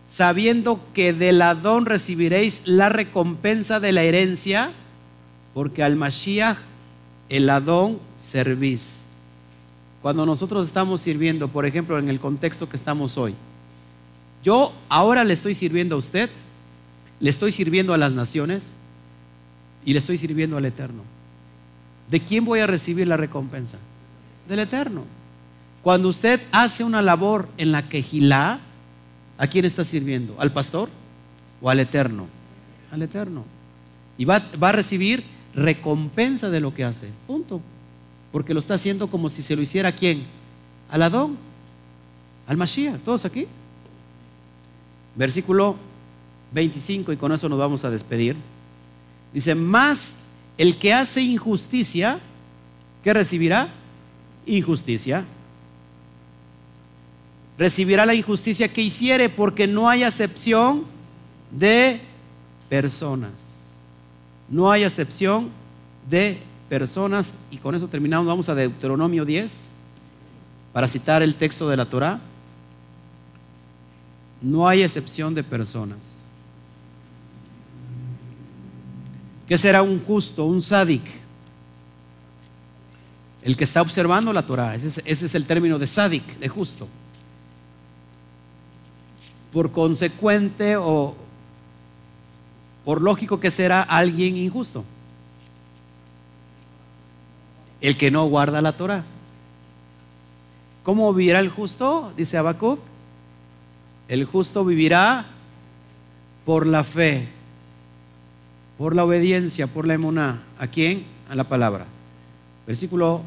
Sabiendo 0.07 0.80
que 0.93 1.13
del 1.13 1.41
Adón 1.41 1.85
recibiréis 1.85 2.63
la 2.65 2.89
recompensa 2.89 3.80
de 3.80 3.91
la 3.91 4.03
herencia, 4.03 4.71
porque 5.53 5.84
al 5.84 5.95
Mashiach 5.95 6.57
el 7.30 7.49
Adón 7.49 7.99
servís. 8.18 9.03
Cuando 10.01 10.26
nosotros 10.26 10.68
estamos 10.68 11.01
sirviendo, 11.01 11.47
por 11.47 11.65
ejemplo, 11.65 11.99
en 11.99 12.10
el 12.10 12.19
contexto 12.19 12.68
que 12.68 12.77
estamos 12.77 13.18
hoy, 13.18 13.35
yo 14.43 14.73
ahora 14.88 15.23
le 15.23 15.34
estoy 15.34 15.53
sirviendo 15.53 15.95
a 15.95 15.99
usted, 15.99 16.30
le 17.19 17.30
estoy 17.30 17.51
sirviendo 17.51 17.93
a 17.93 17.97
las 17.97 18.14
naciones 18.14 18.72
y 19.85 19.93
le 19.93 19.99
estoy 19.99 20.18
sirviendo 20.18 20.57
al 20.57 20.65
Eterno. 20.65 21.03
¿De 22.10 22.22
quién 22.22 22.45
voy 22.45 22.60
a 22.60 22.68
recibir 22.68 23.07
la 23.07 23.18
recompensa? 23.18 23.77
Del 24.47 24.60
Eterno. 24.60 25.03
Cuando 25.84 26.10
usted 26.10 26.41
hace 26.51 26.84
una 26.84 27.01
labor 27.01 27.47
en 27.57 27.72
la 27.72 27.88
quejilá, 27.88 28.60
¿a 29.38 29.47
quién 29.47 29.65
está 29.65 29.84
sirviendo? 29.84 30.35
¿Al 30.39 30.51
pastor 30.51 30.89
o 31.61 31.69
al 31.69 31.80
Eterno? 31.80 32.27
Al 32.91 33.01
Eterno. 33.01 33.43
Y 34.18 34.26
va, 34.26 34.41
va 34.61 34.69
a 34.69 34.73
recibir 34.73 35.23
recompensa 35.53 36.49
de 36.49 36.59
lo 36.59 36.73
que 36.73 36.84
hace. 36.84 37.09
Punto. 37.27 37.61
porque 38.31 38.53
lo 38.53 38.59
está 38.59 38.76
haciendo 38.76 39.07
como 39.07 39.27
si 39.27 39.41
se 39.41 39.55
lo 39.55 39.61
hiciera 39.63 39.89
a 39.89 39.91
quién? 39.91 40.23
Al 40.91 41.01
Adón, 41.01 41.35
al 42.45 42.57
Mashiach, 42.57 42.99
todos 43.01 43.26
aquí. 43.26 43.47
Versículo 45.15 45.76
25, 46.53 47.11
y 47.11 47.17
con 47.17 47.31
eso 47.31 47.49
nos 47.49 47.57
vamos 47.57 47.84
a 47.85 47.89
despedir. 47.89 48.35
Dice, 49.34 49.55
más 49.55 50.17
el 50.57 50.77
que 50.77 50.93
hace 50.93 51.21
injusticia, 51.21 52.19
¿qué 53.03 53.13
recibirá? 53.13 53.69
Injusticia. 54.45 55.26
Recibirá 57.57 58.05
la 58.05 58.13
injusticia 58.13 58.71
que 58.71 58.81
hiciere, 58.81 59.30
porque 59.30 59.67
no 59.67 59.89
hay 59.89 60.03
acepción 60.03 60.85
de 61.51 61.99
personas. 62.69 63.48
No 64.49 64.71
hay 64.71 64.84
acepción 64.84 65.49
de 66.09 66.39
personas. 66.69 67.34
Y 67.51 67.57
con 67.57 67.76
eso 67.76 67.88
terminamos. 67.88 68.27
Vamos 68.27 68.49
a 68.49 68.55
Deuteronomio 68.55 69.26
10 69.26 69.69
para 70.73 70.88
citar 70.88 71.21
el 71.21 71.35
texto 71.35 71.67
de 71.69 71.77
la 71.77 71.85
Torah. 71.85 72.19
No 74.41 74.67
hay 74.67 74.84
excepción 74.84 75.34
de 75.34 75.43
personas. 75.43 76.19
¿Qué 79.47 79.57
será 79.57 79.81
un 79.81 79.99
justo, 79.99 80.45
un 80.45 80.61
sádic? 80.61 81.01
El 83.41 83.57
que 83.57 83.63
está 83.63 83.81
observando 83.81 84.31
la 84.31 84.45
Torah. 84.45 84.76
Ese 84.76 85.01
es, 85.03 85.35
el 85.35 85.45
término 85.45 85.80
de 85.80 85.88
sádic, 85.88 86.23
de 86.38 86.47
justo. 86.47 86.88
Por 89.51 89.71
consecuente 89.71 90.77
o 90.77 91.15
por 92.90 93.03
lógico 93.03 93.40
que 93.40 93.52
será 93.52 93.84
alguien 93.84 94.36
injusto. 94.36 94.84
El 97.82 97.95
que 97.95 98.10
no 98.10 98.26
guarda 98.26 98.64
la 98.64 98.76
Torah. 98.76 99.03
¿Cómo 100.82 101.14
vivirá 101.14 101.40
el 101.40 101.49
justo? 101.49 102.11
Dice 102.18 102.40
Habacuc. 102.40 102.80
El 104.07 104.26
justo 104.26 104.66
vivirá 104.66 105.28
por 106.48 106.66
la 106.66 106.84
fe 106.84 107.28
por 108.80 108.95
la 108.95 109.06
obediencia, 109.06 109.68
por 109.68 109.86
la 109.86 109.94
emuná. 109.94 110.41
¿A 110.57 110.66
quién? 110.66 111.06
A 111.30 111.36
la 111.36 111.44
palabra. 111.44 111.86
Versículo, 112.66 113.22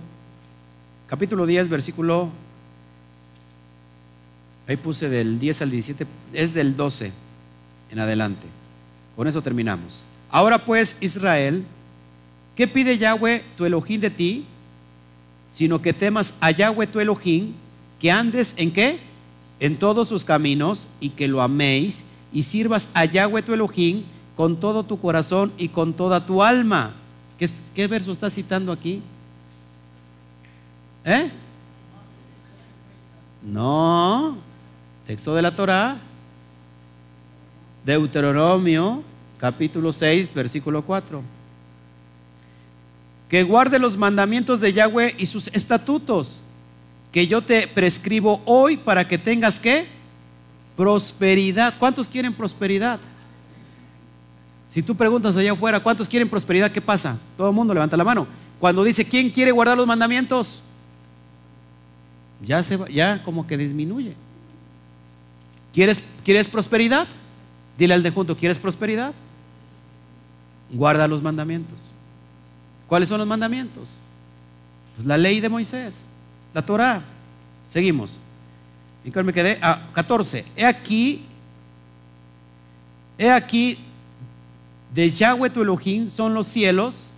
capítulo 1.07 1.47
10, 1.47 1.69
versículo, 1.69 2.31
ahí 4.67 4.77
puse 4.77 5.09
del 5.09 5.39
10 5.39 5.63
al 5.63 5.71
17, 5.71 6.05
es 6.33 6.53
del 6.53 6.77
12 6.77 7.13
en 7.93 7.99
adelante. 8.01 8.62
Con 9.17 9.27
eso 9.27 9.43
terminamos. 9.43 10.05
Ahora 10.31 10.59
pues, 10.59 10.97
Israel, 11.01 11.65
¿qué 12.57 12.67
pide 12.67 12.99
Yahweh 12.99 13.45
tu 13.57 13.65
Elohim 13.65 14.01
de 14.01 14.11
ti? 14.11 14.45
Sino 15.51 15.83
que 15.83 15.93
temas 15.93 16.35
a 16.41 16.51
Yahweh 16.51 16.87
tu 16.87 17.01
Elohim, 17.01 17.53
que 18.01 18.11
andes 18.11 18.55
en 18.57 18.73
qué? 18.73 18.99
En 19.61 19.77
todos 19.77 20.09
sus 20.09 20.25
caminos 20.25 20.87
y 21.01 21.11
que 21.11 21.29
lo 21.29 21.43
améis 21.43 22.05
y 22.33 22.43
sirvas 22.43 22.89
a 22.95 23.05
Yahweh 23.05 23.43
tu 23.43 23.53
Elohim 23.53 24.05
con 24.37 24.57
todo 24.59 24.83
tu 24.83 24.99
corazón 24.99 25.53
y 25.59 25.69
con 25.69 25.93
toda 25.93 26.25
tu 26.25 26.43
alma. 26.43 26.95
¿Qué, 27.75 27.87
verso 27.87 28.13
está 28.13 28.31
citando 28.31 28.73
aquí? 28.73 29.03
¿Eh? 31.05 31.31
No, 33.43 34.37
texto 35.05 35.35
de 35.35 35.43
la 35.43 35.55
Torah, 35.55 35.97
Deuteronomio, 37.85 39.03
capítulo 39.39 39.93
6, 39.93 40.33
versículo 40.33 40.83
4. 40.83 41.23
Que 43.29 43.43
guarde 43.43 43.79
los 43.79 43.97
mandamientos 43.97 44.61
de 44.61 44.73
Yahweh 44.73 45.15
y 45.19 45.27
sus 45.27 45.49
estatutos, 45.49 46.41
que 47.11 47.27
yo 47.27 47.43
te 47.43 47.67
prescribo 47.67 48.41
hoy 48.45 48.77
para 48.77 49.09
que 49.09 49.19
tengas 49.19 49.59
que 49.59 49.87
prosperidad. 50.77 51.75
¿Cuántos 51.79 52.09
quieren 52.09 52.33
prosperidad? 52.33 53.01
Si 54.71 54.83
tú 54.83 54.95
preguntas 54.95 55.37
allá 55.37 55.53
afuera, 55.53 55.81
¿cuántos 55.81 56.09
quieren 56.09 56.29
prosperidad? 56.29 56.71
¿Qué 56.71 56.81
pasa? 56.81 57.19
Todo 57.37 57.49
el 57.49 57.55
mundo 57.55 57.75
levanta 57.75 57.97
la 57.97 58.05
mano. 58.05 58.27
Cuando 58.61 58.85
dice, 58.85 59.05
¿quién 59.05 59.29
quiere 59.29 59.51
guardar 59.51 59.77
los 59.77 59.87
mandamientos? 59.87 60.63
Ya, 62.45 62.63
se 62.63 62.79
ya 62.91 63.23
como 63.23 63.47
que 63.47 63.57
disminuye. 63.57 64.15
¿Quieres, 65.73 66.03
¿Quieres 66.25 66.49
prosperidad? 66.49 67.09
Dile 67.79 67.95
al 67.95 68.03
de 68.03 68.11
junto, 68.11 68.37
¿quieres 68.37 68.59
prosperidad? 68.59 69.15
Guarda 70.71 71.07
los 71.07 71.23
mandamientos. 71.23 71.91
¿Cuáles 72.87 73.09
son 73.09 73.19
los 73.19 73.27
mandamientos? 73.27 73.99
Pues 74.97 75.07
la 75.07 75.17
ley 75.17 75.41
de 75.41 75.49
Moisés, 75.49 76.07
la 76.53 76.65
Torah. 76.65 77.03
Seguimos. 77.69 78.19
¿Y 79.05 79.11
cuál 79.11 79.25
me 79.25 79.33
quedé? 79.33 79.59
Ah, 79.63 79.83
14. 79.95 80.45
He 80.57 80.65
aquí, 80.65 81.23
he 83.19 83.31
aquí 83.31 83.79
de 84.95 85.11
Yahweh 85.11 85.51
tu 85.51 85.63
Elohim 85.63 86.11
son 86.11 86.35
los 86.35 86.47
cielos 86.47 87.09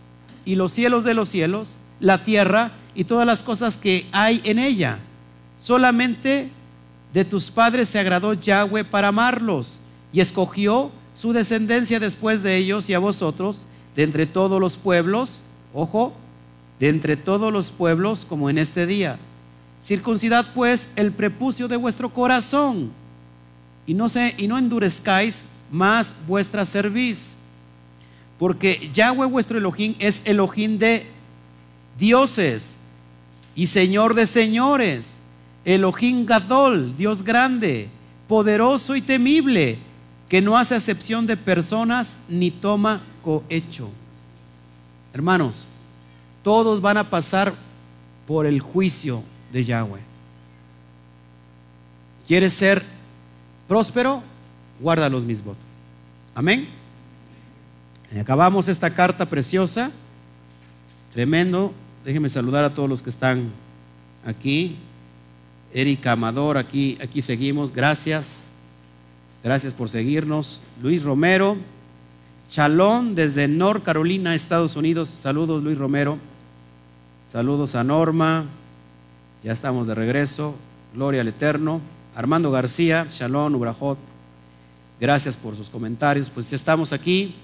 y 0.45 0.55
los 0.55 0.73
cielos 0.73 1.05
de 1.05 1.15
los 1.15 1.29
cielos, 1.29 1.79
la 2.01 2.23
tierra 2.23 2.73
y 2.95 3.05
todas 3.05 3.27
las 3.27 3.43
cosas 3.43 3.77
que 3.77 4.07
hay 4.13 4.41
en 4.45 4.59
ella. 4.59 4.99
Solamente 5.61 6.51
de 7.13 7.25
tus 7.25 7.51
padres 7.51 7.89
se 7.89 7.99
agradó 7.99 8.35
Yahweh 8.35 8.85
para 8.85 9.09
amarlos 9.09 9.81
y 10.15 10.21
escogió 10.21 10.91
su 11.13 11.33
descendencia 11.33 12.01
después 12.01 12.43
de 12.43 12.57
ellos 12.57 12.89
y 12.89 12.95
a 12.95 12.99
vosotros 12.99 13.67
de 13.97 14.05
entre 14.05 14.27
todos 14.27 14.61
los 14.61 14.77
pueblos, 14.77 15.43
ojo, 15.75 16.15
de 16.81 16.89
entre 16.89 17.17
todos 17.17 17.53
los 17.53 17.71
pueblos 17.71 18.25
como 18.27 18.49
en 18.49 18.59
este 18.59 18.87
día. 18.87 19.19
Circuncidad 19.83 20.47
pues 20.55 20.89
el 20.97 21.13
prepucio 21.13 21.69
de 21.69 21.77
vuestro 21.77 22.09
corazón 22.09 22.93
y 23.87 23.95
no, 23.95 24.09
se, 24.09 24.35
y 24.39 24.47
no 24.47 24.57
endurezcáis 24.57 25.45
más 25.71 26.15
vuestra 26.27 26.65
cerviz 26.65 27.37
porque 28.39 28.91
Yahweh 28.93 29.27
vuestro 29.27 29.59
Elohim 29.59 29.95
es 29.99 30.23
Elohim 30.25 30.79
de 30.79 31.07
dioses 31.99 32.77
y 33.55 33.67
Señor 33.67 34.15
de 34.15 34.27
señores. 34.27 35.19
Elohim 35.65 36.27
Gadol, 36.27 36.95
Dios 36.97 37.23
grande, 37.23 37.89
poderoso 38.29 38.97
y 38.97 39.01
temible, 39.01 39.79
que 40.35 40.43
no 40.43 40.59
hace 40.59 40.75
acepción 40.75 41.29
de 41.29 41.37
personas 41.37 42.17
ni 42.29 42.51
toma 42.51 43.03
cohecho. 43.23 43.89
Hermanos, 45.13 45.69
todos 46.43 46.81
van 46.81 46.97
a 46.97 47.09
pasar 47.09 47.55
por 48.27 48.45
el 48.45 48.59
juicio 48.59 49.23
de 49.53 49.63
Yahweh. 49.63 50.01
¿Quieres 52.27 52.53
ser 52.53 52.83
próspero? 53.69 54.25
Guarda 54.81 55.09
los 55.09 55.23
mismos. 55.23 55.57
Amén. 56.35 56.67
Acabamos 58.21 58.67
esta 58.67 58.91
carta 58.91 59.27
preciosa, 59.27 59.93
tremendo. 61.13 61.73
Déjenme 62.05 62.29
saludar 62.29 62.65
a 62.65 62.75
todos 62.75 62.89
los 62.89 63.05
que 63.05 63.11
están 63.11 63.53
aquí. 64.27 64.75
Erika 65.73 66.11
Amador, 66.11 66.59
aquí, 66.59 66.99
aquí 67.01 67.23
seguimos. 67.23 67.73
Gracias. 67.73 68.49
Gracias 69.45 69.73
por 69.73 69.89
seguirnos. 69.89 70.61
Luis 70.83 71.05
Romero. 71.05 71.57
Chalón 72.51 73.15
desde 73.15 73.47
North 73.47 73.85
Carolina, 73.85 74.35
Estados 74.35 74.75
Unidos. 74.75 75.09
Saludos, 75.09 75.63
Luis 75.63 75.79
Romero. 75.79 76.19
Saludos 77.29 77.77
a 77.77 77.85
Norma. 77.85 78.47
Ya 79.45 79.53
estamos 79.53 79.87
de 79.87 79.95
regreso. 79.95 80.57
Gloria 80.95 81.21
al 81.21 81.29
Eterno. 81.29 81.81
Armando 82.17 82.51
García, 82.51 83.07
Shalom, 83.11 83.55
Ubrajot. 83.55 83.99
Gracias 85.01 85.37
por 85.37 85.55
sus 85.55 85.71
comentarios. 85.71 86.29
Pues 86.31 86.53
estamos 86.53 86.93
aquí 86.93 87.37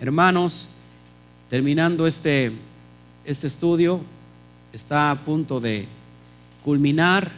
Hermanos, 0.00 0.68
terminando 1.50 2.06
este, 2.06 2.52
este 3.24 3.48
estudio, 3.48 4.00
está 4.72 5.10
a 5.10 5.16
punto 5.16 5.58
de 5.58 5.88
culminar 6.64 7.32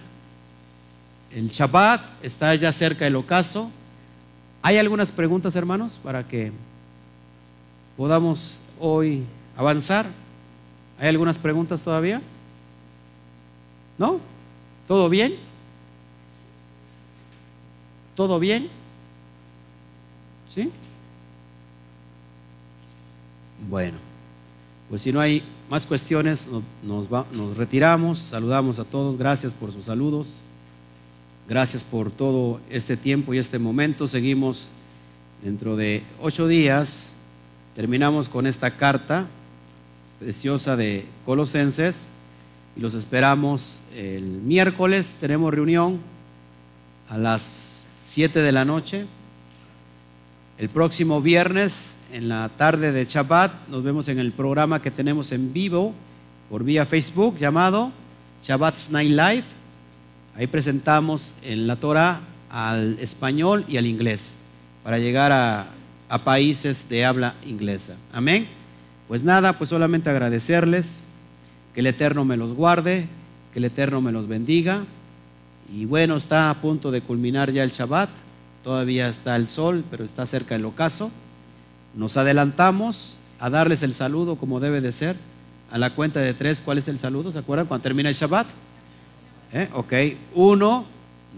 el 1.32 1.48
Shabbat, 1.48 2.02
está 2.22 2.54
ya 2.54 2.70
cerca 2.70 3.06
el 3.06 3.16
ocaso. 3.16 3.70
¿Hay 4.62 4.76
algunas 4.76 5.10
preguntas, 5.10 5.56
hermanos, 5.56 5.98
para 6.02 6.26
que 6.26 6.52
podamos 7.96 8.60
hoy 8.78 9.24
avanzar? 9.56 10.06
¿Hay 10.98 11.08
algunas 11.08 11.38
preguntas 11.38 11.82
todavía? 11.82 12.20
¿No? 13.96 14.20
¿Todo 14.86 15.08
bien? 15.08 15.34
¿Todo 18.14 18.38
bien? 18.38 18.68
¿Sí? 20.46 20.70
Bueno, 23.68 23.96
pues 24.90 25.00
si 25.02 25.12
no 25.12 25.20
hay 25.20 25.42
más 25.70 25.86
cuestiones, 25.86 26.48
nos, 26.82 27.08
nos 27.10 27.56
retiramos, 27.56 28.18
saludamos 28.18 28.78
a 28.78 28.84
todos, 28.84 29.16
gracias 29.16 29.54
por 29.54 29.72
sus 29.72 29.86
saludos, 29.86 30.42
gracias 31.50 31.82
por 31.82 32.12
todo 32.12 32.60
este 32.70 32.96
tiempo 32.96 33.34
y 33.34 33.38
este 33.38 33.58
momento. 33.58 34.06
Seguimos 34.06 34.70
dentro 35.42 35.74
de 35.74 36.04
ocho 36.22 36.46
días, 36.46 37.12
terminamos 37.74 38.28
con 38.28 38.46
esta 38.46 38.76
carta 38.76 39.26
preciosa 40.20 40.76
de 40.76 41.06
Colosenses 41.26 42.06
y 42.76 42.80
los 42.80 42.94
esperamos 42.94 43.82
el 43.96 44.22
miércoles. 44.22 45.16
Tenemos 45.20 45.52
reunión 45.52 45.98
a 47.08 47.18
las 47.18 47.84
7 48.00 48.42
de 48.42 48.52
la 48.52 48.64
noche. 48.64 49.06
El 50.56 50.68
próximo 50.68 51.20
viernes, 51.20 51.96
en 52.12 52.28
la 52.28 52.48
tarde 52.56 52.92
de 52.92 53.04
Shabbat, 53.04 53.66
nos 53.68 53.82
vemos 53.82 54.08
en 54.08 54.20
el 54.20 54.30
programa 54.30 54.80
que 54.80 54.92
tenemos 54.92 55.32
en 55.32 55.52
vivo 55.52 55.94
por 56.48 56.62
vía 56.62 56.86
Facebook 56.86 57.38
llamado 57.38 57.90
Shabbat 58.40 58.90
Night 58.90 59.10
Live. 59.10 59.59
Ahí 60.40 60.46
presentamos 60.46 61.34
en 61.42 61.66
la 61.66 61.76
Torah 61.76 62.20
al 62.48 62.98
español 62.98 63.62
y 63.68 63.76
al 63.76 63.84
inglés 63.84 64.32
para 64.82 64.98
llegar 64.98 65.32
a, 65.32 65.66
países 66.24 66.88
de 66.88 67.04
habla 67.04 67.34
inglesa. 67.44 67.94
Amén. 68.10 68.48
Pues 69.06 69.22
nada, 69.22 69.58
pues 69.58 69.68
solamente 69.68 70.08
agradecerles, 70.08 71.02
que 71.74 71.80
el 71.80 71.88
Eterno 71.88 72.24
me 72.24 72.38
los 72.38 72.54
guarde, 72.54 73.06
que 73.52 73.58
el 73.58 73.66
Eterno 73.66 74.00
me 74.00 74.12
los 74.12 74.28
bendiga. 74.28 74.84
Y 75.74 75.84
bueno, 75.84 76.16
está 76.16 76.48
a 76.48 76.54
punto 76.54 76.90
de 76.90 77.02
culminar 77.02 77.52
ya 77.52 77.62
el 77.62 77.70
Shabbat, 77.70 78.08
todavía 78.64 79.10
está 79.10 79.36
el 79.36 79.46
sol, 79.46 79.84
pero 79.90 80.04
está 80.04 80.24
cerca 80.24 80.56
el 80.56 80.64
ocaso. 80.64 81.10
Nos 81.94 82.16
adelantamos 82.16 83.18
a 83.40 83.50
darles 83.50 83.82
el 83.82 83.92
saludo 83.92 84.36
como 84.36 84.58
debe 84.58 84.80
de 84.80 84.92
ser. 84.92 85.16
A 85.70 85.76
la 85.76 85.90
cuenta 85.90 86.20
de 86.20 86.32
tres, 86.32 86.62
¿cuál 86.62 86.78
es 86.78 86.88
el 86.88 86.98
saludo? 86.98 87.30
¿Se 87.30 87.40
acuerdan 87.40 87.66
cuando 87.66 87.82
termina 87.82 88.08
el 88.08 88.14
Shabbat? 88.14 88.46
¿Eh? 89.52 89.68
Ok, 89.74 89.92
uno, 90.34 90.84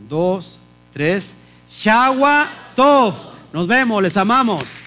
dos, 0.08 0.60
tres. 0.92 1.34
Shawa 1.68 2.50
Tov. 2.76 3.14
Nos 3.52 3.66
vemos, 3.66 4.02
les 4.02 4.16
amamos. 4.16 4.82